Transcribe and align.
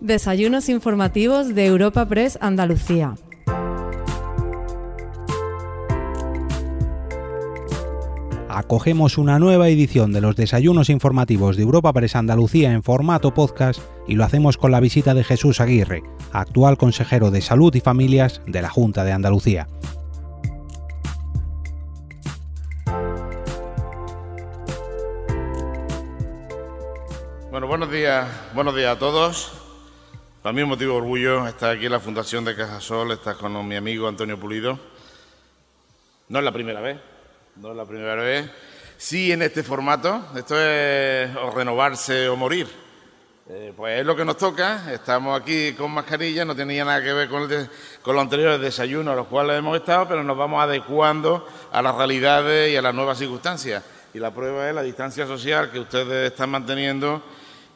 Desayunos 0.00 0.68
informativos 0.68 1.56
de 1.56 1.66
Europa 1.66 2.06
Press 2.06 2.38
Andalucía. 2.40 3.16
Acogemos 8.48 9.18
una 9.18 9.40
nueva 9.40 9.68
edición 9.68 10.12
de 10.12 10.20
los 10.20 10.36
desayunos 10.36 10.88
informativos 10.88 11.56
de 11.56 11.64
Europa 11.64 11.92
Press 11.92 12.14
Andalucía 12.14 12.72
en 12.72 12.84
formato 12.84 13.34
podcast 13.34 13.80
y 14.06 14.14
lo 14.14 14.22
hacemos 14.22 14.56
con 14.56 14.70
la 14.70 14.78
visita 14.78 15.14
de 15.14 15.24
Jesús 15.24 15.60
Aguirre, 15.60 16.04
actual 16.30 16.78
consejero 16.78 17.32
de 17.32 17.40
Salud 17.40 17.74
y 17.74 17.80
Familias 17.80 18.40
de 18.46 18.62
la 18.62 18.70
Junta 18.70 19.02
de 19.02 19.10
Andalucía. 19.10 19.66
Bueno, 27.50 27.66
buenos 27.66 27.90
días, 27.90 28.28
buenos 28.54 28.76
días 28.76 28.94
a 28.94 28.98
todos. 29.00 29.57
Un 30.50 30.64
motivo 30.68 30.92
de 30.94 30.98
orgullo 30.98 31.46
estar 31.46 31.76
aquí 31.76 31.86
en 31.86 31.92
la 31.92 32.00
Fundación 32.00 32.44
de 32.44 32.56
Cajasol, 32.56 33.12
estar 33.12 33.36
con 33.36 33.66
mi 33.68 33.76
amigo 33.76 34.08
Antonio 34.08 34.38
Pulido. 34.40 34.78
No 36.28 36.38
es 36.38 36.44
la 36.44 36.52
primera 36.52 36.80
vez, 36.80 36.98
no 37.56 37.70
es 37.70 37.76
la 37.76 37.84
primera 37.84 38.14
vez. 38.16 38.50
Sí 38.96 39.30
en 39.30 39.42
este 39.42 39.62
formato, 39.62 40.24
esto 40.34 40.58
es 40.60 41.34
o 41.36 41.50
renovarse 41.50 42.28
o 42.28 42.36
morir. 42.36 42.66
Eh, 43.50 43.72
pues 43.76 44.00
es 44.00 44.06
lo 44.06 44.16
que 44.16 44.24
nos 44.24 44.36
toca, 44.36 44.90
estamos 44.92 45.38
aquí 45.40 45.74
con 45.74 45.90
mascarilla, 45.92 46.44
no 46.44 46.56
tenía 46.56 46.84
nada 46.84 47.02
que 47.02 47.12
ver 47.12 47.28
con, 47.28 47.42
el 47.42 47.48
de- 47.48 47.68
con 48.02 48.14
los 48.16 48.22
anteriores 48.22 48.60
desayunos 48.60 49.12
a 49.12 49.16
los 49.16 49.26
cuales 49.26 49.58
hemos 49.58 49.76
estado, 49.76 50.08
pero 50.08 50.24
nos 50.24 50.36
vamos 50.36 50.62
adecuando 50.62 51.46
a 51.70 51.80
las 51.82 51.94
realidades 51.94 52.72
y 52.72 52.76
a 52.76 52.82
las 52.82 52.94
nuevas 52.94 53.18
circunstancias. 53.18 53.84
Y 54.14 54.18
la 54.18 54.32
prueba 54.32 54.68
es 54.68 54.74
la 54.74 54.82
distancia 54.82 55.26
social 55.26 55.70
que 55.70 55.80
ustedes 55.80 56.32
están 56.32 56.50
manteniendo 56.50 57.22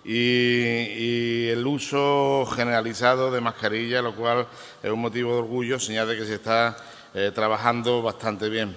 y, 0.04 1.48
el 1.48 1.66
uso 1.66 2.46
generalizado 2.46 3.30
de 3.30 3.40
mascarilla, 3.40 4.02
lo 4.02 4.14
cual 4.14 4.46
es 4.82 4.90
un 4.90 5.00
motivo 5.00 5.32
de 5.32 5.38
orgullo, 5.38 5.78
señal 5.78 6.08
de 6.08 6.16
que 6.16 6.24
se 6.24 6.34
está 6.34 6.76
eh, 7.14 7.30
trabajando 7.34 8.02
bastante 8.02 8.48
bien. 8.48 8.74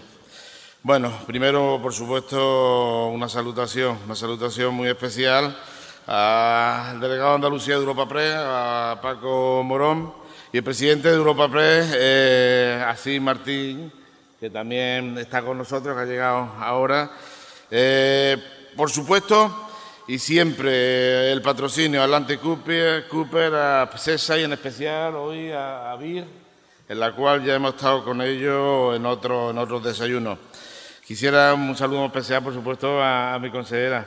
Bueno, 0.83 1.11
primero, 1.25 1.79
por 1.81 1.93
supuesto, 1.93 3.07
una 3.07 3.27
salutación, 3.27 3.97
una 4.05 4.15
salutación 4.15 4.73
muy 4.75 4.87
especial 4.87 5.55
al 6.05 6.99
delegado 6.99 7.29
de 7.29 7.35
Andalucía 7.35 7.75
de 7.75 7.79
Europa 7.79 8.07
Press, 8.07 8.35
a 8.37 8.99
Paco 9.01 9.63
Morón, 9.63 10.13
y 10.53 10.57
el 10.57 10.63
presidente 10.63 11.09
de 11.09 11.15
Europa 11.15 11.49
Press, 11.49 11.91
eh, 11.97 13.19
Martín, 13.19 13.91
que 14.39 14.49
también 14.51 15.17
está 15.17 15.41
con 15.41 15.57
nosotros, 15.57 15.95
que 15.95 16.01
ha 16.03 16.05
llegado 16.05 16.51
ahora. 16.59 17.09
Eh, 17.71 18.37
por 18.75 18.91
supuesto, 18.91 19.64
y 20.07 20.19
siempre 20.19 21.31
el 21.31 21.41
patrocinio 21.41 22.01
a 22.01 22.03
Atlante 22.05 22.37
Cooper, 22.37 23.07
Cooper 23.07 23.55
a 23.55 23.89
CESA 23.97 24.37
y 24.37 24.43
en 24.43 24.53
especial 24.53 25.15
hoy 25.15 25.51
a, 25.51 25.91
a 25.91 25.95
BIR, 25.95 26.25
en 26.87 26.99
la 26.99 27.11
cual 27.13 27.43
ya 27.43 27.55
hemos 27.55 27.73
estado 27.73 28.03
con 28.03 28.21
ellos 28.21 28.95
en, 28.95 29.05
otro, 29.05 29.49
en 29.49 29.57
otros 29.57 29.83
desayunos. 29.83 30.37
Quisiera 31.05 31.53
un 31.53 31.75
saludo 31.75 32.05
especial, 32.05 32.43
por 32.43 32.53
supuesto, 32.53 33.01
a, 33.01 33.33
a 33.33 33.39
mi 33.39 33.49
consejera, 33.49 34.05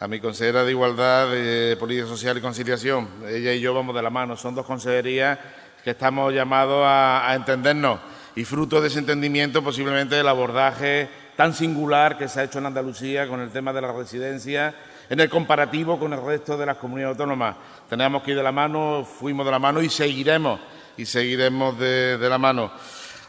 a 0.00 0.08
mi 0.08 0.20
consejera 0.20 0.64
de 0.64 0.70
Igualdad, 0.70 1.30
de 1.30 1.76
Política 1.78 2.06
Social 2.06 2.38
y 2.38 2.40
Conciliación. 2.40 3.08
Ella 3.28 3.52
y 3.52 3.60
yo 3.60 3.74
vamos 3.74 3.94
de 3.94 4.02
la 4.02 4.10
mano, 4.10 4.36
son 4.36 4.54
dos 4.54 4.64
consejerías 4.64 5.38
que 5.84 5.90
estamos 5.90 6.32
llamados 6.32 6.82
a, 6.82 7.30
a 7.30 7.34
entendernos 7.34 8.00
y 8.34 8.44
fruto 8.44 8.80
de 8.80 8.88
ese 8.88 9.00
entendimiento 9.00 9.62
posiblemente 9.62 10.18
el 10.18 10.28
abordaje 10.28 11.08
tan 11.36 11.52
singular 11.52 12.16
que 12.16 12.28
se 12.28 12.40
ha 12.40 12.44
hecho 12.44 12.58
en 12.58 12.66
Andalucía 12.66 13.28
con 13.28 13.40
el 13.40 13.50
tema 13.50 13.74
de 13.74 13.82
la 13.82 13.92
residencia 13.92 14.74
en 15.08 15.20
el 15.20 15.28
comparativo 15.28 15.98
con 15.98 16.12
el 16.12 16.22
resto 16.22 16.56
de 16.56 16.66
las 16.66 16.76
comunidades 16.76 17.16
autónomas. 17.16 17.56
Tenemos 17.88 18.22
que 18.22 18.32
ir 18.32 18.36
de 18.36 18.42
la 18.42 18.52
mano, 18.52 19.04
fuimos 19.04 19.44
de 19.46 19.52
la 19.52 19.58
mano 19.58 19.82
y 19.82 19.88
seguiremos, 19.88 20.60
y 20.96 21.06
seguiremos 21.06 21.78
de, 21.78 22.18
de 22.18 22.28
la 22.28 22.38
mano. 22.38 22.70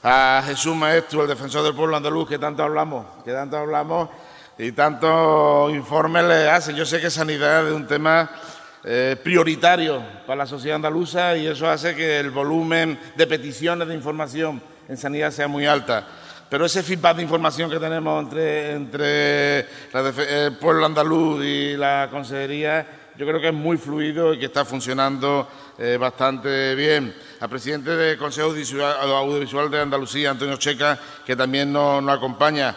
A 0.04 0.44
Jesús 0.46 0.76
Maestro, 0.76 1.24
el 1.24 1.28
defensor 1.28 1.64
del 1.64 1.76
pueblo 1.76 1.98
andaluz, 1.98 2.30
que 2.30 2.40
tanto 2.40 2.64
hablamos, 2.64 3.06
que 3.26 3.32
tanto 3.32 3.58
hablamos 3.58 4.10
y 4.58 4.72
tantos 4.72 5.72
informes 5.72 6.24
le 6.26 6.50
hacen. 6.50 6.76
Yo 6.76 6.86
sé 6.86 7.00
que 7.00 7.10
sanidad 7.10 7.68
es 7.68 7.74
un 7.74 7.88
tema 7.88 8.30
eh, 8.84 9.16
prioritario 9.22 10.02
para 10.26 10.38
la 10.38 10.46
sociedad 10.46 10.76
andaluza 10.76 11.36
y 11.36 11.48
eso 11.48 11.70
hace 11.70 11.96
que 11.96 12.20
el 12.20 12.32
volumen 12.32 13.00
de 13.16 13.28
peticiones 13.28 13.88
de 13.88 13.94
información 13.94 14.62
en 14.88 14.98
sanidad 14.98 15.32
sea 15.32 15.48
muy 15.48 15.66
alta. 15.66 16.08
Pero 16.50 16.66
ese 16.66 16.82
feedback 16.82 17.18
de 17.18 17.24
información 17.24 17.70
que 17.70 17.78
tenemos 17.80 18.24
entre, 18.24 18.72
entre 18.72 19.60
el 20.46 20.56
pueblo 20.60 20.86
andaluz 20.86 21.44
y 21.44 21.76
la 21.76 22.08
consejería, 22.10 22.88
yo 23.18 23.28
creo 23.28 23.42
que 23.42 23.50
es 23.50 23.54
muy 23.54 23.78
fluido 23.78 24.34
y 24.34 24.40
que 24.40 24.46
está 24.46 24.64
funcionando 24.64 25.48
eh, 25.78 25.98
bastante 26.00 26.74
bien. 26.76 27.14
Al 27.42 27.50
presidente 27.50 27.90
del 27.98 28.18
Consejo 28.18 28.48
Audiovisual, 28.48 29.70
de 29.70 29.80
Andalucía, 29.82 30.30
Antonio 30.32 30.56
Checa, 30.56 30.98
que 31.26 31.36
también 31.36 31.74
nos, 31.74 32.02
nos 32.02 32.16
acompaña. 32.18 32.74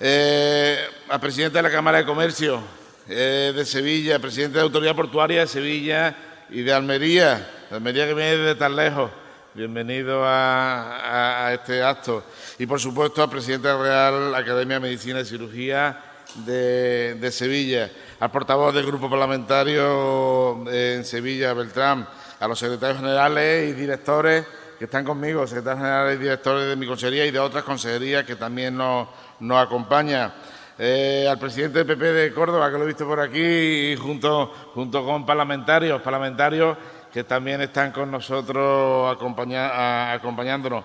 Eh, 0.00 0.78
al 1.08 1.20
presidente 1.20 1.58
de 1.58 1.62
la 1.62 1.70
Cámara 1.70 1.98
de 1.98 2.04
Comercio 2.04 2.60
eh, 3.08 3.52
de 3.54 3.64
Sevilla, 3.64 4.18
presidente 4.18 4.54
de 4.54 4.62
la 4.62 4.66
Autoridad 4.66 4.96
Portuaria 4.96 5.40
de 5.42 5.46
Sevilla 5.46 6.16
y 6.50 6.62
de 6.62 6.72
Almería, 6.72 7.48
Almería 7.70 8.06
que 8.08 8.14
viene 8.14 8.36
de 8.38 8.54
tan 8.56 8.74
lejos. 8.74 9.08
Bienvenido 9.54 10.24
a, 10.24 10.96
a- 10.98 11.46
a 11.46 11.54
este 11.54 11.80
acto. 11.80 12.24
Y 12.58 12.66
por 12.66 12.80
supuesto 12.80 13.22
al 13.22 13.30
presidente 13.30 13.68
de 13.68 13.74
la 13.74 13.82
Real 13.82 14.34
Academia 14.34 14.76
de 14.76 14.80
Medicina 14.80 15.20
y 15.20 15.24
Cirugía 15.24 16.00
de, 16.46 17.14
de 17.14 17.32
Sevilla, 17.32 17.90
al 18.20 18.30
portavoz 18.30 18.72
del 18.72 18.86
grupo 18.86 19.10
parlamentario 19.10 20.64
en 20.70 21.04
Sevilla, 21.04 21.52
Beltrán, 21.52 22.06
a 22.38 22.48
los 22.48 22.58
secretarios 22.58 23.00
generales 23.00 23.70
y 23.70 23.72
directores 23.72 24.46
que 24.78 24.84
están 24.84 25.04
conmigo, 25.04 25.46
secretarios 25.46 25.82
generales 25.82 26.16
y 26.16 26.22
directores 26.22 26.68
de 26.68 26.76
mi 26.76 26.86
consejería 26.86 27.26
y 27.26 27.30
de 27.30 27.38
otras 27.38 27.64
consejerías 27.64 28.24
que 28.24 28.36
también 28.36 28.76
nos, 28.76 29.08
nos 29.40 29.64
acompañan. 29.64 30.32
Eh, 30.76 31.26
al 31.30 31.38
presidente 31.38 31.84
del 31.84 31.86
PP 31.86 32.12
de 32.12 32.32
Córdoba, 32.32 32.70
que 32.70 32.78
lo 32.78 32.84
he 32.84 32.88
visto 32.88 33.06
por 33.06 33.20
aquí, 33.20 33.40
y 33.40 33.96
junto, 33.96 34.52
junto 34.74 35.04
con 35.04 35.24
parlamentarios, 35.24 36.02
parlamentarios 36.02 36.76
que 37.12 37.22
también 37.22 37.60
están 37.60 37.92
con 37.92 38.10
nosotros 38.10 39.16
acompañándonos. 39.16 40.84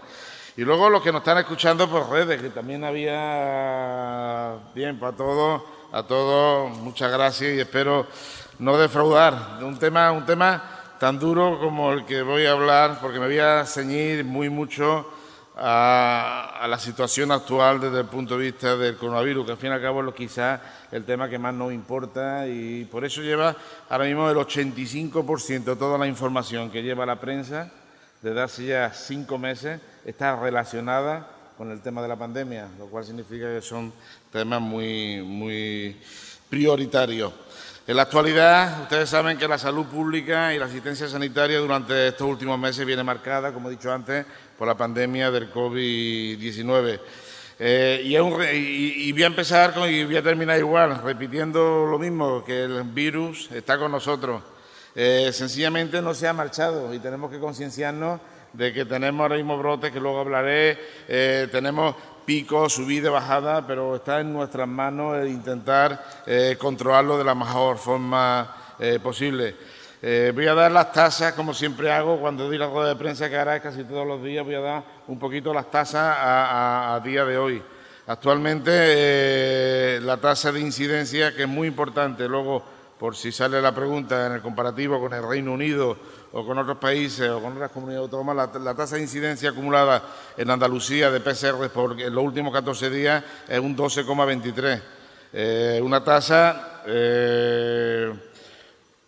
Y 0.59 0.65
luego 0.65 0.89
los 0.89 1.01
que 1.01 1.13
nos 1.13 1.21
están 1.21 1.37
escuchando 1.37 1.89
por 1.89 2.09
redes, 2.09 2.41
que 2.41 2.49
también 2.49 2.83
había 2.83 4.57
bien 4.75 4.99
para 4.99 5.15
todos, 5.15 5.61
a 5.93 6.03
todos, 6.03 6.77
muchas 6.79 7.09
gracias 7.13 7.53
y 7.53 7.61
espero 7.61 8.05
no 8.59 8.77
defraudar. 8.77 9.57
De 9.59 9.63
un 9.63 9.79
tema, 9.79 10.11
un 10.11 10.25
tema 10.25 10.61
tan 10.99 11.17
duro 11.17 11.57
como 11.61 11.93
el 11.93 12.05
que 12.05 12.23
voy 12.23 12.45
a 12.45 12.51
hablar, 12.51 12.99
porque 12.99 13.21
me 13.21 13.27
voy 13.27 13.39
a 13.39 13.65
ceñir 13.65 14.25
muy 14.25 14.49
mucho 14.49 15.09
a, 15.55 16.57
a 16.59 16.67
la 16.67 16.77
situación 16.77 17.31
actual 17.31 17.79
desde 17.79 18.01
el 18.01 18.07
punto 18.07 18.37
de 18.37 18.43
vista 18.51 18.75
del 18.75 18.97
coronavirus, 18.97 19.45
que 19.45 19.51
al 19.53 19.57
fin 19.57 19.69
y 19.69 19.75
al 19.75 19.81
cabo 19.81 20.05
es 20.09 20.13
quizás 20.13 20.59
el 20.91 21.05
tema 21.05 21.29
que 21.29 21.39
más 21.39 21.53
nos 21.53 21.71
importa 21.71 22.45
y 22.45 22.83
por 22.83 23.05
eso 23.05 23.21
lleva 23.21 23.55
ahora 23.87 24.03
mismo 24.03 24.29
el 24.29 24.35
85% 24.35 25.63
de 25.63 25.75
toda 25.77 25.97
la 25.97 26.05
información 26.05 26.69
que 26.69 26.83
lleva 26.83 27.05
la 27.05 27.17
prensa 27.17 27.71
desde 28.21 28.41
hace 28.41 28.65
ya 28.65 28.91
cinco 28.91 29.37
meses 29.37 29.79
está 30.09 30.35
relacionada 30.35 31.27
con 31.57 31.71
el 31.71 31.81
tema 31.81 32.01
de 32.01 32.07
la 32.07 32.15
pandemia, 32.15 32.67
lo 32.77 32.85
cual 32.87 33.03
significa 33.05 33.45
que 33.53 33.61
son 33.61 33.91
temas 34.31 34.61
muy, 34.61 35.21
muy 35.21 35.97
prioritarios. 36.49 37.31
En 37.85 37.95
la 37.95 38.03
actualidad, 38.03 38.83
ustedes 38.83 39.09
saben 39.09 39.37
que 39.37 39.47
la 39.47 39.57
salud 39.57 39.85
pública 39.87 40.53
y 40.53 40.59
la 40.59 40.65
asistencia 40.65 41.07
sanitaria 41.07 41.57
durante 41.59 42.07
estos 42.09 42.27
últimos 42.27 42.57
meses 42.59 42.85
viene 42.85 43.03
marcada, 43.03 43.51
como 43.51 43.67
he 43.67 43.71
dicho 43.71 43.91
antes, 43.91 44.25
por 44.57 44.67
la 44.67 44.77
pandemia 44.77 45.31
del 45.31 45.51
COVID-19. 45.51 46.99
Eh, 47.61 48.01
y, 48.05 48.15
y- 48.15 49.09
y 49.09 49.11
voy 49.11 49.23
a 49.23 49.27
empezar 49.27 49.73
con, 49.73 49.89
y 49.89 50.05
voy 50.05 50.17
a 50.17 50.23
terminar 50.23 50.57
igual, 50.59 51.01
repitiendo 51.03 51.85
lo 51.87 51.97
mismo, 51.99 52.43
que 52.45 52.63
el 52.63 52.83
virus 52.83 53.49
está 53.51 53.77
con 53.77 53.91
nosotros. 53.91 54.41
Eh, 54.95 55.31
sencillamente 55.33 56.01
no 56.01 56.13
se 56.13 56.27
ha 56.27 56.33
marchado 56.33 56.93
y 56.93 56.99
tenemos 56.99 57.29
que 57.31 57.39
concienciarnos 57.39 58.19
de 58.53 58.73
que 58.73 58.85
tenemos 58.85 59.21
ahora 59.21 59.35
mismo 59.35 59.57
brotes, 59.57 59.91
que 59.91 59.99
luego 59.99 60.19
hablaré, 60.19 60.77
eh, 61.07 61.47
tenemos 61.51 61.95
picos, 62.25 62.73
subida, 62.73 63.09
bajada, 63.09 63.65
pero 63.65 63.95
está 63.97 64.19
en 64.19 64.33
nuestras 64.33 64.67
manos 64.67 65.17
el 65.17 65.29
intentar 65.29 66.03
eh, 66.25 66.55
controlarlo 66.59 67.17
de 67.17 67.23
la 67.23 67.35
mejor 67.35 67.77
forma 67.77 68.75
eh, 68.79 68.99
posible. 69.01 69.55
Voy 70.01 70.47
a 70.47 70.53
dar 70.53 70.71
las 70.71 70.93
tasas, 70.93 71.33
como 71.33 71.53
siempre 71.53 71.91
hago, 71.91 72.21
cuando 72.21 72.47
doy 72.47 72.57
la 72.57 72.67
rueda 72.67 72.87
de 72.87 72.95
prensa, 72.95 73.29
que 73.29 73.37
ahora 73.37 73.59
casi 73.59 73.83
todos 73.83 74.07
los 74.07 74.23
días, 74.23 74.45
voy 74.45 74.55
a 74.55 74.61
dar 74.61 74.83
un 75.07 75.19
poquito 75.19 75.53
las 75.53 75.69
tasas 75.69 76.15
a, 76.17 77.01
día 77.03 77.25
de 77.25 77.37
hoy. 77.37 77.61
Actualmente 78.07 79.99
la 79.99 80.15
tasa 80.15 80.53
de 80.53 80.61
incidencia, 80.61 81.35
que 81.35 81.41
es 81.41 81.49
muy 81.49 81.67
importante, 81.67 82.29
luego 82.29 82.63
por 82.97 83.15
si 83.15 83.31
sale 83.31 83.61
la 83.61 83.73
pregunta 83.73 84.27
en 84.27 84.33
el 84.33 84.41
comparativo 84.41 84.99
con 84.99 85.13
el 85.13 85.27
Reino 85.27 85.53
Unido 85.53 85.97
o 86.31 86.45
con 86.45 86.57
otros 86.57 86.77
países 86.77 87.29
o 87.29 87.41
con 87.41 87.53
otras 87.53 87.71
comunidades 87.71 88.05
autónomas, 88.05 88.49
la, 88.61 88.75
tasa 88.75 88.95
de 88.95 89.01
incidencia 89.01 89.49
acumulada 89.49 90.03
en 90.37 90.49
Andalucía 90.49 91.09
de 91.09 91.19
PCR 91.19 91.69
por 91.69 91.99
en 91.99 92.13
los 92.13 92.23
últimos 92.23 92.53
14 92.53 92.89
días 92.89 93.23
es 93.47 93.59
un 93.59 93.75
12,23. 93.75 94.81
Eh, 95.31 95.79
una 95.83 96.03
tasa 96.03 96.81
eh, 96.85 98.11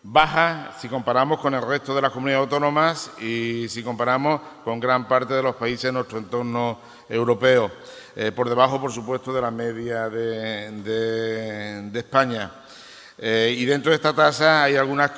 baja 0.04 0.76
si 0.80 0.88
comparamos 0.88 1.40
con 1.40 1.54
el 1.54 1.62
resto 1.62 1.96
de 1.96 2.02
las 2.02 2.12
comunidades 2.12 2.46
autónomas 2.46 3.12
y 3.20 3.68
si 3.70 3.84
comparamos 3.84 4.42
con 4.64 4.80
gran 4.80 5.08
parte 5.08 5.34
de 5.34 5.44
los 5.44 5.56
países 5.56 5.84
de 5.84 5.92
nuestro 5.92 6.18
entorno 6.18 6.80
europeo. 7.08 7.72
Eh, 8.16 8.32
por 8.32 8.50
debajo, 8.50 8.82
por 8.82 8.92
supuesto, 8.92 9.32
de 9.32 9.42
la 9.42 9.52
media 9.52 10.10
de, 10.10 11.92
España. 11.94 12.52
Y 13.18 13.66
dentro 13.66 13.92
de 13.92 13.98
esta 13.98 14.14
tasa 14.14 14.64
hay 14.64 14.76
algunas 14.76 15.12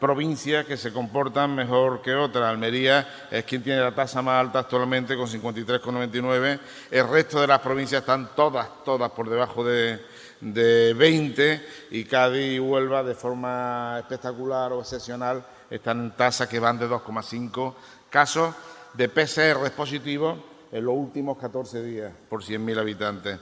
provincias 0.00 0.64
que 0.64 0.76
se 0.76 0.92
comportan 0.92 1.54
mejor 1.54 2.02
que 2.02 2.14
otras. 2.14 2.44
Almería 2.44 3.26
es 3.30 3.44
quien 3.44 3.62
tiene 3.62 3.80
la 3.80 3.94
tasa 3.94 4.22
más 4.22 4.40
alta 4.40 4.60
actualmente 4.60 5.16
con 5.16 5.26
53,99. 5.26 6.60
El 6.90 7.08
resto 7.08 7.40
de 7.40 7.46
las 7.46 7.60
provincias 7.60 8.00
están 8.00 8.30
todas, 8.34 8.84
todas 8.84 9.10
por 9.10 9.28
debajo 9.28 9.64
de, 9.64 10.00
de 10.40 10.94
20 10.94 11.66
y 11.90 12.04
Cádiz 12.04 12.56
y 12.56 12.60
Huelva 12.60 13.02
de 13.02 13.14
forma 13.14 13.96
espectacular 13.98 14.72
o 14.72 14.80
excepcional 14.80 15.44
están 15.70 16.00
en 16.00 16.10
tasas 16.12 16.48
que 16.48 16.60
van 16.60 16.78
de 16.78 16.88
2,5 16.88 17.74
casos 18.10 18.54
de 18.94 19.08
PCR 19.08 19.70
positivos 19.76 20.38
en 20.72 20.84
los 20.84 20.94
últimos 20.94 21.38
14 21.38 21.82
días 21.82 22.12
por 22.28 22.42
100.000 22.42 22.78
habitantes. 22.78 23.38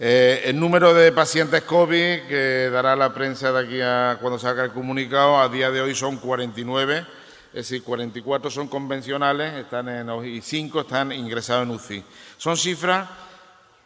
Eh, 0.00 0.42
el 0.44 0.60
número 0.60 0.94
de 0.94 1.10
pacientes 1.10 1.62
COVID 1.62 2.28
que 2.28 2.70
dará 2.70 2.94
la 2.94 3.12
prensa 3.12 3.50
de 3.50 3.58
aquí 3.58 3.80
a 3.80 4.16
cuando 4.20 4.38
salga 4.38 4.62
el 4.62 4.70
comunicado 4.70 5.40
a 5.40 5.48
día 5.48 5.72
de 5.72 5.80
hoy 5.80 5.92
son 5.92 6.18
49, 6.18 7.04
es 7.48 7.52
decir, 7.52 7.82
44 7.82 8.48
son 8.48 8.68
convencionales 8.68 9.54
están 9.54 9.88
en, 9.88 10.08
y 10.24 10.40
5 10.40 10.82
están 10.82 11.10
ingresados 11.10 11.64
en 11.64 11.70
UCI. 11.74 12.04
Son 12.36 12.56
cifras 12.56 13.08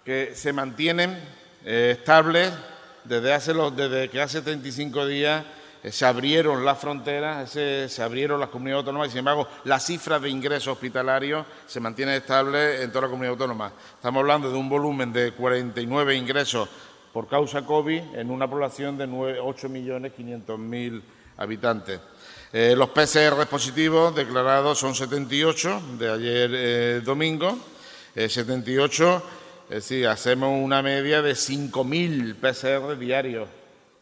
que 0.05 0.33
se 0.35 0.53
mantienen 0.53 1.19
eh, 1.65 1.97
estables 1.99 2.53
desde, 3.05 3.33
hace 3.33 3.55
los, 3.55 3.75
desde 3.75 4.11
que 4.11 4.21
hace 4.21 4.43
35 4.43 5.07
días 5.07 5.43
se 5.91 6.07
abrieron 6.07 6.65
las 6.65 6.79
fronteras, 6.79 7.51
se 7.51 8.03
abrieron 8.03 8.39
las 8.39 8.49
comunidades 8.51 8.83
autónomas 8.83 9.09
y, 9.09 9.11
sin 9.11 9.19
embargo, 9.19 9.49
la 9.65 9.81
cifra 9.81 10.19
de 10.19 10.31
ingresos 10.31 10.69
hospitalarios 10.69 11.45
se 11.67 11.81
mantiene 11.81 12.17
estable 12.17 12.83
en 12.83 12.91
toda 12.91 13.03
la 13.03 13.09
comunidad 13.09 13.33
autónoma. 13.33 13.73
Estamos 13.95 14.21
hablando 14.21 14.51
de 14.51 14.57
un 14.57 14.69
volumen 14.69 15.13
de 15.13 15.33
49 15.33 16.15
ingresos 16.15 16.69
por 17.13 17.27
causa 17.29 17.67
COVID 17.67 18.15
en 18.15 18.31
una 18.31 18.49
población 18.49 18.97
de 18.97 19.09
8.500.000 19.09 21.03
habitantes. 21.39 22.01
Eh, 22.53 22.75
los 22.77 22.91
PCR 22.91 23.47
positivos 23.47 24.15
declarados 24.15 24.79
son 24.79 24.95
78 24.95 25.83
de 25.99 26.11
ayer 26.11 27.03
domingo, 27.03 27.59
78 28.15 29.23
es 29.73 29.89
decir, 29.89 30.07
hacemos 30.07 30.51
una 30.63 30.83
media 30.83 31.23
de 31.23 31.33
5.000 31.33 32.35
PCR 32.35 32.99
diarios, 32.99 33.49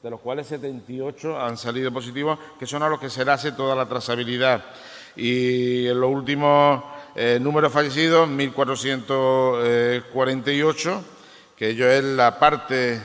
de 0.03 0.11
los 0.11 0.21
cuales 0.21 0.47
78 0.47 1.41
han 1.41 1.57
salido 1.57 1.91
positivos, 1.93 2.39
que 2.59 2.67
son 2.67 2.83
a 2.83 2.89
los 2.89 2.99
que 2.99 3.11
se 3.11 3.25
le 3.25 3.31
hace 3.33 3.53
toda 3.53 3.77
la 3.77 3.87
trazabilidad. 3.87 4.65
Y 5.17 5.87
en 5.87 6.01
los 6.01 6.11
últimos 6.11 6.83
eh, 7.15 7.39
números 7.41 7.73
fallecidos, 7.73 8.29
1.448, 8.29 11.01
que 11.57 11.71
ello 11.71 11.91
es 11.91 12.03
la 12.03 12.39
parte 12.39 13.01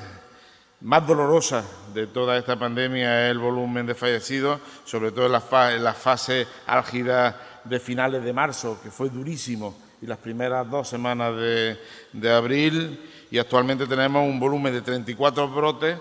más 0.82 1.08
dolorosa 1.08 1.64
de 1.94 2.08
toda 2.08 2.38
esta 2.38 2.58
pandemia, 2.58 3.26
es 3.26 3.32
el 3.32 3.40
volumen 3.40 3.86
de 3.86 3.96
fallecidos, 3.96 4.60
sobre 4.86 5.12
todo 5.12 5.26
en 5.26 5.32
la, 5.32 5.74
en 5.74 5.84
la 5.84 5.94
fase 5.94 6.48
álgida 6.68 7.62
de 7.64 7.80
finales 7.80 8.24
de 8.24 8.34
marzo, 8.34 8.80
que 8.82 8.92
fue 8.92 9.10
durísimo 9.10 9.76
y 10.02 10.06
las 10.06 10.18
primeras 10.18 10.70
dos 10.70 10.88
semanas 10.88 11.36
de, 11.36 12.32
abril 12.32 13.00
y 13.32 13.38
actualmente 13.38 13.88
tenemos 13.88 14.28
un 14.28 14.40
volumen 14.40 14.74
de 14.74 14.82
34 14.82 15.48
brotes, 15.50 15.98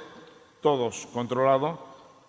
todos 0.64 1.06
controlados, 1.12 1.78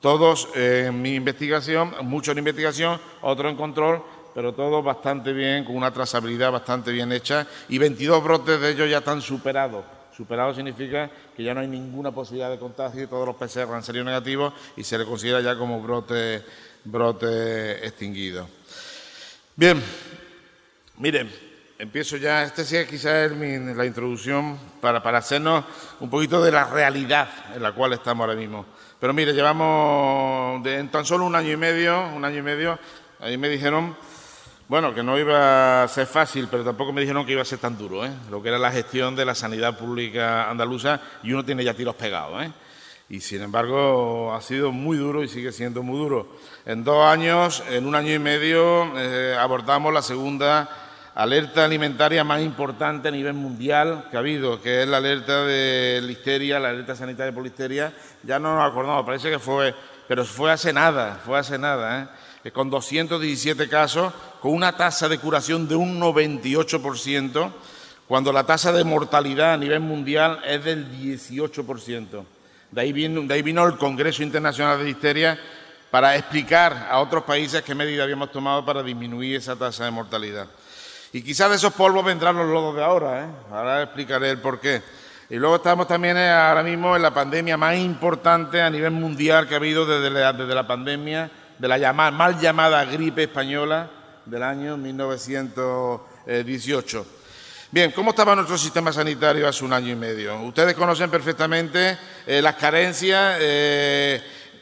todos 0.01 0.49
en 0.55 1.01
mi 1.01 1.15
investigación, 1.15 1.95
muchos 2.01 2.33
en 2.33 2.39
investigación, 2.39 2.99
otros 3.21 3.49
en 3.49 3.55
control, 3.55 4.03
pero 4.33 4.53
todos 4.53 4.83
bastante 4.83 5.31
bien, 5.31 5.63
con 5.63 5.77
una 5.77 5.93
trazabilidad 5.93 6.51
bastante 6.51 6.91
bien 6.91 7.13
hecha 7.13 7.47
y 7.69 7.77
22 7.77 8.21
brotes 8.21 8.59
de 8.59 8.71
ellos 8.71 8.89
ya 8.89 8.97
están 8.97 9.21
superados. 9.21 9.85
Superado 10.13 10.53
significa 10.53 11.09
que 11.35 11.43
ya 11.43 11.53
no 11.53 11.61
hay 11.61 11.67
ninguna 11.67 12.11
posibilidad 12.11 12.49
de 12.49 12.59
contagio 12.59 13.07
todos 13.07 13.25
los 13.25 13.37
PCR 13.37 13.73
han 13.73 13.83
salido 13.83 14.03
negativos 14.03 14.53
y 14.75 14.83
se 14.83 14.97
le 14.97 15.05
considera 15.05 15.39
ya 15.39 15.57
como 15.57 15.81
brote, 15.81 16.43
brote 16.83 17.87
extinguido. 17.87 18.49
Bien, 19.55 19.81
miren, 20.97 21.31
empiezo 21.77 22.17
ya, 22.17 22.43
este 22.43 22.63
sí 22.63 22.77
quizás 22.89 23.31
es 23.31 23.37
la 23.75 23.85
introducción 23.85 24.57
para, 24.81 25.03
para 25.03 25.17
hacernos 25.17 25.65
un 25.99 26.09
poquito 26.09 26.41
de 26.43 26.51
la 26.51 26.65
realidad 26.65 27.27
en 27.53 27.61
la 27.61 27.73
cual 27.73 27.93
estamos 27.93 28.23
ahora 28.25 28.37
mismo. 28.37 28.65
Pero 28.99 29.13
mire, 29.13 29.33
llevamos 29.33 30.65
en 30.65 30.89
tan 30.89 31.05
solo 31.05 31.25
un 31.25 31.35
año 31.35 31.51
y 31.51 31.57
medio, 31.57 32.07
un 32.09 32.23
año 32.23 32.37
y 32.37 32.41
medio, 32.41 32.79
ahí 33.19 33.37
me 33.37 33.49
dijeron, 33.49 33.95
bueno, 34.67 34.93
que 34.95 35.03
no 35.03 35.19
iba 35.19 35.83
a 35.83 35.87
ser 35.87 36.07
fácil, 36.07 36.47
pero 36.49 36.63
tampoco 36.63 36.93
me 36.93 37.01
dijeron 37.01 37.25
que 37.25 37.33
iba 37.33 37.41
a 37.41 37.45
ser 37.45 37.59
tan 37.59 37.77
duro, 37.77 38.05
¿eh? 38.05 38.11
lo 38.31 38.41
que 38.41 38.49
era 38.49 38.57
la 38.57 38.71
gestión 38.71 39.15
de 39.15 39.25
la 39.25 39.35
sanidad 39.35 39.77
pública 39.77 40.49
andaluza, 40.49 41.01
y 41.23 41.33
uno 41.33 41.43
tiene 41.43 41.63
ya 41.63 41.73
tiros 41.73 41.95
pegados. 41.95 42.43
¿eh? 42.43 42.51
Y 43.09 43.19
sin 43.19 43.43
embargo 43.43 44.33
ha 44.33 44.41
sido 44.41 44.71
muy 44.71 44.97
duro 44.97 45.23
y 45.23 45.27
sigue 45.27 45.51
siendo 45.51 45.83
muy 45.83 45.99
duro. 45.99 46.37
En 46.65 46.83
dos 46.83 47.05
años, 47.05 47.63
en 47.69 47.85
un 47.85 47.93
año 47.93 48.13
y 48.13 48.17
medio, 48.17 48.97
eh, 48.97 49.37
abordamos 49.39 49.93
la 49.93 50.01
segunda 50.01 50.84
alerta 51.15 51.63
alimentaria 51.63 52.25
más 52.25 52.41
importante 52.41 53.07
a 53.07 53.11
nivel 53.11 53.33
mundial 53.33 54.07
que 54.11 54.17
ha 54.17 54.19
habido, 54.19 54.61
que 54.61 54.83
es 54.83 54.87
la 54.87 54.97
alerta 54.97 55.45
de 55.45 56.01
listeria, 56.03 56.59
la 56.59 56.69
alerta 56.69 56.95
sanitaria 56.95 57.33
por 57.33 57.43
listeria. 57.43 57.93
Ya 58.23 58.37
no 58.37 58.55
nos 58.55 58.69
acordamos, 58.69 59.05
parece 59.05 59.31
que 59.31 59.39
fue, 59.39 59.73
pero 60.07 60.25
fue 60.25 60.51
hace 60.51 60.73
nada, 60.73 61.21
fue 61.25 61.39
hace 61.39 61.57
nada, 61.57 62.11
¿eh? 62.43 62.51
con 62.51 62.69
217 62.69 63.67
casos, 63.69 64.13
con 64.41 64.53
una 64.53 64.75
tasa 64.75 65.07
de 65.07 65.17
curación 65.17 65.67
de 65.67 65.75
un 65.75 65.99
98%, 65.99 67.51
cuando 68.07 68.31
la 68.31 68.43
tasa 68.43 68.71
de 68.71 68.83
mortalidad 68.83 69.53
a 69.53 69.57
nivel 69.57 69.79
mundial 69.79 70.39
es 70.45 70.63
del 70.63 70.91
18%. 70.91 72.25
De 72.71 72.81
ahí 72.81 72.91
vino, 72.91 73.21
de 73.21 73.33
ahí 73.33 73.41
vino 73.41 73.65
el 73.65 73.77
Congreso 73.77 74.21
Internacional 74.21 74.77
de 74.77 74.85
Listeria 74.85 75.39
para 75.89 76.15
explicar 76.17 76.87
a 76.91 76.99
otros 76.99 77.23
países 77.23 77.61
qué 77.63 77.73
medidas 77.73 78.03
habíamos 78.03 78.31
tomado 78.31 78.65
para 78.65 78.83
disminuir 78.83 79.37
esa 79.37 79.55
tasa 79.55 79.85
de 79.85 79.91
mortalidad. 79.91 80.47
Y 81.15 81.23
quizás 81.23 81.49
de 81.49 81.55
esos 81.55 81.71
polvos 81.71 82.03
vendrán 82.03 82.35
los 82.35 82.45
lodos 82.45 82.75
de 82.75 82.83
ahora, 82.83 83.23
¿eh? 83.23 83.27
ahora 83.49 83.83
explicaré 83.83 84.31
el 84.31 84.41
por 84.41 84.59
qué. 84.59 84.81
Y 85.29 85.37
luego 85.37 85.55
estamos 85.55 85.87
también 85.87 86.17
eh, 86.17 86.29
ahora 86.29 86.61
mismo 86.61 86.93
en 86.93 87.01
la 87.01 87.13
pandemia 87.13 87.55
más 87.55 87.77
importante 87.77 88.61
a 88.61 88.69
nivel 88.69 88.91
mundial 88.91 89.47
que 89.47 89.53
ha 89.53 89.57
habido 89.57 89.85
desde 89.85 90.09
la, 90.09 90.33
desde 90.33 90.53
la 90.53 90.67
pandemia 90.67 91.31
de 91.57 91.67
la 91.69 91.93
mal 91.93 92.37
llamada 92.37 92.83
gripe 92.83 93.23
española 93.23 93.89
del 94.25 94.43
año 94.43 94.75
1918. 94.75 97.05
Bien, 97.71 97.93
¿cómo 97.93 98.09
estaba 98.09 98.35
nuestro 98.35 98.57
sistema 98.57 98.91
sanitario 98.91 99.47
hace 99.47 99.63
un 99.63 99.71
año 99.71 99.93
y 99.93 99.95
medio? 99.95 100.41
Ustedes 100.41 100.73
conocen 100.73 101.09
perfectamente 101.09 101.97
eh, 102.27 102.41
las 102.41 102.55
carencias, 102.55 103.39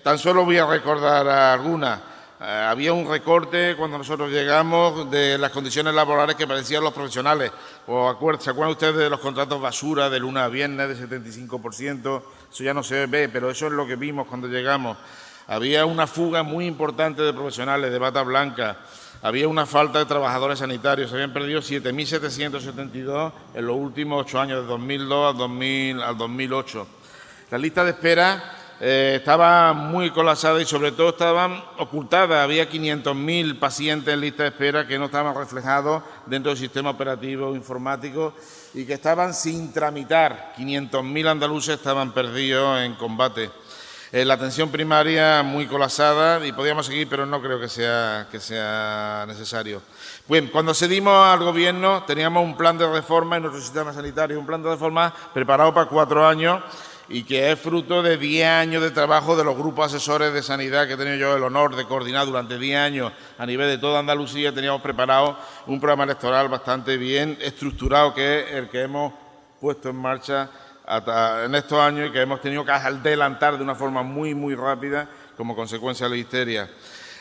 tan 0.04 0.20
solo 0.20 0.46
voy 0.46 0.60
a 0.60 0.68
recordar 0.68 1.28
algunas. 1.28 2.13
Eh, 2.46 2.46
había 2.46 2.92
un 2.92 3.08
recorte 3.08 3.74
cuando 3.78 3.98
nosotros 3.98 4.30
llegamos 4.30 5.10
de 5.10 5.38
las 5.38 5.50
condiciones 5.50 5.94
laborales 5.94 6.36
que 6.36 6.46
parecían 6.46 6.84
los 6.84 6.92
profesionales. 6.92 7.50
¿O 7.88 8.14
¿Se 8.38 8.50
acuerdan 8.50 8.72
ustedes 8.72 8.98
de 8.98 9.10
los 9.10 9.22
contratos 9.22 9.62
basura 9.62 10.10
de 10.10 10.20
luna 10.20 10.44
a 10.44 10.50
viernes 10.50 10.90
de 10.90 11.08
75%? 11.08 12.22
Eso 12.52 12.64
ya 12.66 12.74
no 12.74 12.84
se 12.84 13.06
ve, 13.06 13.30
pero 13.30 13.50
eso 13.50 13.68
es 13.68 13.72
lo 13.72 13.88
que 13.88 13.96
vimos 13.96 14.28
cuando 14.28 14.50
llegamos. 14.50 14.98
Había 15.48 15.86
una 15.86 16.06
fuga 16.06 16.44
muy 16.44 16.66
importante 16.66 17.22
de 17.22 17.32
profesionales 17.32 17.90
de 17.90 17.98
bata 17.98 18.24
blanca. 18.24 18.76
Había 19.22 19.48
una 19.48 19.66
falta 19.66 20.00
de 20.00 20.06
trabajadores 20.06 20.60
sanitarios. 20.60 21.12
Se 21.12 21.16
habían 21.16 21.32
perdido 21.32 21.62
7.772 21.62 23.32
en 23.54 23.66
los 23.66 23.78
últimos 23.78 24.20
ocho 24.20 24.42
años, 24.42 24.64
de 24.64 24.68
2002 24.68 25.32
al 26.04 26.18
2008. 26.18 26.88
La 27.52 27.58
lista 27.58 27.86
de 27.86 27.92
espera 27.92 28.63
eh, 28.86 29.16
estaba 29.16 29.72
muy 29.72 30.12
colapsada 30.12 30.62
y 30.62 30.66
sobre 30.66 30.92
todo 30.92 31.12
estaban 31.12 31.64
ocultadas. 31.78 32.44
Había 32.44 32.70
500.000 32.70 33.58
pacientes 33.58 34.14
en 34.14 34.20
lista 34.20 34.44
de 34.44 34.50
espera 34.50 34.86
que 34.86 35.00
no 35.00 35.06
estaban 35.06 35.34
reflejados 35.34 36.04
dentro 36.26 36.50
del 36.50 36.60
sistema 36.60 36.90
operativo 36.90 37.56
informático 37.56 38.34
y 38.74 38.84
que 38.84 38.92
estaban 38.92 39.34
sin 39.34 39.72
tramitar. 39.72 40.54
500.000 40.58 41.28
andaluces 41.30 41.76
estaban 41.76 42.12
perdidos 42.12 42.82
en 42.82 42.96
combate. 42.96 43.52
Eh, 44.12 44.26
la 44.26 44.34
atención 44.34 44.70
primaria 44.70 45.44
muy 45.44 45.66
colapsada 45.66 46.46
y 46.46 46.52
podíamos 46.52 46.86
seguir, 46.86 47.08
pero 47.08 47.26
no 47.26 47.42
creo 47.42 47.62
que 47.62 47.70
sea, 47.70 48.28
que 48.30 48.42
sea 48.42 49.24
necesario. 49.30 49.82
Cuando 50.52 50.74
cedimos 50.74 51.26
al 51.26 51.40
gobierno 51.40 52.04
teníamos 52.04 52.44
un 52.44 52.58
plan 52.58 52.78
de 52.78 52.92
reforma 52.92 53.38
en 53.38 53.44
nuestro 53.44 53.62
sistema 53.62 53.94
sanitario, 53.94 54.38
un 54.38 54.46
plan 54.46 54.62
de 54.62 54.72
reforma 54.72 55.14
preparado 55.34 55.74
para 55.74 55.88
cuatro 55.88 56.28
años 56.28 56.62
y 57.14 57.24
que 57.26 57.52
es 57.52 57.60
fruto 57.60 58.02
de 58.02 58.18
10 58.18 58.48
años 58.48 58.82
de 58.82 58.90
trabajo 58.90 59.36
de 59.36 59.44
los 59.44 59.56
grupos 59.56 59.94
asesores 59.94 60.34
de 60.34 60.42
sanidad 60.42 60.88
que 60.88 60.94
he 60.94 60.98
tenido 60.98 61.16
yo 61.16 61.38
el 61.38 61.44
honor 61.44 61.76
de 61.76 61.86
coordinar 61.86 62.26
durante 62.26 62.58
10 62.58 62.80
años 62.80 63.14
a 63.38 63.46
nivel 63.46 63.70
de 63.70 63.78
toda 63.78 64.00
Andalucía. 64.00 64.52
Teníamos 64.52 64.82
preparado 64.82 65.38
un 65.68 65.80
programa 65.80 66.06
electoral 66.06 66.50
bastante 66.50 66.98
bien 66.98 67.38
estructurado, 67.40 68.16
que 68.16 68.40
es 68.40 68.52
el 68.54 68.68
que 68.68 68.82
hemos 68.82 69.14
puesto 69.62 69.90
en 69.90 69.96
marcha 69.96 70.50
en 71.46 71.54
estos 71.54 71.80
años 71.80 72.10
y 72.10 72.12
que 72.12 72.22
hemos 72.22 72.42
tenido 72.42 72.66
que 72.66 72.72
adelantar 72.72 73.58
de 73.58 73.64
una 73.64 73.76
forma 73.76 74.02
muy, 74.02 74.34
muy 74.34 74.56
rápida 74.56 75.08
como 75.38 75.56
consecuencia 75.56 76.08
de 76.08 76.10
la 76.10 76.18
histeria. 76.18 76.70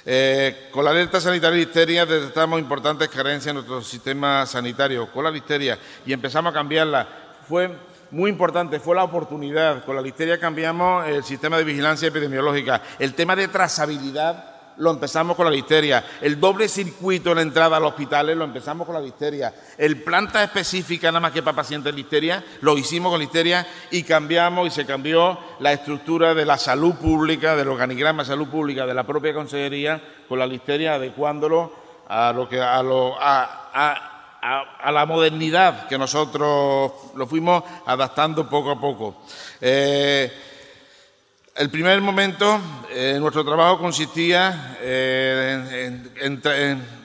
Eh, 0.06 0.70
con 0.72 0.86
la 0.86 0.90
alerta 0.90 1.20
sanitaria 1.20 1.56
de 1.56 1.62
histeria 1.62 2.06
detectamos 2.06 2.58
importantes 2.58 3.10
carencias 3.10 3.48
en 3.48 3.56
nuestro 3.56 3.82
sistema 3.82 4.46
sanitario 4.46 5.12
con 5.12 5.22
la 5.22 5.30
listeria 5.30 5.78
y 6.06 6.14
empezamos 6.14 6.50
a 6.50 6.54
cambiarla. 6.54 7.06
Fue 7.46 7.91
muy 8.12 8.30
importante, 8.30 8.78
fue 8.78 8.94
la 8.94 9.04
oportunidad. 9.04 9.84
Con 9.84 9.96
la 9.96 10.02
listeria 10.02 10.38
cambiamos 10.38 11.08
el 11.08 11.24
sistema 11.24 11.56
de 11.56 11.64
vigilancia 11.64 12.08
epidemiológica. 12.08 12.82
El 12.98 13.14
tema 13.14 13.34
de 13.34 13.48
trazabilidad 13.48 14.52
lo 14.76 14.90
empezamos 14.90 15.34
con 15.34 15.46
la 15.46 15.50
listeria. 15.50 16.04
El 16.20 16.38
doble 16.38 16.68
circuito 16.68 17.30
en 17.30 17.36
la 17.36 17.42
entrada 17.42 17.76
a 17.76 17.80
los 17.80 17.90
hospitales 17.90 18.36
lo 18.36 18.44
empezamos 18.44 18.86
con 18.86 18.94
la 18.94 19.00
listeria. 19.00 19.54
El 19.78 20.02
planta 20.02 20.42
específica 20.42 21.08
nada 21.08 21.20
más 21.20 21.32
que 21.32 21.42
para 21.42 21.56
pacientes 21.56 21.92
de 21.92 21.96
listeria 21.96 22.44
lo 22.60 22.76
hicimos 22.76 23.10
con 23.10 23.20
listeria 23.20 23.66
y 23.90 24.02
cambiamos 24.02 24.66
y 24.66 24.70
se 24.70 24.86
cambió 24.86 25.38
la 25.60 25.72
estructura 25.72 26.34
de 26.34 26.44
la 26.44 26.58
salud 26.58 26.94
pública, 26.94 27.56
del 27.56 27.68
organigrama 27.68 28.22
de 28.22 28.28
salud 28.28 28.48
pública 28.48 28.86
de 28.86 28.94
la 28.94 29.04
propia 29.04 29.32
consejería 29.32 30.02
con 30.28 30.38
la 30.38 30.46
listeria, 30.46 30.94
adecuándolo 30.94 31.72
a 32.08 32.32
lo 32.32 32.48
que 32.48 32.60
a 32.60 32.82
lo 32.82 33.16
a, 33.18 34.11
la 34.42 35.06
modernidad 35.06 35.86
que 35.86 35.96
nosotros 35.96 36.92
lo 37.14 37.26
fuimos 37.26 37.62
adaptando 37.86 38.48
poco 38.48 38.72
a 38.72 38.80
poco. 38.80 39.22
Eh, 39.60 40.32
el 41.54 41.68
primer 41.68 42.00
momento, 42.00 42.58
eh, 42.90 43.18
nuestro 43.20 43.44
trabajo 43.44 43.78
consistía 43.78 44.78
eh, 44.80 46.00
en, 46.16 47.02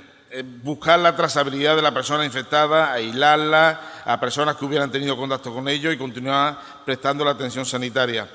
buscar 0.63 1.00
la 1.00 1.15
trazabilidad 1.15 1.75
de 1.75 1.82
la 1.82 1.94
persona 1.94 2.24
infectada, 2.24 2.94
aislarla 2.94 3.82
a 4.06 4.20
personas 4.20 4.56
que 4.56 4.63
hubieran 4.63 4.89
tenido 4.89 5.17
contacto 5.17 5.53
con 5.53 5.67
ellos 5.67 5.94
y 5.94 5.98
continuar 5.98 6.58
prestando 6.86 7.25
la 7.25 7.32
atención 7.32 7.65
sanitaria. 7.65 8.27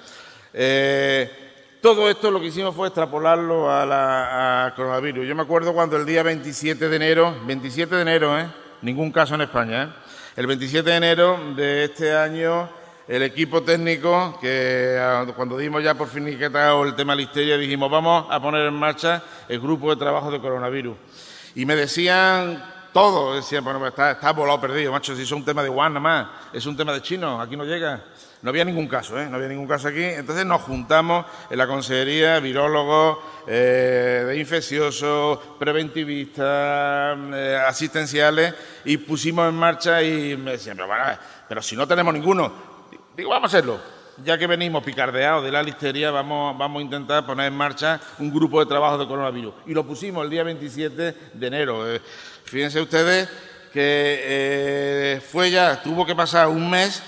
Eh, 0.52 1.78
todo 1.80 2.10
esto 2.10 2.30
lo 2.30 2.40
que 2.40 2.48
hicimos 2.48 2.74
fue 2.74 2.88
extrapolarlo 2.88 3.70
a 3.70 4.72
coronavirus. 4.76 5.26
Yo 5.26 5.34
me 5.34 5.42
acuerdo 5.42 5.72
cuando 5.72 5.96
el 5.96 6.04
día 6.04 6.22
27 6.22 6.88
de 6.90 6.96
enero, 6.96 7.34
27 7.46 7.96
de 7.96 8.02
enero, 8.02 8.36
ningún 8.82 9.10
caso 9.10 9.34
en 9.34 9.42
España, 9.42 9.96
el 10.36 10.46
27 10.46 10.90
de 10.90 10.96
enero 10.96 11.38
de 11.56 11.84
este 11.84 12.14
año 12.14 12.68
el 13.08 13.22
equipo 13.22 13.62
técnico, 13.62 14.38
que 14.40 14.96
ah, 15.00 15.26
cuando 15.34 15.58
dimos 15.58 15.82
ya 15.82 15.94
por 15.94 16.08
finiquetado 16.08 16.84
el 16.84 16.94
tema 16.94 17.14
listeria, 17.14 17.56
dijimos, 17.56 17.90
vamos 17.90 18.26
a 18.30 18.40
poner 18.40 18.66
en 18.66 18.74
marcha 18.74 19.22
el 19.48 19.60
grupo 19.60 19.90
de 19.90 19.96
trabajo 19.96 20.30
de 20.30 20.40
coronavirus. 20.40 20.96
Y 21.54 21.66
me 21.66 21.76
decían 21.76 22.62
todos, 22.92 23.36
decían, 23.36 23.64
bueno, 23.64 23.80
pues 23.80 23.90
está, 23.90 24.12
está 24.12 24.32
volado 24.32 24.60
perdido, 24.60 24.92
macho, 24.92 25.16
si 25.16 25.22
es 25.22 25.32
un 25.32 25.44
tema 25.44 25.62
de 25.62 25.68
Wuhan 25.68 25.94
nada 25.94 26.00
más, 26.00 26.28
es 26.52 26.64
un 26.66 26.76
tema 26.76 26.92
de 26.92 27.02
chino, 27.02 27.40
aquí 27.40 27.56
no 27.56 27.64
llega. 27.64 28.02
No 28.42 28.50
había 28.50 28.64
ningún 28.64 28.88
caso, 28.88 29.18
¿eh? 29.20 29.28
no 29.28 29.36
había 29.36 29.48
ningún 29.48 29.68
caso 29.68 29.88
aquí. 29.88 30.02
Entonces 30.02 30.44
nos 30.44 30.62
juntamos 30.62 31.24
en 31.48 31.56
la 31.58 31.66
consejería, 31.66 32.40
virólogos, 32.40 33.18
eh, 33.46 34.24
de 34.26 34.36
infecciosos, 34.36 35.38
preventivistas, 35.58 37.16
eh, 37.34 37.62
asistenciales, 37.66 38.52
y 38.84 38.96
pusimos 38.96 39.48
en 39.48 39.54
marcha 39.54 40.02
y 40.02 40.36
me 40.36 40.52
decían, 40.52 40.76
pero, 40.76 40.88
bueno, 40.88 41.04
pero 41.48 41.62
si 41.62 41.76
no 41.76 41.86
tenemos 41.86 42.12
ninguno, 42.12 42.72
Digo, 43.16 43.28
vamos 43.28 43.52
a 43.52 43.58
hacerlo. 43.58 43.78
Ya 44.24 44.38
que 44.38 44.46
venimos 44.46 44.82
picardeados 44.82 45.44
de 45.44 45.50
la 45.50 45.62
listeria, 45.62 46.10
vamos, 46.10 46.56
vamos 46.56 46.80
a 46.80 46.82
intentar 46.82 47.26
poner 47.26 47.46
en 47.46 47.54
marcha 47.54 48.00
un 48.18 48.32
grupo 48.32 48.60
de 48.60 48.66
trabajo 48.66 48.96
de 48.96 49.06
coronavirus. 49.06 49.54
Y 49.66 49.74
lo 49.74 49.86
pusimos 49.86 50.24
el 50.24 50.30
día 50.30 50.42
27 50.44 51.16
de 51.34 51.46
enero. 51.46 51.90
Eh, 51.90 52.00
fíjense 52.44 52.80
ustedes 52.80 53.28
que 53.72 54.20
eh, 54.22 55.22
fue 55.30 55.50
ya, 55.50 55.82
tuvo 55.82 56.06
que 56.06 56.14
pasar 56.14 56.48
un 56.48 56.70
mes 56.70 57.02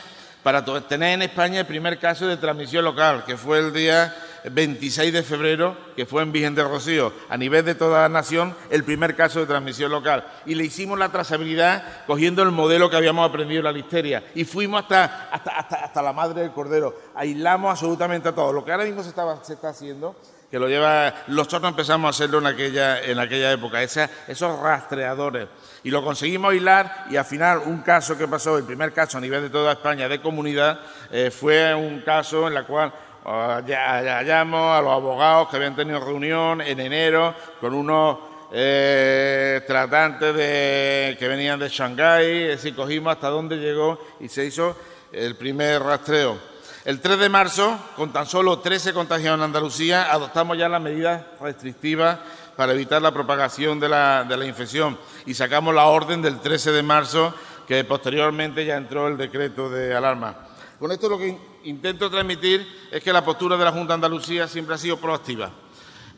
para 0.45 0.63
tener 0.87 1.15
en 1.15 1.23
España 1.23 1.61
el 1.61 1.67
primer 1.67 1.99
caso 1.99 2.27
de 2.27 2.37
transmisión 2.37 2.85
local, 2.85 3.25
que 3.25 3.37
fue 3.37 3.59
el 3.59 3.73
día 3.73 4.15
26 4.45 5.11
de 5.11 5.23
febrero, 5.23 5.75
que 5.97 6.05
fue 6.05 6.23
en 6.23 6.33
Virgen 6.33 6.55
del 6.55 6.69
Rocío, 6.69 7.15
a 7.31 7.37
nivel 7.39 7.65
de 7.65 7.75
toda 7.75 8.03
la 8.03 8.09
nación, 8.11 8.55
el 8.69 8.85
primer 8.85 9.17
caso 9.17 9.41
de 9.41 9.47
transmisión 9.47 9.91
local. 9.91 10.23
Y 10.45 10.55
le 10.55 10.65
hicimos 10.65 10.99
la 10.99 11.09
trazabilidad 11.09 11.83
cogiendo 12.07 12.43
el 12.43 12.51
modelo 12.51 12.91
que 12.91 12.97
habíamos 12.97 13.27
aprendido 13.27 13.61
en 13.61 13.65
la 13.65 13.73
listeria. 13.73 14.23
Y 14.35 14.45
fuimos 14.45 14.83
hasta, 14.83 15.31
hasta, 15.33 16.03
la 16.03 16.13
madre 16.13 16.43
del 16.43 16.53
cordero. 16.53 16.95
Aislamos 17.15 17.71
absolutamente 17.71 18.29
a 18.29 18.35
todo. 18.35 18.53
Lo 18.53 18.65
que 18.67 18.73
ahora 18.73 18.85
mismo 18.85 19.03
se, 19.03 19.09
estaba, 19.09 19.43
se 19.43 19.55
está 19.55 19.71
haciendo 19.71 20.15
que 20.55 20.61
lo 20.61 20.69
lleva, 20.69 21.13
nosotros 21.27 21.65
empezamos 21.65 22.07
a 22.07 22.11
hacerlo 22.11 22.39
en 22.39 22.47
aquella, 22.47 23.03
en 23.03 23.19
aquella 23.19 23.51
época, 23.51 23.83
esos 23.83 24.61
rastreadores. 24.61 25.49
Y 25.83 25.91
lo 25.91 26.05
conseguimos 26.05 26.53
aislar 26.53 27.07
y 27.11 27.17
al 27.17 27.25
final 27.25 27.63
un 27.67 27.83
caso 27.83 28.17
que 28.17 28.29
pasó, 28.29 28.57
el 28.57 28.63
primer 28.63 28.93
caso 28.93 29.19
a 29.19 29.21
nivel 29.21 29.43
de 29.43 29.51
toda 29.51 29.73
España 29.73 30.09
de 30.09 30.21
comunidad, 30.21 30.79
eh, 31.11 31.33
fue 31.33 31.75
un 31.75 32.03
caso 32.03 32.47
en 32.47 32.57
el 32.57 32.65
cual 32.67 32.93
hallamos 33.25 34.79
a 34.79 34.81
los 34.81 34.93
abogados 34.93 35.49
que 35.49 35.57
habían 35.57 35.75
tenido 35.75 35.99
reunión 35.99 36.61
en 36.61 36.79
enero 36.79 37.35
con 37.61 37.75
unos 37.75 38.19
eh, 38.53 39.61
tratantes 39.67 40.37
de, 40.37 41.17
que 41.19 41.27
venían 41.27 41.59
de 41.59 41.69
Shanghái, 41.69 42.43
es 42.43 42.63
decir, 42.63 42.77
cogimos 42.77 43.13
hasta 43.13 43.29
dónde 43.29 43.57
llegó 43.57 43.99
y 44.21 44.29
se 44.29 44.45
hizo 44.45 44.77
el 45.11 45.35
primer 45.35 45.83
rastreo. 45.83 46.54
El 46.85 47.01
3 47.01 47.19
de 47.19 47.31
marzo, 47.31 47.79
con 47.97 48.13
tan 48.13 48.27
solo 48.27 48.59
13 48.59 48.93
contagiados 48.93 49.39
en 49.39 49.45
Andalucía, 49.45 50.13
adoptamos 50.13 50.59
ya 50.59 50.69
las 50.69 50.83
medidas 50.83 51.25
restrictivas 51.41 52.19
para 52.59 52.75
evitar 52.75 53.01
la 53.01 53.11
propagación 53.11 53.81
de 53.81 53.89
la, 53.89 54.47
infección 54.47 54.99
y 55.25 55.33
sacamos 55.33 55.75
la 55.75 55.87
orden 55.87 56.21
del 56.21 56.41
13 56.41 56.73
de 56.73 56.83
marzo, 56.83 57.35
que 57.67 57.85
posteriormente 57.85 58.67
ya 58.67 58.77
entró 58.77 59.09
el 59.09 59.17
decreto 59.17 59.71
de 59.71 59.95
alarma. 59.95 60.37
Con 60.79 60.93
esto 60.93 61.09
lo 61.09 61.17
que 61.17 61.39
intento 61.65 62.11
transmitir 62.11 62.69
es 62.93 63.03
que 63.03 63.15
la 63.15 63.25
postura 63.25 63.57
de 63.57 63.65
la 63.65 63.73
Junta 63.73 63.95
de 63.95 63.95
Andalucía 63.95 64.47
siempre 64.47 64.75
ha 64.75 64.79
sido 64.79 64.99
proactiva. 64.99 65.53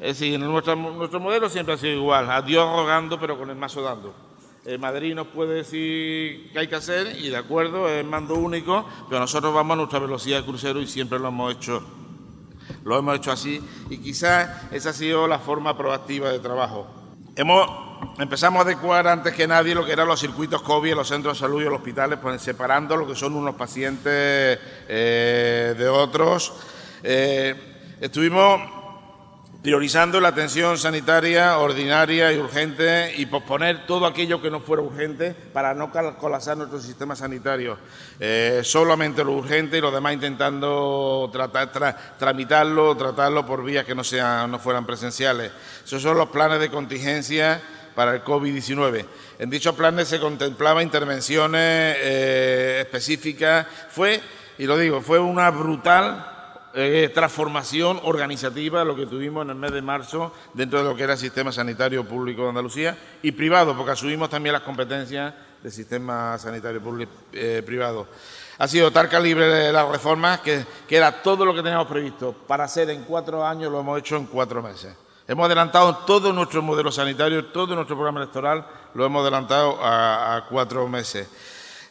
Es 0.01 0.19
decir, 0.19 0.41
nuestro, 0.41 0.75
nuestro 0.75 1.21
modelo 1.21 1.49
siempre 1.49 1.75
ha 1.75 1.79
sido 1.79 1.93
igual, 1.93 2.29
a 2.29 2.43
Dios 2.43 2.69
rogando 2.69 3.21
pero 3.21 3.39
con 3.39 3.51
el 3.51 3.57
mazo 3.57 3.83
dando. 3.83 4.13
Madrid 4.79 5.15
nos 5.15 5.29
puede 5.29 5.55
decir 5.55 6.51
qué 6.53 6.59
hay 6.59 6.69
que 6.69 6.75
hacer 6.75 7.17
y 7.19 7.29
de 7.29 7.37
acuerdo, 7.37 7.89
es 7.89 8.05
mando 8.05 8.35
único, 8.35 8.85
pero 9.09 9.21
nosotros 9.21 9.55
vamos 9.55 9.75
a 9.75 9.77
nuestra 9.77 9.99
velocidad 10.01 10.41
de 10.41 10.45
crucero 10.45 10.81
y 10.81 10.87
siempre 10.87 11.19
lo 11.19 11.29
hemos 11.29 11.55
hecho. 11.55 11.83
Lo 12.85 12.99
hemos 12.99 13.17
hecho 13.17 13.31
así 13.31 13.61
y 13.91 13.99
quizás 13.99 14.73
esa 14.73 14.91
ha 14.91 14.93
sido 14.93 15.29
la 15.29 15.39
forma 15.39 15.77
proactiva 15.77 16.31
de 16.31 16.41
trabajo. 16.41 16.87
Hemos 17.37 17.87
empezamos 18.19 18.61
a 18.61 18.63
adecuar 18.63 19.07
antes 19.07 19.35
que 19.35 19.47
nadie 19.47 19.75
lo 19.75 19.85
que 19.85 19.93
eran 19.93 20.09
los 20.09 20.21
circuitos 20.21 20.63
COVID 20.63 20.95
los 20.95 21.09
centros 21.09 21.37
de 21.37 21.41
salud 21.41 21.61
y 21.61 21.65
los 21.65 21.75
hospitales, 21.75 22.19
pues 22.21 22.43
separando 22.43 22.97
lo 22.97 23.07
que 23.07 23.15
son 23.15 23.35
unos 23.35 23.55
pacientes 23.55 24.59
eh, 24.89 25.75
de 25.77 25.89
otros. 25.89 26.53
Eh, 27.03 27.55
estuvimos 28.01 28.76
priorizando 29.67 30.21
la 30.21 30.29
atención 30.29 30.79
sanitaria 30.79 31.59
ordinaria 31.59 32.33
y 32.33 32.39
urgente 32.39 33.13
y 33.17 33.27
posponer 33.27 33.85
todo 33.85 34.07
aquello 34.07 34.41
que 34.41 34.49
no 34.49 34.61
fuera 34.61 34.81
urgente 34.81 35.35
para 35.53 35.75
no 35.75 35.91
colapsar 35.91 36.57
nuestro 36.57 36.79
sistema 36.79 37.17
sanitario. 37.17 37.77
Eh, 38.21 38.61
solamente 38.63 39.25
lo 39.25 39.33
urgente 39.33 39.79
y 39.79 39.81
lo 39.81 39.91
demás 39.91 40.13
intentando 40.13 41.29
tratar, 41.33 42.15
tramitarlo, 42.17 42.97
tratarlo 42.97 43.45
por 43.45 43.65
vías 43.65 43.85
que 43.85 43.97
no, 43.97 44.05
sean, 44.05 44.53
no 44.53 44.61
fueran 44.61 44.87
presenciales. 44.87 45.51
Esos 45.85 46.01
son 46.01 46.17
los 46.17 46.29
planes 46.29 46.61
de 46.61 46.71
contingencia 46.71 47.61
para 47.97 48.15
el 48.15 48.23
COVID-19. 48.23 49.05
En 49.41 49.51
dichos 49.51 49.75
planes 49.75 50.07
se 50.07 50.21
contemplaba 50.21 50.81
intervenciones 50.81 51.97
eh, 51.99 52.83
específicas. 52.83 53.67
Fue, 53.91 54.21
y 54.59 54.67
lo 54.67 54.79
digo, 54.79 55.01
fue 55.01 55.19
una 55.19 55.51
brutal 55.51 56.36
eh, 56.77 57.11
transformación 57.13 58.01
organizativa 58.05 58.85
lo 58.85 58.95
que 58.95 59.07
tuvimos 59.07 59.45
en 59.45 59.51
el 59.51 59.57
mes 59.57 59.73
de 59.73 59.83
marzo 59.83 60.33
dentro 60.53 60.79
de 60.79 60.85
lo 60.85 60.95
que 60.95 61.05
era 61.05 61.15
el 61.15 61.19
sistema 61.19 61.51
sanitario 61.51 62.05
público 62.05 62.43
de 62.43 62.51
Andalucía 62.51 62.99
y 63.23 63.33
privado, 63.33 63.77
porque 63.77 63.93
asumimos 63.93 64.29
también 64.29 64.53
las 64.53 64.63
competencias 64.63 65.35
del 65.63 65.73
sistema 65.73 66.39
sanitario 66.39 66.83
público, 66.83 67.13
eh, 67.33 67.63
privado. 67.65 68.07
Ha 68.59 68.69
sido 68.69 68.91
tal 68.91 69.09
calibre 69.09 69.73
las 69.73 69.89
reformas 69.89 70.41
que, 70.41 70.65
que 70.87 70.97
era 70.97 71.23
todo 71.23 71.45
lo 71.45 71.55
que 71.55 71.63
teníamos 71.63 71.87
previsto 71.87 72.33
para 72.47 72.65
hacer 72.65 72.91
en 72.91 73.05
cuatro 73.05 73.45
años, 73.45 73.73
lo 73.73 73.81
hemos 73.81 73.99
hecho 73.99 74.17
en 74.17 74.27
cuatro 74.27 74.63
meses. 74.63 74.95
Hemos 75.29 75.47
adelantado 75.47 75.97
todo 76.07 76.33
nuestro 76.33 76.63
modelo 76.63 76.93
sanitario, 76.93 77.47
todo 77.47 77.75
nuestro 77.75 77.97
programa 77.97 78.21
electoral, 78.21 78.65
lo 78.95 79.05
hemos 79.05 79.23
adelantado 79.23 79.77
a, 79.83 80.47
cuatro 80.49 80.87
meses. 80.87 81.29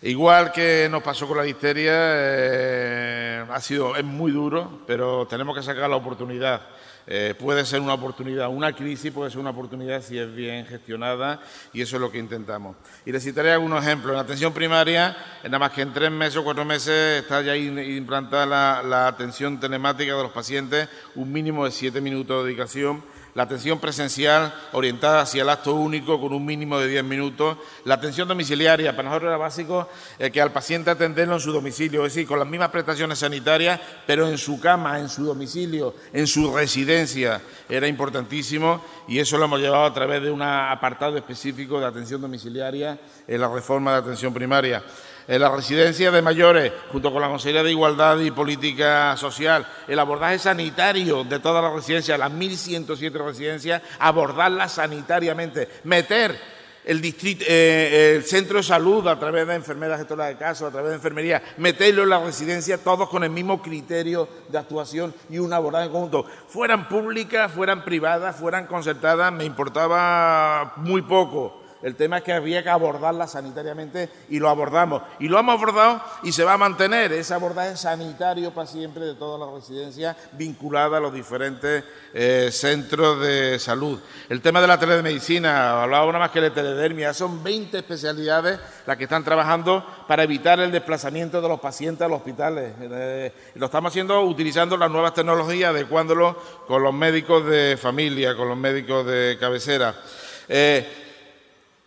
Igual 0.06 0.52
que 0.52 0.88
nos 0.88 1.02
pasó 1.02 1.28
con 1.28 1.38
la 1.38 1.44
listeria, 1.44 1.92
eh, 1.96 3.44
ha 3.50 3.60
sido, 3.60 3.96
es 3.96 4.04
muy 4.04 4.32
duro, 4.32 4.82
pero 4.86 5.26
tenemos 5.26 5.58
que 5.58 5.64
sacar 5.64 5.90
la 5.90 5.96
oportunidad. 5.96 6.62
Eh, 7.08 7.34
puede 7.40 7.66
ser 7.66 7.82
una 7.82 7.96
oportunidad, 7.96 8.50
una 8.50 8.72
crisis 8.74 9.12
puede 9.12 9.32
ser 9.32 9.40
una 9.40 9.50
oportunidad 9.50 10.04
si 10.04 10.20
es 10.20 10.32
bien 10.32 10.68
gestionada 10.68 11.42
y 11.74 11.82
eso 11.82 11.96
es 11.96 12.02
lo 12.04 12.12
que 12.12 12.20
intentamos. 12.20 12.76
Y 13.04 13.12
les 13.12 13.24
citaré 13.24 13.52
algunos 13.52 13.84
ejemplos. 13.84 14.14
En 14.14 14.20
atención 14.20 14.54
primaria, 14.54 15.18
nada 15.44 15.58
más 15.58 15.72
que 15.72 15.82
en 15.82 15.92
tres 15.92 16.12
meses 16.12 16.38
o 16.38 16.44
cuatro 16.44 16.66
meses 16.66 17.24
está 17.24 17.42
ya 17.42 17.56
implantada 17.56 18.46
la, 18.46 18.84
la 18.84 19.08
atención 19.08 19.60
telemática 19.60 20.16
de 20.16 20.22
los 20.22 20.32
pacientes, 20.32 20.88
un 21.16 21.32
mínimo 21.32 21.66
de 21.66 21.72
siete 21.72 22.00
minutos 22.00 22.44
de 22.44 22.50
dedicación 22.50 23.02
la 23.36 23.44
atención 23.44 23.80
presencial 23.80 24.54
orientada 24.72 25.22
hacia 25.22 25.44
el 25.44 25.50
acto 25.50 25.76
único 25.76 26.20
con 26.22 26.32
un 26.32 26.46
mínimo 26.46 26.80
de 26.80 26.88
10 26.88 27.04
minutos, 27.04 27.58
la 27.84 27.96
atención 27.96 28.30
domiciliaria, 28.30 28.96
para 28.96 29.10
nosotros 29.10 29.28
era 29.28 29.38
básico 29.38 29.90
eh, 30.18 30.32
que 30.32 30.42
al 30.42 30.54
paciente 30.54 30.90
atenderlo 30.90 31.36
en 31.36 31.42
su 31.42 31.52
domicilio, 31.52 32.06
es 32.06 32.14
decir, 32.14 32.26
con 32.28 32.40
las 32.40 32.48
mismas 32.48 32.70
prestaciones 32.70 33.20
sanitarias, 33.20 33.80
pero 34.08 34.30
en 34.30 34.38
su 34.38 34.58
cama, 34.62 35.00
en 35.00 35.10
su 35.10 35.26
domicilio, 35.26 35.94
en 36.14 36.28
su 36.28 36.56
residencia, 36.56 37.42
era 37.68 37.90
importantísimo. 37.90 38.82
Y 39.08 39.20
eso 39.20 39.38
lo 39.38 39.46
hemos 39.46 39.60
llevado 39.60 39.84
a 39.84 39.94
través 39.94 40.22
de 40.24 40.32
un 40.32 40.42
apartado 40.42 41.18
específico 41.18 41.78
de 41.80 41.88
atención 41.88 42.22
domiciliaria 42.22 42.98
en 43.28 43.42
la 43.42 43.50
reforma 43.50 43.92
de 43.92 43.98
atención 43.98 44.34
primaria 44.34 44.82
en 45.28 45.42
la 45.42 45.50
residencia 45.50 46.12
de 46.12 46.22
mayores, 46.22 46.72
junto 46.92 47.12
con 47.12 47.22
la 47.22 47.28
Consejería 47.28 47.64
de 47.64 47.72
Igualdad 47.72 48.20
y 48.20 48.32
Política 48.32 49.16
Social, 49.18 49.66
el 49.88 50.00
abordaje 50.00 50.40
sanitario 50.40 51.24
de 51.24 51.40
todas 51.40 51.64
las 51.64 51.74
residencias, 51.74 52.20
las 52.20 52.32
1.107 52.32 53.12
residencias, 53.26 53.82
abordarlas 54.00 54.74
sanitariamente, 54.74 55.68
meter 55.84 56.56
eh, 56.88 58.14
el 58.16 58.24
centro 58.24 58.58
de 58.58 58.64
salud 58.64 59.08
a 59.08 59.18
través 59.20 59.48
de 59.48 59.56
enfermeras 59.56 59.98
gestoras 59.98 60.28
de 60.28 60.38
casos, 60.38 60.70
a 60.70 60.72
través 60.72 60.92
de 60.92 60.96
enfermería, 60.98 61.42
meterlo 61.58 62.04
en 62.04 62.10
la 62.10 62.24
residencia, 62.24 62.78
todos 62.78 63.10
con 63.10 63.24
el 63.24 63.32
mismo 63.32 63.62
criterio 63.62 64.30
de 64.50 64.60
actuación 64.60 65.14
y 65.30 65.40
un 65.40 65.52
abordaje 65.52 65.90
conjunto. 65.90 66.26
Fueran 66.48 66.88
públicas, 66.88 67.52
fueran 67.52 67.84
privadas, 67.84 68.36
fueran 68.36 68.68
concertadas, 68.68 69.34
me 69.34 69.46
importaba 69.46 70.74
muy 70.78 71.02
poco 71.02 71.65
el 71.86 71.96
tema 71.96 72.18
es 72.18 72.24
que 72.24 72.34
había 72.34 72.64
que 72.64 72.70
abordarla 72.72 73.28
sanitariamente 73.28 74.10
y 74.30 74.40
lo 74.40 74.50
abordamos. 74.50 75.04
Y 75.20 75.28
lo 75.28 75.38
hemos 75.38 75.54
abordado 75.54 76.02
y 76.24 76.32
se 76.32 76.44
va 76.44 76.54
a 76.54 76.58
mantener 76.58 77.14
ese 77.14 77.36
abordaje 77.36 77.78
sanitario 77.78 78.52
para 78.52 78.66
siempre 78.66 79.06
de 79.06 79.14
todas 79.14 79.40
las 79.40 79.54
residencias 79.54 80.18
vinculadas 80.32 80.98
a 80.98 81.00
los 81.00 81.14
diferentes 81.14 81.84
eh, 82.12 82.50
centros 82.52 83.22
de 83.22 83.60
salud. 83.60 84.00
El 84.30 84.42
tema 84.42 84.62
de 84.62 84.68
la 84.68 84.80
telemedicina, 84.80 85.84
hablaba 85.84 86.08
una 86.08 86.18
más 86.18 86.32
que 86.32 86.42
de 86.42 86.50
teledermia, 86.50 87.14
son 87.14 87.44
20 87.44 87.78
especialidades 87.78 88.60
las 88.88 88.98
que 88.98 89.04
están 89.04 89.24
trabajando 89.24 89.86
para 90.08 90.24
evitar 90.24 90.60
el 90.60 90.72
desplazamiento 90.72 91.40
de 91.40 91.48
los 91.48 91.60
pacientes 91.60 92.04
a 92.04 92.08
los 92.08 92.18
hospitales. 92.18 92.74
Eh, 92.82 93.32
lo 93.54 93.68
estamos 93.68 93.92
haciendo 93.92 94.20
utilizando 94.22 94.76
las 94.76 94.90
nuevas 94.90 95.14
tecnologías, 95.14 95.70
adecuándolo 95.70 96.36
con 96.66 96.82
los 96.82 96.96
médicos 96.96 97.46
de 97.46 97.78
familia, 97.80 98.36
con 98.36 98.50
los 98.50 98.58
médicos 98.58 99.06
de 99.06 99.38
cabecera. 99.40 99.94
Eh, 100.48 101.05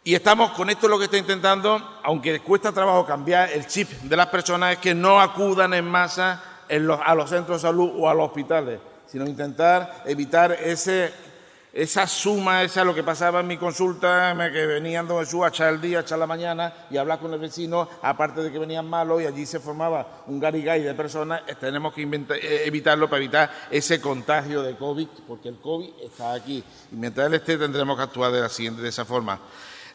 y 0.05 0.15
estamos 0.15 0.53
con 0.53 0.71
esto 0.71 0.89
lo 0.89 0.99
que 0.99 1.05
está 1.05 1.19
intentando, 1.19 2.01
aunque 2.03 2.41
cuesta 2.41 2.73
trabajo 2.73 3.05
cambiar 3.05 3.51
el 3.51 3.67
chip 3.67 3.91
de 3.91 4.17
las 4.17 4.29
personas, 4.29 4.73
es 4.73 4.79
que 4.79 4.95
no 4.95 5.21
acudan 5.21 5.75
en 5.75 5.85
masa 5.85 6.43
a 6.69 7.15
los 7.15 7.31
centros 7.31 7.63
de 7.63 7.69
salud 7.69 7.93
o 7.97 8.09
a 8.09 8.15
los 8.15 8.29
hospitales, 8.29 8.81
sino 9.07 9.27
intentar 9.27 10.03
evitar 10.07 10.53
ese, 10.53 11.13
esa 11.73 12.07
suma, 12.07 12.63
esa 12.63 12.85
lo 12.85 12.95
que 12.95 13.03
pasaba 13.03 13.41
en 13.41 13.47
mi 13.47 13.57
consulta, 13.57 14.35
que 14.53 14.67
venían 14.67 15.07
don 15.07 15.19
Jesús 15.21 15.45
a 15.45 15.49
echar 15.49 15.75
el 15.75 15.81
día, 15.81 15.99
a 15.99 16.01
echar 16.03 16.19
la 16.19 16.27
mañana 16.27 16.73
y 16.91 16.97
hablar 16.97 17.19
con 17.19 17.33
el 17.33 17.41
vecino, 17.41 17.89
aparte 18.03 18.43
de 18.43 18.53
que 18.53 18.59
venían 18.59 18.89
malos 18.89 19.23
y 19.23 19.27
allí 19.27 19.47
se 19.47 19.61
formaba 19.61 20.23
un 20.27 20.41
garigay 20.41 20.83
de 20.83 20.95
personas, 20.95 21.43
eh, 21.47 21.55
tenemos 21.59 21.93
que 21.93 22.03
eh, 22.03 22.63
evitarlo 22.65 23.09
para 23.09 23.23
evitar 23.23 23.51
ese 23.71 24.01
contagio 24.01 24.63
de 24.63 24.77
COVID, 24.77 25.09
porque 25.27 25.49
el 25.49 25.57
COVID 25.57 25.91
está 26.05 26.33
aquí. 26.33 26.63
Y 26.93 26.97
mientras 26.97 27.27
él 27.27 27.35
esté 27.35 27.59
tendremos 27.59 27.97
que 27.97 28.03
actuar 28.03 28.33
de, 28.33 28.41
la 28.41 28.49
siguiente, 28.49 28.83
de 28.83 28.89
esa 28.89 29.05
forma. 29.05 29.39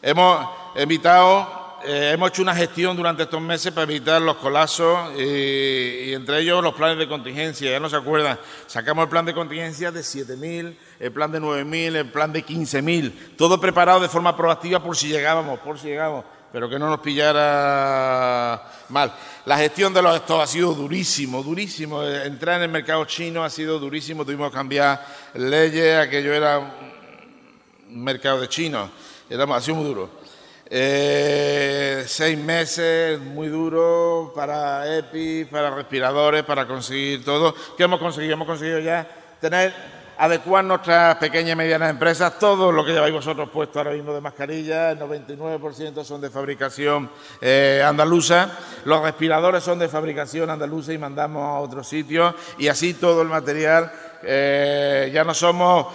Hemos 0.06 0.46
evitado, 0.74 1.78
eh, 1.82 2.10
hemos 2.12 2.28
hecho 2.28 2.42
una 2.42 2.54
gestión 2.54 2.94
durante 2.94 3.22
estos 3.22 3.40
meses 3.40 3.72
para 3.72 3.90
evitar 3.90 4.20
los 4.20 4.36
colapsos 4.36 5.18
y, 5.18 6.12
entre 6.12 6.40
ellos 6.40 6.62
los 6.62 6.74
planes 6.74 6.98
de 6.98 7.08
contingencia. 7.08 7.70
Ya 7.70 7.80
no 7.80 7.88
se 7.88 7.96
acuerdan, 7.96 8.38
sacamos 8.66 9.04
el 9.04 9.08
plan 9.08 9.24
de 9.24 9.32
contingencia 9.32 9.90
de 9.90 10.00
7.000, 10.00 10.76
el 11.00 11.10
plan 11.10 11.32
de 11.32 11.40
9.000, 11.40 11.96
el 11.96 12.10
plan 12.10 12.30
de 12.34 12.44
15.000, 12.44 13.36
todo 13.38 13.58
preparado 13.58 13.98
de 14.00 14.10
forma 14.10 14.36
proactiva 14.36 14.82
por 14.82 14.94
si 14.94 15.08
llegábamos, 15.08 15.58
por 15.60 15.78
si 15.78 15.86
llegábamos 15.86 16.26
pero 16.52 16.68
que 16.68 16.78
no 16.78 16.88
nos 16.88 17.00
pillara 17.00 18.62
mal. 18.90 19.12
La 19.46 19.56
gestión 19.56 19.92
de 19.92 20.00
los 20.00 20.14
estos 20.14 20.40
ha 20.40 20.46
sido 20.46 20.72
durísimo, 20.72 21.42
durísimo. 21.42 22.04
Entrar 22.04 22.58
en 22.58 22.62
el 22.64 22.68
mercado 22.68 23.04
chino 23.06 23.42
ha 23.42 23.50
sido 23.50 23.80
durísimo, 23.80 24.24
tuvimos 24.24 24.50
que 24.50 24.54
cambiar 24.54 25.04
leyes, 25.34 25.98
aquello 25.98 26.32
era 26.32 26.58
un 26.60 28.04
mercado 28.04 28.40
de 28.42 28.48
chinos 28.48 28.90
ha 29.30 29.60
sido 29.60 29.76
muy 29.76 29.86
duro. 29.86 30.24
Eh, 30.66 32.04
seis 32.06 32.38
meses 32.38 33.20
muy 33.20 33.48
duro 33.48 34.32
para 34.34 34.96
EPI, 34.98 35.44
para 35.44 35.70
respiradores, 35.70 36.42
para 36.42 36.66
conseguir 36.66 37.24
todo. 37.24 37.54
¿Qué 37.76 37.84
hemos 37.84 38.00
conseguido? 38.00 38.34
Hemos 38.34 38.46
conseguido 38.46 38.78
ya 38.78 39.06
tener, 39.40 39.74
adecuar 40.16 40.64
nuestras 40.64 41.16
pequeñas 41.16 41.52
y 41.52 41.56
medianas 41.56 41.90
empresas, 41.90 42.38
todo 42.38 42.72
lo 42.72 42.82
que 42.84 42.92
lleváis 42.92 43.12
vosotros 43.12 43.50
puesto 43.50 43.78
ahora 43.78 43.90
mismo 43.90 44.14
de 44.14 44.22
mascarilla, 44.22 44.92
el 44.92 44.98
99% 44.98 46.02
son 46.02 46.20
de 46.22 46.30
fabricación 46.30 47.10
eh, 47.42 47.82
andaluza, 47.84 48.50
los 48.86 49.02
respiradores 49.02 49.62
son 49.62 49.78
de 49.78 49.88
fabricación 49.88 50.48
andaluza 50.48 50.94
y 50.94 50.98
mandamos 50.98 51.42
a 51.42 51.60
otros 51.60 51.86
sitios, 51.86 52.34
y 52.58 52.68
así 52.68 52.94
todo 52.94 53.20
el 53.20 53.28
material, 53.28 53.92
eh, 54.22 55.10
ya 55.12 55.24
no 55.24 55.34
somos 55.34 55.86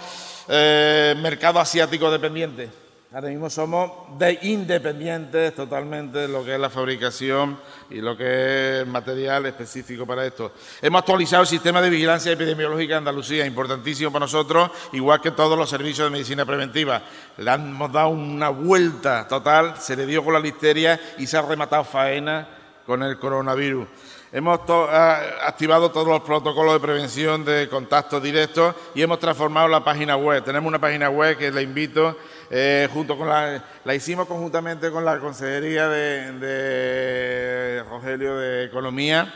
mercado 0.48 1.60
asiático 1.60 2.10
dependiente 2.10 2.79
Ahora 3.12 3.28
mismo 3.28 3.50
somos 3.50 3.90
de 4.18 4.38
independientes 4.42 5.52
totalmente 5.56 6.16
de 6.20 6.28
lo 6.28 6.44
que 6.44 6.54
es 6.54 6.60
la 6.60 6.70
fabricación 6.70 7.58
y 7.90 7.96
lo 7.96 8.16
que 8.16 8.24
es 8.24 8.82
el 8.82 8.86
material 8.86 9.46
específico 9.46 10.06
para 10.06 10.24
esto. 10.24 10.52
Hemos 10.80 11.00
actualizado 11.00 11.42
el 11.42 11.48
sistema 11.48 11.82
de 11.82 11.90
vigilancia 11.90 12.30
epidemiológica 12.30 12.94
de 12.94 12.98
Andalucía, 12.98 13.44
importantísimo 13.44 14.12
para 14.12 14.26
nosotros, 14.26 14.70
igual 14.92 15.20
que 15.20 15.32
todos 15.32 15.58
los 15.58 15.68
servicios 15.68 16.06
de 16.06 16.12
medicina 16.12 16.46
preventiva. 16.46 17.02
Le 17.36 17.50
hemos 17.50 17.90
dado 17.90 18.10
una 18.10 18.50
vuelta 18.50 19.26
total, 19.26 19.74
se 19.80 19.96
le 19.96 20.06
dio 20.06 20.22
con 20.22 20.32
la 20.32 20.38
listeria 20.38 21.00
y 21.18 21.26
se 21.26 21.36
ha 21.36 21.42
rematado 21.42 21.82
faena 21.82 22.46
con 22.86 23.02
el 23.02 23.18
coronavirus. 23.18 23.88
Hemos 24.32 24.60
activado 24.70 25.90
todos 25.90 26.06
los 26.06 26.20
protocolos 26.20 26.74
de 26.74 26.78
prevención 26.78 27.44
de 27.44 27.68
contactos 27.68 28.22
directos 28.22 28.76
y 28.94 29.02
hemos 29.02 29.18
transformado 29.18 29.66
la 29.66 29.82
página 29.82 30.16
web. 30.16 30.44
Tenemos 30.44 30.68
una 30.68 30.78
página 30.78 31.10
web 31.10 31.36
que 31.36 31.50
le 31.50 31.62
invito 31.62 32.16
eh, 32.50 32.88
junto 32.92 33.16
con 33.16 33.28
la, 33.28 33.62
la 33.84 33.94
hicimos 33.94 34.26
conjuntamente 34.26 34.90
con 34.90 35.04
la 35.04 35.20
Consejería 35.20 35.88
de, 35.88 37.84
Rogelio 37.88 38.36
de 38.36 38.64
Economía 38.64 39.32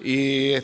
y 0.00 0.54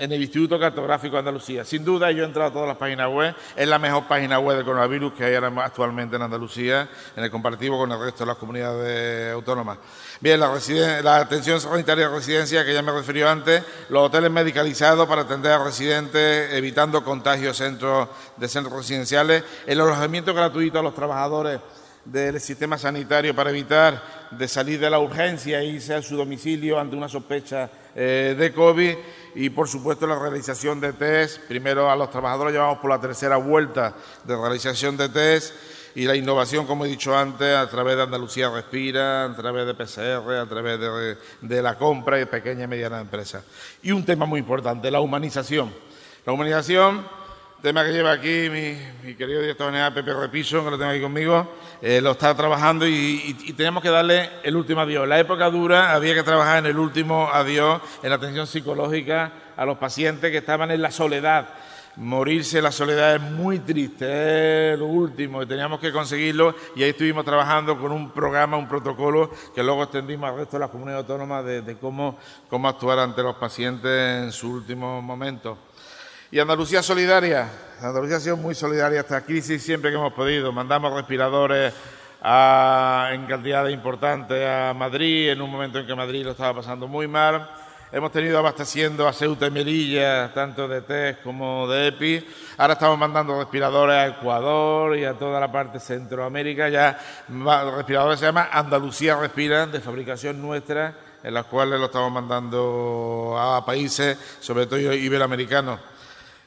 en 0.00 0.10
el 0.12 0.22
Instituto 0.22 0.58
Cartográfico 0.58 1.12
de 1.12 1.18
Andalucía. 1.18 1.62
Sin 1.62 1.84
duda, 1.84 2.10
yo 2.10 2.22
he 2.22 2.26
entrado 2.26 2.48
a 2.48 2.52
todas 2.52 2.68
las 2.68 2.78
páginas 2.78 3.10
web, 3.10 3.34
es 3.54 3.68
la 3.68 3.78
mejor 3.78 4.04
página 4.08 4.38
web 4.38 4.56
de 4.56 4.64
coronavirus 4.64 5.12
que 5.12 5.24
hay 5.24 5.34
actualmente 5.34 6.16
en 6.16 6.22
Andalucía, 6.22 6.88
en 7.14 7.22
el 7.22 7.30
comparativo 7.30 7.78
con 7.78 7.92
el 7.92 8.00
resto 8.00 8.24
de 8.24 8.28
las 8.28 8.38
comunidades 8.38 9.34
autónomas. 9.34 9.76
Bien, 10.18 10.40
la, 10.40 11.16
atención 11.16 11.60
sanitaria 11.60 12.08
de 12.08 12.14
residencia, 12.14 12.64
que 12.64 12.72
ya 12.72 12.80
me 12.80 12.92
refirió 12.92 13.28
antes, 13.28 13.62
los 13.90 14.06
hoteles 14.06 14.30
medicalizados 14.30 15.06
para 15.06 15.22
atender 15.22 15.52
a 15.52 15.62
residentes, 15.62 16.54
evitando 16.54 17.04
contagios 17.04 17.58
centros, 17.58 18.08
de 18.38 18.48
centros 18.48 18.74
residenciales, 18.74 19.44
el 19.66 19.80
alojamiento 19.80 20.32
gratuito 20.32 20.78
a 20.78 20.82
los 20.82 20.94
trabajadores 20.94 21.60
del 22.04 22.40
sistema 22.40 22.78
sanitario 22.78 23.34
para 23.34 23.50
evitar 23.50 24.02
de 24.30 24.48
salir 24.48 24.80
de 24.80 24.88
la 24.88 24.98
urgencia 24.98 25.60
e 25.60 25.66
irse 25.66 25.94
a 25.94 26.02
su 26.02 26.16
domicilio 26.16 26.78
ante 26.80 26.96
una 26.96 27.08
sospecha 27.08 27.68
eh, 27.94 28.34
de 28.38 28.52
COVID 28.52 28.94
y, 29.34 29.50
por 29.50 29.68
supuesto, 29.68 30.06
la 30.06 30.18
realización 30.18 30.80
de 30.80 30.92
test. 30.92 31.40
Primero 31.48 31.90
a 31.90 31.96
los 31.96 32.10
trabajadores 32.10 32.52
llevamos 32.52 32.78
por 32.78 32.90
la 32.90 33.00
tercera 33.00 33.36
vuelta 33.36 33.94
de 34.24 34.36
realización 34.36 34.96
de 34.96 35.08
test 35.08 35.54
y 35.94 36.04
la 36.04 36.14
innovación, 36.14 36.66
como 36.66 36.84
he 36.84 36.88
dicho 36.88 37.16
antes, 37.16 37.56
a 37.56 37.68
través 37.68 37.96
de 37.96 38.02
Andalucía 38.02 38.50
Respira, 38.50 39.24
a 39.24 39.34
través 39.34 39.66
de 39.66 39.74
PCR, 39.74 40.32
a 40.34 40.46
través 40.46 40.78
de, 41.40 41.62
la 41.62 41.76
compra 41.76 42.16
de 42.16 42.26
pequeñas 42.26 42.64
y 42.64 42.68
medianas 42.68 43.00
empresas. 43.00 43.42
Y 43.82 43.90
un 43.90 44.04
tema 44.04 44.26
muy 44.26 44.40
importante, 44.40 44.90
la 44.90 45.00
humanización. 45.00 45.72
La 46.24 46.32
humanización 46.32 47.06
tema 47.60 47.84
que 47.84 47.92
lleva 47.92 48.12
aquí 48.12 48.48
mi, 48.48 49.14
querido 49.14 49.40
director 49.40 49.66
general 49.66 49.92
Pepe 49.92 50.14
Repiso, 50.14 50.64
que 50.64 50.70
lo 50.70 50.78
tengo 50.78 50.92
aquí 50.92 51.00
conmigo, 51.00 51.56
eh, 51.82 52.00
lo 52.00 52.12
está 52.12 52.34
trabajando 52.34 52.86
y, 52.88 53.34
tenemos 53.56 53.82
que 53.82 53.90
darle 53.90 54.30
el 54.42 54.56
último 54.56 54.80
adiós. 54.80 55.06
La 55.06 55.18
época 55.18 55.50
dura 55.50 55.92
había 55.92 56.14
que 56.14 56.22
trabajar 56.22 56.58
en 56.58 56.66
el 56.66 56.78
último 56.78 57.28
adiós, 57.30 57.82
en 58.02 58.08
la 58.08 58.16
atención 58.16 58.46
psicológica 58.46 59.32
a 59.56 59.66
los 59.66 59.76
pacientes 59.76 60.30
que 60.30 60.38
estaban 60.38 60.70
en 60.70 60.80
la 60.80 60.90
soledad. 60.90 61.48
Morirse 61.96 62.58
en 62.58 62.64
la 62.64 62.72
soledad 62.72 63.16
es 63.16 63.20
muy 63.20 63.58
triste, 63.58 64.72
es 64.72 64.78
lo 64.78 64.86
último 64.86 65.42
y 65.42 65.46
teníamos 65.46 65.80
que 65.80 65.92
conseguirlo 65.92 66.54
y 66.76 66.82
ahí 66.82 66.90
estuvimos 66.90 67.24
trabajando 67.24 67.78
con 67.78 67.92
un 67.92 68.10
programa, 68.12 68.56
un 68.56 68.68
protocolo 68.68 69.30
que 69.54 69.62
luego 69.62 69.82
extendimos 69.82 70.30
al 70.30 70.36
resto 70.36 70.56
de 70.56 70.60
las 70.60 70.70
comunidades 70.70 71.02
autónomas 71.02 71.44
de, 71.44 71.60
de 71.60 71.76
cómo, 71.76 72.16
cómo 72.48 72.68
actuar 72.68 73.00
ante 73.00 73.22
los 73.22 73.34
pacientes 73.36 74.22
en 74.22 74.32
su 74.32 74.50
último 74.52 75.02
momento. 75.02 75.58
Y 76.32 76.38
Andalucía 76.38 76.80
solidaria. 76.80 77.50
Andalucía 77.82 78.18
ha 78.18 78.20
sido 78.20 78.36
muy 78.36 78.54
solidaria 78.54 79.00
esta 79.00 79.20
crisis 79.22 79.64
siempre 79.64 79.90
que 79.90 79.96
hemos 79.96 80.12
podido. 80.12 80.52
Mandamos 80.52 80.94
respiradores 80.94 81.74
en 82.22 83.26
cantidades 83.26 83.74
importantes 83.74 84.46
a 84.46 84.72
Madrid, 84.72 85.30
en 85.30 85.42
un 85.42 85.50
momento 85.50 85.80
en 85.80 85.88
que 85.88 85.94
Madrid 85.96 86.24
lo 86.24 86.30
estaba 86.30 86.54
pasando 86.54 86.86
muy 86.86 87.08
mal. 87.08 87.50
hemos 87.90 88.12
tenido 88.12 88.38
abasteciendo 88.38 89.08
a 89.08 89.12
Ceuta 89.12 89.48
y 89.48 89.50
Melilla, 89.50 90.32
tanto 90.32 90.68
de 90.68 90.82
test 90.82 91.20
como 91.24 91.66
de 91.66 91.88
EPI. 91.88 92.24
Ahora 92.58 92.74
estamos 92.74 92.96
mandando 92.96 93.36
respiradores 93.36 93.96
a 93.96 94.06
Ecuador 94.06 94.96
y 94.96 95.04
a 95.04 95.14
toda 95.14 95.40
la 95.40 95.50
parte 95.50 95.80
Centroamérica. 95.80 96.68
Ya 96.68 96.96
respiradores 97.76 98.20
se 98.20 98.26
llama 98.26 98.50
Andalucía 98.52 99.16
Respira, 99.16 99.66
de 99.66 99.80
fabricación 99.80 100.40
nuestra, 100.40 100.94
en 101.24 101.34
las 101.34 101.46
cuales 101.46 101.80
lo 101.80 101.86
estamos 101.86 102.12
mandando 102.12 103.36
a 103.36 103.66
países, 103.66 104.16
sobre 104.38 104.66
todo 104.66 104.78
iberoamericanos. 104.78 105.89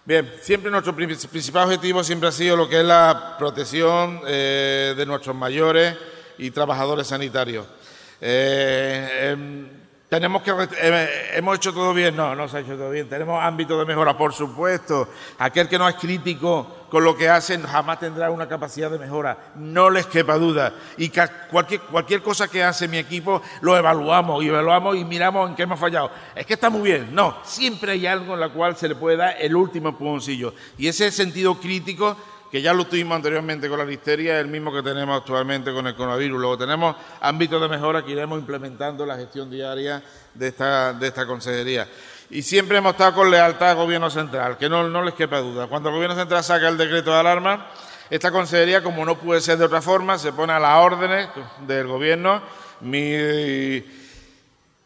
Bien, 0.06 0.30
siempre 0.42 0.70
nuestro 0.70 0.94
principal 0.94 1.64
objetivo 1.64 2.04
siempre 2.04 2.28
ha 2.28 2.32
sido 2.34 2.58
lo 2.58 2.68
que 2.68 2.82
es 2.82 2.86
la 2.86 3.38
protección 3.40 4.20
eh, 4.28 4.94
de 4.98 5.06
nuestros 5.06 5.34
mayores 5.34 5.96
y 6.38 6.52
trabajadores 6.52 7.08
sanitarios. 7.08 7.66
Eh, 8.20 9.30
em, 9.32 9.83
tenemos 10.14 10.44
que 10.44 10.52
eh, 10.52 11.32
hemos 11.34 11.56
hecho 11.56 11.74
todo 11.74 11.92
bien, 11.92 12.16
no, 12.16 12.36
no 12.36 12.48
se 12.48 12.58
ha 12.58 12.60
hecho 12.60 12.78
todo 12.78 12.92
bien. 12.92 13.10
Tenemos 13.10 13.44
ámbito 13.44 13.80
de 13.80 13.84
mejora, 13.84 14.16
por 14.16 14.32
supuesto. 14.32 15.10
Aquel 15.40 15.68
que 15.68 15.80
no 15.80 15.90
es 15.90 15.96
crítico 15.96 16.84
con 16.88 17.04
lo 17.04 17.18
que 17.18 17.28
hacen 17.28 17.64
jamás 17.64 18.00
tendrá 18.00 18.30
una 18.30 18.48
capacidad 18.48 18.92
de 18.92 19.00
mejora, 19.00 19.36
no 19.56 19.90
les 19.90 20.06
quepa 20.06 20.38
duda. 20.38 20.72
Y 20.98 21.12
cualquier, 21.50 21.82
cualquier 21.82 22.22
cosa 22.22 22.48
que 22.48 22.64
hace 22.64 22.88
mi 22.88 23.00
equipo 23.00 23.42
lo 23.62 23.76
evaluamos 23.76 24.44
y 24.44 24.50
evaluamos 24.50 24.98
y 24.98 25.04
miramos 25.04 25.50
en 25.50 25.56
qué 25.56 25.64
hemos 25.64 25.80
fallado. 25.80 26.12
Es 26.36 26.46
que 26.46 26.54
está 26.54 26.70
muy 26.70 26.84
bien, 26.84 27.10
no, 27.16 27.36
siempre 27.42 27.94
hay 27.94 28.06
algo 28.06 28.36
en 28.36 28.40
la 28.40 28.50
cual 28.50 28.78
se 28.78 28.88
le 28.88 28.94
puede 28.94 29.18
dar 29.18 29.36
el 29.40 29.56
último 29.56 29.90
empujoncillo. 29.90 30.54
Y 30.78 30.88
ese 30.88 31.10
sentido 31.10 31.56
crítico 31.56 32.16
que 32.54 32.62
ya 32.62 32.72
lo 32.72 32.86
tuvimos 32.86 33.16
anteriormente 33.16 33.68
con 33.68 33.80
la 33.80 33.84
listeria, 33.84 34.40
el 34.40 34.48
mismo 34.48 34.72
que 34.72 34.84
tenemos 34.84 35.18
actualmente 35.18 35.74
con 35.74 35.88
el 35.88 35.96
coronavirus. 35.96 36.40
Luego 36.40 36.56
tenemos 36.56 36.96
ámbitos 37.20 37.60
de 37.60 37.68
mejora 37.68 38.06
que 38.06 38.12
iremos 38.12 38.38
implementando 38.38 39.02
en 39.02 39.10
la 39.10 39.16
gestión 39.16 39.50
diaria 39.50 40.04
de 40.36 40.50
esta, 40.50 40.94
de 40.94 41.08
esta 41.08 41.26
consejería. 41.26 41.88
Y 42.30 42.44
siempre 42.44 42.78
hemos 42.78 42.92
estado 42.92 43.16
con 43.16 43.32
lealtad 43.32 43.72
al 43.72 43.78
Gobierno 43.78 44.08
Central, 44.12 44.60
que 44.60 44.70
no, 44.70 44.88
no 44.88 45.02
les 45.02 45.16
quepa 45.16 45.40
duda. 45.40 45.66
Cuando 45.66 45.90
el 45.90 45.96
Gobierno 45.96 46.16
Central 46.16 46.44
saca 46.44 46.68
el 46.68 46.78
decreto 46.78 47.10
de 47.10 47.18
alarma, 47.18 47.72
esta 48.12 48.30
consejería, 48.30 48.84
como 48.84 49.04
no 49.04 49.18
puede 49.18 49.42
ser 49.42 49.58
de 49.58 49.66
otra 49.66 49.82
forma, 49.82 50.20
se 50.20 50.32
pone 50.32 50.54
a 50.54 50.60
las 50.60 50.78
órdenes 50.78 51.30
del 51.66 51.88
Gobierno. 51.88 52.40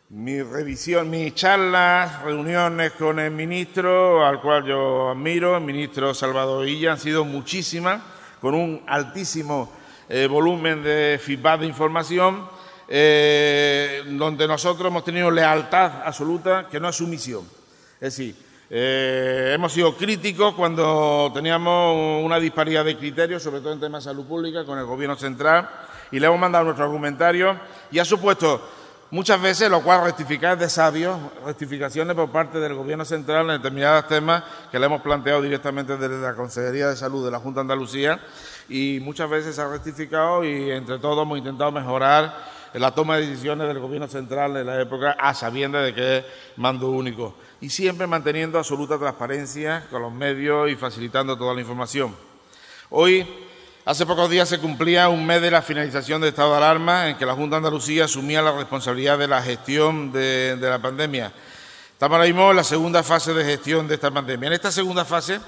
Mi 0.10 0.42
revisión, 0.42 1.10
mis 1.10 1.36
charlas, 1.36 2.22
reuniones 2.22 2.94
con 2.94 3.20
el 3.20 3.32
ministro, 3.32 4.26
al 4.26 4.40
cual 4.40 4.64
yo 4.64 5.10
admiro, 5.10 5.58
el 5.58 5.64
ministro 5.64 6.14
Salvador 6.14 6.66
Illa, 6.66 6.94
han 6.94 7.00
sido 7.00 7.26
muchísimas, 7.26 8.02
con 8.40 8.56
un 8.56 8.84
altísimo 8.88 9.70
eh, 10.08 10.28
volumen 10.28 10.82
de 10.82 11.20
feedback 11.22 11.60
de 11.60 11.66
información, 11.66 12.48
eh, 12.88 14.02
donde 14.12 14.48
nosotros 14.48 14.88
hemos 14.88 15.04
tenido 15.04 15.30
lealtad 15.30 16.04
absoluta, 16.06 16.70
que 16.72 16.80
no 16.80 16.88
es 16.88 16.96
sumisión. 16.96 17.44
Es 17.96 18.16
decir, 18.16 18.34
eh, 18.70 19.52
hemos 19.56 19.74
sido 19.74 19.98
críticos 19.98 20.54
cuando 20.54 21.32
teníamos 21.34 22.24
una 22.24 22.40
disparidad 22.40 22.86
de 22.86 22.98
criterios, 22.98 23.44
sobre 23.44 23.60
todo 23.60 23.74
en 23.74 23.82
temas 23.82 24.06
de 24.06 24.12
salud 24.12 24.26
pública, 24.26 24.64
con 24.64 24.80
el 24.80 24.86
Gobierno 24.86 25.18
central, 25.18 25.70
y 26.12 26.20
le 26.22 26.28
hemos 26.28 26.40
mandado 26.40 26.64
nuestro 26.64 26.86
argumentario, 26.86 27.60
y 27.92 28.00
ha 28.00 28.06
supuesto 28.06 28.77
muchas 29.12 29.42
veces, 29.42 29.70
lo 29.70 29.82
cual 29.82 30.04
rectificar 30.04 30.58
de 30.58 30.70
sabios, 30.70 31.18
rectificaciones 31.46 32.16
por 32.16 32.30
parte 32.30 32.60
del 32.60 32.74
Gobierno 32.74 33.06
Central 33.06 33.50
en 33.50 33.58
determinados 33.58 34.08
temas 34.08 34.44
que 34.72 34.80
le 34.80 34.86
hemos 34.86 35.02
planteado 35.02 35.42
directamente 35.42 35.98
desde 35.98 36.22
la 36.22 36.36
Consejería 36.36 36.88
de 36.90 36.96
Salud 36.96 37.26
de 37.26 37.32
la 37.32 37.40
Junta 37.40 37.60
de 37.60 37.62
Andalucía 37.62 38.20
y 38.70 39.00
muchas 39.02 39.30
veces 39.30 39.56
se 39.56 39.62
ha 39.62 39.68
rectificado 39.68 40.44
y 40.44 40.72
entre 40.72 41.00
todos 41.00 41.24
hemos 41.24 41.38
intentado 41.38 41.72
mejorar 41.72 42.58
la 42.74 42.92
toma 42.92 43.18
de 43.18 43.28
decisiones 43.28 43.68
del 43.68 43.80
Gobierno 43.80 44.08
Central 44.08 44.58
en 44.58 44.66
la 44.68 44.82
época 44.82 45.16
a 45.18 45.34
sabiendas 45.34 45.86
de 45.86 45.94
que 45.94 46.18
es 46.18 46.26
mando 46.58 46.90
único 46.90 47.36
y 47.62 47.70
siempre 47.70 48.08
manteniendo 48.08 48.58
absoluta 48.58 49.00
transparencia 49.00 49.88
con 49.90 50.02
los 50.02 50.12
medios 50.12 50.70
y 50.70 50.76
facilitando 50.76 51.38
toda 51.38 51.54
la 51.54 51.62
información. 51.62 52.16
Hoy 52.90 53.47
Hace 53.88 54.06
pocos 54.06 54.30
días 54.30 54.50
se 54.50 54.60
cumplía 54.60 55.08
un 55.08 55.26
mes 55.26 55.42
de 55.42 55.50
la 55.50 55.62
finalización 55.62 56.20
del 56.20 56.32
estado 56.32 56.52
de 56.52 56.58
alarma 56.58 57.08
en 57.08 57.16
que 57.18 57.26
la 57.26 57.36
Junta 57.36 57.56
de 57.56 57.60
Andalucía 57.60 58.04
asumía 58.04 58.42
la 58.42 58.52
responsabilidad 58.52 59.18
de 59.18 59.30
la 59.30 59.42
gestión 59.42 60.12
de, 60.12 60.58
la 60.60 60.78
pandemia. 60.78 61.32
Estamos 61.94 62.16
ahora 62.16 62.28
mismo 62.28 62.52
en 62.52 62.58
la 62.58 62.66
segunda 62.66 63.02
fase 63.02 63.34
de 63.34 63.46
gestión 63.46 63.88
de 63.88 63.96
esta 63.96 64.12
pandemia. 64.12 64.48
En 64.48 64.54
esta 64.54 64.74
segunda 64.74 65.06
fase, 65.06 65.40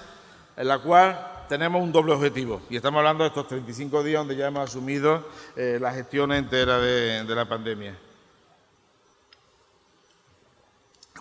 en 0.56 0.68
la 0.70 0.80
cual 0.80 1.20
tenemos 1.50 1.84
un 1.84 1.92
doble 1.92 2.14
objetivo, 2.14 2.62
y 2.70 2.78
estamos 2.78 3.00
hablando 3.00 3.26
de 3.26 3.28
estos 3.28 3.46
35 3.46 4.04
días 4.04 4.22
donde 4.22 4.38
ya 4.38 4.48
hemos 4.48 4.70
asumido 4.70 5.28
eh, 5.58 5.78
la 5.82 5.92
gestión 5.92 6.32
entera 6.32 6.80
de 6.80 7.36
la 7.36 7.44
pandemia. 7.44 7.94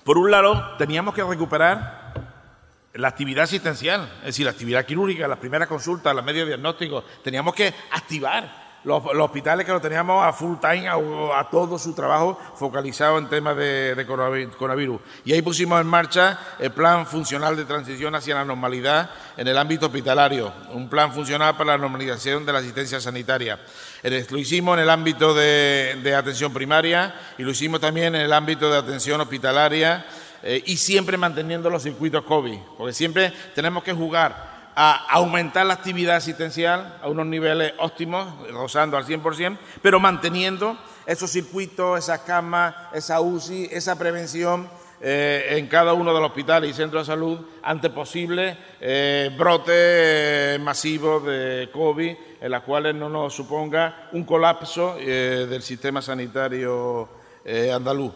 Por 0.05 0.19
un 0.19 0.31
lado, 0.31 0.77
teníamos 0.79 1.15
que 1.15 1.25
recuperar 1.25 2.08
la 2.99 3.09
actividad 3.09 3.45
asistencial, 3.45 4.09
es 4.21 4.27
decir, 4.27 4.45
la 4.45 4.51
actividad 4.51 4.85
quirúrgica, 4.85 5.29
las 5.29 5.39
primeras 5.39 5.69
consultas, 5.69 6.15
los 6.17 6.25
medios 6.25 6.49
diagnósticos, 6.49 7.05
teníamos 7.23 7.55
que 7.55 7.73
activar 7.93 8.67
los, 8.83 9.05
hospitales 9.05 9.65
que 9.65 9.71
lo 9.71 9.81
teníamos 9.81 10.25
a 10.25 10.33
full 10.33 10.57
time, 10.61 10.89
a, 10.89 11.49
todo 11.49 11.79
su 11.79 11.95
trabajo 11.95 12.37
focalizado 12.57 13.19
en 13.19 13.29
temas 13.29 13.57
de, 13.57 14.05
coronavirus. 14.05 15.01
Y 15.25 15.33
ahí 15.33 15.43
pusimos 15.43 15.81
en 15.81 15.87
marcha 15.87 16.41
el 16.59 16.73
plan 16.73 17.07
funcional 17.07 17.57
de 17.57 17.67
transición 17.67 18.17
hacia 18.17 18.35
la 18.35 18.45
normalidad 18.45 19.11
en 19.37 19.47
el 19.47 19.57
ámbito 19.57 19.87
hospitalario, 19.87 20.53
un 20.73 20.89
plan 20.89 21.13
funcional 21.13 21.57
para 21.57 21.73
la 21.73 21.79
normalización 21.79 22.45
de 22.45 22.53
la 22.53 22.59
asistencia 22.59 23.01
sanitaria. 23.01 23.61
Lo 24.03 24.39
hicimos 24.39 24.77
en 24.77 24.83
el 24.83 24.91
ámbito 24.91 25.35
de 25.35 26.15
atención 26.17 26.53
primaria 26.53 27.15
y 27.39 27.45
lo 27.45 27.53
hicimos 27.53 27.81
también 27.81 28.17
en 28.17 28.23
el 28.23 28.33
ámbito 28.33 28.69
de 28.69 28.79
atención 28.79 29.21
hospitalaria 29.21 30.05
eh, 30.43 30.63
y 30.67 30.77
siempre 30.77 31.17
manteniendo 31.17 31.69
los 31.69 31.83
circuitos 31.83 32.25
COVID, 32.25 32.59
porque 32.77 32.93
siempre 32.93 33.33
tenemos 33.55 33.83
que 33.83 33.93
jugar 33.93 34.59
a 34.77 35.07
aumentar 35.11 35.67
la 35.67 35.75
actividad 35.75 36.17
asistencial 36.17 36.99
a 37.03 37.09
unos 37.09 37.27
niveles 37.27 37.73
óptimos, 37.79 38.29
rozando 38.53 38.97
al 38.97 39.05
100%, 39.05 39.59
pero 39.83 39.99
manteniendo 39.99 40.79
esos 41.07 41.31
circuitos, 41.33 41.99
esas 41.99 42.21
camas, 42.21 42.75
esa 42.93 43.21
UCI, 43.21 43.69
esa 43.73 43.99
prevención 43.99 44.69
eh, 45.01 45.57
en 45.59 45.67
cada 45.67 45.93
uno 45.95 46.15
de 46.15 46.21
los 46.21 46.29
hospitales 46.29 46.71
y 46.71 46.75
centros 46.75 47.07
de 47.07 47.13
salud 47.13 47.41
ante 47.63 47.91
posibles 47.91 48.57
eh, 48.81 49.35
brotes 49.37 50.61
masivos 50.61 51.25
de 51.25 51.69
COVID, 51.73 52.17
en 52.41 52.53
los 52.53 52.63
cuales 52.63 52.95
no 52.95 53.09
nos 53.09 53.35
suponga 53.35 54.09
un 54.13 54.23
colapso 54.23 54.95
del 54.95 55.63
sistema 55.63 56.01
sanitario 56.01 57.09
andaluz 57.73 58.13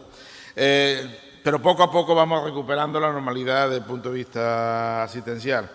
pero 1.43 1.61
poco 1.61 1.83
a 1.83 1.91
poco 1.91 2.15
vamos 2.15 2.43
recuperando 2.43 2.99
la 2.99 3.11
normalidad 3.11 3.65
desde 3.65 3.81
el 3.81 3.83
punto 3.83 4.09
de 4.09 4.15
vista 4.15 5.03
asistencial 5.03 5.69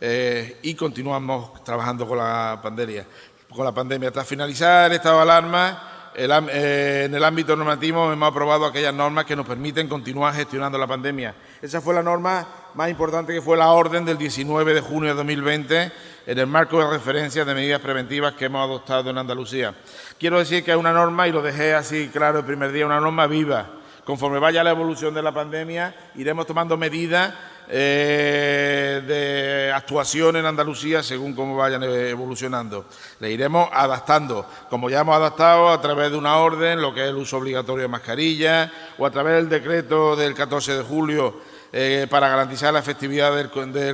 eh, 0.00 0.58
y 0.62 0.74
continuamos 0.74 1.62
trabajando 1.62 2.08
con 2.08 2.18
la 2.18 2.58
pandemia. 2.60 3.06
Con 3.48 3.64
la 3.64 3.72
pandemia. 3.72 4.10
Tras 4.10 4.26
finalizar 4.26 4.90
el 4.90 4.96
estado 4.96 5.16
de 5.18 5.22
alarma, 5.22 6.10
en 6.14 7.14
el 7.14 7.24
ámbito 7.24 7.54
normativo 7.54 8.12
hemos 8.12 8.28
aprobado 8.28 8.66
aquellas 8.66 8.92
normas 8.92 9.24
que 9.24 9.36
nos 9.36 9.46
permiten 9.46 9.88
continuar 9.88 10.34
gestionando 10.34 10.76
la 10.76 10.88
pandemia. 10.88 11.34
Esa 11.60 11.80
fue 11.80 11.94
la 11.94 12.02
norma 12.02 12.46
más 12.74 12.90
importante 12.90 13.32
que 13.32 13.40
fue 13.40 13.56
la 13.56 13.70
orden 13.70 14.04
del 14.04 14.18
19 14.18 14.74
de 14.74 14.80
junio 14.80 15.10
de 15.10 15.14
2020 15.14 15.92
en 16.26 16.38
el 16.38 16.46
marco 16.46 16.80
de 16.80 16.90
referencia 16.90 17.44
de 17.44 17.54
medidas 17.54 17.80
preventivas 17.80 18.34
que 18.34 18.46
hemos 18.46 18.66
adoptado 18.66 19.10
en 19.10 19.18
Andalucía. 19.18 19.74
Quiero 20.18 20.38
decir 20.38 20.64
que 20.64 20.72
es 20.72 20.76
una 20.76 20.92
norma, 20.92 21.28
y 21.28 21.32
lo 21.32 21.42
dejé 21.42 21.74
así 21.74 22.08
claro 22.12 22.40
el 22.40 22.44
primer 22.44 22.72
día, 22.72 22.86
una 22.86 23.00
norma 23.00 23.26
viva 23.28 23.81
conforme 24.04 24.38
vaya 24.38 24.64
la 24.64 24.70
evolución 24.70 25.14
de 25.14 25.22
la 25.22 25.32
pandemia, 25.32 25.94
iremos 26.16 26.46
tomando 26.46 26.76
medidas 26.76 27.32
eh, 27.68 29.02
de 29.06 29.72
actuación 29.72 30.36
en 30.36 30.44
Andalucía 30.44 31.02
según 31.02 31.34
cómo 31.34 31.56
vayan 31.56 31.82
evolucionando. 31.82 32.86
Le 33.20 33.30
iremos 33.30 33.68
adaptando, 33.72 34.46
como 34.68 34.90
ya 34.90 35.00
hemos 35.00 35.16
adaptado 35.16 35.70
a 35.70 35.80
través 35.80 36.10
de 36.10 36.18
una 36.18 36.36
orden, 36.38 36.82
lo 36.82 36.92
que 36.92 37.04
es 37.04 37.10
el 37.10 37.16
uso 37.16 37.38
obligatorio 37.38 37.82
de 37.82 37.88
mascarillas, 37.88 38.70
o 38.98 39.06
a 39.06 39.10
través 39.10 39.36
del 39.36 39.48
decreto 39.48 40.16
del 40.16 40.34
14 40.34 40.78
de 40.78 40.82
julio 40.82 41.40
eh, 41.72 42.06
para 42.10 42.28
garantizar 42.28 42.72
la 42.72 42.80
efectividad 42.80 43.34
del, 43.34 43.48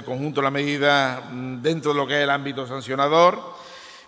conjunto 0.05 0.41
de 0.41 0.45
las 0.45 0.53
medidas 0.53 1.21
mm, 1.31 1.61
dentro 1.63 1.93
de 1.93 1.99
lo 1.99 2.07
que 2.07 2.17
es 2.17 2.25
el 2.25 2.31
ámbito 2.31 2.67
sancionador. 2.67 3.39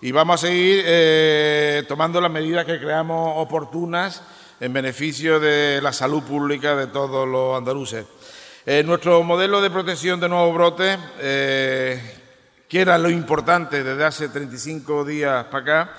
Y 0.00 0.12
vamos 0.12 0.42
a 0.42 0.46
seguir 0.46 0.82
eh, 0.86 1.84
tomando 1.86 2.20
las 2.20 2.30
medidas 2.30 2.64
que 2.64 2.80
creamos 2.80 3.34
oportunas 3.36 4.22
en 4.60 4.72
beneficio 4.74 5.40
de 5.40 5.80
la 5.82 5.92
salud 5.92 6.22
pública 6.22 6.76
de 6.76 6.86
todos 6.88 7.26
los 7.26 7.56
andaluces. 7.56 8.04
Eh, 8.66 8.82
nuestro 8.84 9.22
modelo 9.22 9.62
de 9.62 9.70
protección 9.70 10.20
de 10.20 10.28
nuevos 10.28 10.54
brotes, 10.54 10.98
eh, 11.18 11.98
que 12.68 12.82
era 12.82 12.98
lo 12.98 13.08
importante 13.08 13.82
desde 13.82 14.04
hace 14.04 14.28
35 14.28 15.06
días 15.06 15.46
para 15.46 15.62
acá, 15.62 15.90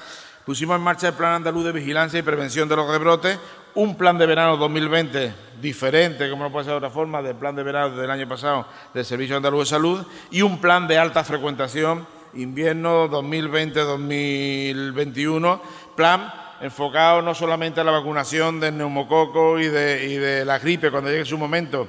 pusimos 0.46 0.76
en 0.76 0.84
marcha 0.84 1.08
el 1.08 1.16
Plan 1.16 1.34
Andaluz 1.34 1.66
de 1.66 1.72
Vigilancia 1.72 2.20
y 2.20 2.22
Prevención 2.22 2.70
de 2.70 2.76
los 2.76 2.88
Rebrotes, 2.88 3.40
un 3.74 3.98
plan 3.98 4.20
de 4.20 4.28
verano 4.28 4.58
2020 4.58 5.34
diferente, 5.60 6.30
como 6.30 6.44
no 6.44 6.52
puede 6.52 6.66
ser 6.66 6.74
de 6.74 6.78
otra 6.78 6.92
forma, 6.92 7.24
del 7.24 7.36
plan 7.36 7.56
de 7.56 7.64
verano 7.64 7.96
del 7.96 8.12
año 8.12 8.28
pasado 8.28 8.68
del 8.94 9.06
Servicio 9.06 9.38
Andaluz 9.38 9.62
de 9.62 9.76
Salud, 9.76 10.06
y 10.30 10.44
un 10.44 10.62
plan 10.62 10.88
de 10.88 11.00
alta 11.00 11.24
frecuentación 11.24 12.06
invierno 12.34 13.10
2020-2021, 13.10 15.60
plan 15.96 16.41
enfocado 16.62 17.24
no 17.24 17.34
solamente 17.34 17.82
a 17.82 17.84
la 17.84 17.92
vacunación 17.92 18.60
del 18.60 18.78
neumococo 18.78 19.60
y 19.60 19.68
de, 19.68 20.46
la 20.46 20.60
gripe 20.60 20.92
cuando 20.92 21.10
llegue 21.10 21.26
su 21.26 21.38
momento, 21.38 21.88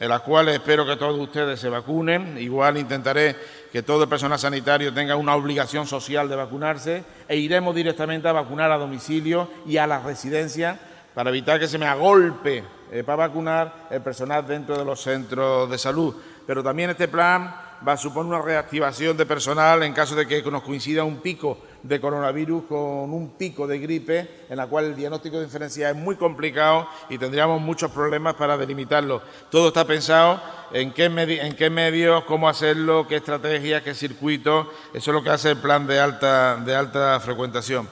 en 0.00 0.08
las 0.08 0.22
cuales 0.22 0.56
espero 0.56 0.84
que 0.84 0.96
todos 0.96 1.18
ustedes 1.18 1.60
se 1.60 1.68
vacunen. 1.68 2.36
Igual 2.38 2.78
intentaré 2.78 3.36
que 3.70 3.82
todo 3.82 4.02
el 4.02 4.08
personal 4.08 4.38
sanitario 4.38 4.92
tenga 4.92 5.14
una 5.14 5.36
obligación 5.36 5.86
social 5.86 6.28
de 6.28 6.34
vacunarse 6.34 7.04
e 7.28 7.36
iremos 7.36 7.74
directamente 7.74 8.26
a 8.26 8.32
vacunar 8.32 8.72
a 8.72 8.78
domicilio 8.78 9.48
y 9.66 9.76
a 9.76 9.86
las 9.86 10.02
residencias 10.02 10.78
para 11.14 11.30
evitar 11.30 11.60
que 11.60 11.68
se 11.68 11.78
me 11.78 11.86
agolpe 11.86 12.64
eh, 12.90 13.04
para 13.04 13.28
vacunar 13.28 13.88
el 13.90 14.00
personal 14.00 14.46
dentro 14.46 14.76
de 14.76 14.84
los 14.84 15.00
centros 15.00 15.70
de 15.70 15.78
salud. 15.78 16.14
Pero 16.44 16.62
también 16.62 16.90
este 16.90 17.06
plan 17.06 17.67
va 17.86 17.92
a 17.92 17.96
suponer 17.96 18.32
una 18.32 18.42
reactivación 18.42 19.16
de 19.16 19.26
personal 19.26 19.82
en 19.82 19.92
caso 19.92 20.14
de 20.14 20.26
que 20.26 20.42
nos 20.42 20.62
coincida 20.62 21.04
un 21.04 21.20
pico 21.20 21.58
de 21.82 22.00
coronavirus 22.00 22.64
con 22.64 23.12
un 23.12 23.34
pico 23.38 23.66
de 23.66 23.78
gripe, 23.78 24.44
en 24.48 24.56
la 24.56 24.66
cual 24.66 24.86
el 24.86 24.96
diagnóstico 24.96 25.40
diferencial 25.40 25.96
es 25.96 26.02
muy 26.02 26.16
complicado 26.16 26.88
y 27.08 27.18
tendríamos 27.18 27.60
muchos 27.60 27.90
problemas 27.90 28.34
para 28.34 28.56
delimitarlo. 28.56 29.22
Todo 29.50 29.68
está 29.68 29.86
pensado 29.86 30.40
en 30.72 30.92
qué, 30.92 31.04
en 31.04 31.54
qué 31.54 31.70
medios, 31.70 32.24
cómo 32.24 32.48
hacerlo, 32.48 33.06
qué 33.06 33.16
estrategias, 33.16 33.82
qué 33.82 33.94
circuitos. 33.94 34.66
Eso 34.92 35.10
es 35.10 35.14
lo 35.14 35.22
que 35.22 35.30
hace 35.30 35.50
el 35.50 35.58
plan 35.58 35.86
de 35.86 36.00
alta, 36.00 36.56
de 36.56 36.74
alta 36.74 37.20
frecuentación. 37.20 37.88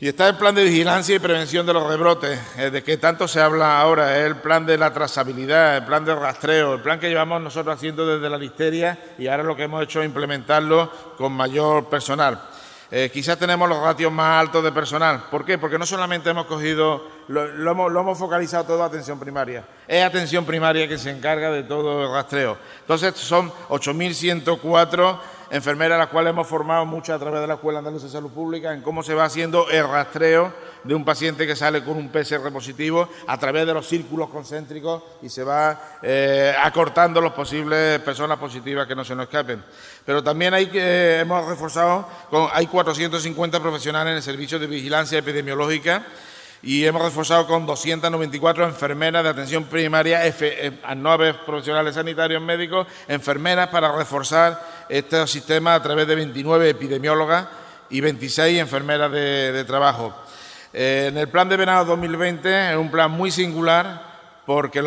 Y 0.00 0.08
está 0.08 0.28
el 0.28 0.34
plan 0.34 0.56
de 0.56 0.64
vigilancia 0.64 1.14
y 1.14 1.20
prevención 1.20 1.64
de 1.64 1.72
los 1.72 1.86
rebrotes, 1.86 2.40
eh, 2.58 2.70
de 2.70 2.82
que 2.82 2.96
tanto 2.96 3.28
se 3.28 3.40
habla 3.40 3.80
ahora, 3.80 4.18
es 4.18 4.26
el 4.26 4.36
plan 4.36 4.66
de 4.66 4.76
la 4.76 4.92
trazabilidad, 4.92 5.76
el 5.76 5.84
plan 5.84 6.04
de 6.04 6.12
rastreo, 6.16 6.74
el 6.74 6.82
plan 6.82 6.98
que 6.98 7.08
llevamos 7.08 7.40
nosotros 7.40 7.76
haciendo 7.76 8.04
desde 8.04 8.28
la 8.28 8.36
listeria 8.36 8.98
y 9.16 9.28
ahora 9.28 9.44
lo 9.44 9.54
que 9.54 9.62
hemos 9.62 9.84
hecho 9.84 10.00
es 10.00 10.06
implementarlo 10.06 10.90
con 11.16 11.32
mayor 11.32 11.88
personal. 11.88 12.40
Eh, 12.90 13.10
quizás 13.12 13.38
tenemos 13.38 13.68
los 13.68 13.80
ratios 13.80 14.12
más 14.12 14.40
altos 14.40 14.62
de 14.64 14.72
personal. 14.72 15.24
¿Por 15.30 15.44
qué? 15.44 15.58
Porque 15.58 15.78
no 15.78 15.86
solamente 15.86 16.30
hemos 16.30 16.46
cogido, 16.46 17.08
lo, 17.28 17.44
hemos, 17.70 17.90
lo, 17.90 18.00
hemos, 18.00 18.18
focalizado 18.18 18.64
todo 18.64 18.82
a 18.82 18.86
atención 18.86 19.18
primaria. 19.18 19.64
Es 19.86 20.04
atención 20.04 20.44
primaria 20.44 20.86
que 20.88 20.98
se 20.98 21.10
encarga 21.10 21.50
de 21.50 21.62
todo 21.62 22.04
el 22.04 22.10
rastreo. 22.12 22.58
Entonces 22.80 23.14
son 23.16 23.50
8.104 23.68 25.18
enfermeras, 25.50 25.98
las 25.98 26.08
cuales 26.08 26.30
hemos 26.30 26.46
formado 26.46 26.86
muchas 26.86 27.16
a 27.16 27.18
través 27.18 27.40
de 27.40 27.46
la 27.46 27.54
Escuela 27.54 27.78
Andaluza 27.78 28.06
de 28.06 28.12
Salud 28.12 28.30
Pública, 28.30 28.72
en 28.72 28.82
cómo 28.82 29.02
se 29.02 29.14
va 29.14 29.24
haciendo 29.24 29.68
el 29.70 29.88
rastreo 29.88 30.52
de 30.84 30.94
un 30.94 31.04
paciente 31.04 31.46
que 31.46 31.56
sale 31.56 31.82
con 31.82 31.96
un 31.96 32.10
PCR 32.10 32.52
positivo 32.52 33.08
a 33.26 33.38
través 33.38 33.66
de 33.66 33.74
los 33.74 33.86
círculos 33.86 34.28
concéntricos 34.28 35.02
y 35.22 35.28
se 35.28 35.42
va 35.42 35.98
eh, 36.02 36.54
acortando 36.62 37.20
las 37.20 37.32
posibles 37.32 38.00
personas 38.00 38.38
positivas 38.38 38.86
que 38.86 38.94
no 38.94 39.04
se 39.04 39.14
nos 39.14 39.24
escapen. 39.24 39.64
Pero 40.04 40.22
también 40.22 40.54
hay 40.54 40.66
que, 40.66 41.20
hemos 41.20 41.46
reforzado, 41.46 42.06
con, 42.30 42.48
hay 42.52 42.66
450 42.66 43.60
profesionales 43.60 44.10
en 44.10 44.16
el 44.16 44.22
servicio 44.22 44.58
de 44.58 44.66
vigilancia 44.66 45.18
epidemiológica 45.18 46.04
y 46.64 46.86
hemos 46.86 47.02
reforzado 47.02 47.46
con 47.46 47.66
294 47.66 48.64
enfermeras 48.64 49.22
de 49.22 49.28
atención 49.28 49.64
primaria, 49.64 50.24
F, 50.24 50.66
eh, 50.66 50.72
haber 50.82 51.44
profesionales 51.44 51.94
sanitarios 51.94 52.40
médicos, 52.40 52.86
enfermeras 53.06 53.68
para 53.68 53.94
reforzar 53.94 54.86
este 54.88 55.26
sistema 55.26 55.74
a 55.74 55.82
través 55.82 56.06
de 56.06 56.14
29 56.14 56.70
epidemiólogas 56.70 57.46
y 57.90 58.00
26 58.00 58.58
enfermeras 58.58 59.12
de, 59.12 59.62
trabajo. 59.64 60.14
Eh, 60.72 61.06
en 61.08 61.18
el 61.18 61.28
plan 61.28 61.50
de 61.50 61.58
verano 61.58 61.84
2020 61.84 62.70
es 62.70 62.76
un 62.78 62.90
plan 62.90 63.10
muy 63.10 63.30
singular 63.30 64.14
porque 64.46 64.82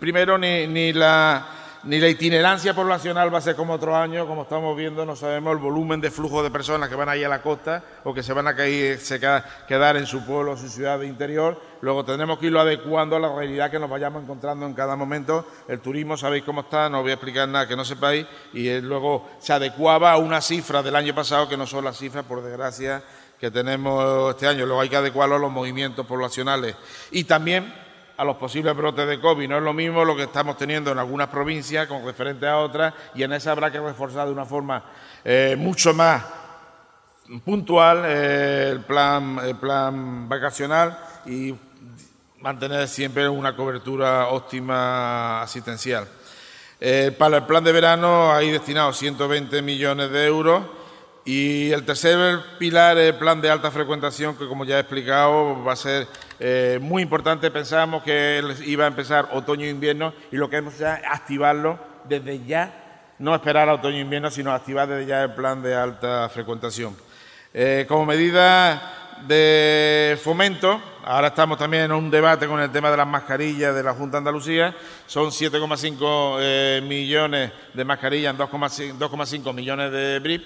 primero 0.00 0.38
ni 0.38 0.92
la 0.94 1.61
ni 1.84 1.98
la 1.98 2.08
itinerancia 2.08 2.74
poblacional 2.74 3.32
va 3.34 3.38
a 3.38 3.40
ser 3.40 3.56
como 3.56 3.72
otro 3.72 3.96
año, 3.96 4.26
como 4.26 4.42
estamos 4.42 4.76
viendo, 4.76 5.04
no 5.04 5.16
sabemos 5.16 5.52
el 5.52 5.58
volumen 5.58 6.00
de 6.00 6.10
flujo 6.10 6.42
de 6.42 6.50
personas 6.50 6.88
que 6.88 6.94
van 6.94 7.08
a 7.08 7.16
ir 7.16 7.26
a 7.26 7.28
la 7.28 7.42
costa 7.42 7.82
o 8.04 8.14
que 8.14 8.22
se 8.22 8.32
van 8.32 8.46
a 8.46 8.54
caer, 8.54 8.98
se 9.00 9.18
quedar 9.18 9.96
en 9.96 10.06
su 10.06 10.24
pueblo 10.24 10.52
o 10.52 10.56
su 10.56 10.68
ciudad 10.68 11.00
de 11.00 11.06
interior. 11.06 11.60
Luego 11.80 12.04
tendremos 12.04 12.38
que 12.38 12.46
irlo 12.46 12.60
adecuando 12.60 13.16
a 13.16 13.20
la 13.20 13.34
realidad 13.34 13.70
que 13.70 13.80
nos 13.80 13.90
vayamos 13.90 14.22
encontrando 14.22 14.64
en 14.64 14.74
cada 14.74 14.94
momento. 14.94 15.46
El 15.66 15.80
turismo, 15.80 16.16
sabéis 16.16 16.44
cómo 16.44 16.60
está, 16.60 16.88
no 16.88 17.02
voy 17.02 17.10
a 17.10 17.14
explicar 17.14 17.48
nada 17.48 17.66
que 17.66 17.74
no 17.74 17.84
sepáis, 17.84 18.26
y 18.52 18.80
luego 18.80 19.28
se 19.40 19.52
adecuaba 19.52 20.12
a 20.12 20.18
una 20.18 20.40
cifra 20.40 20.82
del 20.82 20.94
año 20.94 21.14
pasado 21.14 21.48
que 21.48 21.56
no 21.56 21.66
son 21.66 21.84
las 21.84 21.98
cifras, 21.98 22.24
por 22.24 22.42
desgracia, 22.42 23.02
que 23.40 23.50
tenemos 23.50 24.30
este 24.30 24.46
año. 24.46 24.66
Luego 24.66 24.80
hay 24.80 24.88
que 24.88 24.96
adecuarlo 24.96 25.34
a 25.34 25.38
los 25.40 25.50
movimientos 25.50 26.06
poblacionales. 26.06 26.76
Y 27.10 27.24
también 27.24 27.81
a 28.16 28.24
los 28.24 28.36
posibles 28.36 28.74
brotes 28.76 29.06
de 29.06 29.20
COVID. 29.20 29.48
No 29.48 29.58
es 29.58 29.62
lo 29.62 29.72
mismo 29.72 30.04
lo 30.04 30.16
que 30.16 30.24
estamos 30.24 30.56
teniendo 30.56 30.90
en 30.92 30.98
algunas 30.98 31.28
provincias 31.28 31.86
con 31.86 32.04
referente 32.04 32.46
a 32.46 32.58
otras 32.58 32.94
y 33.14 33.22
en 33.22 33.32
esa 33.32 33.52
habrá 33.52 33.70
que 33.70 33.80
reforzar 33.80 34.26
de 34.26 34.32
una 34.32 34.44
forma 34.44 34.84
eh, 35.24 35.56
mucho 35.58 35.94
más 35.94 36.22
puntual 37.44 38.02
eh, 38.04 38.70
el, 38.72 38.80
plan, 38.80 39.38
el 39.42 39.56
plan 39.56 40.28
vacacional 40.28 40.98
y 41.26 41.54
mantener 42.40 42.88
siempre 42.88 43.28
una 43.28 43.54
cobertura 43.54 44.28
óptima 44.28 45.42
asistencial. 45.42 46.06
Eh, 46.80 47.14
para 47.16 47.38
el 47.38 47.44
plan 47.44 47.62
de 47.62 47.70
verano 47.70 48.32
hay 48.32 48.50
destinado 48.50 48.92
120 48.92 49.62
millones 49.62 50.10
de 50.10 50.26
euros 50.26 50.62
y 51.24 51.70
el 51.70 51.84
tercer 51.84 52.40
pilar 52.58 52.98
es 52.98 53.12
el 53.12 53.18
plan 53.18 53.40
de 53.40 53.48
alta 53.48 53.70
frecuentación, 53.70 54.36
que 54.36 54.48
como 54.48 54.64
ya 54.64 54.78
he 54.78 54.80
explicado 54.80 55.62
va 55.62 55.74
a 55.74 55.76
ser 55.76 56.08
eh, 56.40 56.80
muy 56.82 57.02
importante. 57.02 57.50
Pensábamos 57.50 58.02
que 58.02 58.42
iba 58.66 58.84
a 58.84 58.88
empezar 58.88 59.28
otoño 59.32 59.64
e 59.64 60.12
y 60.32 60.36
lo 60.36 60.50
que 60.50 60.56
hemos 60.56 60.74
hecho 60.74 60.88
es 60.88 61.00
activarlo 61.08 61.78
desde 62.08 62.44
ya, 62.44 63.14
no 63.20 63.34
esperar 63.36 63.68
a 63.68 63.74
otoño 63.74 63.98
e 63.98 64.30
sino 64.32 64.52
activar 64.52 64.88
desde 64.88 65.06
ya 65.06 65.22
el 65.22 65.34
plan 65.34 65.62
de 65.62 65.74
alta 65.74 66.28
frecuentación. 66.28 66.96
Eh, 67.54 67.86
como 67.86 68.04
medida 68.04 69.20
de 69.28 70.18
fomento, 70.24 70.82
ahora 71.04 71.28
estamos 71.28 71.56
también 71.56 71.84
en 71.84 71.92
un 71.92 72.10
debate 72.10 72.48
con 72.48 72.58
el 72.58 72.72
tema 72.72 72.90
de 72.90 72.96
las 72.96 73.06
mascarillas 73.06 73.72
de 73.72 73.82
la 73.84 73.94
Junta 73.94 74.16
de 74.16 74.18
Andalucía, 74.18 74.74
son 75.06 75.30
7,5 75.30 76.38
eh, 76.40 76.82
millones 76.82 77.52
de 77.72 77.84
mascarillas 77.84 78.34
en 78.34 78.38
2,5 78.40 79.54
millones 79.54 79.92
de 79.92 80.18
BRIP 80.18 80.42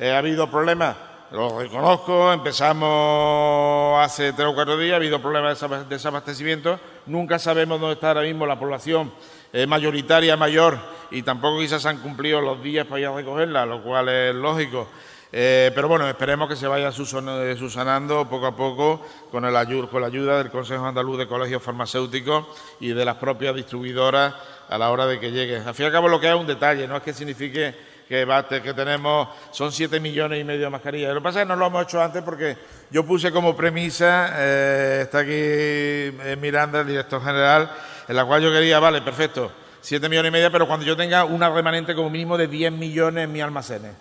ha 0.00 0.18
habido 0.18 0.50
problemas, 0.50 0.96
lo 1.30 1.60
reconozco, 1.60 2.32
empezamos 2.32 4.02
hace 4.02 4.32
tres 4.32 4.48
o 4.48 4.54
cuatro 4.54 4.78
días, 4.78 4.94
ha 4.94 4.96
habido 4.96 5.20
problemas 5.20 5.60
de 5.60 5.84
desabastecimiento, 5.84 6.80
nunca 7.06 7.38
sabemos 7.38 7.78
dónde 7.78 7.94
está 7.94 8.08
ahora 8.08 8.22
mismo 8.22 8.46
la 8.46 8.58
población 8.58 9.12
eh, 9.52 9.66
mayoritaria 9.66 10.36
mayor 10.36 10.78
y 11.10 11.22
tampoco 11.22 11.58
quizás 11.58 11.84
han 11.84 11.98
cumplido 11.98 12.40
los 12.40 12.62
días 12.62 12.86
para 12.86 13.00
ir 13.00 13.06
a 13.08 13.14
recogerla, 13.14 13.66
lo 13.66 13.82
cual 13.82 14.08
es 14.08 14.34
lógico. 14.34 14.88
Eh, 15.32 15.70
pero 15.74 15.86
bueno, 15.86 16.08
esperemos 16.08 16.48
que 16.48 16.56
se 16.56 16.66
vaya 16.66 16.90
susanando 16.90 18.28
poco 18.28 18.46
a 18.46 18.56
poco 18.56 19.06
con, 19.30 19.44
el, 19.44 19.88
con 19.88 20.00
la 20.00 20.08
ayuda 20.08 20.38
del 20.38 20.50
Consejo 20.50 20.84
Andaluz 20.84 21.18
de 21.18 21.28
Colegios 21.28 21.62
Farmacéuticos 21.62 22.46
y 22.80 22.88
de 22.88 23.04
las 23.04 23.16
propias 23.16 23.54
distribuidoras 23.54 24.34
a 24.68 24.78
la 24.78 24.90
hora 24.90 25.06
de 25.06 25.20
que 25.20 25.30
llegue. 25.30 25.58
Al 25.58 25.74
fin 25.74 25.84
y 25.84 25.86
al 25.86 25.92
cabo 25.92 26.08
lo 26.08 26.18
que 26.18 26.28
es 26.28 26.34
un 26.34 26.46
detalle, 26.46 26.88
no 26.88 26.96
es 26.96 27.02
que 27.02 27.12
signifique 27.12 27.89
que, 28.10 28.60
que 28.60 28.74
tenemos 28.74 29.28
son 29.52 29.70
7 29.70 30.00
millones 30.00 30.40
y 30.40 30.44
medio 30.44 30.62
de 30.62 30.70
mascarillas. 30.70 31.14
Lo 31.14 31.20
que 31.20 31.24
pasa 31.24 31.40
es 31.40 31.44
que 31.44 31.48
no 31.48 31.54
lo 31.54 31.66
hemos 31.68 31.84
hecho 31.84 32.02
antes 32.02 32.22
porque 32.24 32.56
yo 32.90 33.06
puse 33.06 33.30
como 33.30 33.56
premisa, 33.56 34.32
eh, 34.36 35.00
está 35.04 35.20
aquí 35.20 35.30
eh, 35.32 36.36
Miranda, 36.40 36.80
el 36.80 36.88
director 36.88 37.22
general, 37.22 37.70
en 38.08 38.16
la 38.16 38.24
cual 38.24 38.42
yo 38.42 38.50
quería, 38.50 38.80
vale, 38.80 39.00
perfecto, 39.00 39.52
7 39.80 40.08
millones 40.08 40.30
y 40.30 40.32
medio, 40.32 40.50
pero 40.50 40.66
cuando 40.66 40.84
yo 40.84 40.96
tenga 40.96 41.24
una 41.24 41.48
remanente 41.50 41.94
como 41.94 42.10
mínimo 42.10 42.36
de 42.36 42.48
10 42.48 42.72
millones 42.72 43.24
en 43.24 43.32
mis 43.32 43.44
almacenes. 43.44 43.92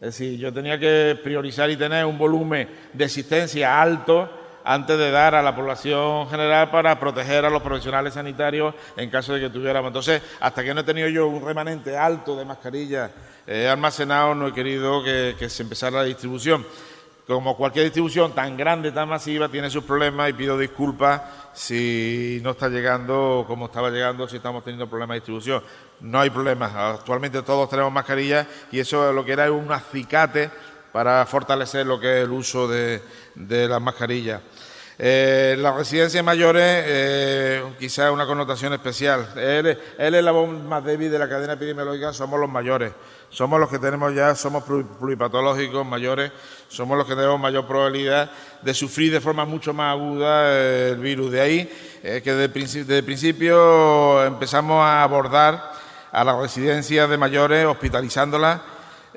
Es 0.00 0.16
decir, 0.16 0.38
yo 0.38 0.50
tenía 0.50 0.78
que 0.78 1.20
priorizar 1.22 1.68
y 1.68 1.76
tener 1.76 2.06
un 2.06 2.16
volumen 2.16 2.66
de 2.94 3.04
existencia 3.04 3.82
alto 3.82 4.39
antes 4.70 4.96
de 4.96 5.10
dar 5.10 5.34
a 5.34 5.42
la 5.42 5.56
población 5.56 6.28
general 6.30 6.70
para 6.70 7.00
proteger 7.00 7.44
a 7.44 7.50
los 7.50 7.60
profesionales 7.60 8.14
sanitarios 8.14 8.72
en 8.96 9.10
caso 9.10 9.34
de 9.34 9.40
que 9.40 9.50
tuviéramos. 9.50 9.88
Entonces, 9.88 10.22
hasta 10.38 10.62
que 10.62 10.72
no 10.72 10.82
he 10.82 10.84
tenido 10.84 11.08
yo 11.08 11.26
un 11.26 11.44
remanente 11.44 11.96
alto 11.96 12.36
de 12.36 12.44
mascarillas 12.44 13.10
he 13.48 13.66
almacenado, 13.66 14.32
no 14.36 14.46
he 14.46 14.52
querido 14.52 15.02
que, 15.02 15.48
se 15.48 15.64
empezara 15.64 15.98
la 15.98 16.04
distribución. 16.04 16.64
Como 17.26 17.56
cualquier 17.56 17.86
distribución 17.86 18.32
tan 18.32 18.56
grande, 18.56 18.92
tan 18.92 19.08
masiva, 19.08 19.48
tiene 19.48 19.70
sus 19.70 19.82
problemas 19.82 20.30
y 20.30 20.34
pido 20.34 20.56
disculpas 20.56 21.22
si 21.52 22.38
no 22.44 22.50
está 22.50 22.68
llegando 22.68 23.44
como 23.48 23.66
estaba 23.66 23.90
llegando, 23.90 24.28
si 24.28 24.36
estamos 24.36 24.62
teniendo 24.62 24.88
problemas 24.88 25.14
de 25.14 25.20
distribución. 25.20 25.62
No 26.00 26.20
hay 26.20 26.30
problemas. 26.30 26.72
Actualmente 26.74 27.42
todos 27.42 27.68
tenemos 27.68 27.92
mascarillas 27.92 28.46
y 28.70 28.78
eso 28.78 29.12
lo 29.12 29.24
que 29.24 29.32
era 29.32 29.50
un 29.50 29.72
acicate 29.72 30.48
para 30.92 31.24
fortalecer 31.26 31.86
lo 31.86 32.00
que 32.00 32.18
es 32.18 32.24
el 32.24 32.30
uso 32.30 32.66
de, 32.68 33.00
las 33.36 33.80
mascarillas. 33.80 34.40
Eh, 35.02 35.56
las 35.58 35.74
residencias 35.74 36.22
mayores, 36.22 36.84
eh, 36.86 37.64
quizás 37.78 38.10
una 38.10 38.26
connotación 38.26 38.74
especial. 38.74 39.26
Él, 39.34 39.78
es 39.98 40.22
la 40.22 40.30
voz 40.30 40.50
más 40.50 40.84
débil 40.84 41.10
de 41.10 41.18
la 41.18 41.26
cadena 41.26 41.54
epidemiológica, 41.54 42.12
somos 42.12 42.38
los 42.38 42.50
mayores 42.50 42.92
somos 43.30 43.60
los 43.60 43.70
que 43.70 43.78
tenemos 43.78 44.12
ya, 44.12 44.34
somos 44.34 44.64
pluripatológicos 44.64 45.86
mayores, 45.86 46.32
somos 46.68 46.98
los 46.98 47.06
que 47.06 47.14
tenemos 47.14 47.38
mayor 47.38 47.64
probabilidad 47.64 48.28
de 48.60 48.74
sufrir 48.74 49.12
de 49.12 49.20
forma 49.20 49.44
mucho 49.44 49.72
más 49.72 49.92
aguda 49.92 50.52
el 50.88 50.98
virus. 50.98 51.30
De 51.30 51.40
ahí 51.40 51.72
eh, 52.02 52.20
que 52.22 52.34
desde 52.34 52.98
el 52.98 53.04
principio 53.04 54.24
empezamos 54.24 54.82
a 54.82 55.04
abordar 55.04 55.72
a 56.10 56.24
las 56.24 56.36
residencias 56.36 57.08
de 57.08 57.16
mayores, 57.16 57.64
hospitalizándolas 57.66 58.60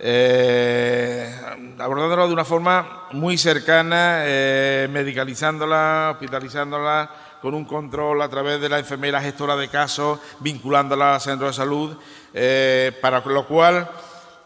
eh, 0.06 1.34
abordándolo 1.80 2.28
de 2.28 2.34
una 2.34 2.44
forma 2.44 3.08
muy 3.14 3.38
cercana, 3.38 4.24
eh, 4.26 4.90
medicalizándola, 4.92 6.10
hospitalizándola, 6.12 7.10
con 7.42 7.54
un 7.54 7.64
control 7.64 8.22
a 8.22 8.28
través 8.28 8.60
de 8.60 8.68
la 8.68 8.80
enfermera 8.80 9.22
gestora 9.22 9.56
de 9.56 9.70
casos, 9.70 10.20
vinculándola 10.42 11.16
al 11.16 11.22
centro 11.22 11.48
de 11.48 11.54
salud, 11.54 11.96
eh, 12.34 12.92
para 13.02 13.22
lo 13.22 13.48
cual 13.48 13.90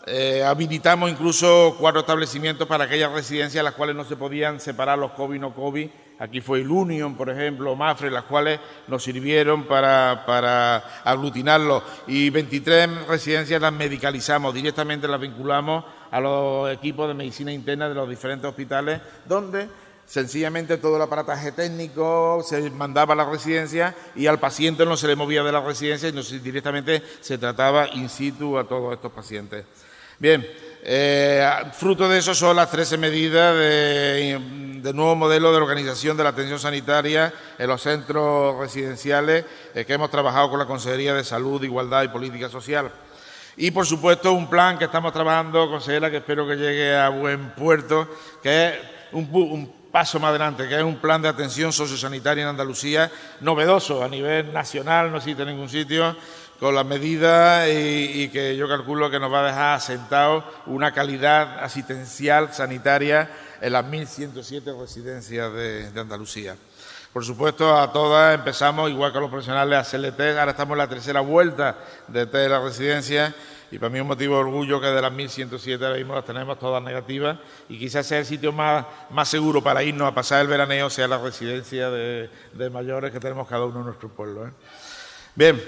eh, 0.10 0.42
habilitamos 0.42 1.12
incluso 1.12 1.76
cuatro 1.78 2.00
establecimientos 2.00 2.66
para 2.66 2.86
aquellas 2.86 3.12
residencias 3.12 3.60
en 3.60 3.66
las 3.66 3.74
cuales 3.74 3.94
no 3.94 4.06
se 4.06 4.16
podían 4.16 4.62
separar 4.62 4.98
los 4.98 5.12
COVID 5.12 5.40
no 5.40 5.54
COVID. 5.54 5.90
Aquí 6.20 6.40
fue 6.40 6.62
el 6.62 6.72
Union, 6.72 7.16
por 7.16 7.30
ejemplo, 7.30 7.76
Mafre, 7.76 8.10
las 8.10 8.24
cuales 8.24 8.60
nos 8.88 9.04
sirvieron 9.04 9.66
para, 9.66 10.24
para 10.26 10.78
aglutinarlos. 11.04 11.84
Y 12.08 12.30
23 12.30 13.06
residencias 13.08 13.62
las 13.62 13.74
medicalizamos, 13.74 14.54
directamente 14.54 15.10
las 15.10 15.20
vinculamos 15.20 15.84
a 16.10 16.20
los 16.22 16.72
equipos 16.72 17.10
de 17.10 17.14
medicina 17.14 17.52
interna 17.52 17.90
de 17.90 17.96
los 17.96 18.10
diferentes 18.10 18.50
hospitales, 18.50 19.02
donde 19.26 19.68
sencillamente 20.06 20.78
todo 20.78 20.96
el 20.96 21.02
aparataje 21.02 21.52
técnico 21.52 22.42
se 22.44 22.70
mandaba 22.72 23.14
a 23.14 23.18
la 23.18 23.30
residencia 23.30 23.94
y 24.16 24.26
al 24.28 24.40
paciente 24.40 24.86
no 24.86 24.96
se 24.96 25.08
le 25.08 25.18
movía 25.18 25.44
de 25.44 25.52
la 25.52 25.60
residencia 25.60 26.08
y 26.08 26.40
directamente 26.40 27.04
se 27.20 27.38
trataba 27.38 27.90
in 27.90 28.08
situ 28.08 28.58
a 28.58 28.64
todos 28.64 28.94
estos 28.94 29.12
pacientes. 29.12 29.66
Bien, 30.20 30.48
eh, 30.82 31.48
fruto 31.74 32.10
de 32.10 32.18
eso 32.18 32.34
son 32.34 32.56
las 32.56 32.72
13 32.72 32.98
medidas 32.98 33.56
de, 33.56 34.42
nuevo 34.96 35.16
modelo 35.16 35.52
de 35.52 35.58
organización 35.58 36.18
de 36.18 36.24
la 36.24 36.30
atención 36.30 36.58
sanitaria 36.58 37.32
en 37.60 37.68
los 37.68 37.84
centros 37.84 38.58
residenciales 38.58 39.46
eh, 39.76 39.86
que 39.86 39.94
hemos 39.94 40.10
trabajado 40.10 40.50
con 40.50 40.58
la 40.58 40.66
Consejería 40.66 41.14
de 41.14 41.24
Salud, 41.24 41.62
Igualdad 41.62 42.02
y 42.02 42.08
Política 42.08 42.50
Social. 42.50 42.90
Y, 43.58 43.70
por 43.70 43.86
supuesto, 43.86 44.34
un 44.34 44.50
plan 44.50 44.80
que 44.80 44.86
estamos 44.86 45.14
trabajando, 45.14 45.70
consejera, 45.70 46.10
que 46.10 46.18
espero 46.18 46.48
que 46.48 46.56
llegue 46.56 46.96
a 46.96 47.10
buen 47.10 47.52
puerto, 47.52 48.08
que 48.42 48.70
es 48.70 48.74
un, 49.12 49.30
un 49.32 49.72
paso 49.92 50.20
más 50.20 50.30
adelante, 50.30 50.68
que 50.68 50.78
es 50.78 50.84
un 50.84 50.98
plan 50.98 51.22
de 51.22 51.30
atención 51.30 51.72
sociosanitaria 51.72 52.44
en 52.44 52.50
Andalucía 52.50 53.12
novedoso 53.42 54.04
a 54.04 54.08
nivel 54.08 54.52
nacional, 54.52 55.12
no 55.12 55.18
existe 55.18 55.44
en 55.44 55.50
ningún 55.50 55.70
sitio, 55.70 56.16
con 56.60 56.74
las 56.74 56.86
medidas 56.86 57.68
y, 57.70 58.30
que 58.30 58.56
yo 58.58 58.68
calculo 58.68 59.10
que 59.10 59.20
nos 59.20 59.32
va 59.32 59.42
a 59.42 59.48
dejar 59.48 59.76
asentado 59.76 60.44
una 60.66 60.92
calidad 60.92 61.64
asistencial 61.64 62.54
sanitaria 62.54 63.30
en 63.62 63.74
las 63.74 63.86
1.107 63.86 64.80
residencias 64.80 65.54
de, 65.54 65.92
Andalucía. 66.00 66.56
Por 67.14 67.24
supuesto, 67.24 67.76
a 67.76 67.92
todas 67.92 68.36
empezamos, 68.36 68.90
igual 68.90 69.12
que 69.12 69.18
a 69.18 69.22
los 69.22 69.30
profesionales, 69.30 69.78
a 69.78 69.82
hacerle 69.82 70.12
test. 70.12 70.38
Ahora 70.38 70.52
estamos 70.52 70.74
en 70.74 70.80
la 70.80 70.90
tercera 70.90 71.22
vuelta 71.22 71.78
de 72.08 72.26
test 72.26 72.36
de 72.36 72.50
la 72.50 72.60
residencia 72.60 73.36
y 73.72 73.80
para 73.80 73.90
mí 73.90 73.98
es 73.98 74.02
un 74.02 74.08
motivo 74.08 74.36
de 74.36 74.42
orgullo 74.42 74.80
que 74.80 74.88
de 74.88 75.02
las 75.02 75.12
1.107 75.12 75.84
ahora 75.84 75.98
mismo 75.98 76.16
las 76.16 76.26
tenemos 76.26 76.58
todas 76.58 76.82
negativas 76.82 77.38
y 77.68 77.78
quizás 77.78 78.06
sea 78.06 78.20
el 78.20 78.26
sitio 78.26 78.52
más, 78.52 78.86
más 79.10 79.28
seguro 79.28 79.62
para 79.62 79.84
irnos 79.84 80.08
a 80.08 80.14
pasar 80.14 80.42
el 80.42 80.48
veraneo 80.48 80.90
sea 80.90 81.08
la 81.08 81.18
residencia 81.18 81.90
de, 81.90 82.30
mayores 82.72 83.12
que 83.12 83.20
tenemos 83.20 83.48
cada 83.48 83.66
uno 83.66 83.80
en 83.80 83.86
nuestro 83.88 84.10
pueblo. 84.10 84.48
¿eh? 84.48 84.52
Bien, 85.36 85.62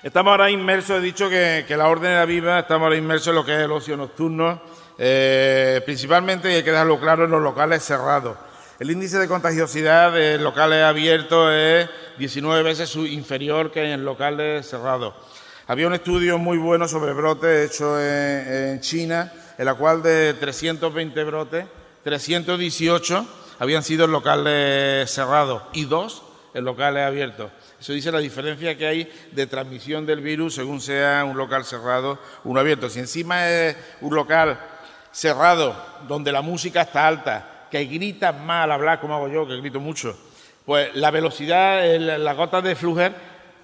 Estamos 0.00 0.30
ahora 0.30 0.48
inmersos, 0.48 0.98
he 0.98 1.00
dicho 1.00 1.28
que, 1.28 1.64
la 1.70 1.88
orden 1.88 2.12
era 2.12 2.24
viva, 2.24 2.60
estamos 2.60 2.84
ahora 2.84 2.96
inmersos 2.96 3.28
en 3.28 3.34
lo 3.34 3.44
que 3.44 3.56
es 3.56 3.62
el 3.62 3.72
ocio 3.72 3.96
nocturno, 3.96 4.62
eh, 4.96 5.82
principalmente, 5.84 6.52
y 6.52 6.54
hay 6.54 6.62
que 6.62 6.70
dejarlo 6.70 7.00
claro, 7.00 7.24
en 7.24 7.32
los 7.32 7.42
locales 7.42 7.82
cerrados. 7.82 8.36
El 8.78 8.92
índice 8.92 9.18
de 9.18 9.26
contagiosidad 9.26 10.12
de 10.12 10.38
locales 10.38 10.84
abiertos 10.84 11.52
es 11.52 11.90
19 12.16 12.62
veces 12.62 12.94
inferior 12.94 13.72
que 13.72 13.92
en 13.92 14.04
locales 14.04 14.68
cerrados. 14.68 15.14
Había 15.66 15.88
un 15.88 15.94
estudio 15.94 16.38
muy 16.38 16.58
bueno 16.58 16.86
sobre 16.86 17.12
brotes 17.12 17.72
hecho 17.72 18.00
en, 18.00 18.80
China, 18.80 19.32
en 19.58 19.64
la 19.64 19.74
cual 19.74 20.00
de 20.00 20.34
320 20.34 21.24
brotes, 21.24 21.66
318 22.04 23.26
habían 23.58 23.82
sido 23.82 24.04
en 24.04 24.12
locales 24.12 25.10
cerrados 25.10 25.64
y 25.72 25.86
dos 25.86 26.22
en 26.54 26.64
locales 26.64 27.04
abiertos. 27.04 27.50
Eso 27.80 27.92
dice 27.92 28.10
la 28.10 28.18
diferencia 28.18 28.76
que 28.76 28.86
hay 28.86 29.12
de 29.30 29.46
transmisión 29.46 30.04
del 30.04 30.20
virus 30.20 30.56
según 30.56 30.80
sea 30.80 31.24
un 31.24 31.36
local 31.36 31.64
cerrado, 31.64 32.18
uno 32.44 32.58
abierto. 32.58 32.90
Si 32.90 32.98
encima 32.98 33.48
es 33.48 33.76
un 34.00 34.14
local 34.14 34.58
cerrado 35.12 35.76
donde 36.08 36.32
la 36.32 36.42
música 36.42 36.82
está 36.82 37.06
alta, 37.06 37.66
que 37.70 37.84
gritas 37.84 38.38
más 38.38 38.64
al 38.64 38.72
hablar 38.72 39.00
como 39.00 39.14
hago 39.14 39.28
yo, 39.28 39.46
que 39.46 39.56
grito 39.58 39.78
mucho, 39.78 40.18
pues 40.64 40.94
la 40.94 41.10
velocidad, 41.10 41.84
las 41.98 42.36
gotas 42.36 42.64
de 42.64 42.74
flujer 42.74 43.14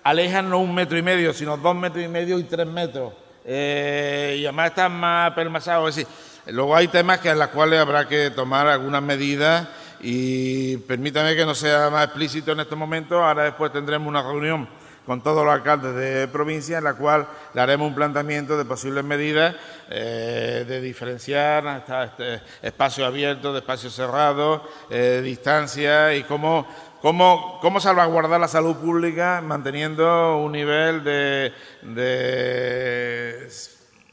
alejan 0.04 0.48
no 0.48 0.58
un 0.60 0.74
metro 0.74 0.96
y 0.96 1.02
medio, 1.02 1.32
sino 1.32 1.56
dos 1.56 1.74
metros 1.74 2.04
y 2.04 2.08
medio 2.08 2.38
y 2.38 2.44
tres 2.44 2.66
metros. 2.66 3.12
Eh, 3.44 4.36
y 4.38 4.46
además 4.46 4.70
están 4.70 4.92
más 4.92 5.32
permasados. 5.32 6.00
Luego 6.46 6.76
hay 6.76 6.88
temas 6.88 7.18
que 7.20 7.30
en 7.30 7.38
los 7.38 7.48
cuales 7.48 7.80
habrá 7.80 8.06
que 8.06 8.30
tomar 8.30 8.68
algunas 8.68 9.02
medidas 9.02 9.66
y 10.06 10.76
permítame 10.76 11.34
que 11.34 11.46
no 11.46 11.54
sea 11.54 11.88
más 11.88 12.04
explícito 12.04 12.52
en 12.52 12.60
este 12.60 12.76
momento, 12.76 13.24
ahora 13.24 13.44
después 13.44 13.72
tendremos 13.72 14.06
una 14.06 14.22
reunión 14.22 14.68
con 15.06 15.22
todos 15.22 15.42
los 15.46 15.54
alcaldes 15.54 15.94
de 15.94 16.28
provincia 16.28 16.76
en 16.76 16.84
la 16.84 16.92
cual 16.92 17.26
le 17.54 17.60
haremos 17.62 17.88
un 17.88 17.94
planteamiento 17.94 18.58
de 18.58 18.66
posibles 18.66 19.02
medidas 19.02 19.56
eh, 19.88 20.66
de 20.68 20.80
diferenciar 20.82 21.66
hasta 21.66 22.04
este, 22.04 22.42
espacios 22.60 23.06
abiertos, 23.06 23.54
de 23.54 23.60
espacios 23.60 23.94
cerrados, 23.94 24.60
eh, 24.90 25.22
distancia 25.24 26.14
y 26.14 26.22
cómo, 26.24 26.66
cómo, 27.00 27.58
cómo 27.62 27.80
salvaguardar 27.80 28.40
la 28.40 28.48
salud 28.48 28.76
pública 28.76 29.42
manteniendo 29.42 30.36
un 30.36 30.52
nivel 30.52 31.02
de, 31.02 31.52
de, 31.80 33.48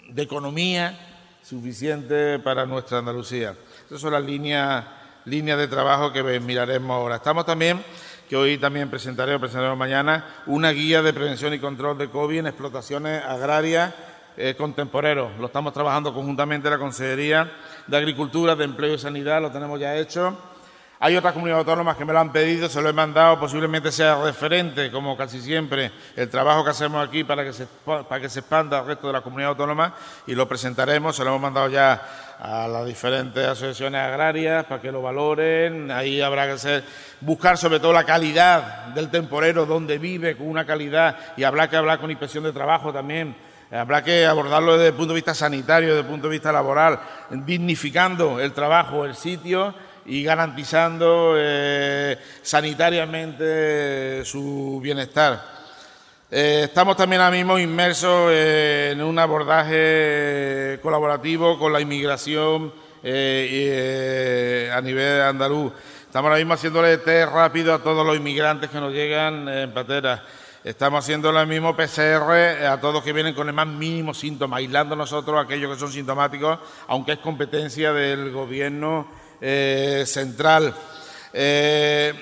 de 0.09 0.21
economía 0.21 0.97
suficiente 1.43 2.39
para 2.39 2.65
nuestra 2.65 2.99
Andalucía. 2.99 3.55
Esas 3.87 3.99
son 3.99 4.13
las 4.13 4.23
líneas 4.23 4.85
línea 5.25 5.57
de 5.57 5.67
trabajo 5.67 6.11
que 6.11 6.23
miraremos 6.39 6.95
ahora. 6.95 7.17
Estamos 7.17 7.45
también, 7.45 7.83
que 8.29 8.35
hoy 8.35 8.57
también 8.57 8.89
presentaré 8.89 9.35
o 9.35 9.39
presentaremos 9.39 9.77
mañana, 9.77 10.25
una 10.45 10.71
guía 10.71 11.01
de 11.01 11.13
prevención 11.13 11.53
y 11.53 11.59
control 11.59 11.97
de 11.97 12.09
COVID 12.09 12.39
en 12.39 12.47
explotaciones 12.47 13.23
agrarias 13.23 13.93
eh. 14.37 14.55
Lo 14.57 15.45
estamos 15.45 15.73
trabajando 15.73 16.13
conjuntamente 16.13 16.69
la 16.69 16.77
Consejería 16.77 17.51
de 17.85 17.97
Agricultura, 17.97 18.55
de 18.55 18.63
Empleo 18.63 18.93
y 18.93 18.97
Sanidad, 18.97 19.41
lo 19.41 19.51
tenemos 19.51 19.79
ya 19.79 19.95
hecho 19.97 20.37
hay 21.03 21.17
otras 21.17 21.33
comunidades 21.33 21.65
autónomas 21.65 21.97
que 21.97 22.05
me 22.05 22.13
lo 22.13 22.19
han 22.19 22.31
pedido, 22.31 22.69
se 22.69 22.79
lo 22.79 22.87
he 22.87 22.93
mandado, 22.93 23.39
posiblemente 23.39 23.91
sea 23.91 24.21
referente, 24.23 24.91
como 24.91 25.17
casi 25.17 25.41
siempre, 25.41 25.91
el 26.15 26.29
trabajo 26.29 26.63
que 26.63 26.69
hacemos 26.69 27.07
aquí 27.07 27.23
para 27.23 27.43
que 27.43 27.53
se, 27.53 27.65
para 27.65 28.21
que 28.21 28.29
se 28.29 28.41
expanda 28.41 28.77
al 28.77 28.85
resto 28.85 29.07
de 29.07 29.13
la 29.13 29.21
comunidad 29.21 29.49
autónoma 29.49 29.95
y 30.27 30.35
lo 30.35 30.47
presentaremos, 30.47 31.15
se 31.15 31.23
lo 31.23 31.31
hemos 31.31 31.41
mandado 31.41 31.69
ya 31.69 31.99
a 32.39 32.67
las 32.67 32.85
diferentes 32.85 33.43
asociaciones 33.43 33.99
agrarias 33.99 34.63
para 34.65 34.79
que 34.79 34.91
lo 34.91 35.01
valoren. 35.01 35.89
Ahí 35.89 36.21
habrá 36.21 36.45
que 36.45 36.51
hacer, 36.51 36.83
buscar 37.19 37.57
sobre 37.57 37.79
todo 37.79 37.93
la 37.93 38.03
calidad 38.03 38.89
del 38.93 39.09
temporero, 39.09 39.65
donde 39.65 39.97
vive, 39.97 40.37
con 40.37 40.47
una 40.47 40.67
calidad, 40.67 41.17
y 41.35 41.43
habrá 41.43 41.67
que 41.67 41.77
hablar 41.77 41.97
con 41.97 42.11
inspección 42.11 42.43
de 42.43 42.53
trabajo 42.53 42.93
también. 42.93 43.35
Habrá 43.71 44.03
que 44.03 44.27
abordarlo 44.27 44.73
desde 44.73 44.89
el 44.89 44.93
punto 44.93 45.13
de 45.13 45.17
vista 45.17 45.33
sanitario, 45.33 45.89
desde 45.89 46.01
el 46.01 46.07
punto 46.07 46.27
de 46.27 46.33
vista 46.33 46.51
laboral, 46.51 46.99
dignificando 47.31 48.39
el 48.39 48.51
trabajo, 48.53 49.03
el 49.05 49.15
sitio 49.15 49.73
y 50.05 50.23
garantizando 50.23 51.35
eh, 51.37 52.17
sanitariamente 52.41 54.25
su 54.25 54.79
bienestar. 54.81 55.61
Eh, 56.29 56.61
estamos 56.65 56.95
también 56.95 57.21
ahora 57.21 57.35
mismo 57.35 57.59
inmersos 57.59 58.29
eh, 58.31 58.91
en 58.93 59.01
un 59.01 59.19
abordaje 59.19 60.79
colaborativo 60.81 61.59
con 61.59 61.73
la 61.73 61.81
inmigración 61.81 62.73
a 63.03 64.81
nivel 64.81 65.21
andaluz. 65.21 65.73
Estamos 66.05 66.29
ahora 66.29 66.37
mismo 66.37 66.53
haciéndole 66.53 66.97
test 66.99 67.31
rápido 67.31 67.73
a 67.73 67.79
todos 67.79 68.05
los 68.05 68.15
inmigrantes 68.15 68.69
que 68.69 68.79
nos 68.79 68.93
llegan 68.93 69.47
en 69.47 69.73
patera. 69.73 70.23
Estamos 70.63 71.03
haciendo 71.03 71.31
el 71.31 71.47
mismo 71.47 71.75
PCR 71.75 72.65
a 72.67 72.79
todos 72.79 73.03
que 73.03 73.13
vienen 73.13 73.33
con 73.33 73.47
el 73.47 73.53
más 73.53 73.65
mínimo 73.65 74.13
síntoma, 74.13 74.57
aislando 74.57 74.95
nosotros 74.95 75.35
a 75.37 75.41
aquellos 75.41 75.73
que 75.73 75.79
son 75.79 75.91
sintomáticos, 75.91 76.59
aunque 76.87 77.13
es 77.13 77.17
competencia 77.17 77.91
del 77.93 78.31
gobierno 78.31 79.07
eh, 79.43 80.03
central. 80.05 80.71
Eh, 81.33 82.13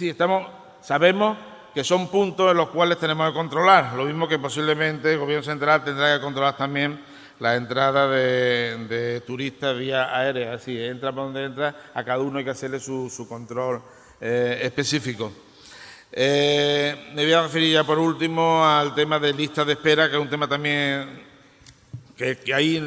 estamos, 0.00 0.48
sabemos 0.82 1.38
que 1.72 1.84
son 1.84 2.08
puntos 2.08 2.50
en 2.50 2.56
los 2.56 2.70
cuales 2.70 2.98
tenemos 2.98 3.28
que 3.28 3.34
controlar, 3.34 3.94
lo 3.94 4.04
mismo 4.04 4.26
que 4.26 4.40
posiblemente 4.40 5.12
el 5.12 5.20
Gobierno 5.20 5.44
central 5.44 5.84
tendrá 5.84 6.16
que 6.16 6.22
controlar 6.22 6.56
también 6.56 7.00
la 7.38 7.54
entrada 7.54 8.08
de, 8.08 9.22
turistas 9.24 9.78
vía 9.78 10.16
aérea, 10.16 10.54
así, 10.54 10.76
entra 10.80 11.12
por 11.12 11.24
donde 11.24 11.44
entra, 11.44 11.76
a 11.94 12.02
cada 12.02 12.18
uno 12.18 12.38
hay 12.38 12.44
que 12.44 12.50
hacerle 12.50 12.80
su, 12.80 13.26
control 13.28 13.80
eh, 14.20 14.58
específico. 14.62 15.32
me 16.12 17.14
voy 17.14 17.32
a 17.32 17.42
referir 17.42 17.72
ya 17.72 17.84
por 17.84 18.00
último 18.00 18.64
al 18.66 18.96
tema 18.96 19.20
de 19.20 19.32
listas 19.32 19.64
de 19.64 19.74
espera, 19.74 20.08
que 20.08 20.16
es 20.16 20.22
un 20.22 20.30
tema 20.30 20.48
también 20.48 21.24
que, 22.16 22.38
que 22.38 22.52
hay 22.52 22.78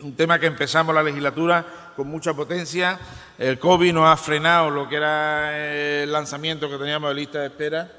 un 0.00 0.16
tema 0.16 0.38
que 0.38 0.46
empezamos 0.46 0.92
la 0.94 1.02
legislatura 1.02 1.85
con 1.96 2.08
mucha 2.08 2.34
potencia. 2.34 2.98
El 3.38 3.58
COVID 3.58 3.92
nos 3.92 4.06
ha 4.06 4.16
frenado 4.16 4.70
lo 4.70 4.88
que 4.88 4.96
era 4.96 6.02
el 6.02 6.12
lanzamiento 6.12 6.70
que 6.70 6.76
teníamos 6.76 7.10
de 7.10 7.14
lista 7.14 7.40
de 7.40 7.46
espera 7.46 7.90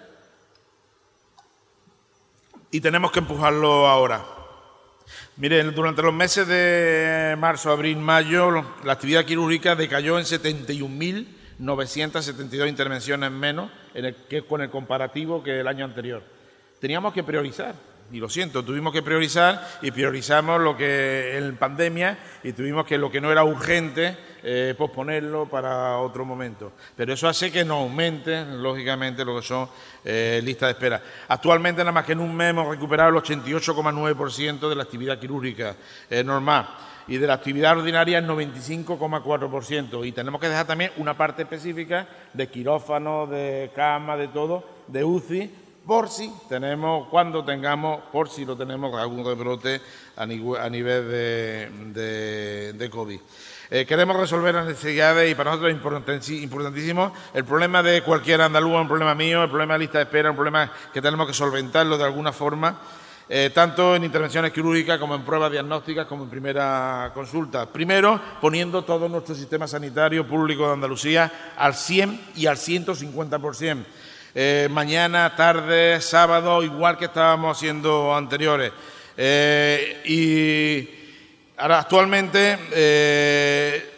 y 2.71 2.79
tenemos 2.79 3.11
que 3.11 3.19
empujarlo 3.19 3.87
ahora. 3.87 4.23
Miren, 5.37 5.73
durante 5.73 6.01
los 6.01 6.13
meses 6.13 6.45
de 6.47 7.35
marzo, 7.37 7.71
abril, 7.71 7.97
mayo, 7.97 8.51
la 8.83 8.93
actividad 8.93 9.25
quirúrgica 9.25 9.75
decayó 9.75 10.19
en 10.19 10.25
71.972 10.25 12.67
intervenciones 12.67 13.31
menos 13.31 13.71
en 13.93 14.05
el, 14.05 14.15
que, 14.15 14.41
con 14.43 14.61
el 14.61 14.69
comparativo 14.69 15.43
que 15.43 15.59
el 15.59 15.67
año 15.67 15.83
anterior. 15.85 16.23
Teníamos 16.79 17.13
que 17.13 17.23
priorizar 17.23 17.75
y 18.11 18.19
lo 18.19 18.29
siento, 18.29 18.63
tuvimos 18.63 18.93
que 18.93 19.01
priorizar 19.01 19.79
y 19.81 19.91
priorizamos 19.91 20.61
lo 20.61 20.77
que 20.77 21.37
en 21.37 21.57
pandemia 21.57 22.17
y 22.43 22.53
tuvimos 22.53 22.85
que 22.85 22.97
lo 22.97 23.11
que 23.11 23.19
no 23.19 23.31
era 23.31 23.43
urgente 23.43 24.17
eh, 24.43 24.75
posponerlo 24.77 25.47
para 25.49 25.97
otro 25.97 26.23
momento. 26.23 26.71
Pero 26.95 27.13
eso 27.13 27.27
hace 27.27 27.51
que 27.51 27.65
no 27.65 27.79
aumente, 27.79 28.45
lógicamente, 28.45 29.25
lo 29.25 29.35
que 29.35 29.45
son 29.45 29.67
eh, 30.05 30.39
listas 30.43 30.67
de 30.67 30.71
espera. 30.71 31.01
Actualmente, 31.27 31.81
nada 31.81 31.91
más 31.91 32.05
que 32.05 32.13
en 32.13 32.21
un 32.21 32.33
mes 32.33 32.51
hemos 32.51 32.69
recuperado 32.69 33.09
el 33.09 33.15
88,9% 33.15 34.69
de 34.69 34.75
la 34.75 34.83
actividad 34.83 35.19
quirúrgica 35.19 35.75
eh, 36.09 36.23
normal 36.23 36.69
y 37.09 37.17
de 37.17 37.27
la 37.27 37.33
actividad 37.33 37.77
ordinaria 37.77 38.19
el 38.19 38.27
95,4%. 38.27 40.07
Y 40.07 40.13
tenemos 40.13 40.39
que 40.39 40.47
dejar 40.47 40.67
también 40.67 40.91
una 40.97 41.17
parte 41.17 41.41
específica 41.41 42.07
de 42.33 42.47
quirófano, 42.47 43.27
de 43.27 43.71
cama, 43.75 44.15
de 44.15 44.29
todo, 44.29 44.63
de 44.87 45.03
UCI, 45.03 45.51
por 45.87 46.09
si 46.09 46.29
tenemos, 46.49 47.07
cuando 47.07 47.45
tengamos, 47.45 48.01
por 48.11 48.29
si 48.29 48.43
lo 48.43 48.57
tenemos 48.57 48.93
algún 48.99 49.25
rebrote 49.25 49.81
a, 50.17 50.25
nivel 50.25 51.07
de, 51.93 52.89
COVID. 52.91 53.19
Eh, 53.69 53.85
queremos 53.85 54.17
resolver 54.17 54.53
las 54.53 54.65
necesidades 54.65 55.31
y 55.31 55.35
para 55.35 55.51
nosotros 55.51 55.71
es 55.71 56.29
importantísimo 56.43 57.13
el 57.33 57.45
problema 57.45 57.81
de 57.81 58.01
cualquier 58.01 58.41
andaluz, 58.41 58.81
un 58.81 58.87
problema 58.87 59.15
mío, 59.15 59.43
el 59.43 59.49
problema 59.49 59.73
de 59.75 59.79
lista 59.79 59.99
de 59.99 60.03
espera, 60.03 60.29
un 60.29 60.35
problema 60.35 60.71
que 60.93 61.01
tenemos 61.01 61.25
que 61.25 61.33
solventarlo 61.33 61.97
de 61.97 62.03
alguna 62.03 62.33
forma. 62.33 62.79
Eh, 63.29 63.51
tanto 63.53 63.93
en 63.93 64.05
intervenciones 64.05 64.53
quirúrgicas 64.53 64.97
como 64.99 65.13
en 65.13 65.23
pruebas 65.23 65.51
diagnósticas 65.51 66.05
como 66.05 66.23
en 66.23 66.29
primera 66.29 67.11
consulta. 67.13 67.65
Primero, 67.65 68.21
poniendo 68.39 68.83
todo 68.83 69.09
nuestro 69.09 69.35
sistema 69.35 69.67
sanitario 69.67 70.25
público 70.25 70.65
de 70.67 70.73
Andalucía 70.73 71.53
al 71.57 71.75
100 71.75 72.31
y 72.35 72.45
al 72.45 72.55
150%. 72.55 73.85
Eh, 74.35 74.67
mañana, 74.69 75.35
tarde, 75.35 75.99
sábado, 76.01 76.61
igual 76.61 76.97
que 76.97 77.05
estábamos 77.05 77.57
haciendo 77.57 78.15
anteriores. 78.15 78.71
Eh, 79.15 80.03
y 80.05 81.57
ahora 81.57 81.79
actualmente 81.79 82.57
eh, 82.71 83.93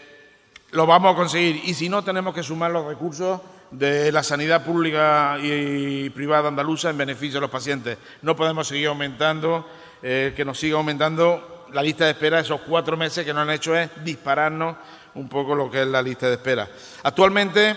lo 0.71 0.86
vamos 0.86 1.13
a 1.13 1.15
conseguir 1.15 1.61
y 1.65 1.73
si 1.73 1.89
no 1.89 2.03
tenemos 2.03 2.34
que 2.34 2.43
sumar 2.43 2.71
los 2.71 2.86
recursos 2.86 3.41
de 3.71 4.11
la 4.11 4.23
sanidad 4.23 4.63
pública 4.63 5.38
y 5.41 6.09
privada 6.11 6.47
andaluza 6.47 6.89
en 6.89 6.97
beneficio 6.97 7.36
de 7.36 7.41
los 7.41 7.49
pacientes. 7.49 7.97
No 8.21 8.36
podemos 8.36 8.67
seguir 8.67 8.88
aumentando, 8.88 9.67
que 10.01 10.43
nos 10.45 10.57
siga 10.57 10.77
aumentando 10.77 11.67
la 11.73 11.84
lista 11.84 12.05
de 12.05 12.11
espera. 12.11 12.39
Esos 12.39 12.61
cuatro 12.61 12.97
meses 12.97 13.25
que 13.25 13.34
nos 13.34 13.43
han 13.43 13.51
hecho 13.51 13.75
es 13.75 13.89
dispararnos 14.03 14.77
un 15.15 15.27
poco 15.27 15.53
lo 15.53 15.69
que 15.69 15.82
es 15.82 15.88
la 15.88 16.01
lista 16.01 16.27
de 16.27 16.36
espera. 16.36 16.67
Actualmente, 17.03 17.75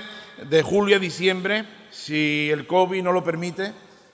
de 0.49 0.63
julio 0.63 0.97
a 0.97 1.01
diciembre, 1.01 1.82
si 2.05 2.51
el 2.51 2.67
COVID 2.67 3.03
no 3.03 3.13
lo 3.13 3.23
permite, 3.23 3.73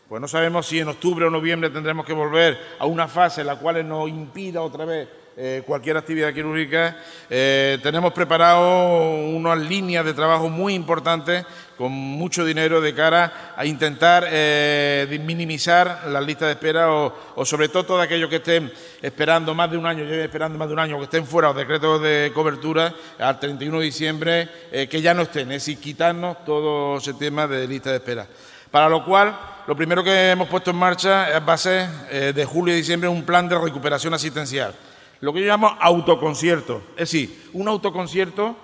pues 0.08 0.20
no 0.20 0.28
sabemos 0.28 0.66
si 0.66 0.78
en 0.78 0.88
octubre 0.88 1.24
o 1.24 1.30
noviembre 1.30 1.70
tendremos 1.70 2.04
que 2.04 2.12
volver 2.12 2.58
a 2.78 2.84
una 2.84 3.08
fase 3.08 3.40
en 3.40 3.46
la 3.46 3.56
cual 3.56 3.86
nos 3.88 4.08
impida 4.10 4.60
otra 4.60 4.84
vez 4.84 5.08
eh, 5.38 5.62
cualquier 5.64 5.96
actividad 5.96 6.34
quirúrgica. 6.34 6.96
Eh, 7.30 7.78
tenemos 7.82 8.12
preparado 8.12 9.14
unas 9.26 9.56
líneas 9.58 10.04
de 10.04 10.12
trabajo 10.12 10.50
muy 10.50 10.74
importantes 10.74 11.46
con 11.78 11.92
mucho 11.92 12.44
dinero 12.44 12.80
de 12.80 12.92
cara 12.92 13.54
a 13.56 13.64
intentar 13.64 14.26
eh, 14.28 15.20
minimizar 15.24 16.08
las 16.08 16.26
listas 16.26 16.48
de 16.48 16.52
espera 16.54 16.92
o, 16.92 17.44
sobre 17.46 17.68
todo 17.68 17.84
todos 17.84 18.02
aquellos 18.02 18.28
que 18.28 18.36
estén 18.36 18.70
esperando 19.02 19.54
más 19.54 19.70
de 19.70 19.76
un 19.76 19.86
año, 19.86 20.04
lleven 20.04 20.20
esperando 20.20 20.58
más 20.58 20.68
de 20.68 20.74
un 20.74 20.80
año, 20.80 20.98
que 20.98 21.04
estén 21.04 21.26
fuera 21.26 21.48
los 21.48 21.56
decretos 21.56 22.02
de 22.02 22.30
cobertura 22.34 22.94
al 23.18 23.38
31 23.38 23.78
de 23.78 23.84
diciembre, 23.84 24.48
que 24.90 25.00
ya 25.00 25.14
no 25.14 25.22
estén, 25.22 25.52
es 25.52 25.64
decir, 25.64 25.78
quitarnos 25.78 26.44
todo 26.44 26.98
ese 26.98 27.14
tema 27.14 27.46
de 27.46 27.66
lista 27.66 27.90
de 27.90 27.96
espera. 27.96 28.26
Para 28.70 28.88
lo 28.88 29.04
cual, 29.04 29.38
lo 29.66 29.76
primero 29.76 30.02
que 30.04 30.30
hemos 30.30 30.48
puesto 30.48 30.70
en 30.70 30.76
marcha 30.76 31.30
es, 31.30 31.48
va 31.48 31.52
a 31.54 31.58
ser 31.58 32.34
de 32.34 32.44
julio 32.44 32.74
y 32.74 32.78
diciembre 32.78 33.08
un 33.08 33.22
plan 33.22 33.48
de 33.48 33.58
recuperación 33.58 34.14
asistencial 34.14 34.74
lo 35.20 35.32
que 35.32 35.40
yo 35.40 35.46
llamo 35.46 35.76
autoconcierto. 35.80 36.82
Es 36.90 37.10
decir, 37.10 37.50
un 37.52 37.68
autoconcierto 37.68 38.56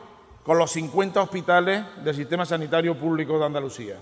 con 0.43 0.59
los 0.59 0.71
50 0.73 1.21
hospitales 1.21 1.85
del 2.05 2.15
sistema 2.15 2.45
sanitario 2.45 2.97
público 2.97 3.39
de 3.39 3.47
Andalucía, 3.47 3.97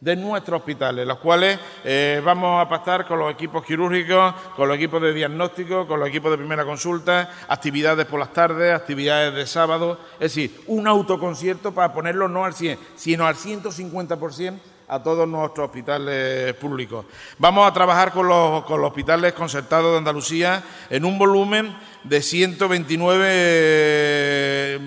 de 0.00 0.14
nuestros 0.14 0.60
hospitales, 0.60 1.04
los 1.06 1.18
cuales 1.18 1.58
eh, 1.84 2.22
vamos 2.24 2.64
a 2.64 2.68
pactar 2.68 3.04
con 3.06 3.18
los 3.18 3.32
equipos 3.32 3.64
quirúrgicos, 3.64 4.32
con 4.54 4.68
los 4.68 4.76
equipos 4.76 5.02
de 5.02 5.12
diagnóstico, 5.12 5.88
con 5.88 5.98
los 5.98 6.08
equipos 6.08 6.30
de 6.30 6.38
primera 6.38 6.64
consulta, 6.64 7.30
actividades 7.48 8.06
por 8.06 8.20
las 8.20 8.32
tardes, 8.32 8.74
actividades 8.74 9.34
de 9.34 9.46
sábado, 9.46 9.98
es 10.14 10.34
decir, 10.34 10.60
un 10.68 10.86
autoconcierto 10.86 11.72
para 11.72 11.92
ponerlo 11.92 12.28
no 12.28 12.44
al 12.44 12.54
100, 12.54 12.78
sino 12.96 13.26
al 13.26 13.34
150% 13.34 14.60
a 14.88 15.02
todos 15.02 15.28
nuestros 15.28 15.66
hospitales 15.66 16.54
públicos. 16.54 17.04
Vamos 17.38 17.68
a 17.68 17.74
trabajar 17.74 18.12
con 18.12 18.28
los, 18.28 18.64
hospitales 18.70 19.32
concertados 19.34 19.92
de 19.92 19.98
Andalucía 19.98 20.62
en 20.88 21.04
un 21.04 21.18
volumen 21.18 21.76
de 22.04 22.22
129, 22.22 24.80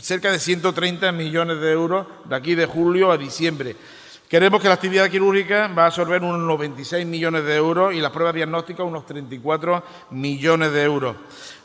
cerca 0.00 0.30
de 0.30 0.38
130 0.38 1.10
millones 1.12 1.58
de 1.60 1.72
euros 1.72 2.06
de 2.24 2.36
aquí 2.36 2.54
de 2.54 2.66
julio 2.66 3.10
a 3.10 3.18
diciembre. 3.18 3.74
Queremos 4.32 4.62
que 4.62 4.68
la 4.68 4.72
actividad 4.72 5.10
quirúrgica 5.10 5.68
va 5.68 5.82
a 5.82 5.86
absorber 5.88 6.22
unos 6.22 6.40
96 6.40 7.04
millones 7.04 7.44
de 7.44 7.54
euros 7.54 7.92
y 7.92 8.00
las 8.00 8.12
pruebas 8.12 8.34
diagnósticas 8.34 8.86
unos 8.86 9.04
34 9.04 9.82
millones 10.08 10.72
de 10.72 10.82
euros. 10.84 11.16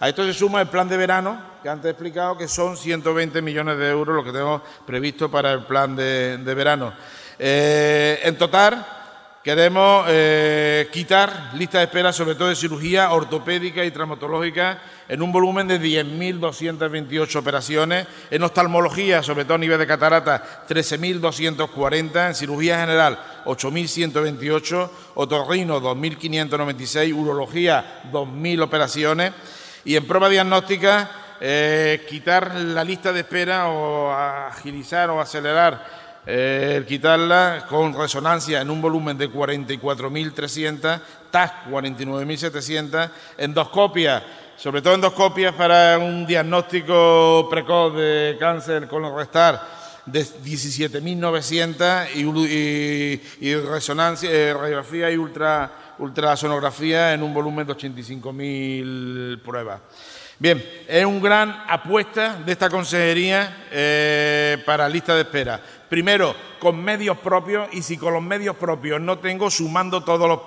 A 0.01 0.09
esto 0.09 0.25
se 0.25 0.33
suma 0.33 0.59
el 0.59 0.67
plan 0.67 0.89
de 0.89 0.97
verano, 0.97 1.41
que 1.63 1.69
antes 1.69 1.85
he 1.85 1.91
explicado 1.91 2.37
que 2.37 2.49
son 2.49 2.75
120 2.75 3.41
millones 3.41 3.77
de 3.77 3.89
euros 3.89 4.17
lo 4.17 4.21
que 4.21 4.33
tenemos 4.33 4.61
previsto 4.85 5.31
para 5.31 5.53
el 5.53 5.63
plan 5.63 5.95
de 5.95 6.53
verano. 6.53 6.91
Eh, 7.39 8.19
en 8.23 8.37
total, 8.37 8.85
queremos 9.43 10.05
eh, 10.09 10.89
quitar 10.91 11.51
lista 11.53 11.77
de 11.77 11.85
espera, 11.85 12.11
sobre 12.11 12.35
todo 12.35 12.49
de 12.49 12.55
cirugía 12.55 13.11
ortopédica 13.11 13.83
y 13.85 13.91
traumatológica, 13.91 14.81
en 15.07 15.21
un 15.21 15.31
volumen 15.31 15.67
de 15.67 15.79
10.228 15.79 17.35
operaciones. 17.37 18.07
En 18.29 18.43
oftalmología, 18.43 19.23
sobre 19.23 19.45
todo 19.45 19.55
a 19.55 19.59
nivel 19.59 19.79
de 19.79 19.87
catarata, 19.87 20.65
13.240. 20.67 22.27
En 22.27 22.35
cirugía 22.35 22.79
general, 22.79 23.19
8.128. 23.45 24.89
Otorrino, 25.15 25.81
2.596. 25.81 27.13
Urología, 27.13 28.01
2.000 28.11 28.61
operaciones. 28.61 29.33
Y 29.85 29.95
en 29.95 30.05
prueba 30.05 30.27
diagnóstica, 30.27 31.09
eh, 31.39 32.05
quitar 32.09 32.55
la 32.55 32.83
lista 32.83 33.13
de 33.13 33.19
espera 33.19 33.69
o 33.69 34.11
agilizar 34.11 35.09
o 35.11 35.21
acelerar 35.21 36.06
el 36.27 36.85
quitarla 36.85 37.65
con 37.69 37.93
resonancia 37.93 38.59
en 38.59 38.69
un 38.69 38.81
volumen 38.81 39.17
de 39.17 39.31
44.300, 39.31 40.99
TAC 41.31 41.67
49.700, 41.69 43.09
endoscopia, 43.37 44.21
sobre 44.57 44.81
todo 44.81 44.95
endoscopias 44.95 45.53
para 45.55 45.97
un 45.97 46.27
diagnóstico 46.27 47.47
precoz 47.49 47.95
de 47.95 48.35
cáncer 48.37 48.89
colorectal 48.89 49.61
de 50.05 50.21
17.900 50.21 52.09
y, 52.15 53.47
y, 53.47 53.55
resonancia, 53.55 54.29
eh, 54.29 54.53
radiografía 54.53 55.09
y 55.09 55.15
ultra, 55.15 55.71
ultrasonografía 55.97 57.13
en 57.13 57.23
un 57.23 57.33
volumen 57.33 57.65
de 57.65 57.73
85.000 57.73 59.41
pruebas. 59.41 59.79
Bien, 60.39 60.63
es 60.87 61.03
una 61.03 61.19
gran 61.19 61.63
apuesta 61.67 62.37
de 62.45 62.51
esta 62.51 62.69
consejería 62.69 63.65
eh, 63.71 64.61
para 64.67 64.87
lista 64.87 65.15
de 65.15 65.21
espera. 65.21 65.59
Primero, 65.89 66.35
con 66.59 66.83
medios 66.83 67.17
propios 67.17 67.69
y 67.71 67.81
si 67.81 67.97
con 67.97 68.13
los 68.13 68.21
medios 68.21 68.55
propios 68.57 68.99
no 68.99 69.19
tengo, 69.19 69.49
sumando 69.49 70.03
todos 70.03 70.39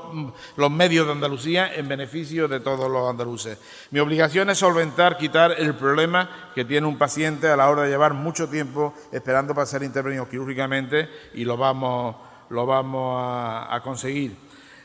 los, 0.56 0.70
medios 0.70 1.06
de 1.06 1.12
Andalucía 1.12 1.74
en 1.74 1.88
beneficio 1.88 2.46
de 2.46 2.60
todos 2.60 2.90
los 2.90 3.08
andaluces. 3.08 3.58
Mi 3.90 4.00
obligación 4.00 4.50
es 4.50 4.58
solventar, 4.58 5.16
quitar 5.16 5.54
el 5.58 5.74
problema 5.74 6.50
que 6.54 6.64
tiene 6.64 6.86
un 6.86 6.98
paciente 6.98 7.48
a 7.48 7.56
la 7.56 7.70
hora 7.70 7.82
de 7.82 7.90
llevar 7.90 8.14
mucho 8.14 8.48
tiempo 8.48 8.94
esperando 9.12 9.54
para 9.54 9.66
ser 9.66 9.82
intervenido 9.82 10.28
quirúrgicamente 10.28 11.08
y 11.34 11.44
lo 11.44 11.56
vamos, 11.56 12.16
lo 12.50 12.66
vamos 12.66 13.16
a, 13.18 13.80
conseguir. 13.82 14.36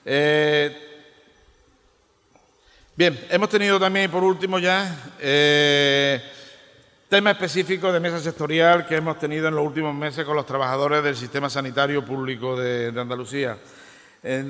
Eh, 0.05 0.85
Bien, 2.97 3.19
hemos 3.29 3.49
tenido 3.49 3.77
también, 3.77 4.09
por 4.09 4.23
último 4.23 4.57
ya, 4.57 5.11
eh, 5.19 6.23
tema 7.15 7.31
específico 7.31 7.93
de 7.93 8.01
mesa 8.01 8.19
sectorial 8.19 8.85
que 8.85 8.97
hemos 8.97 9.17
tenido 9.17 9.47
en 9.47 9.55
los 9.55 9.65
últimos 9.65 9.95
meses 9.95 10.25
con 10.25 10.35
los 10.35 10.45
trabajadores 10.45 11.01
del 11.01 11.15
sistema 11.15 11.49
sanitario 11.49 12.03
público 12.03 12.57
de, 12.57 12.87
Andalucía. 12.87 13.57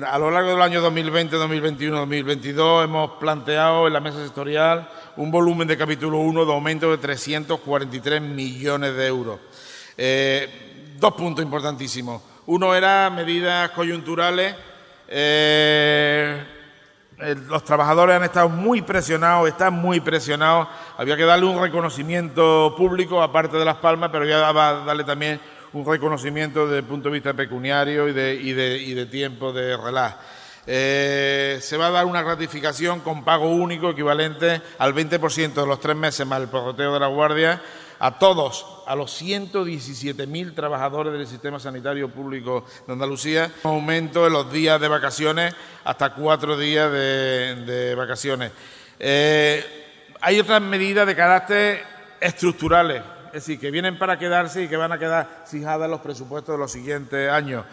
a 0.04 0.18
lo 0.18 0.32
largo 0.32 0.50
del 0.50 0.60
año 0.60 0.80
2020, 0.80 1.36
2021, 1.36 1.96
2022 1.96 2.84
hemos 2.84 3.10
planteado 3.20 3.86
en 3.86 3.92
la 3.92 4.00
mesa 4.00 4.20
sectorial 4.20 4.88
un 5.16 5.30
volumen 5.30 5.68
de 5.68 5.76
capítulo 5.76 6.18
1 6.18 6.44
de 6.44 6.52
aumento 6.52 6.90
de 6.90 6.98
343 6.98 8.20
millones 8.20 8.96
de 8.96 9.06
euros. 9.06 9.38
Eh, 9.96 10.96
dos 10.98 11.12
puntos 11.12 11.44
importantísimos. 11.44 12.20
Uno 12.46 12.74
era 12.74 13.08
medidas 13.10 13.70
coyunturales. 13.70 14.56
Eh, 15.06 16.44
los 17.18 17.64
trabajadores 17.64 18.16
han 18.16 18.24
estado 18.24 18.48
muy 18.48 18.82
presionados, 18.82 19.48
están 19.48 19.74
muy 19.74 20.00
presionados. 20.00 20.68
Había 20.98 21.16
que 21.16 21.24
darle 21.24 21.46
un 21.46 21.60
reconocimiento 21.60 22.74
público, 22.76 23.22
aparte 23.22 23.56
de 23.56 23.64
las 23.64 23.76
palmas, 23.76 24.10
pero 24.12 24.24
había 24.24 24.48
que 24.48 24.86
darle 24.86 25.04
también 25.04 25.40
un 25.72 25.84
reconocimiento 25.86 26.66
desde 26.66 26.78
el 26.78 26.84
punto 26.84 27.08
de 27.08 27.14
vista 27.14 27.34
pecuniario 27.34 28.08
y 28.08 28.12
de, 28.12 29.06
tiempo 29.10 29.52
de 29.52 29.76
relax. 29.76 30.16
Eh, 30.68 31.58
se 31.60 31.76
va 31.76 31.86
a 31.86 31.90
dar 31.90 32.06
una 32.06 32.22
gratificación 32.22 33.00
con 33.00 33.24
pago 33.24 33.48
único 33.48 33.90
equivalente 33.90 34.60
al 34.78 34.94
20% 34.94 35.54
de 35.54 35.66
los 35.66 35.78
tres 35.78 35.94
meses 35.94 36.26
más 36.26 36.40
el 36.40 36.48
porroteo 36.48 36.92
de 36.92 37.00
la 37.00 37.06
Guardia 37.06 37.62
a 37.98 38.18
todos, 38.18 38.82
a 38.86 38.94
los 38.94 39.20
117.000 39.20 40.54
trabajadores 40.54 41.12
del 41.12 41.26
sistema 41.26 41.58
sanitario 41.58 42.08
público 42.10 42.64
de 42.86 42.92
Andalucía, 42.92 43.50
un 43.64 43.72
aumento 43.72 44.26
en 44.26 44.32
los 44.32 44.52
días 44.52 44.80
de 44.80 44.88
vacaciones 44.88 45.54
hasta 45.84 46.14
cuatro 46.14 46.58
días 46.58 46.90
de, 46.90 47.94
vacaciones. 47.96 48.52
Eh, 48.98 49.64
hay 50.20 50.40
otras 50.40 50.60
medidas 50.60 51.06
de 51.06 51.16
carácter 51.16 51.84
estructurales, 52.20 53.02
es 53.28 53.32
decir, 53.32 53.58
que 53.58 53.70
vienen 53.70 53.98
para 53.98 54.18
quedarse 54.18 54.64
y 54.64 54.68
que 54.68 54.76
van 54.76 54.92
a 54.92 54.98
quedar 54.98 55.44
fijadas 55.46 55.84
en 55.84 55.90
los 55.90 56.00
presupuestos 56.00 56.54
de 56.54 56.58
los 56.58 56.72
siguientes 56.72 57.30
años 57.30 57.64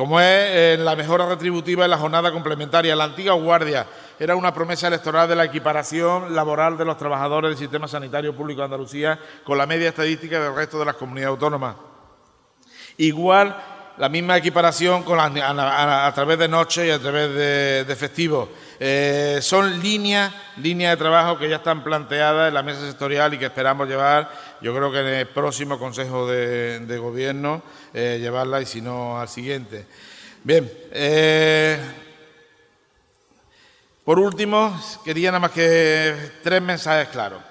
como 0.00 0.18
es 0.18 0.26
eh, 0.26 0.76
la 0.80 0.96
mejora 0.96 1.26
retributiva 1.26 1.84
en 1.84 1.90
la 1.90 1.98
jornada 1.98 2.32
complementaria. 2.32 2.96
La 2.96 3.04
antigua 3.04 3.34
guardia 3.34 3.86
era 4.18 4.34
una 4.34 4.54
promesa 4.54 4.88
electoral 4.88 5.28
de 5.28 5.36
la 5.36 5.44
equiparación 5.44 6.34
laboral 6.34 6.78
de 6.78 6.86
los 6.86 6.96
trabajadores 6.96 7.50
del 7.50 7.58
sistema 7.58 7.86
sanitario 7.86 8.34
público 8.34 8.62
de 8.62 8.64
Andalucía 8.64 9.18
con 9.44 9.58
la 9.58 9.66
media 9.66 9.90
estadística 9.90 10.40
del 10.40 10.54
resto 10.54 10.78
de 10.78 10.86
las 10.86 10.94
comunidades 10.94 11.32
autónomas. 11.32 11.76
Igual 12.96 13.54
la 13.98 14.08
misma 14.08 14.38
equiparación 14.38 15.04
a, 15.06 16.12
través 16.14 16.38
de 16.38 16.48
noche 16.48 16.86
y 16.86 16.90
a 16.90 16.98
través 16.98 17.34
de, 17.34 17.84
de 17.84 17.96
festivos. 17.96 18.48
Eh, 18.82 19.40
son 19.42 19.78
líneas, 19.82 20.32
líneas 20.56 20.92
de 20.92 20.96
trabajo 20.96 21.36
que 21.36 21.50
ya 21.50 21.56
están 21.56 21.84
planteadas 21.84 22.48
en 22.48 22.54
la 22.54 22.62
mesa 22.62 22.80
sectorial 22.80 23.34
y 23.34 23.38
que 23.38 23.44
esperamos 23.44 23.86
llevar, 23.86 24.30
yo 24.60 24.74
creo 24.74 24.92
que 24.92 25.00
en 25.00 25.06
el 25.06 25.26
próximo 25.28 25.78
Consejo 25.78 26.26
de, 26.26 26.98
Gobierno, 26.98 27.62
eh, 27.94 28.18
llevarla 28.20 28.60
y 28.60 28.66
si 28.66 28.80
no 28.80 29.20
al 29.20 29.28
siguiente. 29.28 29.86
Bien, 30.42 30.70
eh, 30.92 31.78
por 34.04 34.18
último, 34.18 34.78
quería 35.04 35.30
nada 35.30 35.40
más 35.40 35.52
que 35.52 36.14
tres 36.42 36.62
mensajes 36.62 37.08
claros. 37.08 37.42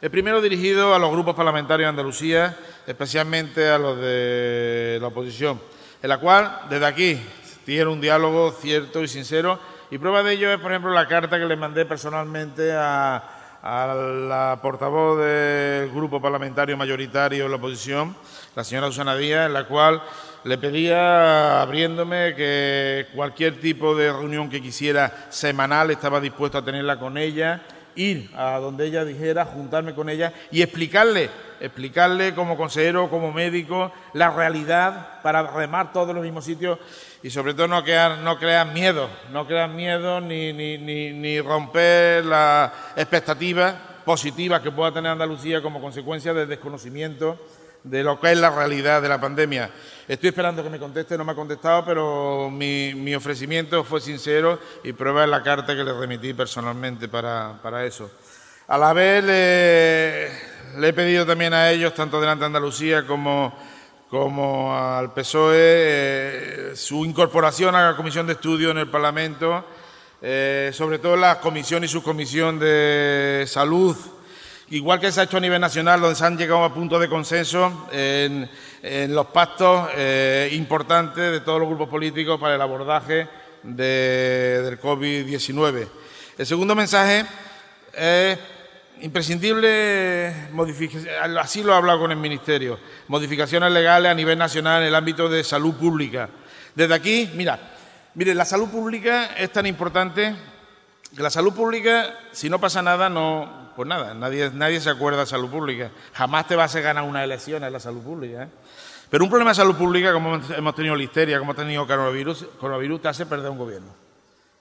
El 0.00 0.10
primero 0.10 0.40
dirigido 0.40 0.94
a 0.94 0.98
los 0.98 1.10
grupos 1.10 1.34
parlamentarios 1.34 1.86
de 1.86 1.90
Andalucía, 1.90 2.56
especialmente 2.86 3.68
a 3.68 3.78
los 3.78 3.98
de 3.98 4.98
la 5.00 5.08
oposición, 5.08 5.60
en 6.02 6.08
la 6.08 6.18
cual, 6.18 6.60
desde 6.68 6.86
aquí, 6.86 7.20
tiene 7.64 7.86
un 7.86 8.00
diálogo 8.00 8.52
cierto 8.52 9.02
y 9.02 9.08
sincero 9.08 9.58
y 9.90 9.98
prueba 9.98 10.22
de 10.22 10.32
ello 10.32 10.52
es, 10.52 10.58
por 10.58 10.72
ejemplo, 10.72 10.90
la 10.92 11.06
carta 11.06 11.38
que 11.38 11.44
le 11.44 11.56
mandé 11.56 11.86
personalmente 11.86 12.72
a, 12.72 13.35
la 13.66 14.58
portavoz 14.62 15.18
del 15.18 15.90
grupo 15.90 16.20
parlamentario 16.20 16.76
mayoritario 16.76 17.44
de 17.44 17.50
la 17.50 17.56
oposición, 17.56 18.14
la 18.54 18.62
señora 18.62 18.86
Susana 18.86 19.16
Díaz, 19.16 19.46
en 19.46 19.54
la 19.54 19.66
cual 19.66 20.00
le 20.44 20.56
pedía, 20.56 21.60
abriéndome, 21.62 22.34
que 22.36 23.08
cualquier 23.14 23.60
tipo 23.60 23.96
de 23.96 24.12
reunión 24.12 24.48
que 24.48 24.62
quisiera 24.62 25.26
semanal 25.30 25.90
estaba 25.90 26.20
dispuesto 26.20 26.58
a 26.58 26.64
tenerla 26.64 27.00
con 27.00 27.18
ella, 27.18 27.62
ir 27.96 28.30
a 28.36 28.58
donde 28.58 28.86
ella 28.86 29.04
dijera, 29.04 29.44
juntarme 29.44 29.94
con 29.94 30.08
ella 30.08 30.32
y 30.52 30.62
explicarle, 30.62 31.28
explicarle 31.58 32.34
como 32.34 32.56
consejero, 32.56 33.10
como 33.10 33.32
médico, 33.32 33.90
la 34.12 34.30
realidad 34.30 35.20
para 35.22 35.42
remar 35.42 35.92
todos 35.92 36.14
los 36.14 36.22
mismos 36.22 36.44
sitios 36.44 36.78
y 37.26 37.30
sobre 37.30 37.54
todo 37.54 37.66
no 37.66 37.82
crear, 37.82 38.18
no 38.18 38.38
crear 38.38 38.72
miedo, 38.72 39.10
no 39.32 39.48
crear 39.48 39.68
miedo 39.68 40.20
ni, 40.20 40.52
ni, 40.52 40.78
ni, 40.78 41.40
romper 41.40 42.24
las 42.24 42.70
expectativas 42.94 43.74
positivas 44.04 44.60
que 44.60 44.70
pueda 44.70 44.92
tener 44.92 45.10
Andalucía 45.10 45.60
como 45.60 45.80
consecuencia 45.80 46.32
del 46.32 46.48
desconocimiento 46.48 47.36
de 47.82 48.04
lo 48.04 48.20
que 48.20 48.30
es 48.30 48.38
la 48.38 48.50
realidad 48.50 49.02
de 49.02 49.08
la 49.08 49.20
pandemia. 49.20 49.72
Estoy 50.06 50.28
esperando 50.28 50.62
que 50.62 50.70
me 50.70 50.78
conteste, 50.78 51.18
no 51.18 51.24
me 51.24 51.32
ha 51.32 51.34
contestado, 51.34 51.84
pero 51.84 52.48
mi, 52.48 52.94
mi 52.94 53.12
ofrecimiento 53.16 53.82
fue 53.82 54.00
sincero 54.00 54.60
y 54.84 54.92
prueba 54.92 55.24
en 55.24 55.32
la 55.32 55.42
carta 55.42 55.74
que 55.74 55.82
le 55.82 55.94
remití 55.94 56.32
personalmente 56.32 57.08
para, 57.08 57.58
para 57.60 57.84
eso. 57.84 58.08
A 58.68 58.78
la 58.78 58.92
vez 58.92 59.24
le, 59.24 60.28
le, 60.78 60.88
he 60.90 60.92
pedido 60.92 61.26
también 61.26 61.54
a 61.54 61.72
ellos, 61.72 61.92
tanto 61.92 62.20
delante 62.20 62.42
de 62.42 62.46
Andalucía 62.46 63.04
como 63.04 63.52
como 64.10 64.76
al 64.76 65.12
PSOE, 65.12 65.56
eh, 65.56 66.72
su 66.76 67.04
incorporación 67.04 67.74
a 67.74 67.90
la 67.90 67.96
comisión 67.96 68.26
de 68.26 68.34
estudio 68.34 68.70
en 68.70 68.78
el 68.78 68.88
Parlamento, 68.88 69.64
eh, 70.22 70.70
sobre 70.72 70.98
todo 70.98 71.16
la 71.16 71.40
comisión 71.40 71.82
y 71.82 71.88
subcomisión 71.88 72.58
de 72.58 73.44
salud, 73.48 73.96
igual 74.70 75.00
que 75.00 75.10
se 75.10 75.20
ha 75.20 75.24
hecho 75.24 75.38
a 75.38 75.40
nivel 75.40 75.60
nacional, 75.60 76.00
donde 76.00 76.14
se 76.14 76.24
han 76.24 76.38
llegado 76.38 76.62
a 76.62 76.72
puntos 76.72 77.00
de 77.00 77.08
consenso 77.08 77.88
en, 77.92 78.48
los 79.08 79.26
pactos 79.26 79.88
eh, 79.96 80.50
importantes 80.52 81.32
de 81.32 81.40
todos 81.40 81.58
los 81.58 81.68
grupos 81.68 81.88
políticos 81.88 82.38
para 82.38 82.54
el 82.54 82.62
abordaje 82.62 83.26
del 83.64 84.80
COVID-19. 84.80 85.88
El 86.38 86.46
segundo 86.46 86.76
mensaje 86.76 87.26
es 87.92 88.38
imprescindible 89.00 90.34
así 91.40 91.62
lo 91.62 91.72
he 91.72 91.76
hablado 91.76 92.00
con 92.00 92.10
el 92.10 92.16
Ministerio, 92.16 92.78
modificaciones 93.08 93.70
legales 93.72 94.10
a 94.10 94.14
nivel 94.14 94.38
nacional 94.38 94.82
en 94.82 94.88
el 94.88 94.94
ámbito 94.94 95.28
de 95.28 95.44
salud 95.44 95.74
pública. 95.74 96.28
Desde 96.74 96.94
aquí, 96.94 97.30
mira, 97.34 97.58
mire, 98.14 98.34
la 98.34 98.44
salud 98.44 98.68
pública 98.68 99.36
es 99.36 99.50
tan 99.52 99.66
importante 99.66 100.34
que 101.14 101.22
la 101.22 101.30
salud 101.30 101.54
pública, 101.54 102.14
si 102.32 102.50
no 102.50 102.60
pasa 102.60 102.82
nada, 102.82 103.08
no, 103.08 103.72
pues 103.76 103.88
nada, 103.88 104.14
nadie, 104.14 104.50
nadie 104.52 104.80
se 104.80 104.90
acuerda 104.90 105.20
de 105.20 105.26
salud 105.26 105.50
pública. 105.50 105.90
Jamás 106.12 106.46
te 106.46 106.56
vas 106.56 106.74
a 106.74 106.80
ganar 106.80 107.04
una 107.04 107.24
elección 107.24 107.64
en 107.64 107.72
la 107.72 107.80
salud 107.80 108.02
pública. 108.02 108.44
¿eh? 108.44 108.48
Pero 109.08 109.24
un 109.24 109.30
problema 109.30 109.52
de 109.52 109.56
salud 109.56 109.76
pública, 109.76 110.12
como 110.12 110.34
hemos 110.34 110.74
tenido 110.74 110.96
listeria, 110.96 111.38
como 111.38 111.52
hemos 111.52 111.62
tenido 111.62 111.86
coronavirus, 111.86 112.46
coronavirus 112.58 113.02
te 113.02 113.08
hace 113.08 113.26
perder 113.26 113.50
un 113.50 113.58
gobierno. 113.58 114.05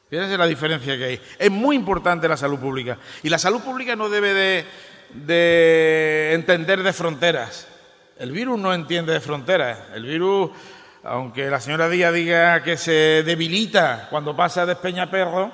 Fíjense 0.10 0.38
la 0.38 0.46
diferencia 0.46 0.98
que 0.98 1.06
hay. 1.06 1.22
Es 1.40 1.52
muy 1.52 1.76
importante 1.76 2.28
la 2.28 2.38
salud 2.38 2.60
pública. 2.60 2.98
Y 3.24 3.30
la 3.30 3.40
salud 3.40 3.62
pública 3.62 3.96
no 3.96 4.08
debe 4.08 4.66
de, 5.14 6.34
entender 6.34 6.84
de 6.84 6.94
fronteras. 6.94 7.68
El 8.18 8.32
virus 8.32 8.60
no 8.60 8.74
entiende 8.74 9.14
de 9.14 9.20
fronteras. 9.20 9.80
El 9.96 10.06
virus, 10.06 10.52
aunque 11.04 11.50
la 11.50 11.60
señora 11.60 11.90
Díaz 11.90 12.14
diga 12.14 12.64
que 12.64 12.78
se 12.78 13.24
debilita 13.26 14.08
cuando 14.10 14.36
pasa 14.36 14.66
de 14.66 14.76
Perro, 14.76 15.52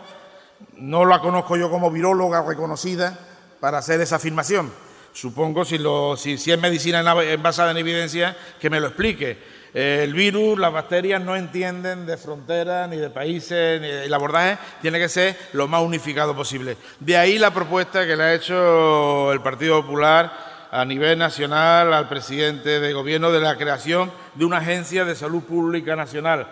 no 0.75 1.05
la 1.05 1.19
conozco 1.19 1.55
yo 1.55 1.69
como 1.69 1.89
viróloga 1.89 2.43
reconocida 2.45 3.17
para 3.59 3.77
hacer 3.77 4.01
esa 4.01 4.17
afirmación. 4.17 4.71
Supongo, 5.13 5.63
si, 5.65 5.79
si, 6.17 6.37
si 6.37 6.51
es 6.51 6.59
medicina 6.59 7.01
basada 7.37 7.71
en 7.71 7.77
evidencia, 7.77 8.35
que 8.59 8.69
me 8.69 8.79
lo 8.79 8.87
explique 8.87 9.60
el 9.73 10.13
virus, 10.13 10.59
las 10.59 10.73
bacterias 10.73 11.21
no 11.21 11.35
entienden 11.35 12.05
de 12.05 12.17
fronteras 12.17 12.89
ni 12.89 12.97
de 12.97 13.09
países, 13.09 13.79
ni 13.79 13.87
el 13.87 14.13
abordaje 14.13 14.57
tiene 14.81 14.99
que 14.99 15.07
ser 15.07 15.37
lo 15.53 15.67
más 15.67 15.81
unificado 15.81 16.35
posible. 16.35 16.77
De 16.99 17.17
ahí 17.17 17.37
la 17.37 17.51
propuesta 17.51 18.05
que 18.05 18.15
le 18.15 18.23
ha 18.23 18.33
hecho 18.33 19.31
el 19.31 19.41
Partido 19.41 19.81
Popular 19.81 20.51
a 20.71 20.85
nivel 20.85 21.17
nacional 21.17 21.93
al 21.93 22.07
presidente 22.07 22.79
de 22.79 22.93
gobierno 22.93 23.31
de 23.31 23.41
la 23.41 23.57
creación 23.57 24.11
de 24.35 24.45
una 24.45 24.57
agencia 24.57 25.05
de 25.05 25.15
salud 25.15 25.43
pública 25.43 25.95
nacional. 25.95 26.47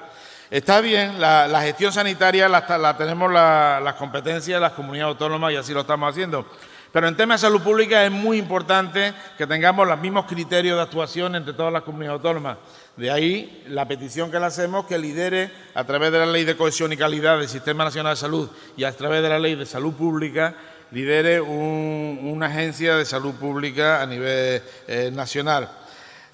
Está 0.52 0.82
bien, 0.82 1.22
la, 1.22 1.62
gestión 1.62 1.94
sanitaria 1.94 2.50
la, 2.50 2.98
tenemos 2.98 3.32
las 3.32 3.94
competencias 3.96 4.58
de 4.58 4.60
las 4.60 4.74
comunidades 4.74 5.14
autónomas 5.14 5.54
y 5.54 5.58
así 5.58 5.74
lo 5.74 5.82
estamos 5.82 6.10
haciendo. 6.10 6.46
Pero 6.92 7.08
en 7.08 7.16
temas 7.16 7.42
de 7.42 7.48
salud 7.48 7.62
pública 7.62 8.04
es 8.04 8.12
muy 8.12 8.38
importante 8.38 9.14
que 9.38 9.46
tengamos 9.46 9.88
los 9.88 10.00
mismos 10.00 10.26
criterios 10.26 10.76
de 10.76 10.82
actuación 10.82 11.36
entre 11.36 11.54
todas 11.54 11.72
las 11.72 11.84
comunidades 11.84 12.18
autónomas. 12.18 12.58
De 12.98 13.12
ahí 13.12 13.64
la 13.68 13.88
petición 13.88 14.32
que 14.32 14.40
le 14.40 14.46
hacemos 14.48 14.86
que 14.86 14.98
lidere 14.98 15.52
a 15.76 15.84
través 15.84 16.12
de 16.12 16.20
la 16.20 16.26
Ley 16.26 16.46
de 16.46 16.58
Cohesión 16.58 16.92
y 16.92 16.98
Calidad 16.98 17.38
del 17.38 17.48
Sistema 17.48 17.84
Nacional 17.84 18.14
de 18.14 18.20
Salud 18.20 18.50
y 18.76 18.84
a 18.84 18.92
través 18.92 19.22
de 19.22 19.30
la 19.30 19.38
Ley 19.38 19.56
de 19.56 19.66
Salud 19.66 19.94
Pública 19.94 20.56
lidere 20.92 21.40
una 21.40 22.48
agencia 22.48 22.96
de 22.96 23.06
salud 23.06 23.36
pública 23.36 24.02
a 24.02 24.06
nivel 24.08 24.62
eh, 24.88 25.12
nacional. 25.14 25.70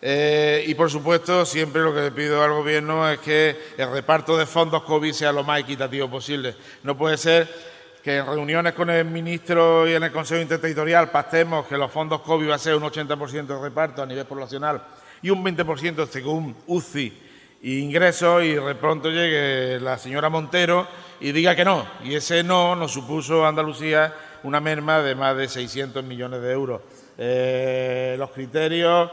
Eh, 0.01 0.63
y 0.67 0.75
por 0.75 0.89
supuesto, 0.89 1.45
siempre 1.45 1.81
lo 1.81 1.93
que 1.93 2.01
le 2.01 2.11
pido 2.11 2.43
al 2.43 2.53
Gobierno 2.53 3.09
es 3.09 3.19
que 3.19 3.73
el 3.77 3.91
reparto 3.91 4.37
de 4.37 4.45
fondos 4.45 4.83
COVID 4.83 5.11
sea 5.11 5.31
lo 5.31 5.43
más 5.43 5.59
equitativo 5.59 6.09
posible. 6.09 6.55
No 6.83 6.97
puede 6.97 7.17
ser 7.17 7.74
que 8.05 8.17
en 8.17 8.27
reuniones 8.27 8.73
con 8.73 8.87
el 8.91 9.03
ministro 9.05 9.87
y 9.87 9.95
en 9.95 10.03
el 10.03 10.11
Consejo 10.11 10.39
Interterritorial 10.39 11.09
pactemos 11.09 11.65
que 11.65 11.75
los 11.75 11.89
fondos 11.89 12.21
COVID 12.21 12.51
va 12.51 12.53
a 12.53 12.59
ser 12.59 12.75
un 12.75 12.83
80% 12.83 13.47
de 13.47 13.59
reparto 13.59 14.03
a 14.03 14.05
nivel 14.05 14.27
poblacional 14.27 14.79
y 15.23 15.31
un 15.31 15.43
20% 15.43 16.07
según 16.07 16.55
UCI 16.67 17.21
e 17.63 17.69
ingresos 17.71 18.43
y 18.43 18.53
de 18.53 18.75
pronto 18.75 19.09
llegue 19.09 19.79
la 19.79 19.97
señora 19.97 20.29
Montero 20.29 20.87
y 21.19 21.31
diga 21.31 21.55
que 21.55 21.65
no. 21.65 21.83
Y 22.03 22.13
ese 22.13 22.43
no 22.43 22.75
nos 22.75 22.91
supuso 22.91 23.43
a 23.43 23.49
Andalucía 23.49 24.13
una 24.43 24.61
merma 24.61 25.01
de 25.01 25.15
más 25.15 25.35
de 25.35 25.47
600 25.47 26.03
millones 26.03 26.43
de 26.43 26.51
euros. 26.51 26.81
Eh, 27.17 28.17
los 28.19 28.29
criterios 28.29 29.09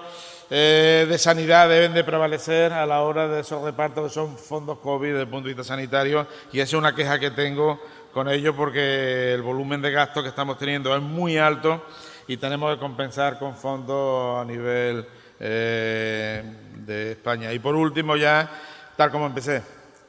eh, 0.50 1.06
de 1.08 1.16
sanidad 1.16 1.66
deben 1.66 1.94
de 1.94 2.04
prevalecer 2.04 2.74
a 2.74 2.84
la 2.84 3.00
hora 3.00 3.26
de 3.26 3.40
esos 3.40 3.64
repartos 3.64 4.08
que 4.08 4.12
son 4.12 4.36
fondos 4.36 4.80
COVID 4.80 5.08
desde 5.08 5.22
el 5.22 5.28
punto 5.28 5.48
de 5.48 5.54
vista 5.54 5.64
sanitario 5.64 6.26
y 6.52 6.60
esa 6.60 6.76
es 6.76 6.78
una 6.78 6.94
queja 6.94 7.18
que 7.18 7.30
tengo 7.30 7.80
con 8.12 8.28
ello 8.28 8.54
porque 8.54 9.32
el 9.32 9.42
volumen 9.42 9.80
de 9.80 9.90
gasto 9.90 10.22
que 10.22 10.28
estamos 10.28 10.58
teniendo 10.58 10.94
es 10.94 11.02
muy 11.02 11.38
alto 11.38 11.84
y 12.26 12.36
tenemos 12.36 12.74
que 12.74 12.80
compensar 12.80 13.38
con 13.38 13.56
fondos 13.56 14.40
a 14.40 14.44
nivel 14.44 15.06
eh, 15.40 16.42
de 16.76 17.12
España. 17.12 17.52
Y 17.52 17.58
por 17.58 17.74
último, 17.74 18.16
ya, 18.16 18.50
tal 18.96 19.10
como 19.10 19.26
empecé, 19.26 19.62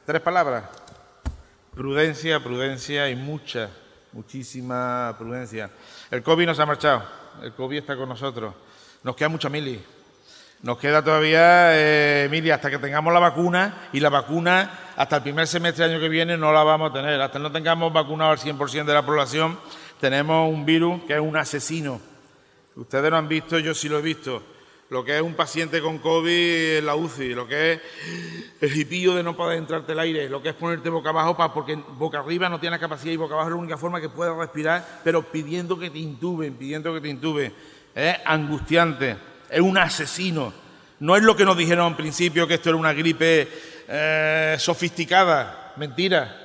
tres 0.04 0.20
palabras. 0.20 0.64
Prudencia, 1.74 2.40
prudencia 2.40 3.08
y 3.08 3.16
mucha, 3.16 3.70
muchísima 4.12 5.14
prudencia. 5.18 5.70
El 6.10 6.22
COVID 6.22 6.46
nos 6.46 6.60
ha 6.60 6.66
marchado, 6.66 7.02
el 7.42 7.52
COVID 7.52 7.78
está 7.78 7.96
con 7.96 8.08
nosotros. 8.08 8.54
Nos 9.02 9.16
queda 9.16 9.28
mucha 9.28 9.48
mili. 9.48 9.93
Nos 10.64 10.78
queda 10.78 11.04
todavía, 11.04 11.78
eh, 11.78 12.24
Emilia, 12.24 12.54
hasta 12.54 12.70
que 12.70 12.78
tengamos 12.78 13.12
la 13.12 13.20
vacuna 13.20 13.88
y 13.92 14.00
la 14.00 14.08
vacuna 14.08 14.94
hasta 14.96 15.16
el 15.16 15.22
primer 15.22 15.46
semestre 15.46 15.84
del 15.84 15.92
año 15.92 16.00
que 16.00 16.08
viene 16.08 16.38
no 16.38 16.54
la 16.54 16.62
vamos 16.62 16.90
a 16.90 16.94
tener. 16.94 17.20
Hasta 17.20 17.38
no 17.38 17.52
tengamos 17.52 17.92
vacunado 17.92 18.30
al 18.30 18.38
100% 18.38 18.86
de 18.86 18.94
la 18.94 19.04
población, 19.04 19.58
tenemos 20.00 20.50
un 20.50 20.64
virus 20.64 21.02
que 21.02 21.12
es 21.12 21.20
un 21.20 21.36
asesino. 21.36 22.00
Ustedes 22.76 23.10
lo 23.10 23.18
han 23.18 23.28
visto, 23.28 23.58
yo 23.58 23.74
sí 23.74 23.90
lo 23.90 23.98
he 23.98 24.00
visto. 24.00 24.42
Lo 24.88 25.04
que 25.04 25.14
es 25.16 25.20
un 25.20 25.34
paciente 25.34 25.82
con 25.82 25.98
COVID 25.98 26.78
en 26.78 26.86
la 26.86 26.94
UCI, 26.94 27.34
lo 27.34 27.46
que 27.46 27.72
es 27.72 27.80
el 28.62 28.74
hipillo 28.74 29.14
de 29.16 29.22
no 29.22 29.36
poder 29.36 29.58
entrarte 29.58 29.92
el 29.92 29.98
aire, 29.98 30.30
lo 30.30 30.40
que 30.42 30.48
es 30.48 30.54
ponerte 30.54 30.88
boca 30.88 31.10
abajo 31.10 31.36
para, 31.36 31.52
porque 31.52 31.74
boca 31.74 32.20
arriba 32.20 32.48
no 32.48 32.58
tiene 32.58 32.78
capacidad 32.78 33.12
y 33.12 33.18
boca 33.18 33.34
abajo 33.34 33.50
es 33.50 33.54
la 33.54 33.60
única 33.60 33.76
forma 33.76 34.00
que 34.00 34.08
puedas 34.08 34.34
respirar, 34.34 35.02
pero 35.04 35.30
pidiendo 35.30 35.78
que 35.78 35.90
te 35.90 35.98
intuben, 35.98 36.54
pidiendo 36.54 36.94
que 36.94 37.02
te 37.02 37.08
intuben. 37.10 37.52
Es 37.94 38.16
angustiante, 38.24 39.16
es 39.54 39.60
un 39.60 39.78
asesino. 39.78 40.52
No 40.98 41.16
es 41.16 41.22
lo 41.22 41.36
que 41.36 41.44
nos 41.44 41.56
dijeron 41.56 41.86
en 41.86 41.96
principio 41.96 42.46
que 42.48 42.54
esto 42.54 42.70
era 42.70 42.78
una 42.78 42.92
gripe 42.92 43.48
eh, 43.86 44.56
sofisticada, 44.58 45.74
mentira. 45.76 46.40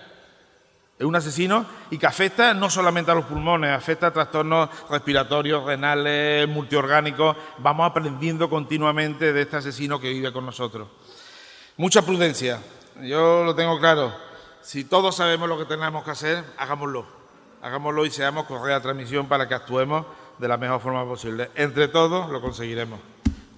Es 0.97 1.05
un 1.05 1.15
asesino 1.15 1.65
y 1.89 1.97
que 1.97 2.05
afecta 2.05 2.53
no 2.53 2.69
solamente 2.69 3.09
a 3.09 3.15
los 3.15 3.25
pulmones, 3.25 3.71
afecta 3.71 4.07
a 4.07 4.13
trastornos 4.13 4.69
respiratorios, 4.91 5.63
renales, 5.63 6.47
multiorgánicos. 6.47 7.35
Vamos 7.57 7.89
aprendiendo 7.89 8.47
continuamente 8.47 9.33
de 9.33 9.41
este 9.41 9.57
asesino 9.57 9.99
que 9.99 10.09
vive 10.09 10.31
con 10.31 10.45
nosotros. 10.45 10.87
Mucha 11.77 12.03
prudencia, 12.03 12.59
yo 13.01 13.43
lo 13.43 13.55
tengo 13.55 13.79
claro. 13.79 14.13
Si 14.61 14.83
todos 14.83 15.15
sabemos 15.15 15.49
lo 15.49 15.57
que 15.57 15.65
tenemos 15.65 16.03
que 16.03 16.11
hacer, 16.11 16.43
hagámoslo. 16.57 17.07
Hagámoslo 17.63 18.05
y 18.05 18.11
seamos 18.11 18.45
correa 18.45 18.75
de 18.75 18.81
transmisión 18.81 19.27
para 19.27 19.47
que 19.47 19.55
actuemos 19.55 20.05
de 20.39 20.47
la 20.47 20.57
mejor 20.57 20.79
forma 20.79 21.05
posible. 21.05 21.51
Entre 21.55 21.87
todos 21.87 22.29
lo 22.29 22.41
conseguiremos. 22.41 22.99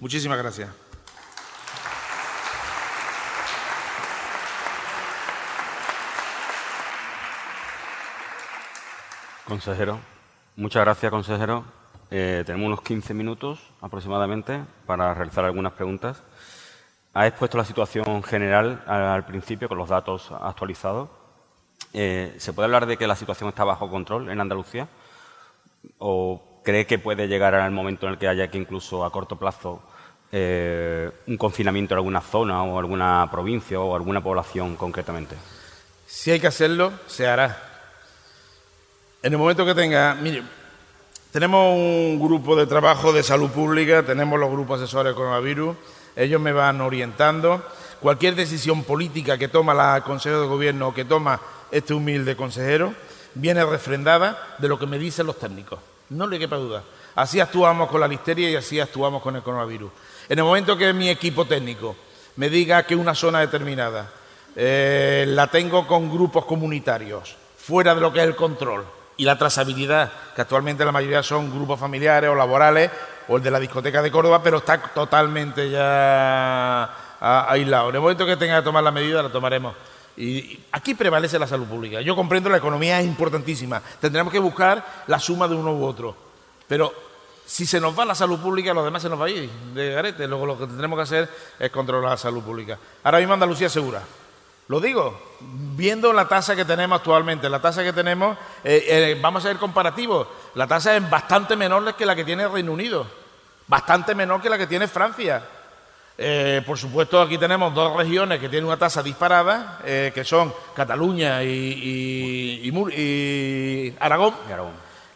Muchísimas 0.00 0.38
gracias. 0.38 0.68
Consejero, 9.46 10.00
muchas 10.56 10.84
gracias, 10.84 11.10
consejero. 11.10 11.64
Eh, 12.10 12.42
tenemos 12.46 12.66
unos 12.66 12.82
15 12.82 13.14
minutos 13.14 13.60
aproximadamente 13.80 14.62
para 14.86 15.14
realizar 15.14 15.44
algunas 15.44 15.72
preguntas. 15.72 16.22
Ha 17.14 17.26
expuesto 17.26 17.58
la 17.58 17.64
situación 17.64 18.22
general 18.22 18.82
al 18.86 19.24
principio 19.26 19.68
con 19.68 19.78
los 19.78 19.88
datos 19.88 20.32
actualizados. 20.32 21.10
Eh, 21.92 22.34
¿Se 22.38 22.52
puede 22.52 22.64
hablar 22.64 22.86
de 22.86 22.96
que 22.96 23.06
la 23.06 23.16
situación 23.16 23.48
está 23.50 23.64
bajo 23.64 23.90
control 23.90 24.30
en 24.30 24.40
Andalucía? 24.40 24.88
¿O 25.98 26.51
cree 26.62 26.86
que 26.86 26.98
puede 26.98 27.28
llegar 27.28 27.54
al 27.54 27.70
momento 27.70 28.06
en 28.06 28.12
el 28.12 28.18
que 28.18 28.28
haya 28.28 28.48
que 28.48 28.58
incluso 28.58 29.04
a 29.04 29.10
corto 29.10 29.36
plazo 29.36 29.82
eh, 30.30 31.10
un 31.26 31.36
confinamiento 31.36 31.94
en 31.94 31.98
alguna 31.98 32.20
zona 32.20 32.62
o 32.62 32.78
alguna 32.78 33.28
provincia 33.30 33.80
o 33.80 33.94
alguna 33.94 34.22
población 34.22 34.76
concretamente? 34.76 35.36
Si 36.06 36.30
hay 36.30 36.40
que 36.40 36.46
hacerlo, 36.46 36.92
se 37.06 37.26
hará. 37.26 37.70
En 39.22 39.32
el 39.32 39.38
momento 39.38 39.64
que 39.64 39.74
tenga, 39.74 40.14
mire, 40.14 40.42
tenemos 41.30 41.74
un 41.74 42.18
grupo 42.20 42.56
de 42.56 42.66
trabajo 42.66 43.12
de 43.12 43.22
salud 43.22 43.50
pública, 43.50 44.02
tenemos 44.02 44.38
los 44.38 44.50
grupos 44.50 44.80
asesores 44.80 45.12
de 45.12 45.16
coronavirus, 45.16 45.76
ellos 46.16 46.40
me 46.40 46.52
van 46.52 46.80
orientando. 46.80 47.62
Cualquier 48.00 48.34
decisión 48.34 48.84
política 48.84 49.38
que 49.38 49.48
toma 49.48 49.74
la 49.74 50.02
Consejo 50.04 50.40
de 50.40 50.46
Gobierno 50.46 50.88
o 50.88 50.94
que 50.94 51.04
toma 51.04 51.40
este 51.70 51.94
humilde 51.94 52.36
consejero 52.36 52.94
viene 53.34 53.64
refrendada 53.64 54.56
de 54.58 54.68
lo 54.68 54.78
que 54.78 54.86
me 54.86 54.98
dicen 54.98 55.26
los 55.26 55.38
técnicos. 55.38 55.78
No 56.12 56.26
le 56.26 56.38
quepa 56.38 56.56
duda. 56.56 56.82
Así 57.14 57.40
actuamos 57.40 57.90
con 57.90 58.00
la 58.00 58.08
listeria 58.08 58.50
y 58.50 58.56
así 58.56 58.78
actuamos 58.80 59.22
con 59.22 59.36
el 59.36 59.42
coronavirus. 59.42 59.90
En 60.28 60.38
el 60.38 60.44
momento 60.44 60.76
que 60.76 60.92
mi 60.92 61.08
equipo 61.08 61.44
técnico 61.44 61.96
me 62.36 62.48
diga 62.48 62.84
que 62.84 62.94
una 62.94 63.14
zona 63.14 63.40
determinada 63.40 64.10
eh, 64.54 65.24
la 65.28 65.46
tengo 65.46 65.86
con 65.86 66.10
grupos 66.10 66.44
comunitarios, 66.44 67.36
fuera 67.56 67.94
de 67.94 68.00
lo 68.00 68.12
que 68.12 68.20
es 68.20 68.26
el 68.26 68.36
control 68.36 68.84
y 69.16 69.24
la 69.24 69.38
trazabilidad, 69.38 70.10
que 70.34 70.42
actualmente 70.42 70.84
la 70.84 70.92
mayoría 70.92 71.22
son 71.22 71.50
grupos 71.50 71.78
familiares 71.80 72.30
o 72.30 72.34
laborales, 72.34 72.90
o 73.28 73.36
el 73.36 73.42
de 73.42 73.50
la 73.50 73.60
discoteca 73.60 74.02
de 74.02 74.10
Córdoba, 74.10 74.42
pero 74.42 74.58
está 74.58 74.78
totalmente 74.78 75.70
ya 75.70 76.90
aislado. 77.20 77.90
En 77.90 77.94
el 77.94 78.00
momento 78.00 78.26
que 78.26 78.36
tenga 78.36 78.58
que 78.58 78.64
tomar 78.64 78.82
la 78.82 78.90
medida, 78.90 79.22
la 79.22 79.28
tomaremos. 79.28 79.74
Y 80.16 80.60
aquí 80.72 80.94
prevalece 80.94 81.38
la 81.38 81.46
salud 81.46 81.66
pública. 81.66 82.00
Yo 82.00 82.14
comprendo 82.14 82.50
la 82.50 82.58
economía 82.58 83.00
es 83.00 83.06
importantísima. 83.06 83.82
Tendremos 84.00 84.32
que 84.32 84.38
buscar 84.38 85.04
la 85.06 85.18
suma 85.18 85.48
de 85.48 85.54
uno 85.54 85.72
u 85.72 85.84
otro. 85.84 86.14
Pero 86.68 86.92
si 87.46 87.66
se 87.66 87.80
nos 87.80 87.98
va 87.98 88.04
la 88.04 88.14
salud 88.14 88.38
pública, 88.38 88.74
lo 88.74 88.84
demás 88.84 89.02
se 89.02 89.08
nos 89.08 89.20
va 89.20 89.26
a 89.26 89.30
ir 89.30 89.48
de 89.74 89.92
garete. 89.92 90.26
Luego 90.26 90.46
lo 90.46 90.58
que 90.58 90.66
tendremos 90.66 90.96
que 90.98 91.02
hacer 91.02 91.30
es 91.58 91.70
controlar 91.70 92.10
la 92.10 92.16
salud 92.16 92.42
pública. 92.42 92.78
Ahora 93.02 93.18
mismo 93.18 93.34
Andalucía 93.34 93.68
segura. 93.68 94.02
Lo 94.68 94.80
digo, 94.80 95.20
viendo 95.40 96.12
la 96.12 96.28
tasa 96.28 96.54
que 96.54 96.64
tenemos 96.64 96.98
actualmente, 96.98 97.48
la 97.48 97.60
tasa 97.60 97.82
que 97.82 97.92
tenemos, 97.92 98.38
eh, 98.62 98.84
eh, 98.86 99.18
vamos 99.20 99.44
a 99.44 99.48
ser 99.48 99.58
comparativos, 99.58 100.28
la 100.54 100.66
tasa 100.66 100.96
es 100.96 101.10
bastante 101.10 101.56
menor 101.56 101.94
que 101.94 102.06
la 102.06 102.14
que 102.14 102.24
tiene 102.24 102.44
el 102.44 102.52
Reino 102.52 102.72
Unido, 102.72 103.06
bastante 103.66 104.14
menor 104.14 104.40
que 104.40 104.48
la 104.48 104.56
que 104.56 104.66
tiene 104.66 104.86
Francia. 104.86 105.42
Eh, 106.18 106.62
por 106.66 106.78
supuesto, 106.78 107.20
aquí 107.20 107.38
tenemos 107.38 107.74
dos 107.74 107.96
regiones 107.96 108.38
que 108.38 108.48
tienen 108.48 108.66
una 108.66 108.76
tasa 108.76 109.02
disparada, 109.02 109.78
que 109.84 110.24
son 110.24 110.52
Cataluña 110.74 111.42
y, 111.42 112.72
Aragón, 113.98 114.34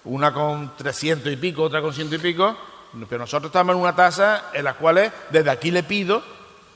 una 0.04 0.32
con 0.32 0.76
300 0.76 1.32
y 1.32 1.36
pico, 1.36 1.64
otra 1.64 1.82
con 1.82 1.92
ciento 1.92 2.16
y 2.16 2.18
pico, 2.18 2.56
pero 3.08 3.20
nosotros 3.20 3.50
estamos 3.50 3.74
en 3.74 3.82
una 3.82 3.94
tasa 3.94 4.50
en 4.52 4.64
la 4.64 4.74
cual 4.74 5.12
desde 5.30 5.50
aquí 5.50 5.70
le 5.70 5.82
pido 5.82 6.22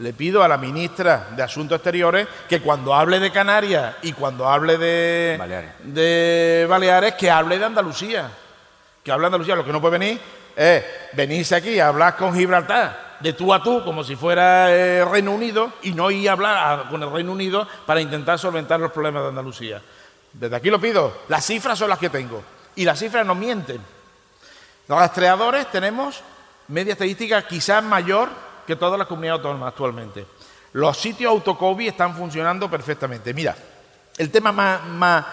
le 0.00 0.14
pido 0.14 0.42
a 0.42 0.48
la 0.48 0.56
ministra 0.56 1.28
de 1.36 1.42
Asuntos 1.42 1.76
Exteriores 1.76 2.26
que 2.48 2.60
cuando 2.60 2.94
hable 2.94 3.20
de 3.20 3.30
Canarias 3.30 3.96
y 4.02 4.14
cuando 4.14 4.48
hable 4.48 4.78
de 4.78 5.36
Baleares, 5.38 5.72
de 5.84 6.66
Baleares 6.68 7.14
que 7.14 7.30
hable 7.30 7.58
de 7.58 7.66
Andalucía. 7.66 8.30
Que 9.04 9.12
hable 9.12 9.24
de 9.24 9.26
Andalucía. 9.26 9.56
Lo 9.56 9.64
que 9.64 9.72
no 9.72 9.80
puede 9.80 9.98
venir 9.98 10.18
es 10.56 10.84
venirse 11.12 11.54
aquí 11.54 11.78
a 11.78 11.88
hablar 11.88 12.16
con 12.16 12.34
Gibraltar 12.34 13.09
de 13.20 13.32
tú 13.32 13.52
a 13.52 13.62
tú, 13.62 13.84
como 13.84 14.02
si 14.02 14.16
fuera 14.16 14.72
el 14.74 15.08
Reino 15.08 15.32
Unido, 15.32 15.72
y 15.82 15.92
no 15.92 16.10
ir 16.10 16.28
a 16.28 16.32
hablar 16.32 16.88
con 16.88 17.02
el 17.02 17.10
Reino 17.10 17.32
Unido 17.32 17.66
para 17.86 18.00
intentar 18.00 18.38
solventar 18.38 18.80
los 18.80 18.92
problemas 18.92 19.22
de 19.22 19.28
Andalucía. 19.28 19.82
Desde 20.32 20.56
aquí 20.56 20.70
lo 20.70 20.80
pido. 20.80 21.12
Las 21.28 21.44
cifras 21.44 21.78
son 21.78 21.90
las 21.90 21.98
que 21.98 22.10
tengo. 22.10 22.42
Y 22.76 22.84
las 22.84 22.98
cifras 22.98 23.26
no 23.26 23.34
mienten. 23.34 23.80
Los 24.88 24.98
rastreadores 24.98 25.70
tenemos 25.70 26.22
media 26.68 26.92
estadística 26.92 27.46
quizás 27.46 27.82
mayor 27.82 28.28
que 28.66 28.76
todas 28.76 28.98
las 28.98 29.08
comunidades 29.08 29.40
autónomas 29.40 29.68
actualmente. 29.68 30.26
Los 30.72 30.96
sitios 30.96 31.30
autocovid 31.30 31.88
están 31.88 32.14
funcionando 32.14 32.70
perfectamente. 32.70 33.34
Mira, 33.34 33.56
el 34.16 34.30
tema 34.30 34.52
más, 34.52 34.84
más, 34.86 35.26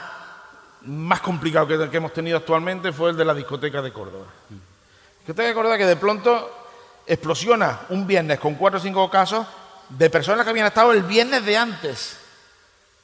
más 0.83 1.21
complicado 1.21 1.67
que, 1.67 1.89
que, 1.89 1.97
hemos 1.97 2.13
tenido 2.13 2.38
actualmente 2.38 2.91
fue 2.91 3.11
el 3.11 3.17
de 3.17 3.25
la 3.25 3.33
discoteca 3.33 3.81
de 3.81 3.93
Córdoba. 3.93 4.25
Discoteca 5.19 5.47
de 5.47 5.53
Córdoba 5.53 5.77
que 5.77 5.85
de 5.85 5.95
pronto 5.95 6.57
explosiona 7.08 7.80
un 7.89 8.05
viernes 8.05 8.39
con 8.39 8.55
cuatro 8.55 8.80
o 8.80 8.84
cinco 8.84 9.10
casos 9.10 9.47
de 9.89 10.10
personas 10.10 10.43
que 10.43 10.49
habían 10.49 10.68
estado 10.68 10.91
el 10.91 11.03
viernes 11.03 11.45
de 11.45 11.58
antes 11.58 12.18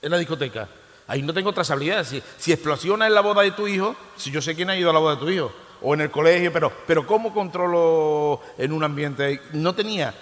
en 0.01 0.11
la 0.11 0.17
discoteca. 0.17 0.67
Ahí 1.07 1.21
no 1.21 1.33
tengo 1.33 1.53
trazabilidad. 1.53 2.03
Si, 2.03 2.21
si 2.37 2.51
explosiona 2.51 3.07
en 3.07 3.13
la 3.13 3.21
boda 3.21 3.41
de 3.41 3.51
tu 3.51 3.67
hijo, 3.67 3.95
si 4.17 4.29
yo 4.31 4.41
sé 4.41 4.55
quién 4.55 4.69
ha 4.69 4.75
ido 4.75 4.89
a 4.89 4.93
la 4.93 4.99
boda 4.99 5.15
de 5.15 5.21
tu 5.21 5.29
hijo, 5.29 5.51
o 5.81 5.93
en 5.93 6.01
el 6.01 6.11
colegio, 6.11 6.51
pero, 6.51 6.71
pero 6.87 7.05
¿cómo 7.05 7.33
controlo 7.33 8.41
en 8.57 8.71
un 8.71 8.83
ambiente? 8.83 9.41
No 9.53 9.75
tenía 9.75 10.13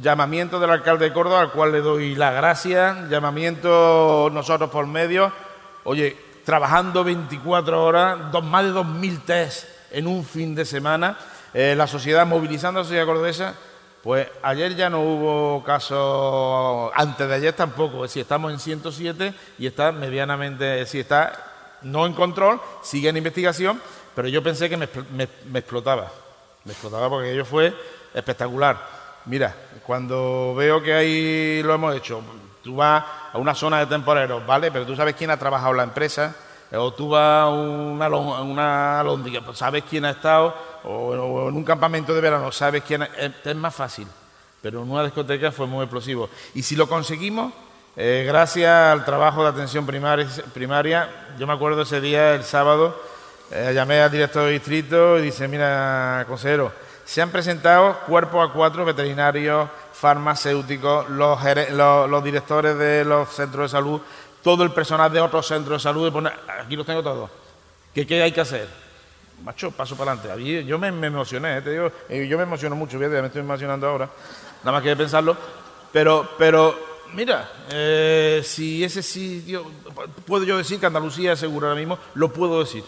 llamamiento 0.00 0.60
del 0.60 0.70
alcalde 0.70 1.06
de 1.06 1.12
Córdoba, 1.12 1.40
al 1.40 1.50
cual 1.50 1.72
le 1.72 1.80
doy 1.80 2.14
la 2.14 2.30
gracia, 2.30 3.08
llamamiento 3.08 4.30
nosotros 4.32 4.70
por 4.70 4.86
medio, 4.86 5.32
oye, 5.84 6.16
trabajando 6.44 7.02
24 7.02 7.84
horas, 7.84 8.18
más 8.44 8.64
de 8.64 8.72
2.000 8.72 9.24
test 9.24 9.68
en 9.90 10.06
un 10.06 10.24
fin 10.24 10.54
de 10.54 10.64
semana, 10.64 11.18
eh, 11.54 11.74
la 11.76 11.86
sociedad 11.86 12.26
movilizando 12.26 12.80
a 12.80 12.82
la 12.82 12.86
sociedad 12.86 13.06
cordobesa, 13.06 13.54
pues 14.02 14.28
ayer 14.42 14.76
ya 14.76 14.88
no 14.88 15.00
hubo 15.00 15.64
caso, 15.64 16.90
antes 16.94 17.28
de 17.28 17.34
ayer 17.34 17.52
tampoco, 17.52 18.06
si 18.06 18.20
estamos 18.20 18.52
en 18.52 18.58
107 18.58 19.34
y 19.58 19.66
está 19.66 19.92
medianamente, 19.92 20.86
si 20.86 21.00
está 21.00 21.32
no 21.82 22.06
en 22.06 22.14
control, 22.14 22.60
sigue 22.82 23.08
en 23.08 23.16
investigación, 23.16 23.80
pero 24.14 24.28
yo 24.28 24.42
pensé 24.42 24.68
que 24.68 24.76
me, 24.76 24.88
explotaba. 25.58 26.10
Me 26.64 26.72
explotaba 26.72 27.08
porque 27.08 27.32
ello 27.32 27.44
fue 27.44 27.74
espectacular. 28.14 28.76
Mira, 29.26 29.54
cuando 29.86 30.54
veo 30.56 30.82
que 30.82 30.94
ahí 30.94 31.62
lo 31.62 31.74
hemos 31.74 31.94
hecho, 31.94 32.22
tú 32.62 32.76
vas 32.76 33.04
a 33.32 33.38
una 33.38 33.54
zona 33.54 33.80
de 33.80 33.86
temporeros, 33.86 34.44
¿vale? 34.46 34.70
Pero 34.72 34.86
tú 34.86 34.96
sabes 34.96 35.14
quién 35.14 35.30
ha 35.30 35.36
trabajado 35.36 35.72
la 35.74 35.82
empresa, 35.82 36.34
o 36.72 36.92
tú 36.92 37.10
vas 37.10 37.44
a 37.44 37.48
una, 37.48 38.08
una 38.08 39.04
pues 39.44 39.58
sabes 39.58 39.84
quién 39.88 40.04
ha 40.04 40.10
estado, 40.10 40.54
o, 40.84 41.48
en 41.48 41.56
un 41.56 41.64
campamento 41.64 42.14
de 42.14 42.20
verano, 42.20 42.52
sabes 42.52 42.82
quién 42.82 43.02
es, 43.02 43.56
más 43.56 43.74
fácil. 43.74 44.06
Pero 44.60 44.82
en 44.82 44.90
una 44.90 45.04
discoteca 45.04 45.52
fue 45.52 45.66
muy 45.66 45.84
explosivo. 45.84 46.28
Y 46.54 46.62
si 46.62 46.76
lo 46.76 46.88
conseguimos, 46.88 47.52
eh, 47.96 48.24
gracias 48.26 48.70
al 48.70 49.04
trabajo 49.04 49.42
de 49.42 49.50
atención 49.50 49.86
primaria, 49.86 51.10
yo 51.38 51.46
me 51.46 51.52
acuerdo 51.52 51.82
ese 51.82 52.00
día, 52.00 52.34
el 52.34 52.44
sábado, 52.44 53.00
eh, 53.50 53.72
llamé 53.74 54.00
al 54.00 54.10
director 54.10 54.44
de 54.44 54.52
distrito 54.52 55.18
y 55.18 55.22
dice, 55.22 55.48
mira, 55.48 56.24
consejero, 56.28 56.72
se 57.04 57.22
han 57.22 57.30
presentado 57.30 58.00
cuerpo 58.00 58.42
a 58.42 58.52
cuatro 58.52 58.84
veterinarios, 58.84 59.68
farmacéuticos, 59.94 61.08
los, 61.08 62.22
directores 62.22 62.76
de 62.76 63.04
los 63.04 63.30
centros 63.30 63.70
de 63.70 63.78
salud, 63.78 64.00
todo 64.42 64.62
el 64.62 64.72
personal 64.72 65.10
de 65.12 65.20
otros 65.20 65.46
centros 65.46 65.82
de 65.82 65.88
salud, 65.88 66.26
aquí 66.60 66.76
los 66.76 66.84
tengo 66.86 67.02
todos. 67.02 67.30
¿Qué, 67.94 68.06
qué 68.06 68.22
hay 68.22 68.32
que 68.32 68.42
hacer? 68.42 68.87
Macho, 69.44 69.70
paso 69.70 69.96
para 69.96 70.12
adelante. 70.12 70.64
Yo 70.64 70.78
me, 70.78 70.88
emocioné, 70.88 71.58
eh, 71.58 71.62
te 71.62 71.70
digo, 71.70 71.90
yo 72.08 72.36
me 72.36 72.42
emociono 72.42 72.76
mucho, 72.76 72.98
fíjate, 72.98 73.20
me 73.20 73.28
estoy 73.28 73.40
emocionando 73.40 73.88
ahora, 73.88 74.10
nada 74.60 74.72
más 74.72 74.82
que 74.82 74.90
de 74.90 74.96
pensarlo. 74.96 75.36
Pero, 75.92 76.30
pero 76.36 76.78
mira, 77.14 77.48
eh, 77.70 78.42
si 78.44 78.84
ese 78.84 79.02
sitio, 79.02 79.64
puedo 80.26 80.44
yo 80.44 80.58
decir 80.58 80.80
que 80.80 80.86
Andalucía 80.86 81.32
es 81.32 81.38
segura 81.38 81.68
ahora 81.68 81.78
mismo, 81.78 81.98
lo 82.14 82.32
puedo 82.32 82.60
decir. 82.60 82.84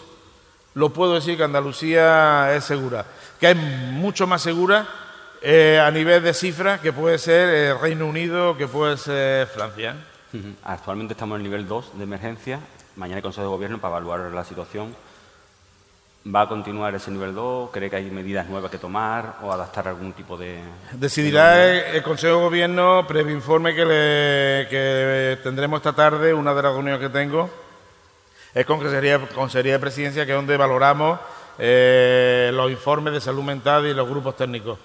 Lo 0.73 0.91
puedo 0.91 1.15
decir 1.15 1.35
que 1.35 1.43
Andalucía 1.43 2.55
es 2.55 2.63
segura, 2.63 3.05
que 3.39 3.51
es 3.51 3.57
mucho 3.57 4.25
más 4.25 4.41
segura 4.41 4.87
eh, 5.41 5.81
a 5.83 5.91
nivel 5.91 6.23
de 6.23 6.33
cifras 6.33 6.79
que 6.79 6.93
puede 6.93 7.17
ser 7.17 7.77
Reino 7.77 8.05
Unido, 8.05 8.55
que 8.55 8.67
puede 8.67 8.95
ser 8.97 9.47
Francia. 9.47 9.95
Actualmente 10.63 11.13
estamos 11.13 11.35
en 11.35 11.45
el 11.45 11.51
nivel 11.51 11.67
2 11.67 11.97
de 11.97 12.03
emergencia. 12.03 12.59
Mañana 12.95 13.17
hay 13.17 13.21
Consejo 13.21 13.47
de 13.47 13.49
Gobierno 13.49 13.79
para 13.79 13.97
evaluar 13.97 14.31
la 14.31 14.45
situación. 14.45 14.95
¿Va 16.23 16.41
a 16.41 16.47
continuar 16.47 16.93
ese 16.93 17.09
nivel 17.09 17.33
2? 17.33 17.71
¿Cree 17.71 17.89
que 17.89 17.95
hay 17.95 18.11
medidas 18.11 18.47
nuevas 18.47 18.69
que 18.69 18.77
tomar 18.77 19.37
o 19.41 19.51
adaptar 19.51 19.87
algún 19.87 20.13
tipo 20.13 20.37
de...? 20.37 20.59
Decidirá 20.91 21.65
el, 21.89 21.95
el 21.95 22.03
Consejo 22.03 22.35
de 22.35 22.41
Gobierno, 22.43 23.05
previo 23.07 23.35
informe 23.35 23.73
que, 23.73 23.83
le- 23.85 24.67
que 24.69 25.39
tendremos 25.41 25.77
esta 25.77 25.93
tarde, 25.93 26.31
una 26.31 26.53
de 26.53 26.61
las 26.61 26.73
reuniones 26.73 26.99
que 27.01 27.09
tengo, 27.09 27.49
es 28.53 28.65
con 28.67 28.77
Consejería, 28.77 29.17
Consejería 29.33 29.73
de 29.73 29.79
Presidencia, 29.79 30.25
que 30.25 30.33
es 30.33 30.37
donde 30.37 30.57
valoramos 30.57 31.19
eh, 31.57 32.51
los 32.53 32.69
informes 32.69 33.13
de 33.13 33.21
salud 33.21 33.41
mental 33.43 33.87
y 33.87 33.93
los 33.95 34.07
grupos 34.07 34.37
técnicos. 34.37 34.77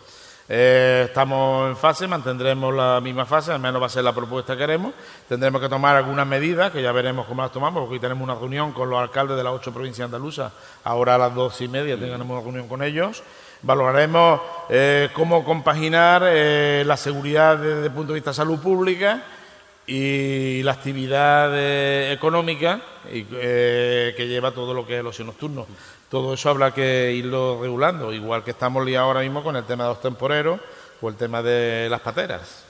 Eh, 0.48 1.06
estamos 1.06 1.68
en 1.70 1.76
fase, 1.76 2.06
mantendremos 2.06 2.72
la 2.72 3.00
misma 3.00 3.26
fase, 3.26 3.50
al 3.50 3.58
menos 3.58 3.82
va 3.82 3.86
a 3.86 3.90
ser 3.90 4.04
la 4.04 4.14
propuesta 4.14 4.56
que 4.56 4.64
haremos. 4.64 4.94
Tendremos 5.28 5.60
que 5.60 5.68
tomar 5.68 5.96
algunas 5.96 6.26
medidas, 6.26 6.70
que 6.70 6.82
ya 6.82 6.92
veremos 6.92 7.26
cómo 7.26 7.42
las 7.42 7.50
tomamos, 7.50 7.80
porque 7.80 7.94
hoy 7.94 8.00
tenemos 8.00 8.22
una 8.22 8.34
reunión 8.34 8.72
con 8.72 8.88
los 8.88 9.00
alcaldes 9.00 9.36
de 9.36 9.42
las 9.42 9.52
ocho 9.52 9.72
provincias 9.72 10.06
andaluzas. 10.06 10.52
Ahora 10.84 11.16
a 11.16 11.18
las 11.18 11.34
dos 11.34 11.60
y 11.60 11.68
media 11.68 11.98
tendremos 11.98 12.30
una 12.30 12.40
reunión 12.40 12.68
con 12.68 12.82
ellos. 12.82 13.22
Valoraremos 13.62 14.40
eh, 14.68 15.08
cómo 15.14 15.44
compaginar 15.44 16.22
eh, 16.26 16.84
la 16.86 16.96
seguridad 16.96 17.58
desde 17.58 17.86
el 17.86 17.92
punto 17.92 18.12
de 18.12 18.18
vista 18.18 18.30
de 18.30 18.34
salud 18.34 18.60
pública 18.60 19.24
y 19.88 20.62
la 20.62 20.72
actividad 20.72 21.52
económica 22.10 22.80
que 23.08 24.26
lleva 24.28 24.50
todo 24.50 24.74
lo 24.74 24.84
que 24.84 24.94
es 24.94 25.00
el 25.00 25.06
ocio 25.06 25.24
nocturno. 25.24 25.66
Todo 26.10 26.34
eso 26.34 26.50
habrá 26.50 26.72
que 26.72 27.12
irlo 27.12 27.58
regulando, 27.60 28.12
igual 28.12 28.44
que 28.44 28.52
estamos 28.52 28.84
liados 28.84 29.08
ahora 29.08 29.20
mismo 29.20 29.42
con 29.42 29.56
el 29.56 29.64
tema 29.64 29.84
de 29.84 29.90
los 29.90 30.00
temporeros 30.00 30.60
o 31.00 31.08
el 31.08 31.16
tema 31.16 31.42
de 31.42 31.88
las 31.90 32.00
pateras. 32.00 32.64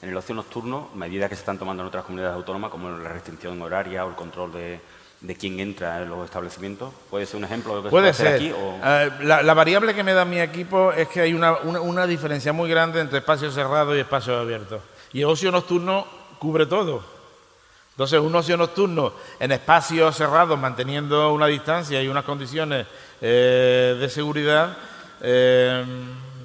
En 0.00 0.08
el 0.08 0.16
ocio 0.16 0.34
nocturno, 0.34 0.88
medidas 0.94 1.28
que 1.28 1.34
se 1.36 1.40
están 1.42 1.58
tomando 1.58 1.82
en 1.82 1.88
otras 1.88 2.04
comunidades 2.04 2.36
autónomas, 2.36 2.70
como 2.70 2.88
la 2.90 3.10
restricción 3.10 3.60
horaria 3.60 4.06
o 4.06 4.08
el 4.08 4.14
control 4.14 4.52
de, 4.52 4.80
de 5.20 5.36
quién 5.36 5.60
entra 5.60 6.00
en 6.02 6.08
los 6.08 6.24
establecimientos, 6.24 6.94
¿puede 7.10 7.26
ser 7.26 7.36
un 7.36 7.44
ejemplo 7.44 7.72
de 7.72 7.76
lo 7.78 7.82
que 7.84 7.90
Puede 7.90 8.14
se 8.14 8.22
puede 8.24 8.38
ser. 8.38 8.52
hacer 8.54 8.54
aquí? 8.54 9.12
O... 9.20 9.22
Eh, 9.22 9.26
la, 9.26 9.42
la 9.42 9.52
variable 9.54 9.92
que 9.94 10.02
me 10.02 10.14
da 10.14 10.24
mi 10.24 10.40
equipo 10.40 10.92
es 10.92 11.08
que 11.08 11.20
hay 11.20 11.34
una, 11.34 11.58
una- 11.58 11.80
una 11.82 12.06
diferencia 12.06 12.54
muy 12.54 12.70
grande 12.70 13.00
entre 13.00 13.18
espacios 13.18 13.52
cerrados 13.52 13.94
y 13.96 14.00
espacios 14.00 14.40
abiertos. 14.40 14.80
Y 15.12 15.20
el 15.20 15.26
ocio 15.26 15.52
nocturno 15.52 16.06
cubre 16.38 16.64
todo. 16.64 17.02
Entonces, 18.00 18.18
un 18.18 18.34
ocio 18.34 18.56
nocturno 18.56 19.12
en 19.38 19.52
espacios 19.52 20.16
cerrados, 20.16 20.58
manteniendo 20.58 21.34
una 21.34 21.48
distancia 21.48 22.02
y 22.02 22.08
unas 22.08 22.24
condiciones 22.24 22.86
eh, 23.20 23.94
de 24.00 24.08
seguridad, 24.08 24.74
eh, 25.20 25.84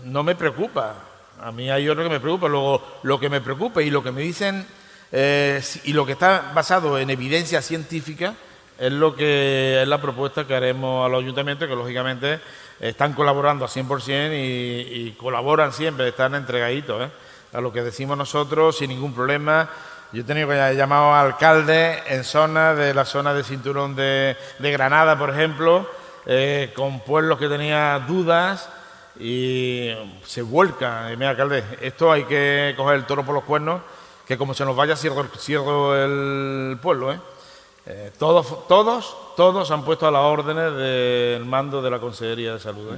no 0.04 0.22
me 0.22 0.36
preocupa. 0.36 0.96
A 1.42 1.54
mí 1.54 1.72
hay 1.72 1.88
otro 1.88 2.04
que 2.04 2.10
me 2.10 2.20
preocupa. 2.20 2.50
Luego, 2.50 3.00
lo 3.04 3.18
que 3.22 3.30
me 3.30 3.40
preocupa 3.40 3.82
y 3.82 3.90
lo 3.90 4.04
que 4.04 4.12
me 4.12 4.20
dicen 4.20 4.68
eh, 5.14 5.64
y 5.86 5.94
lo 5.94 6.06
que 6.06 6.12
está 6.12 6.52
basado 6.54 7.00
en 7.00 7.10
evidencia 7.10 7.62
científica 7.62 8.34
es 8.78 8.92
lo 8.92 9.16
que 9.16 9.82
es 9.82 9.88
la 9.88 10.02
propuesta 10.02 10.46
que 10.46 10.56
haremos 10.56 11.06
a 11.06 11.10
los 11.10 11.24
ayuntamientos, 11.24 11.70
que 11.70 11.76
lógicamente 11.76 12.42
están 12.82 13.14
colaborando 13.14 13.64
a 13.64 13.70
100% 13.70 14.32
y, 14.34 15.12
colaboran 15.12 15.72
siempre, 15.72 16.10
están 16.10 16.36
entregaditos 16.36 17.10
a 17.54 17.62
lo 17.62 17.72
que 17.72 17.82
decimos 17.82 18.18
nosotros 18.18 18.78
sin 18.78 18.90
ningún 18.90 19.14
problema. 19.14 19.70
Yo 20.12 20.22
he 20.22 20.24
tenido 20.24 20.48
que 20.48 20.76
llamar 20.76 21.00
a 21.00 21.22
alcaldes 21.22 22.02
en 22.08 22.24
zonas 22.24 22.78
de 22.78 22.94
la 22.94 23.06
zona 23.06 23.34
de 23.34 23.44
cinturón 23.44 23.96
de, 23.96 24.38
Granada, 24.60 25.18
por 25.18 25.30
ejemplo, 25.30 25.90
eh, 26.26 26.72
con 26.76 27.02
pueblos 27.02 27.38
que 27.38 27.50
tenían 27.50 28.08
dudas 28.08 28.70
y 29.20 29.92
se 30.26 30.42
vuelcan. 30.42 31.12
Y 31.12 31.18
mira, 31.18 31.32
alcalde, 31.32 31.64
esto 31.82 32.12
hay 32.12 32.24
que 32.26 32.74
coger 32.78 32.96
el 32.96 33.06
toro 33.06 33.26
por 33.26 33.36
los 33.36 33.44
cuernos, 33.44 33.82
que 34.26 34.38
como 34.38 34.54
se 34.54 34.64
nos 34.64 34.76
vaya 34.76 34.96
cierro, 34.96 35.26
cierro 35.38 35.96
el 35.96 36.78
pueblo. 36.82 37.12
¿eh? 37.12 37.20
Eh, 37.88 38.12
todos, 38.18 38.68
todos, 38.68 39.36
todos 39.36 39.70
han 39.72 39.84
puesto 39.84 40.08
a 40.08 40.12
las 40.12 40.22
órdenes 40.22 40.74
del 40.76 41.46
mando 41.46 41.82
de 41.82 41.92
la 41.92 42.00
Consejería 42.00 42.54
de 42.54 42.60
Salud. 42.60 42.98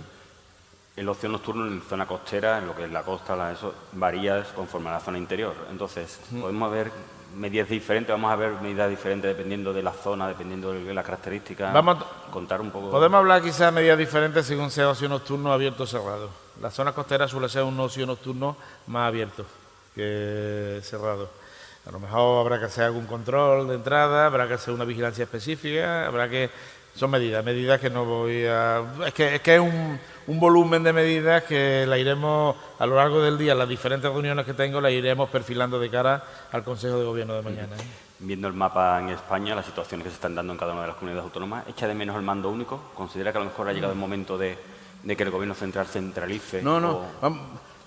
El 0.97 1.07
ocio 1.07 1.29
nocturno 1.29 1.65
en 1.67 1.81
zona 1.87 2.05
costera, 2.05 2.57
en 2.57 2.67
lo 2.67 2.75
que 2.75 2.83
es 2.85 2.91
la 2.91 3.03
costa, 3.03 3.35
la- 3.35 3.51
eso 3.53 3.73
varía 3.93 4.43
conforme 4.55 4.89
a 4.89 4.93
la 4.93 4.99
zona 4.99 5.17
interior. 5.19 5.53
Entonces, 5.71 6.19
podemos 6.41 6.71
ver 6.71 6.91
medidas 7.35 7.69
diferentes, 7.69 8.11
vamos 8.11 8.31
a 8.31 8.35
ver 8.35 8.53
medidas 8.61 8.89
diferentes 8.89 9.29
dependiendo 9.29 9.71
de 9.73 9.83
la 9.83 9.93
zona, 9.93 10.27
dependiendo 10.27 10.73
de 10.73 10.93
las 10.93 11.05
características. 11.05 11.71
Vamos 11.71 11.97
a- 12.01 12.31
contar 12.31 12.59
un 12.61 12.71
poco. 12.71 12.89
Podemos 12.89 13.19
hablar 13.19 13.41
quizás 13.43 13.59
de 13.67 13.71
medidas 13.73 13.97
diferentes 13.97 14.45
según 14.45 14.71
sea 14.71 14.89
ocio 14.89 15.07
nocturno 15.07 15.53
abierto 15.53 15.83
o 15.83 15.87
cerrado. 15.87 16.29
La 16.61 16.71
zona 16.71 16.93
costera 16.93 17.27
suele 17.27 17.47
ser 17.47 17.61
un 17.63 17.79
ocio 17.79 18.05
nocturno 18.07 18.57
más 18.87 19.07
abierto 19.07 19.45
que 19.93 20.79
cerrado. 20.83 21.29
A 21.87 21.91
lo 21.91 21.99
mejor 21.99 22.41
habrá 22.41 22.59
que 22.59 22.65
hacer 22.65 22.83
algún 22.85 23.05
control 23.05 23.67
de 23.67 23.75
entrada, 23.75 24.25
habrá 24.25 24.47
que 24.47 24.55
hacer 24.55 24.73
una 24.73 24.83
vigilancia 24.83 25.23
específica, 25.23 26.05
habrá 26.07 26.27
que... 26.27 26.49
Son 26.97 27.11
medidas, 27.11 27.45
medidas 27.45 27.79
que 27.79 27.89
no 27.91 28.05
voy 28.05 28.45
a... 28.47 28.81
Es 29.05 29.13
que 29.13 29.35
es, 29.35 29.41
que 29.41 29.55
es 29.55 29.61
un, 29.61 29.99
un 30.25 30.39
volumen 30.39 30.81
de 30.83 30.91
medidas 30.91 31.43
que 31.43 31.85
la 31.87 31.97
iremos 31.97 32.55
a 32.79 32.85
lo 32.87 32.95
largo 32.95 33.21
del 33.21 33.37
día, 33.37 33.53
las 33.53 33.69
diferentes 33.69 34.11
reuniones 34.11 34.45
que 34.45 34.55
tengo, 34.55 34.81
las 34.81 34.91
iremos 34.91 35.29
perfilando 35.29 35.79
de 35.79 35.89
cara 35.91 36.23
al 36.51 36.63
Consejo 36.63 36.97
de 36.97 37.05
Gobierno 37.05 37.35
de 37.35 37.43
mañana. 37.43 37.75
¿eh? 37.75 37.85
Viendo 38.19 38.47
el 38.47 38.55
mapa 38.55 38.99
en 38.99 39.09
España, 39.09 39.53
las 39.53 39.67
situaciones 39.67 40.05
que 40.05 40.09
se 40.09 40.15
están 40.15 40.33
dando 40.33 40.53
en 40.53 40.57
cada 40.57 40.71
una 40.73 40.81
de 40.81 40.87
las 40.87 40.95
comunidades 40.95 41.25
autónomas, 41.25 41.67
¿echa 41.67 41.87
de 41.87 41.93
menos 41.93 42.15
el 42.15 42.23
mando 42.23 42.49
único? 42.49 42.81
¿Considera 42.95 43.31
que 43.31 43.37
a 43.37 43.41
lo 43.41 43.45
mejor 43.47 43.67
ha 43.69 43.73
llegado 43.73 43.93
el 43.93 43.99
momento 43.99 44.35
de, 44.35 44.57
de 45.03 45.15
que 45.15 45.21
el 45.21 45.29
gobierno 45.29 45.53
central 45.53 45.85
centralice? 45.85 46.63
No, 46.63 46.79
no. 46.79 47.03
o- 47.21 47.37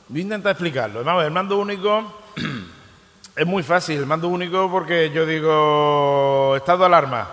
voy 0.09 0.21
a 0.21 0.23
intentar 0.23 0.53
explicarlo. 0.53 1.03
Vamos 1.03 1.25
el 1.25 1.33
mando 1.33 1.59
único 1.59 2.15
es 3.37 3.47
muy 3.47 3.65
fácil. 3.65 3.99
El 3.99 4.07
mando 4.07 4.29
único 4.29 4.71
porque 4.71 5.11
yo 5.11 5.27
digo, 5.27 6.55
estado 6.57 6.79
de 6.79 6.87
alarma, 6.87 7.29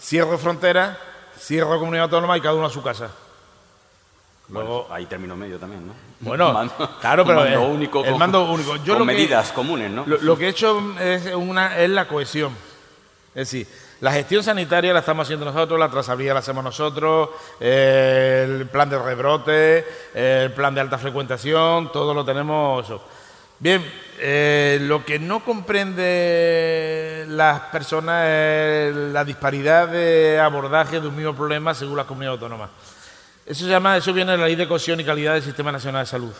cierro 0.00 0.38
frontera, 0.38 0.98
cierro 1.38 1.78
comunidad 1.78 2.04
autónoma 2.04 2.36
y 2.36 2.40
cada 2.40 2.54
uno 2.54 2.66
a 2.66 2.70
su 2.70 2.82
casa. 2.82 3.10
Bueno, 4.48 4.68
Luego, 4.68 4.88
hay 4.90 5.04
término 5.06 5.36
medio 5.36 5.58
también, 5.58 5.86
¿no? 5.86 5.92
Bueno, 6.20 6.52
mando- 6.54 6.90
claro, 7.00 7.24
pero 7.26 7.40
mando 7.40 7.62
el- 7.66 7.70
único 7.70 8.04
el 8.04 8.10
con, 8.12 8.18
mando 8.18 8.50
único. 8.50 8.76
Yo 8.76 8.94
con 8.94 9.00
lo 9.00 9.06
que- 9.06 9.12
medidas 9.18 9.52
comunes, 9.52 9.90
¿no? 9.90 10.04
Lo, 10.06 10.16
lo 10.18 10.38
que 10.38 10.46
he 10.46 10.48
hecho 10.48 10.80
es, 10.98 11.26
una, 11.34 11.78
es 11.78 11.90
la 11.90 12.08
cohesión. 12.08 12.52
Es 13.34 13.50
decir, 13.50 13.66
la 14.00 14.10
gestión 14.12 14.42
sanitaria 14.42 14.92
la 14.92 15.00
estamos 15.00 15.26
haciendo 15.26 15.44
nosotros, 15.44 15.78
la 15.78 15.90
trazabilidad 15.90 16.34
la 16.34 16.40
hacemos 16.40 16.64
nosotros, 16.64 17.28
eh, 17.60 18.46
el 18.60 18.66
plan 18.68 18.88
de 18.88 18.98
rebrote, 18.98 19.78
eh, 20.14 20.42
el 20.46 20.52
plan 20.54 20.74
de 20.74 20.80
alta 20.80 20.96
frecuentación, 20.98 21.92
todo 21.92 22.14
lo 22.14 22.24
tenemos. 22.24 22.84
eso. 22.86 23.02
Bien, 23.58 23.84
eh, 24.20 24.78
lo 24.82 25.04
que 25.04 25.18
no 25.18 25.44
comprende 25.44 27.24
las 27.28 27.60
personas 27.60 28.26
es 28.26 28.94
la 28.94 29.24
disparidad 29.24 29.88
de 29.88 30.40
abordaje 30.40 31.00
de 31.00 31.08
un 31.08 31.16
mismo 31.16 31.34
problema 31.34 31.74
según 31.74 31.96
las 31.96 32.06
comunidades 32.06 32.40
autónomas. 32.40 32.70
Eso 33.46 33.64
se 33.64 33.70
llama, 33.70 33.96
eso 33.96 34.12
viene 34.12 34.32
de 34.32 34.38
la 34.38 34.46
Ley 34.46 34.56
de 34.56 34.68
Cohesión 34.68 35.00
y 35.00 35.04
Calidad 35.04 35.34
del 35.34 35.42
Sistema 35.42 35.72
Nacional 35.72 36.02
de 36.02 36.10
Salud 36.10 36.34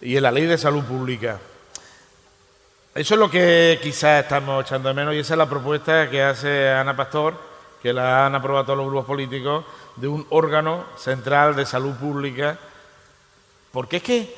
y 0.00 0.16
en 0.16 0.22
la 0.22 0.30
Ley 0.30 0.46
de 0.46 0.56
Salud 0.56 0.84
Pública. 0.84 1.38
Eso 2.94 3.14
es 3.14 3.20
lo 3.20 3.30
que 3.30 3.78
quizás 3.82 4.24
estamos 4.24 4.64
echando 4.64 4.88
de 4.88 4.94
menos 4.94 5.14
y 5.14 5.18
esa 5.18 5.34
es 5.34 5.38
la 5.38 5.48
propuesta 5.48 6.10
que 6.10 6.22
hace 6.22 6.70
Ana 6.70 6.96
Pastor, 6.96 7.34
que 7.82 7.92
la 7.92 8.26
han 8.26 8.34
aprobado 8.34 8.64
todos 8.64 8.78
los 8.78 8.86
grupos 8.86 9.06
políticos, 9.06 9.64
de 9.96 10.08
un 10.08 10.26
órgano 10.30 10.84
central 10.96 11.54
de 11.54 11.66
salud 11.66 11.94
pública. 11.94 12.58
Porque 13.70 13.98
es 13.98 14.02
que, 14.02 14.36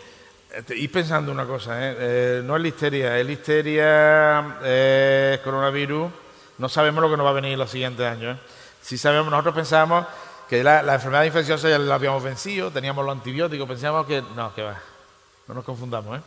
eh, 0.53 0.75
ir 0.77 0.93
pensando 0.93 1.33
una 1.33 1.47
cosa, 1.47 1.79
¿eh? 1.81 1.97
Eh, 1.99 2.43
no 2.45 2.57
es 2.57 2.63
listeria, 2.63 3.19
es 3.19 3.27
listeria, 3.27 4.59
eh, 4.63 5.41
coronavirus, 5.43 6.11
no 6.59 6.69
sabemos 6.69 7.03
lo 7.03 7.11
que 7.11 7.17
nos 7.17 7.25
va 7.25 7.31
a 7.31 7.35
venir 7.35 7.53
en 7.53 7.59
los 7.59 7.71
siguientes 7.71 8.05
años. 8.05 8.37
¿eh? 8.37 8.41
sí 8.83 8.99
sabemos, 8.99 9.31
nosotros 9.31 9.55
pensábamos 9.55 10.07
que 10.51 10.63
la, 10.63 10.81
enfermedad 10.81 11.25
infecciosa 11.25 11.71
ya 11.71 11.79
la 11.79 11.95
habíamos 11.95 12.23
vencido, 12.23 12.71
teníamos 12.71 13.03
los 13.03 13.17
antibióticos, 13.17 13.67
pensábamos 13.67 14.07
que 14.07 14.23
no, 14.37 14.55
que 14.55 14.63
va, 14.63 14.79
no 15.49 15.55
nos 15.55 15.65
confundamos, 15.65 16.21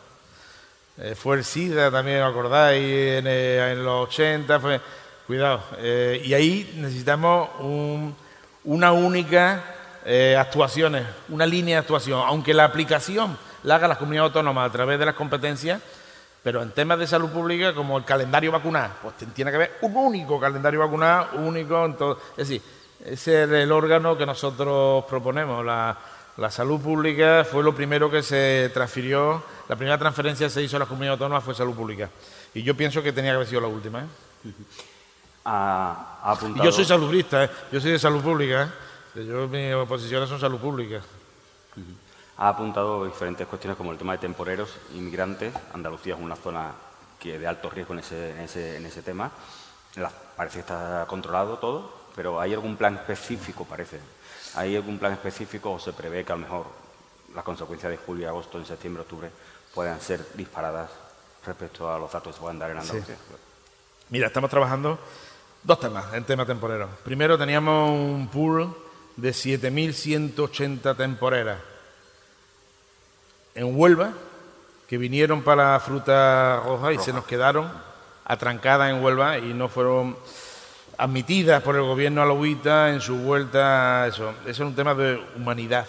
fue 1.14 1.36
el 1.36 1.44
SIDA 1.44 1.90
también, 1.90 2.22
¿acordáis? 2.22 2.82
En, 3.24 3.84
los 3.84 4.08
80, 4.08 4.58
fue, 4.58 4.80
cuidado. 5.26 5.62
Y 5.78 6.32
ahí 6.32 6.74
necesitamos 6.78 7.50
una 8.64 8.92
única 8.92 9.62
actuación, 10.38 10.96
una 11.28 11.44
línea 11.44 11.76
de 11.76 11.80
actuación, 11.80 12.22
aunque 12.26 12.54
la 12.54 12.64
aplicación 12.64 13.36
la 13.66 13.76
haga 13.76 13.86
las 13.86 13.98
comunidades 13.98 14.30
autónomas 14.30 14.68
a 14.68 14.72
través 14.72 14.98
de 14.98 15.04
las 15.04 15.14
competencias, 15.14 15.82
pero 16.42 16.62
en 16.62 16.70
temas 16.70 16.98
de 16.98 17.06
salud 17.06 17.28
pública, 17.28 17.74
como 17.74 17.98
el 17.98 18.04
calendario 18.04 18.50
vacunal, 18.50 18.92
pues 19.02 19.14
tiene 19.34 19.50
que 19.50 19.56
haber 19.56 19.78
un 19.82 19.94
único 19.94 20.40
calendario 20.40 20.80
vacunal, 20.80 21.28
único 21.34 21.84
en 21.84 21.94
todo. 21.94 22.18
Es 22.30 22.48
decir, 22.48 22.62
ese 23.04 23.44
es 23.44 23.50
el 23.50 23.70
órgano 23.70 24.16
que 24.16 24.24
nosotros 24.24 25.04
proponemos. 25.04 25.62
La, 25.64 25.94
la 26.38 26.50
salud 26.50 26.80
pública 26.80 27.44
fue 27.44 27.62
lo 27.62 27.74
primero 27.74 28.10
que 28.10 28.22
se 28.22 28.70
transfirió 28.72 29.42
la 29.68 29.76
primera 29.76 29.98
transferencia 29.98 30.46
que 30.46 30.50
se 30.50 30.62
hizo 30.62 30.76
a 30.76 30.80
las 30.80 30.88
comunidades 30.88 31.18
autónomas 31.18 31.42
fue 31.42 31.54
salud 31.54 31.74
pública. 31.74 32.08
Y 32.54 32.62
yo 32.62 32.76
pienso 32.76 33.02
que 33.02 33.12
tenía 33.12 33.32
que 33.32 33.36
haber 33.36 33.48
sido 33.48 33.60
la 33.60 33.66
última. 33.66 34.00
¿eh? 34.00 34.06
yo 36.64 36.72
soy 36.72 36.84
salubrista, 36.84 37.44
¿eh? 37.44 37.50
yo 37.72 37.80
soy 37.80 37.92
de 37.92 37.98
salud 37.98 38.22
pública. 38.22 38.72
¿eh? 39.14 39.24
Yo, 39.26 39.48
mis 39.48 39.74
oposiciones 39.74 40.28
son 40.28 40.38
salud 40.38 40.58
pública. 40.58 41.00
Ha 42.38 42.48
apuntado 42.50 43.06
diferentes 43.06 43.46
cuestiones 43.46 43.78
como 43.78 43.92
el 43.92 43.98
tema 43.98 44.12
de 44.12 44.18
temporeros, 44.18 44.76
inmigrantes. 44.94 45.54
Andalucía 45.72 46.14
es 46.14 46.20
una 46.20 46.36
zona 46.36 46.72
que 47.18 47.38
de 47.38 47.46
alto 47.46 47.70
riesgo 47.70 47.94
en 47.94 48.00
ese, 48.00 48.76
en 48.76 48.84
ese, 48.84 49.02
tema. 49.02 49.30
parece 50.36 50.56
que 50.56 50.60
está 50.60 51.06
controlado 51.08 51.56
todo, 51.56 51.90
pero 52.14 52.38
¿hay 52.38 52.52
algún 52.52 52.76
plan 52.76 52.96
específico, 52.96 53.64
parece? 53.64 54.00
¿Hay 54.54 54.76
algún 54.76 54.98
plan 54.98 55.12
específico 55.12 55.72
o 55.72 55.78
se 55.78 55.94
prevé 55.94 56.24
que 56.24 56.32
a 56.32 56.36
lo 56.36 56.42
mejor 56.42 56.66
las 57.34 57.42
consecuencias 57.42 57.90
de 57.90 57.96
julio, 57.96 58.28
agosto, 58.28 58.58
en 58.58 58.66
septiembre, 58.66 59.02
octubre 59.02 59.30
puedan 59.74 60.00
ser 60.00 60.26
disparadas 60.34 60.90
respecto 61.46 61.90
a 61.90 61.98
los 61.98 62.12
datos 62.12 62.32
que 62.32 62.34
se 62.34 62.40
puedan 62.40 62.58
dar 62.58 62.70
en 62.70 62.78
Andalucía. 62.78 63.16
Mira, 64.10 64.26
estamos 64.26 64.50
trabajando 64.50 64.98
dos 65.62 65.80
temas 65.80 66.12
en 66.12 66.24
tema 66.24 66.44
temporero. 66.44 66.88
Primero 67.02 67.38
teníamos 67.38 67.90
un 67.90 68.28
pool 68.28 68.76
de 69.16 69.30
7.180 69.30 70.96
temporeras 70.96 71.75
en 73.56 73.76
Huelva 73.76 74.12
que 74.86 74.98
vinieron 74.98 75.42
para 75.42 75.80
fruta 75.80 76.60
roja 76.64 76.92
y 76.92 76.98
se 76.98 77.12
nos 77.12 77.24
quedaron 77.24 77.68
atrancadas 78.24 78.90
en 78.90 79.02
Huelva 79.02 79.38
y 79.38 79.52
no 79.52 79.68
fueron 79.68 80.16
admitidas 80.96 81.62
por 81.62 81.74
el 81.74 81.82
gobierno 81.82 82.22
a 82.22 82.90
en 82.90 83.00
su 83.00 83.16
vuelta. 83.16 84.06
Eso, 84.06 84.30
eso 84.42 84.50
es 84.50 84.60
un 84.60 84.76
tema 84.76 84.94
de 84.94 85.20
humanidad. 85.34 85.86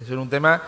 Eso 0.00 0.12
es 0.12 0.18
un 0.18 0.30
tema 0.30 0.62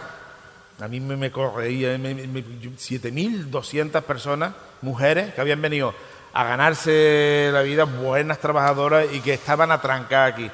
a 0.81 0.89
mí 0.89 0.99
me, 0.99 1.17
me 1.17 1.31
correía, 1.31 1.97
7.200 1.97 4.03
personas, 4.03 4.53
mujeres, 4.81 5.33
que 5.33 5.41
habían 5.41 5.63
venido 5.63 5.95
a 6.33 6.45
ganarse 6.45 7.51
la 7.53 7.63
vida, 7.63 7.85
buenas 7.85 8.39
trabajadoras 8.39 9.07
y 9.13 9.21
que 9.21 9.35
estaban 9.35 9.71
atrancadas 9.71 10.33
aquí. 10.33 10.51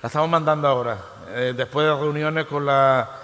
La 0.00 0.06
estamos 0.06 0.28
mandando 0.28 0.68
ahora, 0.68 0.98
eh, 1.30 1.52
después 1.56 1.84
de 1.84 1.94
reuniones 1.94 2.46
con 2.46 2.64
la, 2.64 3.21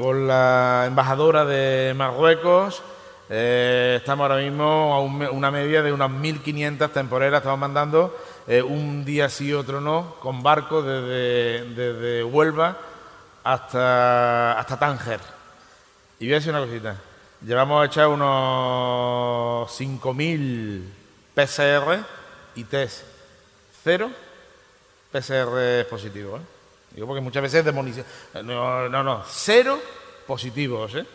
con 0.00 0.26
la 0.26 0.84
embajadora 0.86 1.44
de 1.44 1.92
Marruecos. 1.94 2.82
Eh, 3.28 3.96
estamos 3.98 4.24
ahora 4.24 4.42
mismo 4.42 4.94
a 4.94 5.30
una 5.30 5.50
media 5.50 5.82
de 5.82 5.92
unas 5.92 6.10
1.500 6.10 6.90
temporeras, 6.90 7.38
estamos 7.38 7.60
mandando 7.60 8.16
eh, 8.48 8.62
un 8.62 9.04
día 9.04 9.28
sí, 9.28 9.52
otro 9.52 9.80
no, 9.80 10.16
con 10.20 10.42
barcos 10.42 10.84
desde, 10.84 11.64
desde 11.74 12.24
Huelva 12.24 12.78
hasta, 13.44 14.58
hasta 14.58 14.78
Tánger. 14.78 15.20
Y 16.18 16.24
voy 16.26 16.32
a 16.32 16.36
decir 16.36 16.52
una 16.52 16.64
cosita. 16.64 16.96
Llevamos 17.44 17.82
a 17.82 17.86
echar 17.86 18.08
unos 18.08 19.70
5.000 19.78 20.82
PCR 21.34 22.04
y 22.56 22.64
test. 22.64 23.04
Cero 23.84 24.10
PCR 25.12 25.86
positivos. 25.88 26.40
¿eh? 26.40 26.59
Digo 26.92 27.06
porque 27.06 27.20
muchas 27.20 27.42
veces 27.42 27.64
demonizan. 27.64 28.04
No, 28.44 28.88
no, 28.88 29.02
no. 29.02 29.22
Cero 29.28 29.78
positivos. 30.26 30.94
¿eh? 30.94 31.06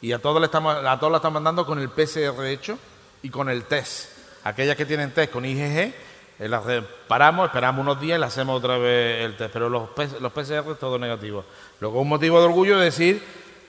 Y 0.00 0.12
a 0.12 0.18
todos, 0.18 0.40
le 0.40 0.46
estamos, 0.46 0.76
a 0.84 0.98
todos 0.98 1.10
lo 1.10 1.16
estamos 1.16 1.34
mandando 1.34 1.66
con 1.66 1.78
el 1.78 1.90
PCR 1.90 2.44
hecho 2.46 2.78
y 3.22 3.30
con 3.30 3.48
el 3.48 3.64
test. 3.64 4.10
Aquellas 4.44 4.76
que 4.76 4.86
tienen 4.86 5.12
test 5.12 5.32
con 5.32 5.44
IgG, 5.44 5.94
eh, 6.38 6.48
las 6.48 6.62
paramos, 7.08 7.46
esperamos 7.46 7.80
unos 7.80 8.00
días 8.00 8.16
y 8.16 8.20
le 8.20 8.26
hacemos 8.26 8.58
otra 8.58 8.78
vez 8.78 9.24
el 9.24 9.36
test. 9.36 9.52
Pero 9.52 9.68
los, 9.68 9.88
los 10.20 10.32
PCR 10.32 10.74
todo 10.78 10.98
negativo. 10.98 11.44
Luego 11.80 12.00
un 12.00 12.08
motivo 12.08 12.38
de 12.38 12.44
orgullo 12.46 12.82
es 12.82 12.96
decir 12.96 13.22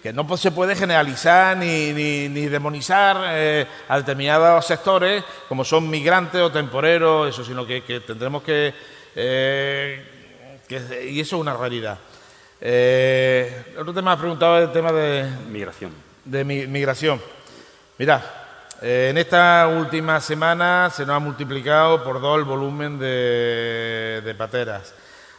que 0.05 0.13
no 0.13 0.37
se 0.37 0.51
puede 0.51 0.75
generalizar 0.75 1.57
ni, 1.57 1.91
ni, 1.91 2.45
demonizar 2.45 3.17
eh, 3.29 3.65
a 3.87 3.97
determinados 3.97 4.63
sectores 4.63 5.23
como 5.49 5.65
son 5.65 5.89
migrantes 5.89 6.39
o 6.41 6.51
temporeros, 6.51 7.27
eso, 7.27 7.43
sino 7.43 7.65
que, 7.65 7.81
tendremos 8.05 8.43
que, 8.43 8.71
eh, 9.15 10.14
Y 10.69 11.19
eso 11.19 11.35
es 11.35 11.41
una 11.41 11.55
realidad. 11.55 11.97
Eh, 12.59 13.75
otro 13.79 13.93
tema 13.93 14.13
ha 14.13 14.17
preguntado 14.17 14.57
el 14.57 14.71
tema 14.71 14.91
de... 14.91 15.29
Migración. 15.49 15.91
De 16.23 16.43
migración. 16.43 17.21
Mira, 17.97 18.23
en 18.81 19.17
esta 19.17 19.67
última 19.67 20.19
semana 20.19 20.89
se 20.89 21.05
nos 21.05 21.15
ha 21.15 21.19
multiplicado 21.19 22.03
por 22.03 22.19
dos 22.19 22.37
el 22.39 22.45
volumen 22.45 22.97
de, 22.97 24.21
de 24.23 24.35
pateras. 24.35 24.93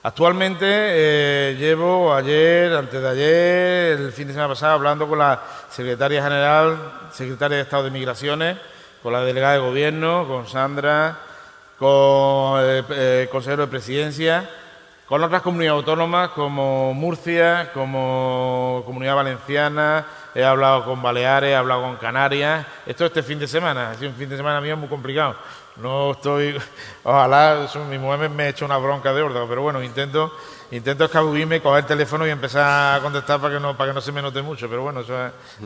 Actualmente 0.06 0.64
eh, 0.68 1.56
llevo 1.58 2.14
ayer, 2.14 2.72
antes 2.72 3.02
de 3.02 3.08
ayer, 3.08 4.00
el 4.00 4.12
fin 4.12 4.28
de 4.28 4.34
semana 4.34 4.50
pasado, 4.50 4.74
hablando 4.74 5.08
con 5.08 5.18
la 5.18 5.42
secretaria 5.68 6.22
general, 6.22 7.08
secretaria 7.10 7.56
de 7.56 7.64
Estado 7.64 7.82
de 7.82 7.90
Migraciones, 7.90 8.56
con 9.02 9.12
la 9.12 9.22
delegada 9.22 9.54
de 9.54 9.58
Gobierno, 9.58 10.28
con 10.28 10.46
Sandra, 10.46 11.18
con 11.76 12.60
el, 12.60 12.84
eh, 12.90 13.28
consejero 13.32 13.62
de 13.62 13.68
Presidencia, 13.68 14.48
con 15.08 15.22
otras 15.22 15.42
comunidades 15.42 15.78
autónomas 15.78 16.30
como 16.30 16.92
Murcia, 16.94 17.70
como 17.72 18.82
Comunidad 18.86 19.16
Valenciana, 19.16 20.06
he 20.34 20.44
hablado 20.44 20.84
con 20.84 21.02
Baleares, 21.02 21.50
he 21.50 21.56
hablado 21.56 21.82
con 21.82 21.96
Canarias. 21.96 22.66
Esto 22.84 23.06
este 23.06 23.22
fin 23.22 23.38
de 23.38 23.46
semana, 23.46 23.90
ha 23.90 23.94
sido 23.94 24.10
un 24.10 24.16
fin 24.16 24.28
de 24.28 24.36
semana 24.36 24.60
mío 24.60 24.76
muy 24.76 24.88
complicado 24.88 25.36
no 25.76 26.12
estoy, 26.12 26.56
ojalá 27.04 27.68
mi 27.88 27.98
mujer 27.98 28.30
me, 28.30 28.48
eche 28.48 28.64
una 28.64 28.78
bronca 28.78 29.12
de 29.12 29.22
órdago, 29.22 29.48
pero 29.48 29.62
bueno, 29.62 29.82
intento, 29.82 30.32
intento 30.70 31.04
escabullirme, 31.04 31.60
coger 31.60 31.80
el 31.80 31.86
teléfono 31.86 32.26
y 32.26 32.30
empezar 32.30 32.96
a 32.96 33.02
contestar 33.02 33.40
para 33.40 33.54
que 33.54 33.60
no, 33.60 33.76
para 33.76 33.90
que 33.90 33.94
no 33.94 34.00
se 34.00 34.12
me 34.12 34.22
note 34.22 34.42
mucho, 34.42 34.68
pero 34.68 34.82
bueno, 34.82 35.00
eso, 35.00 35.14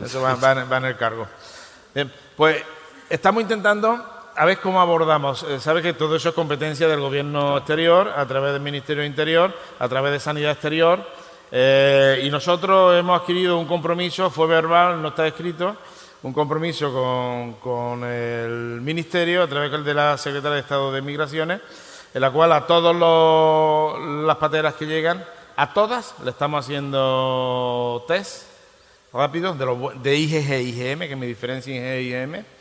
eso 0.03 0.21
va, 0.21 0.77
en, 0.77 0.85
el 0.85 0.97
cargo. 0.97 1.27
Pues 2.35 2.63
estamos 3.09 3.41
intentando 3.41 4.03
a 4.41 4.45
ver 4.45 4.57
cómo 4.57 4.81
abordamos. 4.81 5.43
Eh, 5.43 5.59
sabe 5.59 5.83
que 5.83 5.93
todo 5.93 6.15
eso 6.15 6.29
es 6.29 6.33
competencia 6.33 6.87
del 6.87 6.99
gobierno 6.99 7.59
exterior, 7.59 8.11
a 8.15 8.25
través 8.25 8.53
del 8.53 8.61
Ministerio 8.63 9.05
Interior, 9.05 9.53
a 9.77 9.87
través 9.87 10.13
de 10.13 10.19
Sanidad 10.19 10.53
Exterior, 10.53 11.05
eh, 11.51 12.23
y 12.23 12.29
nosotros 12.31 12.97
hemos 12.97 13.21
adquirido 13.21 13.59
un 13.59 13.67
compromiso, 13.67 14.31
fue 14.31 14.47
verbal, 14.47 14.99
no 14.99 15.09
está 15.09 15.27
escrito, 15.27 15.77
un 16.23 16.33
compromiso 16.33 16.91
con, 17.61 18.03
el 18.03 18.81
Ministerio, 18.81 19.43
a 19.43 19.47
través 19.47 19.85
de 19.85 19.93
la 19.93 20.17
Secretaría 20.17 20.55
de 20.55 20.61
Estado 20.61 20.91
de 20.91 21.03
Migraciones, 21.03 21.61
en 22.11 22.21
la 22.21 22.31
cual 22.31 22.51
a 22.53 22.65
todas 22.65 22.95
las 24.25 24.37
pateras 24.37 24.73
que 24.73 24.87
llegan, 24.87 25.23
a 25.55 25.71
todas 25.71 26.15
le 26.23 26.31
estamos 26.31 26.65
haciendo 26.65 28.03
test 28.07 28.47
rápidos 29.13 29.59
de, 29.59 29.91
de 30.01 30.15
IgG 30.15 30.61
IgM, 30.61 31.07
que 31.07 31.15
me 31.15 31.27
diferencia 31.27 31.75
IgG 31.75 32.07
IgM. 32.07 32.60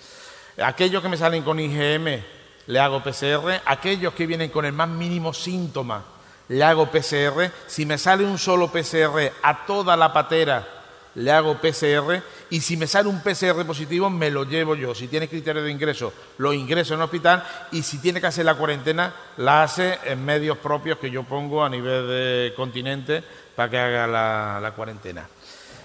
Aquellos 0.58 1.02
que 1.02 1.08
me 1.08 1.16
salen 1.16 1.42
con 1.42 1.58
IgM 1.58 2.22
le 2.66 2.78
hago 2.78 3.02
PCR, 3.02 3.62
aquellos 3.64 4.14
que 4.14 4.26
vienen 4.26 4.50
con 4.50 4.64
el 4.64 4.72
más 4.72 4.88
mínimo 4.88 5.32
síntoma 5.32 6.04
le 6.48 6.64
hago 6.64 6.86
PCR. 6.86 7.50
Si 7.66 7.86
me 7.86 7.98
sale 7.98 8.24
un 8.24 8.38
solo 8.38 8.68
PCR 8.70 9.32
a 9.42 9.64
toda 9.66 9.96
la 9.96 10.12
patera 10.12 10.80
le 11.16 11.32
hago 11.32 11.56
PCR 11.56 12.22
y 12.50 12.60
si 12.60 12.76
me 12.76 12.86
sale 12.86 13.08
un 13.08 13.20
PCR 13.20 13.64
positivo 13.66 14.10
me 14.10 14.30
lo 14.30 14.44
llevo 14.44 14.74
yo. 14.74 14.94
Si 14.94 15.08
tiene 15.08 15.28
criterio 15.28 15.62
de 15.62 15.70
ingreso, 15.70 16.12
lo 16.38 16.52
ingreso 16.52 16.94
en 16.94 17.00
hospital 17.00 17.44
y 17.72 17.82
si 17.82 17.98
tiene 17.98 18.20
que 18.20 18.26
hacer 18.26 18.44
la 18.44 18.54
cuarentena, 18.54 19.12
la 19.38 19.62
hace 19.62 19.98
en 20.04 20.24
medios 20.24 20.58
propios 20.58 20.98
que 20.98 21.10
yo 21.10 21.24
pongo 21.24 21.64
a 21.64 21.68
nivel 21.68 22.06
de 22.06 22.52
continente 22.56 23.22
para 23.56 23.70
que 23.70 23.78
haga 23.78 24.06
la, 24.06 24.72
cuarentena. 24.74 25.26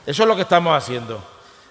Eso 0.05 0.23
es 0.23 0.29
lo 0.29 0.35
que 0.35 0.43
estamos 0.43 0.77
haciendo. 0.77 1.23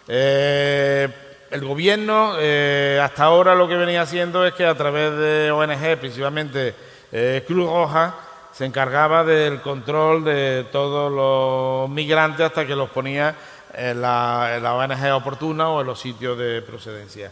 Eh, 0.08 1.08
el 1.54 1.64
gobierno 1.64 2.34
eh, 2.40 3.00
hasta 3.00 3.22
ahora 3.22 3.54
lo 3.54 3.68
que 3.68 3.76
venía 3.76 4.02
haciendo 4.02 4.44
es 4.44 4.54
que 4.54 4.66
a 4.66 4.74
través 4.74 5.16
de 5.16 5.52
ONG, 5.52 6.00
principalmente 6.00 6.74
eh, 7.12 7.44
Cruz 7.46 7.70
Roja, 7.70 8.12
se 8.52 8.64
encargaba 8.64 9.22
del 9.22 9.60
control 9.60 10.24
de 10.24 10.66
todos 10.72 11.12
los 11.12 11.88
migrantes 11.88 12.46
hasta 12.46 12.66
que 12.66 12.74
los 12.74 12.90
ponía 12.90 13.36
en 13.72 14.02
la, 14.02 14.74
ONG 14.74 15.12
oportuna 15.14 15.68
o 15.68 15.80
en 15.80 15.86
los 15.86 16.00
sitios 16.00 16.36
de 16.36 16.60
procedencia. 16.62 17.30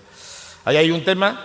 Ahí 0.65 0.77
hay 0.77 0.93
un 0.93 1.05
tema 1.05 1.41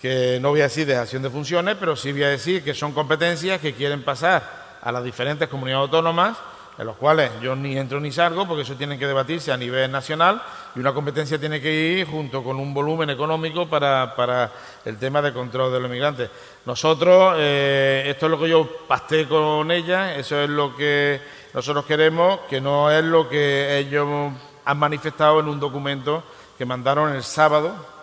que 0.00 0.38
no 0.40 0.50
voy 0.50 0.60
a 0.60 0.64
decir 0.64 0.86
dejación 0.86 1.24
de 1.24 1.30
funciones, 1.30 1.76
pero 1.80 1.96
sí 1.96 2.12
voy 2.12 2.22
a 2.22 2.28
decir 2.28 2.62
que 2.62 2.72
son 2.72 2.92
competencias 2.92 3.60
que 3.60 3.74
quieren 3.74 4.04
pasar 4.04 4.78
a 4.80 4.92
las 4.92 5.02
diferentes 5.02 5.48
comunidades 5.48 5.82
autónomas, 5.82 6.36
en 6.78 6.86
los 6.86 6.96
cuales 6.96 7.30
yo 7.40 7.56
ni 7.56 7.76
entro 7.76 8.00
ni 8.00 8.12
salgo, 8.12 8.46
porque 8.46 8.62
eso 8.62 8.74
tiene 8.74 8.98
que 8.98 9.06
debatirse 9.06 9.52
a 9.52 9.56
nivel 9.56 9.90
nacional, 9.90 10.42
y 10.74 10.80
una 10.80 10.92
competencia 10.92 11.38
tiene 11.38 11.60
que 11.60 11.72
ir 11.72 12.06
junto 12.06 12.42
con 12.42 12.58
un 12.58 12.74
volumen 12.74 13.10
económico 13.10 13.66
para, 13.66 14.50
el 14.84 14.98
tema 14.98 15.22
de 15.22 15.32
control 15.32 15.72
de 15.72 15.80
los 15.80 15.88
inmigrantes. 15.88 16.30
Nosotros, 16.66 17.34
eh, 17.38 18.04
esto 18.06 18.26
es 18.26 18.30
lo 18.30 18.38
que 18.38 18.48
yo 18.48 18.68
pasté 18.86 19.26
con 19.26 19.70
ella, 19.70 20.14
eso 20.16 20.40
es 20.40 20.50
lo 20.50 20.76
que 20.76 21.20
nosotros 21.54 21.86
queremos, 21.86 22.40
que 22.50 22.60
no 22.60 22.90
es 22.90 23.02
lo 23.02 23.28
que 23.28 23.78
ellos 23.78 24.32
han 24.64 24.78
manifestado 24.78 25.40
en 25.40 25.48
un 25.48 25.58
documento 25.58 26.22
que 26.58 26.66
mandaron 26.66 27.14
el 27.14 27.22
sábado, 27.22 27.95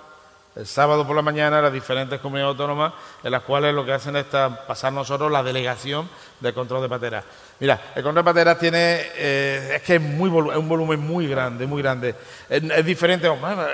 el 0.56 0.68
sábado 0.68 1.06
por 1.06 1.16
la 1.16 1.24
mañana 1.24 1.62
las 1.62 1.74
diferentes 1.74 2.20
comunidades 2.20 2.52
autónomas, 2.52 2.94
en 3.24 3.32
las 3.32 3.42
cuales 3.42 3.74
lo 3.74 3.84
que 3.84 3.94
hacen 3.94 4.16
es 4.16 4.26
pasar 4.26 4.94
nosotros 4.94 5.32
la 5.32 5.42
delegación 5.42 6.08
de 6.40 6.54
control 6.54 6.84
de 6.84 6.90
pateras. 6.90 7.24
Mira, 7.60 7.94
el 7.96 8.04
control 8.04 8.24
de 8.24 8.32
pateras 8.32 8.60
tiene, 8.60 9.02
eh, 9.16 9.74
es 9.76 9.82
que 9.82 9.96
es, 9.96 10.02
muy 10.02 10.30
un 10.30 10.70
volumen 10.70 11.00
muy 11.00 11.28
grande, 11.28 11.66
muy 11.66 11.82
grande. 11.82 12.14
Es, 12.48 12.86
diferente, 12.86 13.32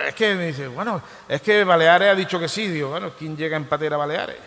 es 0.07 0.15
que 0.15 0.36
me 0.36 0.47
dice, 0.47 0.67
bueno, 0.67 1.01
es 1.27 1.41
que 1.41 1.63
Baleares 1.65 2.09
ha 2.09 2.15
dicho 2.15 2.39
que 2.39 2.47
sí, 2.47 2.67
digo, 2.67 2.91
bueno, 2.91 3.11
¿quién 3.17 3.36
llega 3.36 3.57
en 3.57 3.65
patera 3.65 3.95
a 3.95 3.99
Baleares? 3.99 4.38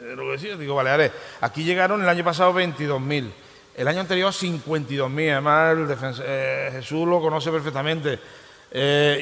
Eh, 0.00 0.14
lo 0.16 0.32
que 0.32 0.38
sí, 0.38 0.48
digo, 0.56 0.74
Baleares, 0.74 1.12
aquí 1.42 1.62
llegaron 1.62 2.02
el 2.02 2.08
año 2.08 2.24
pasado 2.24 2.52
22.000. 2.54 3.30
El 3.76 3.88
año 3.88 4.00
anterior 4.00 4.32
52.000, 4.32 5.32
además 5.32 5.72
el 5.72 6.22
eh, 6.26 6.70
Jesús 6.72 7.06
lo 7.06 7.20
conoce 7.20 7.50
perfectamente. 7.52 8.18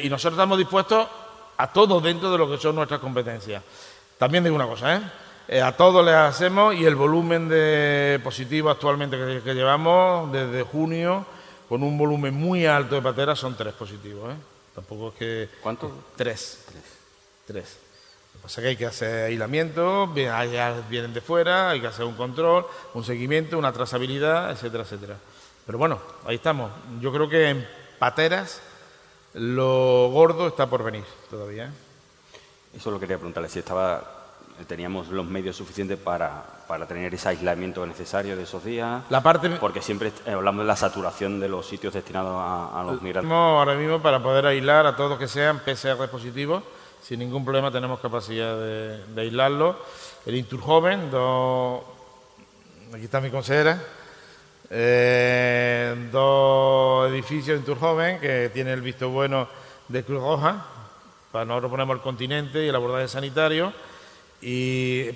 y 0.03 0.09
nosotros 0.09 0.35
estamos 0.35 0.57
dispuestos 0.57 1.07
a 1.61 1.67
todos 1.67 2.03
dentro 2.03 2.33
de 2.33 2.39
lo 2.39 2.51
que 2.51 2.57
son 2.57 2.75
nuestras 2.75 3.01
competencias. 3.01 3.63
También 4.17 4.43
digo 4.43 4.57
una 4.57 4.67
cosa, 4.67 4.97
¿eh? 4.97 5.01
¿eh? 5.49 5.61
a 5.61 5.77
todos 5.77 6.05
les 6.05 6.15
hacemos 6.15 6.75
y 6.75 6.87
el 6.87 6.95
volumen 6.95 7.51
de 7.51 8.19
positivos 8.25 8.73
actualmente 8.73 9.19
que, 9.45 9.55
llevamos 9.55 10.33
desde 10.33 10.63
junio, 10.63 11.27
con 11.69 11.83
un 11.83 11.99
volumen 11.99 12.33
muy 12.33 12.65
alto 12.65 12.95
de 12.95 13.03
pateras, 13.03 13.39
son 13.39 13.57
tres 13.57 13.75
positivos. 13.75 14.33
¿eh? 14.33 14.37
Tampoco 14.75 15.09
es 15.09 15.15
que... 15.15 15.49
¿Cuántos? 15.63 15.93
Tres. 16.17 16.65
Tres. 16.67 16.85
Tres. 17.47 17.79
Lo 18.33 18.39
que 18.39 18.43
pasa 18.43 18.61
es 18.61 18.63
que 18.63 18.69
hay 18.69 18.77
que 18.77 18.87
hacer 18.87 19.25
aislamiento, 19.27 20.07
vienen 20.07 21.13
de 21.13 21.21
fuera, 21.21 21.71
hay 21.71 21.81
que 21.83 21.89
hacer 21.89 22.07
un 22.07 22.15
control, 22.15 22.65
un 22.95 23.05
seguimiento, 23.05 23.59
una 23.59 23.73
trazabilidad, 23.73 24.51
etcétera, 24.51 24.85
etcétera. 24.85 25.17
Pero 25.67 25.77
bueno, 25.77 26.01
ahí 26.25 26.37
estamos. 26.37 26.71
Yo 27.01 27.13
creo 27.13 27.29
que 27.29 27.51
en 27.51 27.69
pateras 27.99 28.63
lo 29.35 30.09
gordo 30.11 30.49
está 30.49 30.69
por 30.69 30.83
venir 30.83 31.05
todavía. 31.29 31.67
¿eh? 31.67 31.71
Eso 32.77 32.91
lo 32.91 33.01
quería 33.01 33.17
preguntarle, 33.17 33.49
si 33.49 33.59
estaba, 33.59 34.03
teníamos 34.67 35.09
los 35.09 35.27
medios 35.27 35.57
suficientes 35.57 35.99
para, 35.99 36.45
para 36.69 36.87
tener 36.87 37.13
ese 37.13 37.29
aislamiento 37.29 37.85
necesario 37.85 38.37
de 38.37 38.45
esos 38.45 38.65
días. 38.65 39.03
La 39.11 39.23
parte... 39.23 39.51
Porque 39.51 39.83
siempre 39.83 40.13
hablamos 40.27 40.63
de 40.63 40.69
la 40.69 40.77
saturación 40.77 41.41
de 41.41 41.49
los 41.49 41.67
sitios 41.67 41.95
destinados 41.95 42.37
a, 42.41 42.83
los 42.85 43.03
migrantes. 43.03 43.33
Ahora 43.33 43.75
mismo, 43.75 44.01
para 44.01 44.23
poder 44.23 44.47
aislar 44.47 44.87
a 44.87 44.97
todos 44.97 45.19
que 45.19 45.27
sean 45.27 45.61
PCR 45.61 46.09
positivos, 46.09 46.63
sin 47.03 47.19
ningún 47.21 47.45
problema 47.45 47.71
tenemos 47.71 47.99
capacidad 48.01 48.57
de, 48.57 49.05
de 49.05 49.21
aislarlos. 49.21 49.77
El 50.27 50.37
Inturjoven, 50.37 51.11
dos... 51.11 51.83
aquí 52.95 53.05
está 53.05 53.21
mi 53.21 53.31
consejera, 53.31 53.83
eh, 54.71 56.09
dos 56.13 57.11
edificios 57.11 57.59
en 57.59 57.65
Turjoven 57.65 58.21
que 58.21 58.51
tiene 58.55 58.73
el 58.73 58.81
visto 58.81 59.11
bueno 59.11 59.49
de 59.89 60.05
Cruz 60.05 60.23
Roja, 60.23 60.65
para 61.33 61.45
nosotros 61.45 61.73
ponemos 61.73 61.97
el 61.97 62.03
continente 62.03 62.65
y 62.65 62.69
el 62.69 62.77
abordaje 62.77 63.09
sanitario, 63.09 63.73
y, 64.41 65.11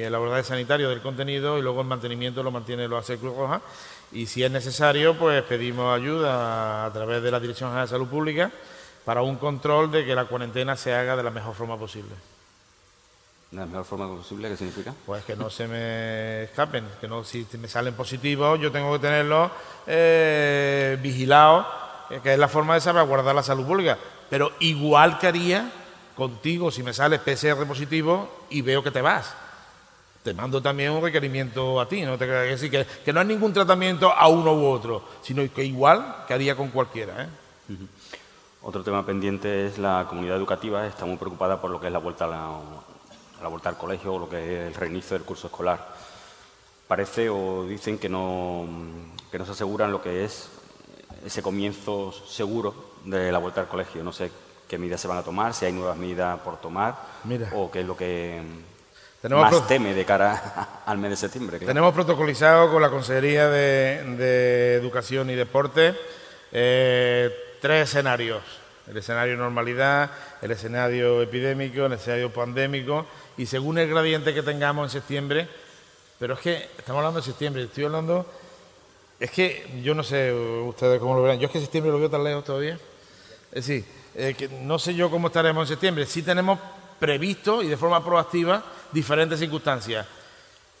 el 0.00 0.14
abordaje 0.14 0.42
sanitario 0.42 0.88
del 0.88 1.02
contenido 1.02 1.58
y 1.58 1.62
luego 1.62 1.82
el 1.82 1.86
mantenimiento 1.86 2.42
lo 2.42 2.50
mantiene, 2.50 2.88
lo 2.88 2.96
hace 2.96 3.18
Cruz 3.18 3.36
Roja, 3.36 3.60
y 4.10 4.24
si 4.26 4.42
es 4.42 4.50
necesario, 4.50 5.18
pues 5.18 5.42
pedimos 5.42 5.94
ayuda 5.94 6.86
a 6.86 6.92
través 6.92 7.22
de 7.22 7.30
la 7.30 7.38
Dirección 7.38 7.68
General 7.68 7.86
de 7.86 7.90
Salud 7.90 8.08
Pública 8.08 8.50
para 9.04 9.22
un 9.22 9.36
control 9.36 9.90
de 9.90 10.04
que 10.06 10.14
la 10.14 10.24
cuarentena 10.24 10.76
se 10.76 10.94
haga 10.94 11.14
de 11.14 11.22
la 11.22 11.30
mejor 11.30 11.54
forma 11.54 11.78
posible. 11.78 12.14
¿De 13.50 13.56
la 13.56 13.66
mejor 13.66 13.84
forma 13.84 14.08
posible? 14.08 14.50
¿Qué 14.50 14.56
significa? 14.58 14.92
Pues 15.06 15.24
que 15.24 15.34
no 15.34 15.48
se 15.48 15.66
me 15.66 16.42
escapen, 16.42 16.84
que 17.00 17.08
no 17.08 17.24
si 17.24 17.46
me 17.58 17.66
salen 17.66 17.94
positivos 17.94 18.60
yo 18.60 18.70
tengo 18.70 18.92
que 18.92 18.98
tenerlos 18.98 19.50
eh, 19.86 20.98
vigilados, 21.02 21.66
eh, 22.10 22.20
que 22.22 22.34
es 22.34 22.38
la 22.38 22.48
forma 22.48 22.74
de 22.74 22.82
salvaguardar 22.82 23.34
la 23.34 23.42
salud 23.42 23.66
pública. 23.66 23.96
Pero 24.28 24.52
igual 24.60 25.18
que 25.18 25.28
haría 25.28 25.72
contigo 26.14 26.70
si 26.70 26.82
me 26.82 26.92
sale 26.92 27.20
PCR 27.20 27.66
positivo 27.66 28.44
y 28.50 28.60
veo 28.60 28.82
que 28.82 28.90
te 28.90 29.00
vas. 29.00 29.34
Te 30.22 30.34
mando 30.34 30.60
también 30.60 30.90
un 30.90 31.02
requerimiento 31.02 31.80
a 31.80 31.88
ti, 31.88 32.02
¿no? 32.02 32.18
Te, 32.18 32.26
decir, 32.26 32.70
que, 32.70 32.84
que 33.02 33.12
no 33.14 33.20
hay 33.20 33.26
ningún 33.26 33.54
tratamiento 33.54 34.12
a 34.12 34.28
uno 34.28 34.52
u 34.52 34.66
otro, 34.66 35.02
sino 35.22 35.42
que 35.54 35.64
igual 35.64 36.24
que 36.26 36.34
haría 36.34 36.54
con 36.54 36.68
cualquiera. 36.68 37.24
¿eh? 37.24 37.28
Otro 38.60 38.82
tema 38.82 39.06
pendiente 39.06 39.66
es 39.66 39.78
la 39.78 40.04
comunidad 40.06 40.36
educativa, 40.36 40.86
está 40.86 41.06
muy 41.06 41.16
preocupada 41.16 41.60
por 41.60 41.70
lo 41.70 41.80
que 41.80 41.86
es 41.86 41.92
la 41.92 42.00
vuelta 42.00 42.24
a 42.24 42.28
la, 42.28 42.50
a 43.38 43.42
la 43.42 43.48
vuelta 43.48 43.68
al 43.68 43.76
colegio 43.76 44.14
o 44.14 44.18
lo 44.18 44.28
que 44.28 44.38
es 44.38 44.68
el 44.68 44.74
reinicio 44.74 45.16
del 45.16 45.26
curso 45.26 45.46
escolar. 45.46 45.94
Parece 46.86 47.28
o 47.28 47.64
dicen 47.64 47.98
que 47.98 48.08
no, 48.08 48.66
que 49.30 49.38
no 49.38 49.44
se 49.44 49.52
aseguran 49.52 49.92
lo 49.92 50.02
que 50.02 50.24
es 50.24 50.48
ese 51.24 51.42
comienzo 51.42 52.12
seguro 52.12 52.92
de 53.04 53.30
la 53.30 53.38
vuelta 53.38 53.60
al 53.60 53.68
colegio. 53.68 54.02
No 54.02 54.12
sé 54.12 54.30
qué 54.68 54.78
medidas 54.78 55.00
se 55.00 55.08
van 55.08 55.18
a 55.18 55.22
tomar, 55.22 55.54
si 55.54 55.64
hay 55.64 55.72
nuevas 55.72 55.96
medidas 55.96 56.38
por 56.40 56.60
tomar 56.60 56.94
o 57.54 57.70
qué 57.70 57.80
es 57.80 57.86
lo 57.86 57.96
que 57.96 58.42
más 59.28 59.66
teme 59.66 59.94
de 59.94 60.04
cara 60.04 60.82
al 60.86 60.98
mes 60.98 61.10
de 61.10 61.16
septiembre. 61.16 61.58
Tenemos 61.58 61.92
protocolizado 61.92 62.70
con 62.70 62.80
la 62.80 62.90
Consejería 62.90 63.48
de, 63.48 64.74
Educación 64.74 65.30
y 65.30 65.34
Deporte 65.34 65.94
eh, 66.52 67.30
tres 67.60 67.88
escenarios. 67.88 68.42
El 68.88 68.96
escenario 68.96 69.36
normalidad, 69.36 70.10
el 70.40 70.50
escenario 70.50 71.20
epidémico, 71.22 71.86
el 71.86 71.92
escenario 71.92 72.32
pandémico 72.32 73.06
y 73.36 73.46
según 73.46 73.78
el 73.78 73.88
gradiente 73.88 74.32
que 74.32 74.42
tengamos 74.42 74.86
en 74.86 74.90
septiembre, 74.90 75.48
pero 76.18 76.34
es 76.34 76.40
que 76.40 76.68
estamos 76.78 77.00
hablando 77.00 77.20
de 77.20 77.26
septiembre, 77.26 77.62
estoy 77.64 77.84
hablando, 77.84 78.26
es 79.20 79.30
que 79.30 79.80
yo 79.82 79.94
no 79.94 80.02
sé 80.02 80.32
ustedes 80.32 80.98
cómo 81.00 81.14
lo 81.14 81.22
verán, 81.22 81.38
yo 81.38 81.46
es 81.46 81.52
que 81.52 81.60
septiembre 81.60 81.92
lo 81.92 81.98
veo 81.98 82.10
tan 82.10 82.24
lejos 82.24 82.44
todavía, 82.44 82.78
es 83.52 83.66
decir, 83.66 83.84
que 84.14 84.48
no 84.62 84.78
sé 84.78 84.94
yo 84.94 85.10
cómo 85.10 85.28
estaremos 85.28 85.62
en 85.62 85.68
septiembre, 85.68 86.06
sí 86.06 86.22
tenemos 86.22 86.58
previsto 86.98 87.62
y 87.62 87.68
de 87.68 87.76
forma 87.76 88.04
proactiva 88.04 88.64
diferentes 88.92 89.38
circunstancias. 89.38 90.06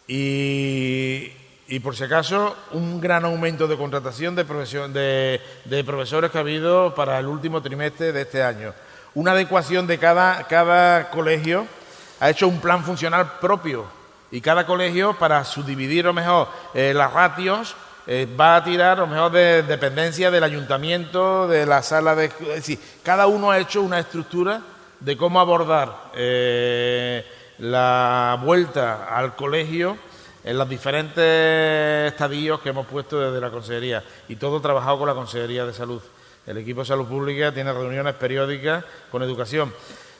Y, 0.06 1.30
por 1.80 1.94
si 1.94 2.04
acaso 2.04 2.56
un 2.72 3.00
gran 3.00 3.24
aumento 3.24 3.66
de 3.66 3.76
contratación 3.76 4.34
de, 4.34 4.44
de, 4.44 5.40
de 5.64 5.84
profesores 5.84 6.30
que 6.30 6.38
ha 6.38 6.40
habido 6.40 6.94
para 6.94 7.18
el 7.18 7.26
último 7.26 7.60
trimestre 7.60 8.12
de 8.12 8.22
este 8.22 8.42
año, 8.42 8.72
una 9.14 9.32
adecuación 9.32 9.86
de 9.86 9.98
cada, 9.98 10.44
cada 10.44 11.10
colegio 11.10 11.66
ha 12.20 12.30
hecho 12.30 12.48
un 12.48 12.60
plan 12.60 12.84
funcional 12.84 13.38
propio 13.40 13.86
y 14.30 14.40
cada 14.40 14.66
colegio 14.66 15.14
para 15.18 15.44
subdividir 15.44 16.06
o 16.06 16.12
mejor 16.12 16.48
eh, 16.74 16.92
las 16.94 17.12
ratios 17.12 17.74
eh, 18.06 18.26
va 18.38 18.56
a 18.56 18.64
tirar 18.64 19.00
o 19.00 19.06
mejor 19.06 19.32
de 19.32 19.62
dependencia 19.62 20.30
del 20.30 20.44
ayuntamiento, 20.44 21.46
de 21.46 21.66
la 21.66 21.82
sala 21.82 22.14
de... 22.14 22.26
Es 22.26 22.48
decir, 22.48 22.78
cada 23.02 23.26
uno 23.26 23.50
ha 23.50 23.58
hecho 23.58 23.82
una 23.82 23.98
estructura 23.98 24.62
de 25.00 25.16
cómo 25.16 25.40
abordar 25.40 26.10
eh, 26.14 27.26
la 27.58 28.38
vuelta 28.42 29.06
al 29.14 29.36
colegio 29.36 29.98
en 30.44 30.58
los 30.58 30.68
diferentes 30.68 32.12
estadios 32.12 32.60
que 32.60 32.70
hemos 32.70 32.86
puesto 32.86 33.20
desde 33.20 33.40
la 33.40 33.50
Consejería 33.50 34.02
y 34.28 34.36
todo 34.36 34.60
trabajado 34.60 34.98
con 34.98 35.08
la 35.08 35.14
Consejería 35.14 35.64
de 35.64 35.72
Salud. 35.72 36.00
El 36.46 36.58
equipo 36.58 36.80
de 36.80 36.86
Salud 36.86 37.06
Pública 37.06 37.52
tiene 37.52 37.72
reuniones 37.72 38.14
periódicas 38.14 38.84
con 39.10 39.22
educación. 39.22 39.72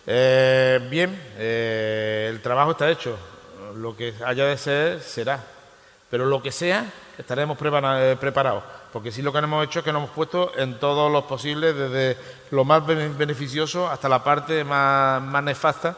Eh, 0.06 0.80
bien, 0.90 1.18
eh, 1.36 2.28
el 2.30 2.42
trabajo 2.42 2.72
está 2.72 2.90
hecho. 2.90 3.16
Lo 3.76 3.96
que 3.96 4.14
haya 4.24 4.44
de 4.46 4.56
ser, 4.56 5.00
será. 5.00 5.42
Pero 6.10 6.26
lo 6.26 6.42
que 6.42 6.52
sea, 6.52 6.84
estaremos 7.16 7.56
eh, 7.60 8.16
preparados. 8.18 8.62
Porque 8.92 9.12
sí 9.12 9.22
lo 9.22 9.32
que 9.32 9.38
hemos 9.38 9.64
hecho 9.66 9.80
es 9.80 9.84
que 9.84 9.92
nos 9.92 10.02
hemos 10.02 10.14
puesto 10.14 10.52
en 10.56 10.78
todos 10.78 11.12
los 11.12 11.24
posibles, 11.24 11.76
desde 11.76 12.16
lo 12.50 12.64
más 12.64 12.86
beneficioso 12.86 13.88
hasta 13.88 14.08
la 14.08 14.24
parte 14.24 14.64
más, 14.64 15.22
más 15.22 15.42
nefasta, 15.42 15.96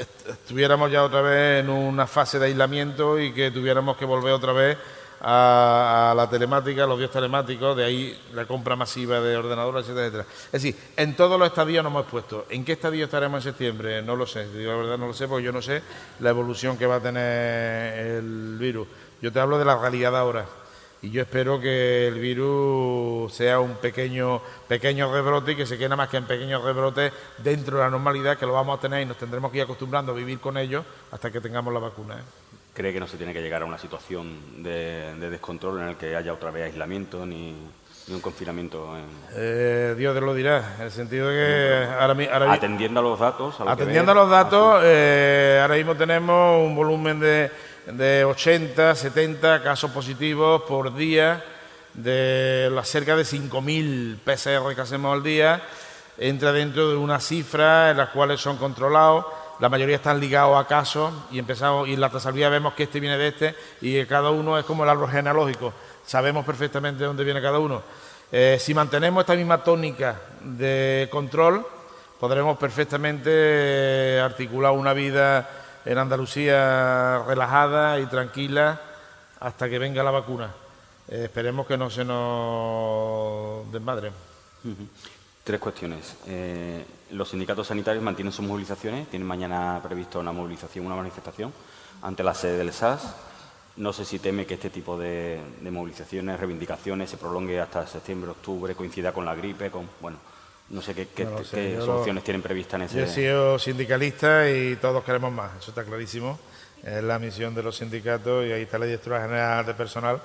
estuviéramos 0.00 0.90
ya 0.90 1.04
otra 1.04 1.22
vez 1.22 1.64
en 1.64 1.70
una 1.70 2.06
fase 2.06 2.38
de 2.38 2.46
aislamiento 2.46 3.18
y 3.18 3.32
que 3.32 3.50
tuviéramos 3.50 3.96
que 3.96 4.04
volver 4.04 4.32
otra 4.32 4.52
vez 4.52 4.78
a, 5.20 6.14
la 6.16 6.28
telemática, 6.28 6.84
a 6.84 6.86
los 6.86 6.96
vídeos 6.96 7.12
telemáticos, 7.12 7.76
de 7.76 7.84
ahí 7.84 8.20
la 8.34 8.46
compra 8.46 8.76
masiva 8.76 9.20
de 9.20 9.36
ordenadores, 9.36 9.84
etcétera, 9.84 10.06
etcétera. 10.06 10.26
Es 10.46 10.52
decir, 10.52 10.76
en 10.96 11.14
todos 11.14 11.38
los 11.38 11.48
estadios 11.48 11.84
nos 11.84 11.92
hemos 11.92 12.06
puesto. 12.06 12.46
¿En 12.48 12.64
qué 12.64 12.72
estadio 12.72 13.04
estaremos 13.04 13.44
en 13.44 13.52
septiembre? 13.52 14.02
No 14.02 14.16
lo 14.16 14.26
sé, 14.26 14.46
la 14.46 14.74
verdad 14.74 14.98
no 14.98 15.08
lo 15.08 15.14
sé, 15.14 15.28
porque 15.28 15.44
yo 15.44 15.52
no 15.52 15.62
sé 15.62 15.82
la 16.20 16.30
evolución 16.30 16.76
que 16.76 16.86
va 16.86 16.96
a 16.96 17.00
tener 17.00 18.16
el 18.16 18.56
virus. 18.58 18.88
Yo 19.20 19.30
te 19.30 19.40
hablo 19.40 19.58
de 19.58 19.64
la 19.64 19.76
realidad 19.76 20.16
ahora. 20.16 20.46
Y 21.02 21.10
yo 21.10 21.22
espero 21.22 21.58
que 21.58 22.08
el 22.08 22.18
virus 22.18 23.32
sea 23.32 23.60
un 23.60 23.76
pequeño, 23.76 24.42
pequeño 24.68 25.10
rebrote 25.12 25.52
y 25.52 25.56
que 25.56 25.66
se 25.66 25.78
quede 25.78 25.96
más 25.96 26.08
que 26.08 26.18
en 26.18 26.24
pequeños 26.24 26.62
rebrotes 26.62 27.12
dentro 27.38 27.78
de 27.78 27.84
la 27.84 27.90
normalidad, 27.90 28.36
que 28.36 28.44
lo 28.44 28.52
vamos 28.52 28.78
a 28.78 28.80
tener 28.80 29.02
y 29.02 29.06
nos 29.06 29.16
tendremos 29.16 29.50
que 29.50 29.58
ir 29.58 29.64
acostumbrando 29.64 30.12
a 30.12 30.14
vivir 30.14 30.38
con 30.40 30.58
ellos 30.58 30.84
hasta 31.10 31.30
que 31.30 31.40
tengamos 31.40 31.72
la 31.72 31.80
vacuna. 31.80 32.16
¿eh? 32.16 32.22
¿Cree 32.74 32.92
que 32.92 33.00
no 33.00 33.06
se 33.06 33.16
tiene 33.16 33.32
que 33.32 33.40
llegar 33.40 33.62
a 33.62 33.64
una 33.64 33.78
situación 33.78 34.62
de, 34.62 35.14
descontrol 35.30 35.80
en 35.80 35.88
el 35.88 35.96
que 35.96 36.14
haya 36.14 36.34
otra 36.34 36.50
vez 36.50 36.64
aislamiento 36.64 37.24
ni, 37.24 37.54
un 38.08 38.20
confinamiento? 38.20 38.94
Eh, 39.32 39.94
Dios 39.96 40.14
te 40.14 40.20
lo 40.20 40.34
dirá, 40.34 40.74
en 40.78 40.84
el 40.84 40.90
sentido 40.90 41.28
de 41.28 41.34
que 41.34 41.92
ahora, 41.94 42.52
Atendiendo 42.52 43.00
a 43.00 43.02
los 43.02 43.18
datos. 43.18 43.56
atendiendo 43.60 44.12
a 44.12 44.14
los 44.14 44.28
datos, 44.28 44.82
eh, 44.84 45.58
ahora 45.62 45.76
mismo 45.76 45.94
tenemos 45.94 46.66
un 46.66 46.74
volumen 46.74 47.20
de 47.20 47.50
de 47.86 48.24
80, 48.24 48.94
70 48.94 49.62
casos 49.62 49.90
positivos 49.90 50.62
por 50.62 50.94
día, 50.94 51.44
de 51.94 52.68
las 52.72 52.88
cerca 52.88 53.16
de 53.16 53.22
5.000 53.22 54.18
PCR 54.18 54.74
que 54.74 54.80
hacemos 54.80 55.12
al 55.12 55.22
día, 55.22 55.62
entra 56.18 56.52
dentro 56.52 56.90
de 56.90 56.96
una 56.96 57.20
cifra 57.20 57.90
en 57.90 57.96
las 57.96 58.10
cuales 58.10 58.40
son 58.40 58.56
controlados. 58.56 59.26
La 59.58 59.68
mayoría 59.68 59.96
están 59.96 60.20
ligados 60.20 60.58
a 60.58 60.66
casos 60.66 61.12
y 61.30 61.38
empezamos 61.38 61.88
y 61.88 61.94
en 61.94 62.00
la 62.00 62.10
trazabilidad 62.10 62.50
vemos 62.50 62.74
que 62.74 62.84
este 62.84 63.00
viene 63.00 63.18
de 63.18 63.28
este 63.28 63.54
y 63.80 64.04
cada 64.06 64.30
uno 64.30 64.58
es 64.58 64.64
como 64.64 64.84
el 64.84 64.90
árbol 64.90 65.10
genealógico. 65.10 65.72
Sabemos 66.06 66.44
perfectamente 66.46 67.00
de 67.00 67.06
dónde 67.06 67.24
viene 67.24 67.42
cada 67.42 67.58
uno. 67.58 67.82
Eh, 68.32 68.58
si 68.60 68.72
mantenemos 68.74 69.22
esta 69.22 69.34
misma 69.34 69.62
tónica 69.62 70.20
de 70.42 71.08
control, 71.10 71.66
podremos 72.18 72.56
perfectamente 72.58 74.20
articular 74.20 74.72
una 74.72 74.92
vida 74.92 75.59
en 75.84 75.98
Andalucía 75.98 77.22
relajada 77.26 77.98
y 78.00 78.06
tranquila 78.06 78.80
hasta 79.40 79.68
que 79.68 79.78
venga 79.78 80.02
la 80.02 80.10
vacuna. 80.10 80.50
Eh, 81.08 81.22
esperemos 81.24 81.66
que 81.66 81.76
no 81.76 81.90
se 81.90 82.04
nos 82.04 83.70
desmadre. 83.72 84.12
Tres 85.42 85.58
cuestiones. 85.58 86.16
Eh, 86.26 86.84
los 87.12 87.30
sindicatos 87.30 87.66
sanitarios 87.66 88.04
mantienen 88.04 88.32
sus 88.32 88.46
movilizaciones. 88.46 89.08
Tienen 89.08 89.26
mañana 89.26 89.80
previsto 89.82 90.20
una 90.20 90.32
movilización, 90.32 90.86
una 90.86 90.96
manifestación 90.96 91.52
ante 92.02 92.22
la 92.22 92.34
sede 92.34 92.58
del 92.58 92.72
SAS. 92.72 93.14
No 93.76 93.92
sé 93.92 94.04
si 94.04 94.18
teme 94.18 94.46
que 94.46 94.54
este 94.54 94.68
tipo 94.68 94.98
de, 94.98 95.40
de 95.60 95.70
movilizaciones, 95.70 96.38
reivindicaciones, 96.38 97.08
se 97.08 97.16
prolongue 97.16 97.60
hasta 97.60 97.86
septiembre, 97.86 98.30
octubre, 98.30 98.74
coincida 98.74 99.12
con 99.12 99.24
la 99.24 99.34
gripe, 99.34 99.70
con 99.70 99.88
bueno, 100.00 100.18
no 100.70 100.80
sé 100.80 100.94
qué, 100.94 101.26
soluciones 101.80 102.22
tienen 102.22 102.42
previstas 102.42 102.80
en 102.80 102.86
ese... 102.86 102.98
Yo 102.98 103.04
he 103.04 103.08
sido 103.08 103.58
sindicalista 103.58 104.48
y 104.48 104.76
todos 104.76 105.02
queremos 105.02 105.32
más, 105.32 105.50
eso 105.58 105.70
está 105.70 105.84
clarísimo. 105.84 106.38
Es 106.82 107.02
la 107.02 107.18
misión 107.18 107.54
de 107.54 107.62
los 107.62 107.76
sindicatos 107.76 108.46
y 108.46 108.52
ahí 108.52 108.62
está 108.62 108.78
la 108.78 108.86
directora 108.86 109.20
general 109.22 109.66
de 109.66 109.74
personal. 109.74 110.22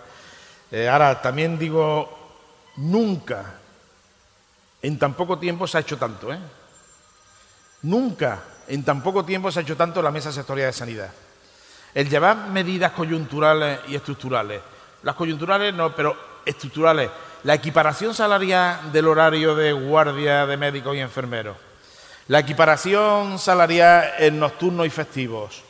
Eh, 0.71 0.87
ahora, 0.87 1.21
también 1.21 1.57
digo, 1.57 2.37
nunca, 2.77 3.55
en 4.81 4.99
tan 4.99 5.15
poco 5.15 5.37
tiempo 5.37 5.67
se 5.67 5.77
ha 5.77 5.81
hecho 5.81 5.97
tanto, 5.97 6.31
¿eh? 6.31 6.39
Nunca, 7.81 8.41
en 8.67 8.83
tan 8.83 9.03
poco 9.03 9.25
tiempo 9.25 9.51
se 9.51 9.59
ha 9.59 9.63
hecho 9.63 9.75
tanto 9.75 10.01
la 10.01 10.11
mesa 10.11 10.31
sectorial 10.31 10.67
de 10.67 10.73
sanidad. 10.73 11.11
El 11.93 12.07
llevar 12.07 12.49
medidas 12.49 12.91
coyunturales 12.91 13.79
y 13.87 13.95
estructurales. 13.95 14.61
Las 15.03 15.15
coyunturales 15.15 15.73
no, 15.73 15.95
pero 15.95 16.15
estructurales 16.45 17.09
la 17.45 17.53
equiparación 17.53 18.15
salarial 18.15 18.91
del 18.91 19.07
horario 19.07 19.53
de 19.53 19.71
guardia 19.71 20.47
de 20.47 20.57
médicos 20.57 20.95
y 20.95 20.99
enfermeros, 20.99 21.55
la 22.27 22.39
equiparación 22.39 23.37
salarial 23.37 24.13
en 24.17 24.39
nocturnos 24.39 24.87
y 24.87 24.89
festivos, 24.89 25.61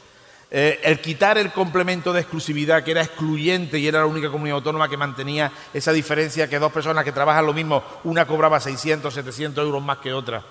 eh, 0.49 0.79
el 0.83 1.01
quitar 1.01 1.37
el 1.37 1.51
complemento 1.51 2.13
de 2.13 2.21
exclusividad 2.21 2.81
que 2.81 2.91
era 2.91 3.01
excluyente 3.01 3.77
y 3.77 3.89
era 3.89 3.99
la 3.99 4.05
única 4.05 4.31
comunidad 4.31 4.55
autónoma 4.55 4.87
que 4.87 4.95
mantenía 4.95 5.51
esa 5.73 5.91
diferencia 5.91 6.49
que 6.49 6.59
dos 6.59 6.71
personas 6.71 7.03
que 7.03 7.11
trabajan 7.11 7.45
lo 7.45 7.53
mismo, 7.53 7.83
una 8.05 8.25
cobraba 8.25 8.61
600, 8.61 9.13
700 9.13 9.61
euros 9.61 9.83
más 9.83 9.97
que 9.97 10.13
otra. 10.13 10.41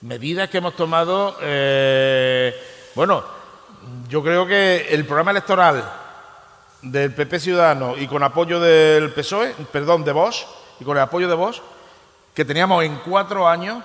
Medidas 0.00 0.48
que 0.48 0.58
hemos 0.58 0.74
tomado, 0.76 1.36
eh, 1.42 2.58
bueno, 2.94 3.22
yo 4.08 4.22
creo 4.22 4.46
que 4.46 4.86
el 4.88 5.04
programa 5.04 5.32
electoral 5.32 6.05
del 6.82 7.14
PP 7.14 7.40
Ciudadano 7.40 7.96
y 7.96 8.06
con 8.06 8.22
apoyo 8.22 8.60
del 8.60 9.12
PSOE, 9.12 9.54
perdón, 9.72 10.04
de 10.04 10.12
Vox, 10.12 10.46
y 10.80 10.84
con 10.84 10.96
el 10.96 11.02
apoyo 11.02 11.28
de 11.28 11.34
Vox, 11.34 11.62
que 12.34 12.44
teníamos 12.44 12.84
en 12.84 12.96
cuatro 13.04 13.48
años, 13.48 13.82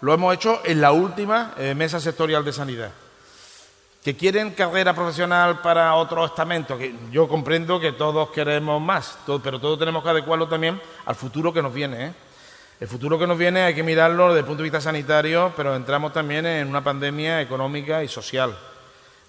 lo 0.00 0.12
hemos 0.12 0.34
hecho 0.34 0.60
en 0.64 0.80
la 0.80 0.92
última 0.92 1.54
eh, 1.56 1.74
mesa 1.74 1.98
sectorial 2.00 2.44
de 2.44 2.52
sanidad. 2.52 2.90
Que 4.02 4.14
quieren 4.14 4.50
carrera 4.50 4.94
profesional 4.94 5.62
para 5.62 5.94
otro 5.94 6.26
estamento, 6.26 6.76
que 6.76 6.94
yo 7.10 7.26
comprendo 7.26 7.80
que 7.80 7.92
todos 7.92 8.30
queremos 8.30 8.82
más, 8.82 9.16
pero 9.42 9.58
todos 9.58 9.78
tenemos 9.78 10.02
que 10.02 10.10
adecuarlo 10.10 10.46
también 10.46 10.78
al 11.06 11.14
futuro 11.14 11.52
que 11.54 11.62
nos 11.62 11.72
viene. 11.72 12.06
¿eh? 12.06 12.12
El 12.80 12.88
futuro 12.88 13.18
que 13.18 13.26
nos 13.26 13.38
viene 13.38 13.62
hay 13.62 13.74
que 13.74 13.82
mirarlo 13.82 14.28
desde 14.28 14.40
el 14.40 14.44
punto 14.44 14.58
de 14.58 14.64
vista 14.64 14.80
sanitario, 14.82 15.54
pero 15.56 15.74
entramos 15.74 16.12
también 16.12 16.44
en 16.44 16.68
una 16.68 16.84
pandemia 16.84 17.40
económica 17.40 18.04
y 18.04 18.08
social. 18.08 18.54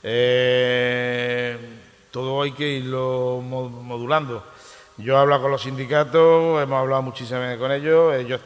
Eh, 0.03 1.74
todo 2.15 2.43
hay 2.43 2.53
que 2.53 2.65
irlo 2.65 3.41
modulando. 3.41 4.41
Yo 4.95 5.15
he 5.15 5.17
hablado 5.17 5.41
con 5.41 5.51
los 5.51 5.63
sindicatos, 5.63 6.63
hemos 6.63 6.79
hablado 6.79 7.01
muchísimo 7.01 7.41
con 7.59 7.73
ellos, 7.73 8.15
ellos 8.15 8.39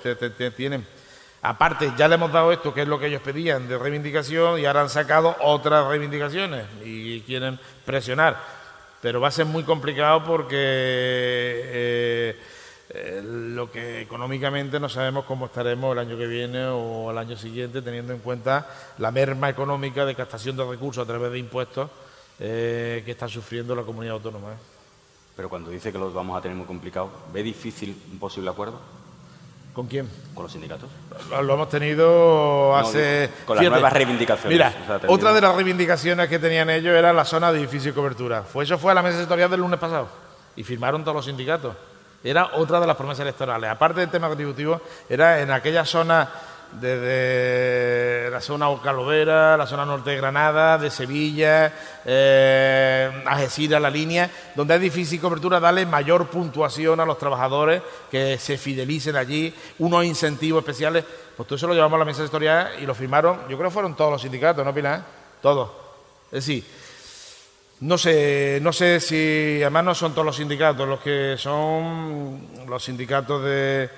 tienen. 0.57 0.87
Aparte, 1.43 1.93
ya 1.95 2.07
le 2.07 2.15
hemos 2.15 2.33
dado 2.33 2.51
esto, 2.51 2.73
que 2.73 2.81
es 2.81 2.87
lo 2.87 2.97
que 2.97 3.05
ellos 3.05 3.21
pedían 3.21 3.67
de 3.67 3.77
reivindicación, 3.77 4.59
y 4.59 4.65
ahora 4.65 4.81
han 4.81 4.89
sacado 4.89 5.35
otras 5.41 5.85
reivindicaciones 5.85 6.65
y 6.83 7.21
quieren 7.21 7.59
presionar. 7.85 8.41
Pero 9.03 9.21
va 9.21 9.27
a 9.27 9.31
ser 9.31 9.45
muy 9.45 9.61
complicado 9.61 10.23
porque 10.23 10.57
eh, 10.57 12.39
eh, 12.89 13.21
lo 13.23 13.71
que 13.71 14.01
económicamente 14.01 14.79
no 14.79 14.89
sabemos 14.89 15.25
cómo 15.25 15.45
estaremos 15.45 15.93
el 15.93 15.99
año 15.99 16.17
que 16.17 16.25
viene 16.25 16.65
o 16.65 17.11
el 17.11 17.17
año 17.19 17.37
siguiente, 17.37 17.83
teniendo 17.83 18.13
en 18.13 18.19
cuenta 18.19 18.67
la 18.97 19.11
merma 19.11 19.47
económica 19.47 20.07
de 20.07 20.15
captación 20.15 20.57
de 20.57 20.65
recursos 20.65 21.03
a 21.03 21.07
través 21.07 21.31
de 21.31 21.37
impuestos 21.37 21.91
eh, 22.39 23.01
que 23.05 23.11
está 23.11 23.27
sufriendo 23.27 23.75
la 23.75 23.83
comunidad 23.83 24.15
autónoma. 24.15 24.53
¿eh? 24.53 24.57
Pero 25.35 25.49
cuando 25.49 25.69
dice 25.71 25.91
que 25.91 25.97
los 25.97 26.13
vamos 26.13 26.37
a 26.37 26.41
tener 26.41 26.57
muy 26.57 26.65
complicado, 26.65 27.09
¿ve 27.33 27.43
difícil 27.43 28.01
un 28.11 28.19
posible 28.19 28.49
acuerdo? 28.49 28.79
¿Con 29.73 29.87
quién? 29.87 30.09
Con 30.33 30.43
los 30.43 30.51
sindicatos. 30.51 30.89
Lo 31.41 31.53
hemos 31.53 31.69
tenido 31.69 32.75
hace. 32.75 33.29
con 33.45 33.55
las 33.55 33.69
nuevas 33.69 33.93
reivindicaciones. 33.93 34.51
Mira, 34.51 34.73
otra 35.07 35.31
de 35.31 35.41
las 35.41 35.55
reivindicaciones 35.55 36.27
que 36.27 36.39
tenían 36.39 36.69
ellos 36.69 36.93
era 36.93 37.13
la 37.13 37.23
zona 37.23 37.51
de 37.51 37.59
edificio 37.59 37.91
y 37.91 37.93
cobertura. 37.93 38.43
Fue, 38.43 38.63
eso 38.63 38.77
fue 38.77 38.91
a 38.91 38.95
la 38.95 39.01
mesa 39.01 39.19
sectorial 39.19 39.49
del 39.49 39.61
lunes 39.61 39.79
pasado. 39.79 40.09
Y 40.55 40.63
firmaron 40.63 41.03
todos 41.03 41.15
los 41.15 41.25
sindicatos. 41.25 41.75
Era 42.23 42.55
otra 42.55 42.79
de 42.81 42.87
las 42.87 42.97
promesas 42.97 43.21
electorales. 43.21 43.69
Aparte 43.69 44.01
del 44.01 44.09
tema 44.09 44.27
contributivo, 44.27 44.81
era 45.07 45.39
en 45.39 45.51
aquella 45.51 45.85
zona 45.85 46.29
desde 46.73 48.29
la 48.29 48.41
zona 48.41 48.67
Calovera, 48.83 49.57
la 49.57 49.65
zona 49.65 49.85
norte 49.85 50.11
de 50.11 50.17
Granada, 50.17 50.77
de 50.77 50.89
Sevilla, 50.89 51.73
eh, 52.05 53.11
la 53.69 53.89
línea, 53.89 54.29
donde 54.55 54.75
es 54.75 54.81
difícil 54.81 55.19
cobertura 55.19 55.59
darle 55.59 55.85
mayor 55.85 56.27
puntuación 56.27 56.99
a 56.99 57.05
los 57.05 57.17
trabajadores, 57.17 57.81
que 58.09 58.37
se 58.37 58.57
fidelicen 58.57 59.15
allí, 59.15 59.53
unos 59.79 60.05
incentivos 60.05 60.61
especiales. 60.61 61.03
Pues 61.35 61.47
todo 61.47 61.55
eso 61.55 61.67
lo 61.67 61.73
llevamos 61.73 61.95
a 61.95 61.99
la 61.99 62.05
mesa 62.05 62.19
de 62.19 62.25
historia 62.25 62.71
y 62.79 62.85
lo 62.85 62.93
firmaron, 62.93 63.41
yo 63.49 63.57
creo 63.57 63.69
que 63.69 63.73
fueron 63.73 63.95
todos 63.95 64.11
los 64.11 64.21
sindicatos, 64.21 64.63
¿no, 64.65 64.73
Pilar? 64.73 65.03
Todos. 65.41 65.69
Es 66.31 66.45
decir, 66.45 66.63
no 67.81 67.97
sé, 67.97 68.59
no 68.61 68.73
sé 68.73 68.99
si, 68.99 69.61
además 69.61 69.85
no 69.85 69.95
son 69.95 70.11
todos 70.11 70.25
los 70.25 70.35
sindicatos, 70.35 70.87
los 70.87 70.99
que 70.99 71.35
son 71.37 72.67
los 72.67 72.83
sindicatos 72.83 73.41
de 73.43 73.89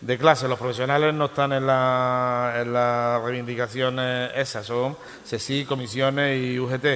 de 0.00 0.18
clase. 0.18 0.48
Los 0.48 0.58
profesionales 0.58 1.14
no 1.14 1.26
están 1.26 1.52
en, 1.52 1.66
la, 1.66 2.54
en 2.56 2.72
las 2.72 3.22
reivindicaciones 3.22 4.32
esas, 4.34 4.66
son 4.66 4.96
CSI, 5.28 5.64
comisiones 5.64 6.40
y 6.40 6.58
UGT, 6.58 6.86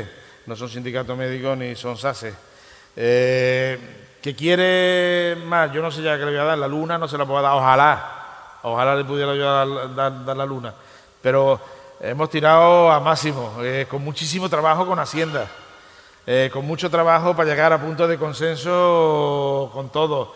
no 0.46 0.56
son 0.56 0.68
sindicatos 0.68 1.16
médicos 1.16 1.56
ni 1.56 1.74
son 1.74 1.96
SASE. 1.96 2.34
Eh, 2.96 3.78
¿Que 4.22 4.34
quiere 4.34 5.36
más? 5.44 5.70
Yo 5.72 5.82
no 5.82 5.90
sé 5.90 6.02
ya 6.02 6.16
qué 6.16 6.24
le 6.24 6.30
voy 6.30 6.40
a 6.40 6.44
dar. 6.44 6.58
La 6.58 6.68
luna 6.68 6.96
no 6.96 7.06
se 7.06 7.18
la 7.18 7.26
puedo 7.26 7.42
dar, 7.42 7.52
ojalá. 7.52 8.58
Ojalá 8.62 8.96
le 8.96 9.04
pudiera 9.04 9.32
ayudar 9.32 9.68
a 9.68 10.10
dar, 10.10 10.36
la 10.36 10.46
luna. 10.46 10.72
Pero 11.20 11.60
hemos 12.00 12.30
tirado 12.30 12.90
a 12.90 13.00
máximo, 13.00 13.56
eh, 13.62 13.86
con 13.88 14.02
muchísimo 14.02 14.48
trabajo 14.48 14.86
con 14.86 14.98
Hacienda, 14.98 15.46
eh, 16.26 16.48
con 16.50 16.64
mucho 16.64 16.90
trabajo 16.90 17.36
para 17.36 17.50
llegar 17.50 17.74
a 17.74 17.80
punto 17.80 18.08
de 18.08 18.16
consenso 18.16 19.70
con 19.74 19.90
todos. 19.90 20.28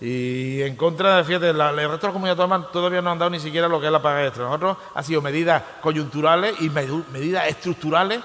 Y 0.00 0.62
en 0.62 0.76
contra, 0.76 1.24
fíjate, 1.24 1.52
la, 1.52 1.70
el 1.70 1.76
resto 1.76 2.06
de 2.06 2.06
las 2.06 2.12
comunidades 2.12 2.70
todavía 2.72 3.02
no 3.02 3.10
han 3.10 3.18
dado 3.18 3.30
ni 3.30 3.40
siquiera 3.40 3.66
lo 3.66 3.80
que 3.80 3.86
es 3.86 3.92
la 3.92 4.00
paga 4.00 4.24
extra. 4.24 4.44
Nosotros 4.44 4.76
ha 4.94 5.02
sido 5.02 5.20
medidas 5.20 5.62
coyunturales 5.80 6.54
y 6.60 6.70
medidas 6.70 7.48
estructurales 7.48 8.20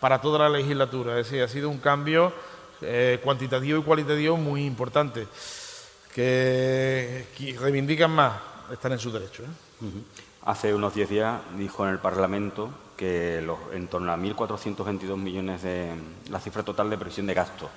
para 0.00 0.20
toda 0.20 0.38
la 0.38 0.48
legislatura. 0.48 1.18
Es 1.18 1.26
decir, 1.26 1.42
ha 1.42 1.48
sido 1.48 1.68
un 1.68 1.78
cambio 1.78 2.32
eh, 2.80 3.20
cuantitativo 3.22 3.78
y 3.78 3.82
cualitativo 3.82 4.36
muy 4.38 4.64
importante. 4.64 5.26
Que, 6.14 7.26
reivindican 7.60 8.10
más, 8.10 8.32
están 8.72 8.92
en 8.92 8.98
su 8.98 9.12
derecho. 9.12 9.42
¿eh? 9.42 9.86
Hace 10.44 10.74
unos 10.74 10.94
10 10.94 11.08
días 11.10 11.40
dijo 11.58 11.84
en 11.86 11.92
el 11.92 11.98
Parlamento 11.98 12.70
que 12.96 13.42
los, 13.42 13.58
en 13.72 13.86
torno 13.88 14.12
a 14.12 14.16
1.422 14.16 15.16
millones 15.16 15.62
de 15.62 15.92
la 16.30 16.40
cifra 16.40 16.62
total 16.62 16.88
de 16.88 16.96
previsión 16.96 17.26
de 17.26 17.34
gasto 17.34 17.68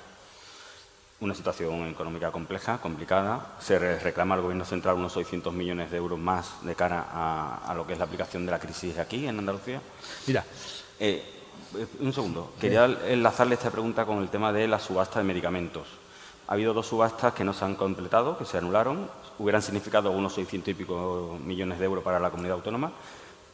una 1.26 1.36
situación 1.36 1.88
económica 1.88 2.32
compleja, 2.32 2.78
complicada. 2.78 3.56
Se 3.60 3.78
reclama 4.00 4.36
al 4.36 4.42
Gobierno 4.42 4.64
central 4.64 4.96
unos 4.96 5.14
600 5.14 5.54
millones 5.54 5.92
de 5.92 5.98
euros 5.98 6.18
más 6.20 6.64
de 6.64 6.76
cara 6.76 7.08
a, 7.12 7.74
lo 7.76 7.86
que 7.86 7.94
es 7.94 8.00
la 8.00 8.06
aplicación 8.06 8.46
de 8.46 8.52
la 8.52 8.60
crisis 8.60 8.98
aquí 8.98 9.28
en 9.28 9.40
Andalucía. 9.40 9.82
Mira. 10.28 10.46
Eh, 11.00 11.32
un 12.00 12.14
segundo. 12.14 12.54
Quería 12.60 12.86
enlazarle 12.86 13.56
esta 13.56 13.70
pregunta 13.70 14.06
con 14.06 14.20
el 14.20 14.30
tema 14.30 14.54
de 14.54 14.68
la 14.68 14.80
subasta 14.80 15.20
de 15.20 15.26
medicamentos. 15.26 15.88
Ha 16.48 16.54
habido 16.54 16.74
dos 16.74 16.88
subastas 16.88 17.34
que 17.34 17.44
no 17.44 17.54
se 17.54 17.66
han 17.66 17.76
completado, 17.76 18.38
que 18.38 18.46
se 18.46 18.58
anularon. 18.58 19.10
Hubieran 19.40 19.62
significado 19.62 20.12
unos 20.12 20.34
600 20.36 20.70
y 20.70 20.74
pico 20.74 21.38
millones 21.44 21.80
de 21.80 21.86
euros 21.86 22.04
para 22.04 22.20
la 22.20 22.30
comunidad 22.30 22.56
autónoma. 22.56 22.92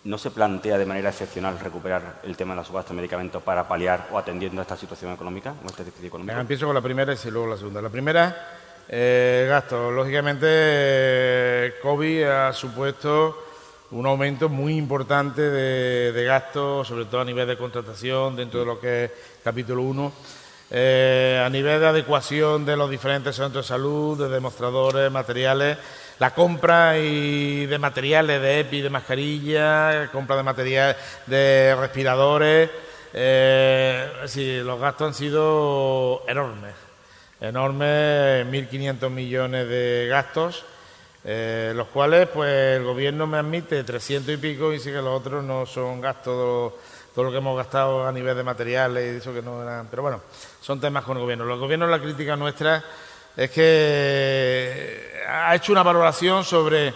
¿No 0.03 0.17
se 0.17 0.31
plantea 0.31 0.79
de 0.79 0.85
manera 0.85 1.09
excepcional 1.09 1.59
recuperar 1.59 2.21
el 2.23 2.35
tema 2.35 2.53
de 2.53 2.61
la 2.61 2.65
subasta 2.65 2.89
de 2.89 2.95
medicamentos 2.95 3.43
para 3.43 3.67
paliar 3.67 4.07
o 4.11 4.17
atendiendo 4.17 4.59
a 4.59 4.63
esta 4.63 4.75
situación 4.75 5.13
económica, 5.13 5.53
empiezo 6.41 6.65
con 6.65 6.73
la 6.73 6.81
primera 6.81 7.13
y 7.13 7.29
luego 7.29 7.47
la 7.47 7.57
segunda. 7.57 7.83
La 7.83 7.89
primera, 7.89 8.47
eh, 8.89 9.45
gasto. 9.47 9.91
Lógicamente, 9.91 11.75
COVID 11.83 12.23
ha 12.23 12.51
supuesto 12.51 13.45
un 13.91 14.07
aumento 14.07 14.49
muy 14.49 14.75
importante 14.75 15.41
de, 15.41 16.11
de 16.11 16.23
gastos, 16.23 16.87
sobre 16.87 17.05
todo 17.05 17.21
a 17.21 17.25
nivel 17.25 17.47
de 17.47 17.57
contratación, 17.57 18.35
dentro 18.35 18.61
de 18.61 18.65
lo 18.65 18.79
que 18.79 19.03
es 19.03 19.11
capítulo 19.43 19.83
1. 19.83 20.11
Eh, 20.73 21.43
a 21.45 21.49
nivel 21.49 21.81
de 21.81 21.87
adecuación 21.87 22.65
de 22.65 22.77
los 22.77 22.89
diferentes 22.89 23.35
centros 23.35 23.65
de 23.65 23.67
salud, 23.67 24.17
de 24.17 24.29
demostradores, 24.29 25.11
materiales, 25.11 25.77
la 26.21 26.35
compra 26.35 26.99
y 26.99 27.65
de 27.65 27.79
materiales 27.79 28.39
de 28.39 28.59
EPI, 28.59 28.81
de 28.81 28.89
mascarilla, 28.91 30.07
compra 30.11 30.35
de 30.35 30.43
material 30.43 30.95
de 31.25 31.75
respiradores. 31.75 32.69
Eh, 33.11 34.07
sí, 34.27 34.59
los 34.59 34.79
gastos 34.79 35.07
han 35.07 35.13
sido 35.15 36.21
enormes, 36.27 36.75
enormes, 37.39 38.45
1.500 38.45 39.09
millones 39.09 39.67
de 39.67 40.09
gastos, 40.11 40.63
eh, 41.25 41.73
los 41.75 41.87
cuales 41.87 42.27
pues 42.27 42.77
el 42.77 42.83
gobierno 42.83 43.25
me 43.25 43.39
admite 43.39 43.83
300 43.83 44.35
y 44.35 44.37
pico 44.37 44.69
y 44.71 44.75
dice 44.75 44.91
que 44.91 44.97
los 44.97 45.19
otros 45.19 45.43
no 45.43 45.65
son 45.65 46.01
gastos, 46.01 46.73
todo 47.15 47.25
lo 47.25 47.31
que 47.31 47.37
hemos 47.37 47.57
gastado 47.57 48.07
a 48.07 48.11
nivel 48.11 48.37
de 48.37 48.43
materiales 48.43 49.15
y 49.15 49.17
eso 49.17 49.33
que 49.33 49.41
no 49.41 49.63
eran, 49.63 49.87
pero 49.89 50.03
bueno, 50.03 50.21
son 50.61 50.79
temas 50.79 51.03
con 51.03 51.17
el 51.17 51.23
gobierno. 51.23 51.45
Los 51.45 51.59
gobiernos, 51.59 51.89
la 51.89 51.99
crítica 51.99 52.35
nuestra 52.35 52.83
es 53.35 53.49
que 53.49 55.10
ha 55.27 55.55
hecho 55.55 55.71
una 55.71 55.83
valoración 55.83 56.43
sobre, 56.43 56.93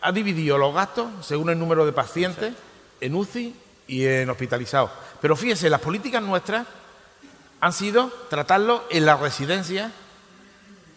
ha 0.00 0.12
dividido 0.12 0.58
los 0.58 0.74
gastos 0.74 1.08
según 1.26 1.50
el 1.50 1.58
número 1.58 1.84
de 1.86 1.92
pacientes 1.92 2.54
en 3.00 3.14
UCI 3.14 3.54
y 3.86 4.04
en 4.04 4.30
hospitalizados. 4.30 4.90
Pero 5.20 5.36
fíjese, 5.36 5.70
las 5.70 5.80
políticas 5.80 6.22
nuestras 6.22 6.66
han 7.60 7.72
sido 7.72 8.12
tratarlo 8.30 8.84
en 8.90 9.04
la 9.04 9.16
residencia, 9.16 9.90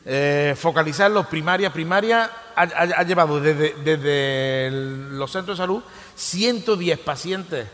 eh, 0.05 0.55
focalizarlo 0.57 1.27
primaria, 1.27 1.73
primaria, 1.73 2.29
ha, 2.55 3.03
llevado 3.03 3.39
desde, 3.39 3.75
desde 3.83 4.69
los 4.71 5.31
centros 5.31 5.57
de 5.57 5.63
salud 5.63 5.83
110 6.15 6.99
pacientes, 6.99 7.67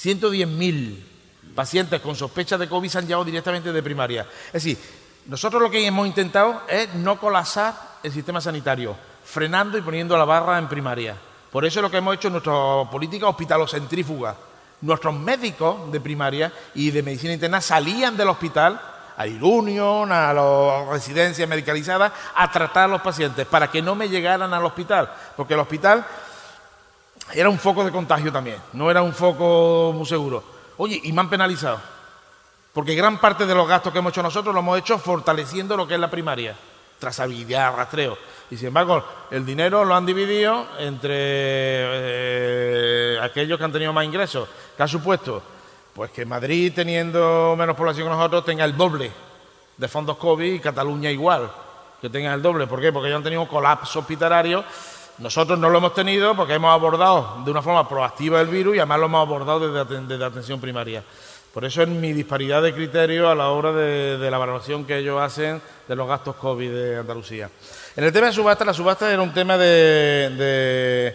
110.000 0.00 0.96
pacientes 1.54 2.00
con 2.00 2.16
sospecha 2.16 2.58
de 2.58 2.68
COVID 2.68 2.88
se 2.88 2.98
han 2.98 3.06
llevado 3.06 3.24
directamente 3.24 3.72
de 3.72 3.82
primaria. 3.82 4.26
Es 4.48 4.64
decir, 4.64 4.78
nosotros 5.26 5.62
lo 5.62 5.70
que 5.70 5.86
hemos 5.86 6.06
intentado 6.06 6.62
es 6.68 6.94
no 6.94 7.18
colapsar 7.18 7.74
el 8.02 8.12
sistema 8.12 8.40
sanitario, 8.40 8.94
frenando 9.24 9.78
y 9.78 9.82
poniendo 9.82 10.16
la 10.18 10.24
barra 10.24 10.58
en 10.58 10.68
primaria. 10.68 11.16
Por 11.50 11.64
eso 11.64 11.78
es 11.78 11.82
lo 11.82 11.90
que 11.90 11.96
hemos 11.96 12.14
hecho 12.14 12.28
en 12.28 12.32
nuestra 12.32 12.52
política 12.90 13.28
hospitalocentrífuga. 13.28 14.36
Nuestros 14.82 15.14
médicos 15.14 15.90
de 15.90 16.00
primaria 16.00 16.52
y 16.74 16.90
de 16.90 17.02
medicina 17.02 17.32
interna 17.32 17.60
salían 17.60 18.16
del 18.16 18.28
hospital 18.28 18.80
a 19.16 19.26
Irunion, 19.26 20.10
a 20.12 20.32
las 20.34 20.88
residencias 20.88 21.48
medicalizadas, 21.48 22.12
a 22.34 22.50
tratar 22.50 22.84
a 22.84 22.88
los 22.88 23.00
pacientes 23.00 23.46
para 23.46 23.70
que 23.70 23.80
no 23.80 23.94
me 23.94 24.08
llegaran 24.08 24.52
al 24.52 24.64
hospital, 24.64 25.10
porque 25.36 25.54
el 25.54 25.60
hospital 25.60 26.04
era 27.32 27.48
un 27.48 27.58
foco 27.58 27.84
de 27.84 27.92
contagio 27.92 28.30
también, 28.32 28.58
no 28.72 28.90
era 28.90 29.00
un 29.00 29.14
foco 29.14 29.92
muy 29.94 30.06
seguro. 30.06 30.42
Oye, 30.76 31.00
y 31.02 31.12
me 31.12 31.20
han 31.20 31.30
penalizado. 31.30 31.93
Porque 32.74 32.96
gran 32.96 33.18
parte 33.18 33.46
de 33.46 33.54
los 33.54 33.68
gastos 33.68 33.92
que 33.92 34.00
hemos 34.00 34.10
hecho 34.10 34.22
nosotros 34.22 34.52
lo 34.52 34.60
hemos 34.60 34.78
hecho 34.78 34.98
fortaleciendo 34.98 35.76
lo 35.76 35.86
que 35.86 35.94
es 35.94 36.00
la 36.00 36.10
primaria, 36.10 36.56
trazabilidad, 36.98 37.76
rastreo. 37.76 38.18
Y 38.50 38.56
sin 38.56 38.68
embargo, 38.68 39.04
el 39.30 39.46
dinero 39.46 39.84
lo 39.84 39.94
han 39.94 40.04
dividido 40.04 40.66
entre 40.80 41.14
eh, 41.16 43.18
aquellos 43.22 43.58
que 43.58 43.64
han 43.64 43.72
tenido 43.72 43.92
más 43.92 44.04
ingresos. 44.04 44.48
¿Qué 44.76 44.82
ha 44.82 44.88
supuesto? 44.88 45.40
Pues 45.94 46.10
que 46.10 46.26
Madrid, 46.26 46.72
teniendo 46.74 47.54
menos 47.56 47.76
población 47.76 48.08
que 48.08 48.14
nosotros, 48.14 48.44
tenga 48.44 48.64
el 48.64 48.76
doble 48.76 49.12
de 49.76 49.88
fondos 49.88 50.16
COVID 50.16 50.54
y 50.54 50.58
Cataluña 50.58 51.12
igual, 51.12 51.48
que 52.00 52.10
tenga 52.10 52.34
el 52.34 52.42
doble. 52.42 52.66
¿Por 52.66 52.80
qué? 52.80 52.92
Porque 52.92 53.06
ellos 53.06 53.18
han 53.18 53.24
tenido 53.24 53.42
un 53.42 53.48
colapso 53.48 54.00
hospitalario. 54.00 54.64
Nosotros 55.18 55.56
no 55.60 55.70
lo 55.70 55.78
hemos 55.78 55.94
tenido 55.94 56.34
porque 56.34 56.54
hemos 56.54 56.72
abordado 56.72 57.36
de 57.44 57.52
una 57.52 57.62
forma 57.62 57.88
proactiva 57.88 58.40
el 58.40 58.48
virus 58.48 58.74
y 58.74 58.78
además 58.78 58.98
lo 58.98 59.06
hemos 59.06 59.22
abordado 59.24 59.60
desde, 59.60 60.00
desde 60.00 60.24
atención 60.24 60.60
primaria. 60.60 61.04
Por 61.54 61.64
eso 61.64 61.82
es 61.82 61.88
mi 61.88 62.12
disparidad 62.12 62.60
de 62.60 62.74
criterio 62.74 63.30
a 63.30 63.34
la 63.36 63.50
hora 63.50 63.70
de, 63.70 64.28
la 64.28 64.38
valoración 64.38 64.84
que 64.84 64.98
ellos 64.98 65.20
hacen 65.22 65.62
de 65.86 65.94
los 65.94 66.08
gastos 66.08 66.34
COVID 66.34 66.68
de 66.68 66.98
Andalucía. 66.98 67.48
En 67.94 68.02
el 68.02 68.12
tema 68.12 68.26
de 68.26 68.32
subasta, 68.32 68.64
la 68.64 68.74
subasta 68.74 69.08
era 69.12 69.22
un 69.22 69.32
tema 69.32 69.56
de, 69.56 71.14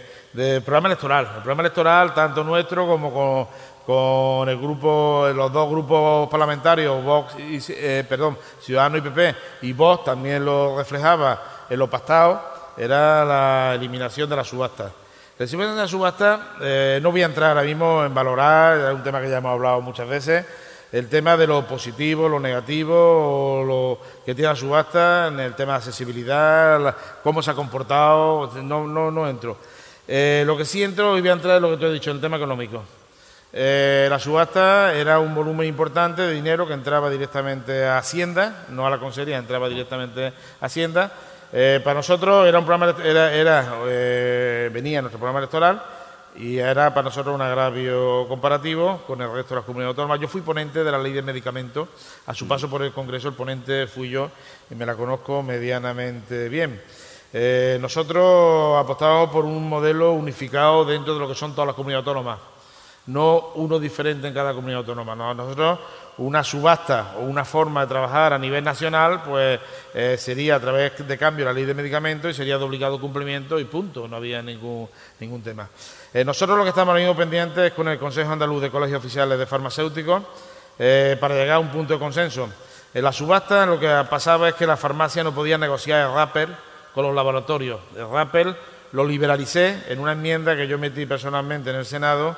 programa 0.64 0.88
electoral. 0.88 1.26
El 1.26 1.41
programa 1.41 1.64
electoral, 1.64 2.14
tanto 2.14 2.45
nuestro 2.45 2.88
como 2.88 3.49
con, 3.86 4.48
el 4.48 4.57
grupo, 4.57 5.28
los 5.36 5.52
dos 5.52 5.70
grupos 5.70 6.30
parlamentarios, 6.30 7.03
Vox 7.03 7.34
y, 7.38 7.60
eh, 7.74 8.06
perdón, 8.07 8.38
Ciudadanos 8.61 8.99
y 8.99 9.02
PP, 9.02 9.36
y 9.64 9.74
Vox 9.74 10.06
también 10.06 10.45
lo 10.45 10.78
reflejaba 10.78 11.66
en 11.70 11.78
lo 11.78 11.90
pactado, 11.90 12.41
era 12.78 13.26
la 13.26 13.76
eliminación 13.76 14.30
de 14.30 14.38
la 14.38 14.45
subasta. 14.45 14.90
De 15.40 15.57
la 15.57 15.88
subasta, 15.88 16.56
eh, 16.60 16.99
no 17.02 17.11
voy 17.11 17.24
a 17.24 17.28
entrar 17.28 17.52
ahora 17.52 17.64
mismo 17.64 18.03
en 18.03 18.14
valorar, 18.14 18.78
es 18.90 18.94
un 18.94 19.03
tema 19.03 19.22
que 19.22 19.30
ya 19.30 19.38
hemos 19.38 19.53
hablado 19.53 19.80
muchas 19.80 20.06
veces, 20.06 20.45
el 20.91 21.07
tema 21.07 21.38
de 21.38 21.48
lo 21.48 21.66
positivo, 21.66 22.28
lo 22.28 22.41
negativo, 22.41 22.94
o 23.61 23.64
lo 23.64 23.99
que 24.26 24.36
tiene 24.36 24.49
la 24.49 24.56
subasta, 24.57 25.28
en 25.28 25.40
el 25.40 25.56
tema 25.56 25.72
de 25.72 25.78
accesibilidad, 25.78 26.94
cómo 27.24 27.41
se 27.41 27.52
ha 27.52 27.53
comportado, 27.53 28.52
no, 28.64 28.86
no, 28.86 29.11
no 29.11 29.30
entro. 29.30 29.56
Eh, 30.10 30.44
lo 30.45 30.57
que 30.57 30.66
sí 30.66 30.84
entro 30.84 31.18
y 31.18 31.22
voy 31.22 31.30
a 31.30 31.34
entrar 31.34 31.56
en 31.56 31.61
lo 31.61 31.70
que 31.70 31.78
te 31.78 31.86
he 31.86 31.94
dicho, 31.94 32.10
en 32.10 32.18
el 32.18 32.22
tema 32.22 32.36
económico. 32.36 32.84
Eh, 33.53 34.07
la 34.10 34.20
subasta 34.20 34.94
era 34.94 35.20
un 35.20 35.34
volumen 35.34 35.70
importante 35.70 36.22
de 36.22 36.34
dinero 36.34 36.68
que 36.68 36.74
entraba 36.74 37.10
directamente 37.10 37.86
a 37.86 37.98
Hacienda, 37.98 38.66
no 38.72 38.86
a 38.86 38.90
la 38.90 38.99
Consejería, 38.99 39.38
entraba 39.38 39.70
directamente 39.70 40.34
a 40.60 40.66
Hacienda 40.66 41.14
eh, 41.52 41.82
para 41.84 41.96
nosotros 41.96 42.48
era 42.48 42.60
un 42.60 42.66
programa, 42.66 42.96
era, 43.04 43.82
eh, 43.88 44.70
venía 44.72 45.02
nuestro 45.02 45.20
programa 45.20 45.40
electoral 45.40 45.82
y 46.36 46.58
era 46.58 46.94
para 46.94 47.06
nosotros 47.06 47.34
un 47.34 47.42
agravio 47.42 48.28
comparativo 48.28 49.02
con 49.08 49.22
el 49.22 49.32
resto 49.32 49.56
de 49.56 49.62
las 49.62 49.66
comunidades 49.66 49.94
autónomas. 49.94 50.20
Yo 50.20 50.28
fui 50.28 50.42
ponente 50.42 50.84
de 50.84 50.92
la 50.92 51.00
ley 51.00 51.12
de 51.12 51.22
medicamentos, 51.22 51.90
a 52.28 52.34
su 52.34 52.48
paso 52.48 52.70
por 52.70 52.84
el 52.84 52.92
Congreso 52.92 53.30
el 53.30 53.34
ponente 53.34 53.88
fui 53.88 54.10
yo 54.10 54.30
y 54.70 54.76
me 54.76 54.86
la 54.86 54.96
conozco 54.96 55.42
medianamente 55.42 56.50
bien. 56.50 56.82
Eh, 57.34 57.78
nosotros 57.82 58.78
apostamos 58.78 59.30
por 59.30 59.46
un 59.46 59.68
modelo 59.68 60.14
unificado 60.14 60.86
dentro 60.86 61.14
de 61.14 61.20
lo 61.20 61.28
que 61.28 61.36
son 61.36 61.54
todas 61.54 61.68
las 61.68 61.76
comunidades 61.76 62.08
autónomas, 62.08 62.40
no 63.10 63.52
uno 63.56 63.80
diferente 63.80 64.27
en 64.27 64.34
cada 64.34 64.53
comunidad 64.53 64.80
autónoma. 64.80 65.15
nosotros 65.15 65.80
una 66.19 66.44
subasta 66.44 67.15
o 67.18 67.22
una 67.22 67.44
forma 67.44 67.81
de 67.81 67.88
trabajar 67.88 68.34
a 68.34 68.38
nivel 68.38 68.64
nacional, 68.64 69.23
pues 69.23 69.60
eh, 69.94 70.15
sería 70.18 70.56
a 70.56 70.60
través 70.60 71.07
de 71.07 71.18
cambio 71.18 71.45
la 71.45 71.53
ley 71.53 71.65
de 71.65 71.73
medicamentos 71.73 72.30
y 72.30 72.34
sería 72.34 72.57
de 72.57 72.64
obligado 72.64 72.99
cumplimiento 72.99 73.60
y 73.60 73.65
punto, 73.65 74.07
no 74.07 74.18
había 74.18 74.41
ningún, 74.41 74.88
ningún 75.19 75.41
tema. 75.41 75.69
Eh, 76.14 76.23
nosotros 76.23 76.57
lo 76.57 76.64
que 76.64 76.69
estamos 76.69 76.90
ahora 76.90 76.99
mismo 76.99 77.15
pendientes 77.15 77.72
es 77.72 77.73
con 77.73 77.88
el 77.88 77.98
Consejo 77.98 78.31
Andaluz 78.31 78.61
de 78.61 78.69
Colegios 78.69 78.99
Oficiales 78.99 79.40
de 79.40 79.45
Farmacéuticos 79.45 80.23
eh, 80.77 81.18
para 81.19 81.36
llegar 81.36 81.56
a 81.56 81.60
un 81.60 81.69
punto 81.69 81.94
de 81.94 81.99
consenso. 81.99 82.49
En 82.94 83.03
la 83.03 83.11
subasta 83.11 83.65
lo 83.65 83.80
que 83.80 83.88
pasaba 84.10 84.49
es 84.49 84.56
que 84.56 84.68
la 84.68 84.77
farmacia 84.77 85.23
no 85.23 85.34
podía 85.34 85.57
negociar 85.57 86.07
el 86.07 86.14
rapper 86.14 86.49
con 86.94 87.06
los 87.06 87.15
laboratorios. 87.15 87.80
El 87.95 88.10
rapper 88.10 88.56
lo 88.91 89.06
liberalicé 89.06 89.84
en 89.88 89.99
una 89.99 90.11
enmienda 90.14 90.56
que 90.56 90.68
yo 90.68 90.77
metí 90.77 91.06
personalmente 91.06 91.69
en 91.69 91.77
el 91.77 91.86
Senado 91.86 92.36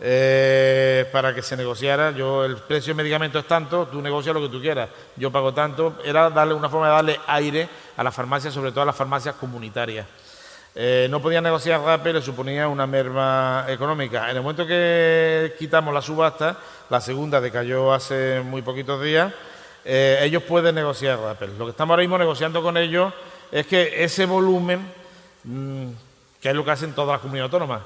eh, 0.00 1.08
para 1.10 1.34
que 1.34 1.42
se 1.42 1.56
negociara. 1.56 2.10
Yo, 2.12 2.44
el 2.44 2.56
precio 2.56 2.90
del 2.94 2.96
medicamento 2.96 3.38
es 3.38 3.46
tanto, 3.46 3.86
tú 3.86 4.00
negocias 4.00 4.34
lo 4.34 4.40
que 4.40 4.48
tú 4.48 4.60
quieras, 4.60 4.88
yo 5.16 5.30
pago 5.30 5.52
tanto. 5.52 5.94
Era 6.04 6.30
darle 6.30 6.54
una 6.54 6.68
forma 6.68 6.86
de 6.86 6.92
darle 6.92 7.20
aire 7.26 7.68
a 7.96 8.04
las 8.04 8.14
farmacias, 8.14 8.54
sobre 8.54 8.70
todo 8.70 8.82
a 8.82 8.86
las 8.86 8.96
farmacias 8.96 9.34
comunitarias. 9.34 10.06
Eh, 10.74 11.08
no 11.10 11.20
podían 11.20 11.42
negociar 11.42 11.80
rápido, 11.80 12.14
le 12.14 12.22
suponía 12.22 12.68
una 12.68 12.86
merma 12.86 13.64
económica. 13.66 14.30
En 14.30 14.36
el 14.36 14.42
momento 14.42 14.66
que 14.66 15.54
quitamos 15.58 15.92
la 15.92 16.00
subasta, 16.00 16.56
la 16.88 17.00
segunda 17.00 17.40
decayó 17.40 17.92
hace 17.92 18.40
muy 18.44 18.62
poquitos 18.62 19.02
días, 19.02 19.32
eh, 19.84 20.20
ellos 20.22 20.42
pueden 20.44 20.76
negociar 20.76 21.18
rápido. 21.18 21.54
Lo 21.58 21.64
que 21.64 21.70
estamos 21.72 21.94
ahora 21.94 22.02
mismo 22.02 22.18
negociando 22.18 22.62
con 22.62 22.76
ellos 22.76 23.12
es 23.50 23.66
que 23.66 24.04
ese 24.04 24.26
volumen, 24.26 24.86
mm, 25.42 25.88
que 26.40 26.50
es 26.50 26.54
lo 26.54 26.64
que 26.64 26.70
hacen 26.70 26.92
todas 26.92 27.14
las 27.14 27.20
comunidades 27.22 27.52
autónomas, 27.52 27.82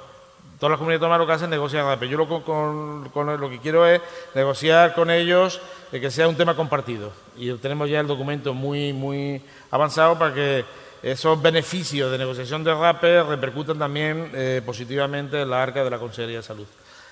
todas 0.63 0.75
las 0.75 0.79
comunidades 0.79 1.03
autónomas 1.03 1.19
lo 1.19 1.27
que 1.27 1.33
hacen 1.33 1.51
negocian 1.51 1.99
pero 1.99 2.09
yo 2.09 2.19
lo, 2.19 2.45
con, 2.45 3.41
lo 3.41 3.51
que 3.51 3.59
quiero 3.59 3.85
es 3.85 4.01
negociar 4.33 4.95
con 4.95 5.11
ellos 5.11 5.61
de 5.91 6.01
que 6.01 6.09
sea 6.09 6.29
un 6.29 6.37
tema 6.37 6.55
compartido 6.55 7.11
y 7.37 7.53
tenemos 7.55 7.91
ya 7.91 7.99
el 7.99 8.07
documento 8.07 8.55
muy 8.55 8.93
muy 8.93 9.43
avanzado 9.73 10.17
para 10.17 10.33
que 10.33 10.65
esos 11.03 11.43
beneficios 11.43 12.13
de 12.13 12.19
negociación 12.19 12.63
de 12.63 12.73
RAPE 12.73 13.25
repercutan 13.25 13.77
también 13.77 14.31
eh, 14.35 14.63
positivamente 14.65 15.43
en 15.43 15.51
la 15.51 15.65
arca 15.65 15.83
de 15.83 15.91
la 15.91 15.99
Consejería 15.99 16.37
de 16.37 16.43
Salud. 16.45 16.67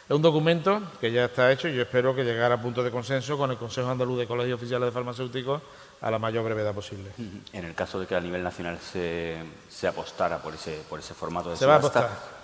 Es 0.09 0.15
un 0.15 0.23
documento 0.23 0.81
que 1.01 1.11
ya 1.11 1.25
está 1.25 1.51
hecho 1.51 1.67
y 1.67 1.75
yo 1.75 1.83
espero 1.83 2.15
que 2.15 2.23
llegue 2.23 2.41
a 2.41 2.57
punto 2.63 2.85
de 2.85 2.93
consenso 2.93 3.37
con 3.37 3.51
el 3.51 3.57
Consejo 3.57 3.91
Andaluz 3.91 4.21
de 4.21 4.29
Colegios 4.29 4.61
Oficiales 4.61 4.87
de 4.87 4.93
Farmacéuticos 4.93 5.61
a 6.01 6.09
la 6.09 6.21
mayor 6.21 6.45
brevedad 6.45 6.73
posible. 6.73 7.11
En 7.53 7.65
el 7.65 7.75
caso 7.75 7.99
de 7.99 8.07
que 8.07 8.15
a 8.15 8.21
nivel 8.21 8.45
nacional 8.45 8.79
se, 8.79 9.39
se 9.69 9.89
apostara 9.89 10.39
por 10.39 10.55
ese, 10.55 10.83
por 10.89 11.01
ese 11.01 11.15
formato 11.15 11.51
de 11.51 11.57
se 11.57 11.67
va 11.67 11.75
a 11.75 11.79
apostar. 11.79 12.40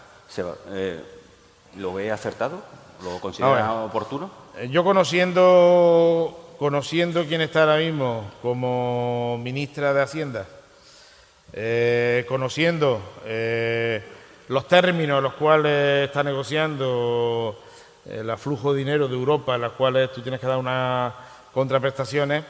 Eh, 0.70 1.02
¿Lo 1.76 1.94
ve 1.94 2.10
acertado? 2.10 2.62
¿Lo 3.02 3.18
considera 3.20 3.72
oportuno? 3.84 4.30
Eh, 4.56 4.68
yo 4.70 4.82
conociendo, 4.84 6.54
conociendo 6.58 7.24
quién 7.24 7.40
está 7.42 7.60
ahora 7.62 7.78
mismo 7.78 8.30
como 8.42 9.38
ministra 9.38 9.92
de 9.92 10.02
Hacienda, 10.02 10.46
eh, 11.52 12.24
conociendo 12.28 13.00
los 14.48 14.68
términos 14.68 15.18
en 15.18 15.24
los 15.24 15.34
cuales 15.34 16.08
está 16.08 16.22
negociando 16.22 17.60
el 18.08 18.28
aflujo 18.30 18.72
de 18.72 18.78
dinero 18.78 19.08
de 19.08 19.14
Europa, 19.14 19.54
en 19.56 19.62
los 19.62 19.72
cuales 19.72 20.12
tú 20.12 20.22
tienes 20.22 20.40
que 20.40 20.46
dar 20.46 20.58
unas 20.58 21.12
contraprestaciones, 21.52 22.44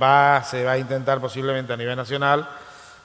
va, 0.00 0.42
se 0.44 0.64
va 0.64 0.72
a 0.72 0.78
intentar 0.78 1.20
posiblemente 1.20 1.72
a 1.72 1.76
nivel 1.76 1.96
nacional 1.96 2.48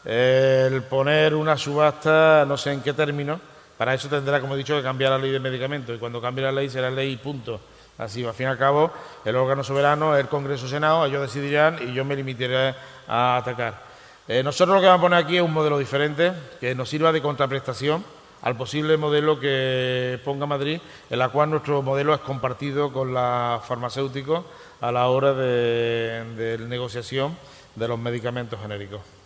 el 0.06 0.84
poner 0.84 1.36
una 1.36 1.58
subasta, 1.58 2.46
no 2.48 2.58
sé 2.58 2.72
en 2.72 2.82
qué 2.82 2.94
término, 2.94 3.40
para 3.78 3.94
eso 3.94 4.10
tendrá, 4.10 4.42
como 4.42 4.56
he 4.56 4.58
dicho, 4.58 4.76
que 4.76 4.84
cambiar 4.84 5.12
la 5.12 5.18
ley 5.18 5.32
de 5.32 5.40
medicamentos 5.40 5.96
y 5.96 6.00
cuando 6.00 6.22
cambie 6.22 6.44
la 6.44 6.52
ley 6.52 6.70
será 6.70 6.92
ley 6.92 7.16
punto. 7.18 7.60
Así, 7.98 8.26
al 8.26 8.34
fin 8.34 8.48
y 8.48 8.50
al 8.50 8.58
cabo, 8.58 8.92
el 9.26 9.36
órgano 9.36 9.64
soberano, 9.64 10.16
el 10.16 10.28
Congreso 10.28 10.68
Senado, 10.68 11.06
ellos 11.06 11.22
decidirán 11.22 11.80
y 11.82 11.94
yo 11.94 12.06
me 12.06 12.16
limitaré 12.16 12.74
a 13.08 13.38
atacar. 13.38 13.82
Eh, 14.28 14.42
nosotros 14.42 14.76
lo 14.76 14.82
que 14.82 14.88
vamos 14.88 15.00
a 15.00 15.02
poner 15.02 15.26
aquí 15.26 15.38
es 15.38 15.42
un 15.42 15.52
modelo 15.52 15.78
diferente, 15.78 16.32
que 16.62 16.74
nos 16.76 16.88
sirva 16.88 17.12
de 17.12 17.22
contraprestación 17.22 18.04
al 18.42 18.56
posible 18.56 18.96
modelo 18.96 19.40
que 19.40 20.20
ponga 20.24 20.46
Madrid, 20.46 20.80
en 21.10 21.20
la 21.20 21.30
cual 21.30 21.50
nuestro 21.50 21.82
modelo 21.82 22.14
es 22.14 22.22
compartido 22.22 22.94
con 22.94 23.14
la 23.14 23.62
farmacéuticos 23.68 24.46
a 24.80 24.92
la 24.94 25.08
hora 25.08 25.34
de, 25.34 26.24
de 26.38 26.58
negociación 26.60 27.38
de 27.76 27.88
los 27.88 28.00
medicamentos 28.00 28.62
genéricos. 28.62 29.19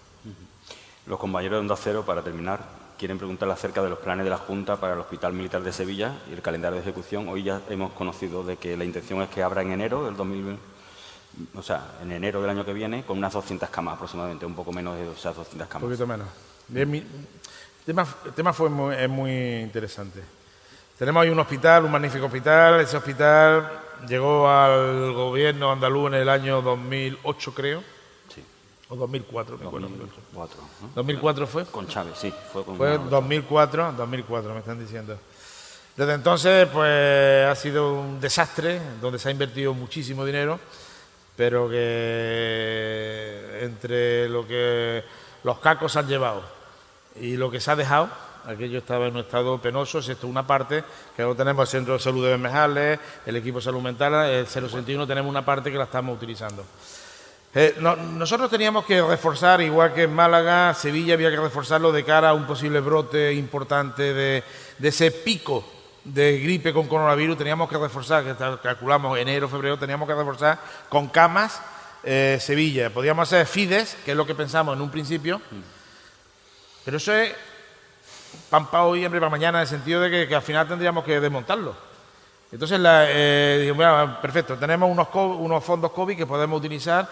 Los 1.06 1.20
compañeros 1.20 1.58
de 1.58 1.60
Onda 1.60 1.76
Cero, 1.76 2.04
para 2.06 2.22
terminar, 2.22 2.62
quieren 2.98 3.18
preguntarle 3.18 3.54
acerca 3.54 3.82
de 3.82 3.90
los 3.90 4.00
planes 4.00 4.24
de 4.24 4.30
la 4.30 4.38
Junta 4.38 4.78
para 4.78 4.94
el 4.94 5.00
Hospital 5.00 5.34
Militar 5.34 5.62
de 5.62 5.74
Sevilla 5.74 6.14
y 6.30 6.34
el 6.34 6.42
calendario 6.42 6.78
de 6.78 6.82
ejecución. 6.82 7.28
Hoy 7.28 7.44
ya 7.44 7.60
hemos 7.70 7.92
conocido 7.92 8.42
de 8.44 8.56
que 8.56 8.78
la 8.78 8.86
intención 8.86 9.22
es 9.22 9.28
que 9.28 9.44
abra 9.44 9.62
en 9.64 9.74
enero 9.74 10.06
del 10.06 10.16
2020, 10.16 10.62
o 11.56 11.62
sea, 11.62 11.96
en 12.02 12.14
enero 12.14 12.40
del 12.40 12.52
año 12.52 12.64
que 12.64 12.72
viene, 12.72 13.04
con 13.04 13.18
unas 13.18 13.34
200 13.34 13.70
camas 13.70 13.96
aproximadamente, 13.96 14.46
un 14.46 14.56
poco 14.56 14.72
menos 14.72 14.96
de 14.96 15.12
esas 15.12 15.36
200 15.36 15.68
camas. 15.68 15.84
Un 15.84 15.90
poquito 15.90 16.08
menos. 16.08 16.28
el, 16.74 17.06
tema, 18.34 18.54
fue 18.54 18.70
muy, 18.70 18.96
es 18.96 19.10
muy 19.10 19.60
interesante. 19.60 20.24
Tenemos 20.98 21.22
ahí 21.22 21.30
un 21.30 21.40
hospital, 21.40 21.84
un 21.84 21.92
magnífico 21.92 22.28
hospital. 22.28 22.80
Ese 22.80 22.96
hospital 22.96 23.70
llegó 24.08 24.50
al 24.50 25.12
gobierno 25.12 25.70
andaluz 25.70 26.08
en 26.08 26.14
el 26.14 26.30
año 26.30 26.62
2008, 26.62 27.54
creo 27.54 27.93
o 28.94 28.96
2004, 28.96 29.58
me 29.58 29.66
acuerdo. 29.66 29.90
2004, 29.90 30.60
2004 30.96 31.48
fue. 31.48 31.66
Con 31.66 31.88
Chávez, 31.88 32.18
sí. 32.18 32.34
Fue, 32.52 32.64
con 32.64 32.78
fue 32.78 32.98
2004, 32.98 33.94
2004 33.98 34.54
me 34.54 34.60
están 34.60 34.80
diciendo. 34.80 35.18
Desde 35.96 36.14
entonces, 36.14 36.68
pues 36.72 37.48
ha 37.48 37.56
sido 37.56 38.00
un 38.00 38.20
desastre, 38.20 38.82
donde 39.02 39.20
se 39.20 39.30
ha 39.30 39.32
invertido 39.32 39.74
muchísimo 39.74 40.26
dinero, 40.26 40.60
pero 41.36 41.70
que 41.70 43.60
entre 43.62 44.30
lo 44.30 44.48
que 44.48 45.04
los 45.44 45.60
cacos 45.60 45.96
han 45.98 46.08
llevado 46.08 46.44
y 47.20 47.38
lo 47.38 47.52
que 47.52 47.60
se 47.60 47.70
ha 47.72 47.76
dejado, 47.76 48.10
aquello 48.46 48.80
estaba 48.80 49.08
en 49.08 49.16
un 49.16 49.22
estado 49.22 49.60
penoso, 49.60 50.00
es 50.00 50.10
esto 50.10 50.28
una 50.28 50.46
parte, 50.46 50.84
que 51.16 51.22
luego 51.22 51.36
tenemos 51.36 51.62
el 51.62 51.80
Centro 51.80 51.94
de 51.94 52.00
Salud 52.00 52.24
de 52.24 52.32
Bermejales, 52.32 53.00
el 53.26 53.36
equipo 53.36 53.60
de 53.60 53.66
salud 53.66 53.82
mental, 53.82 54.14
el 54.30 54.48
061, 54.48 55.06
tenemos 55.06 55.30
una 55.30 55.46
parte 55.46 55.72
que 55.72 55.78
la 55.78 55.86
estamos 55.86 56.16
utilizando. 56.16 56.64
Eh, 57.56 57.76
nosotros 57.80 58.50
teníamos 58.50 58.84
que 58.84 59.00
reforzar, 59.00 59.62
igual 59.62 59.94
que 59.94 60.04
en 60.04 60.14
Málaga, 60.14 60.74
Sevilla 60.74 61.14
había 61.14 61.30
que 61.30 61.38
reforzarlo 61.38 61.92
de 61.92 62.04
cara 62.04 62.30
a 62.30 62.34
un 62.34 62.48
posible 62.48 62.80
brote 62.80 63.32
importante 63.34 64.12
de, 64.12 64.44
ese 64.82 65.12
pico 65.12 65.64
de 66.04 66.40
gripe 66.40 66.74
con 66.74 66.88
coronavirus, 66.88 67.38
teníamos 67.38 67.70
que 67.70 67.78
reforzar, 67.78 68.24
que 68.24 68.36
calculamos 68.62 69.20
enero, 69.20 69.48
febrero, 69.48 69.78
teníamos 69.78 70.08
que 70.08 70.16
reforzar 70.16 70.60
con 70.90 71.10
camas 71.10 71.62
eh, 72.04 72.40
Sevilla. 72.42 72.90
Podíamos 72.90 73.32
hacer 73.32 73.46
FIDES, 73.46 73.98
que 74.04 74.12
es 74.12 74.18
lo 74.18 74.26
que 74.26 74.34
pensamos 74.34 74.76
en 74.76 74.82
un 74.82 74.90
principio, 74.90 75.40
pero 76.84 76.98
eso 76.98 77.14
es 77.14 77.34
pan 78.50 78.66
para 78.66 78.86
hoy, 78.86 79.06
hambre 79.06 79.20
para 79.20 79.30
mañana, 79.30 79.60
en 79.60 79.62
el 79.62 79.68
sentido 79.68 80.02
de 80.02 80.28
que 80.28 80.36
al 80.36 80.42
final 80.42 80.68
tendríamos 80.68 81.04
que 81.04 81.20
desmontarlo. 81.20 81.93
Entonces, 82.54 82.80
la, 82.80 83.08
eh, 83.10 83.74
perfecto, 84.22 84.56
tenemos 84.58 84.88
unos, 84.88 85.08
unos, 85.40 85.64
fondos 85.64 85.92
COVID 85.92 86.16
que 86.16 86.28
podemos 86.28 86.60
utilizar. 86.60 87.10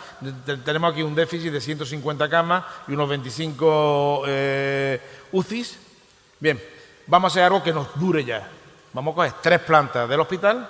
tenemos 0.63 0.91
aquí 0.91 1.01
un 1.01 1.15
déficit 1.15 1.51
de 1.51 1.59
150 1.59 2.29
camas 2.29 2.63
y 2.87 2.93
unos 2.93 3.09
25 3.09 4.23
eh, 4.27 5.01
UCIs. 5.31 5.79
Bien, 6.39 6.61
vamos 7.07 7.31
a 7.31 7.33
hacer 7.33 7.43
algo 7.45 7.63
que 7.63 7.73
nos 7.73 7.99
dure 7.99 8.23
ya. 8.23 8.47
Vamos 8.93 9.13
a 9.13 9.15
coger 9.15 9.33
tres 9.41 9.59
plantas 9.61 10.07
del 10.07 10.19
hospital. 10.19 10.69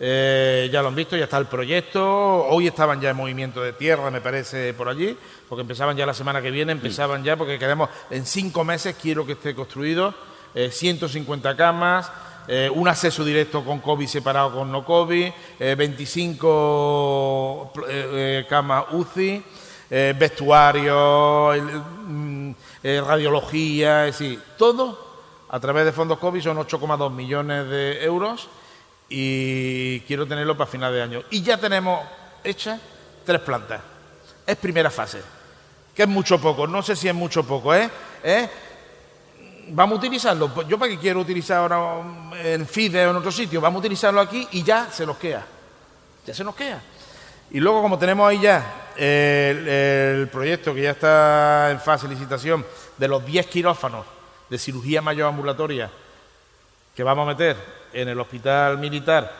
Eh, 0.00 0.70
ya 0.72 0.80
lo 0.80 0.88
han 0.88 0.94
visto, 0.94 1.14
ya 1.14 1.24
está 1.24 1.36
el 1.36 1.44
proyecto. 1.44 2.02
Hoy 2.46 2.68
estaban 2.68 2.98
ya 2.98 3.10
en 3.10 3.16
movimiento 3.16 3.60
de 3.60 3.74
tierra, 3.74 4.10
me 4.10 4.22
parece, 4.22 4.72
por 4.72 4.88
allí, 4.88 5.14
porque 5.46 5.60
empezaban 5.60 5.94
ya 5.94 6.06
la 6.06 6.14
semana 6.14 6.40
que 6.40 6.50
viene, 6.50 6.72
empezaban 6.72 7.22
ya, 7.22 7.36
porque 7.36 7.58
queremos 7.58 7.90
en 8.08 8.24
cinco 8.24 8.64
meses, 8.64 8.96
quiero 8.98 9.26
que 9.26 9.32
esté 9.32 9.54
construido, 9.54 10.14
150 10.54 11.54
camas, 11.54 12.10
eh, 12.48 12.70
un 12.72 12.86
acceso 12.86 13.24
directo 13.24 13.64
con 13.64 13.80
COVID 13.80 14.06
separado 14.06 14.54
con 14.54 14.70
no 14.70 14.84
COVID, 14.84 15.32
25 15.58 17.72
eh, 17.88 17.88
eh, 17.88 18.46
camas 18.48 18.84
UCI, 18.92 19.42
vestuario, 20.16 21.52
mm, 22.06 22.50
radiología, 22.82 24.06
es 24.06 24.18
decir, 24.18 24.40
todo 24.56 25.06
a 25.48 25.60
través 25.60 25.84
de 25.84 25.92
fondos 25.92 26.18
COVID 26.18 26.42
son 26.42 26.56
8,2 26.58 27.12
millones 27.12 27.68
de 27.68 28.04
euros 28.04 28.48
y 29.08 30.00
quiero 30.00 30.26
tenerlo 30.26 30.56
para 30.56 30.70
final 30.70 30.92
de 30.92 31.02
año. 31.02 31.22
Y 31.30 31.42
ya 31.42 31.56
tenemos 31.56 32.00
hechas 32.42 32.80
tres 33.24 33.40
plantas. 33.40 33.80
Es 34.46 34.56
primera 34.56 34.90
fase, 34.90 35.20
que 35.94 36.02
es 36.02 36.08
mucho 36.08 36.40
poco, 36.40 36.66
no 36.66 36.82
sé 36.82 36.94
si 36.94 37.08
es 37.08 37.14
mucho 37.14 37.44
poco. 37.44 37.74
¿Eh? 37.74 37.90
Vamos 39.68 39.96
a 39.96 39.98
utilizarlo. 39.98 40.48
Pues 40.52 40.68
yo 40.68 40.78
para 40.78 40.90
qué 40.90 40.98
quiero 40.98 41.20
utilizar 41.20 41.72
ahora 41.72 42.02
el 42.42 42.66
FIDE 42.66 43.06
o 43.06 43.10
en 43.10 43.16
otro 43.16 43.32
sitio, 43.32 43.60
vamos 43.60 43.78
a 43.78 43.80
utilizarlo 43.80 44.20
aquí 44.20 44.46
y 44.52 44.62
ya 44.62 44.90
se 44.90 45.06
nos 45.06 45.16
queda. 45.16 45.44
Ya 46.26 46.34
se 46.34 46.44
nos 46.44 46.54
queda. 46.54 46.82
Y 47.50 47.60
luego, 47.60 47.82
como 47.82 47.98
tenemos 47.98 48.28
ahí 48.28 48.40
ya 48.40 48.92
el, 48.96 50.28
proyecto 50.28 50.74
que 50.74 50.82
ya 50.82 50.90
está 50.90 51.70
en 51.70 51.80
fase 51.80 52.08
de 52.08 52.14
licitación 52.14 52.64
de 52.96 53.08
los 53.08 53.24
10 53.24 53.46
quirófanos 53.46 54.04
de 54.48 54.58
cirugía 54.58 55.02
mayor 55.02 55.28
ambulatoria 55.28 55.90
que 56.94 57.02
vamos 57.02 57.24
a 57.24 57.32
meter 57.32 57.56
en 57.92 58.08
el 58.08 58.18
hospital 58.18 58.78
militar, 58.78 59.30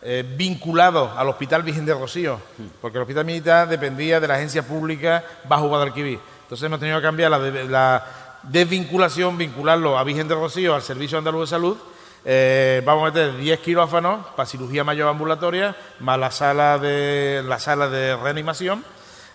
eh, 0.00 0.24
vinculado 0.36 1.12
al 1.16 1.28
Hospital 1.28 1.62
Virgen 1.62 1.84
de 1.84 1.94
Rocío, 1.94 2.40
porque 2.80 2.98
el 2.98 3.02
hospital 3.02 3.24
militar 3.24 3.68
dependía 3.68 4.18
de 4.18 4.28
la 4.28 4.34
agencia 4.34 4.62
pública 4.62 5.22
bajo 5.46 5.68
Guadalquivir. 5.68 6.18
Entonces 6.42 6.66
hemos 6.66 6.80
tenido 6.80 6.98
que 6.98 7.02
cambiar 7.02 7.30
la 7.30 8.04
desvinculación, 8.42 9.38
vincularlo 9.38 9.98
a 9.98 10.04
Virgen 10.04 10.28
de 10.28 10.34
Rocío, 10.34 10.74
al 10.74 10.82
Servicio 10.82 11.18
Andaluz 11.18 11.42
de 11.42 11.46
Salud. 11.56 11.76
Eh, 12.24 12.82
vamos 12.84 13.02
a 13.02 13.06
meter 13.06 13.36
10 13.36 13.60
quirófanos 13.60 14.26
para 14.36 14.46
cirugía 14.46 14.84
mayor 14.84 15.08
ambulatoria, 15.08 15.74
más 16.00 16.18
la 16.18 16.30
sala 16.30 16.78
de, 16.78 17.42
la 17.46 17.58
sala 17.58 17.88
de 17.88 18.16
reanimación. 18.16 18.84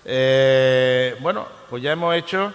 Eh, 0.05 1.15
bueno, 1.19 1.45
pues 1.69 1.83
ya 1.83 1.91
hemos 1.91 2.15
hecho, 2.15 2.53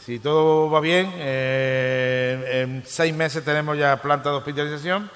si 0.00 0.18
todo 0.18 0.70
va 0.70 0.80
bien, 0.80 1.10
eh, 1.16 2.62
en 2.62 2.84
seis 2.86 3.14
meses 3.14 3.44
tenemos 3.44 3.78
ya 3.78 3.96
planta 4.02 4.30
de 4.30 4.36
hospitalización 4.36 5.10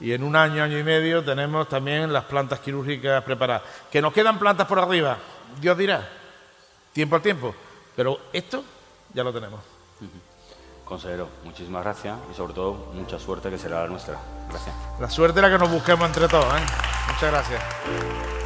y 0.00 0.12
en 0.12 0.24
un 0.24 0.34
año, 0.34 0.62
año 0.62 0.78
y 0.78 0.82
medio 0.82 1.22
tenemos 1.22 1.68
también 1.68 2.10
las 2.10 2.24
plantas 2.24 2.60
quirúrgicas 2.60 3.22
preparadas. 3.22 3.62
¿Que 3.90 4.00
nos 4.00 4.14
quedan 4.14 4.38
plantas 4.38 4.66
por 4.66 4.78
arriba? 4.78 5.18
Dios 5.60 5.76
dirá, 5.76 6.08
tiempo 6.94 7.16
al 7.16 7.22
tiempo, 7.22 7.54
pero 7.94 8.18
esto 8.32 8.64
ya 9.12 9.22
lo 9.22 9.32
tenemos. 9.32 9.79
Consejero, 10.84 11.28
muchísimas 11.44 11.84
gracias 11.84 12.18
y 12.32 12.34
sobre 12.34 12.52
todo 12.52 12.72
mucha 12.94 13.18
suerte 13.18 13.48
que 13.48 13.58
será 13.58 13.82
la 13.82 13.86
nuestra. 13.86 14.18
Gracias. 14.48 14.74
La 14.98 15.08
suerte 15.08 15.38
es 15.38 15.42
la 15.42 15.50
que 15.50 15.58
nos 15.58 15.70
busquemos 15.70 16.06
entre 16.06 16.26
todos. 16.26 16.46
¿eh? 16.46 16.64
Muchas 17.12 17.30
gracias. 17.30 18.39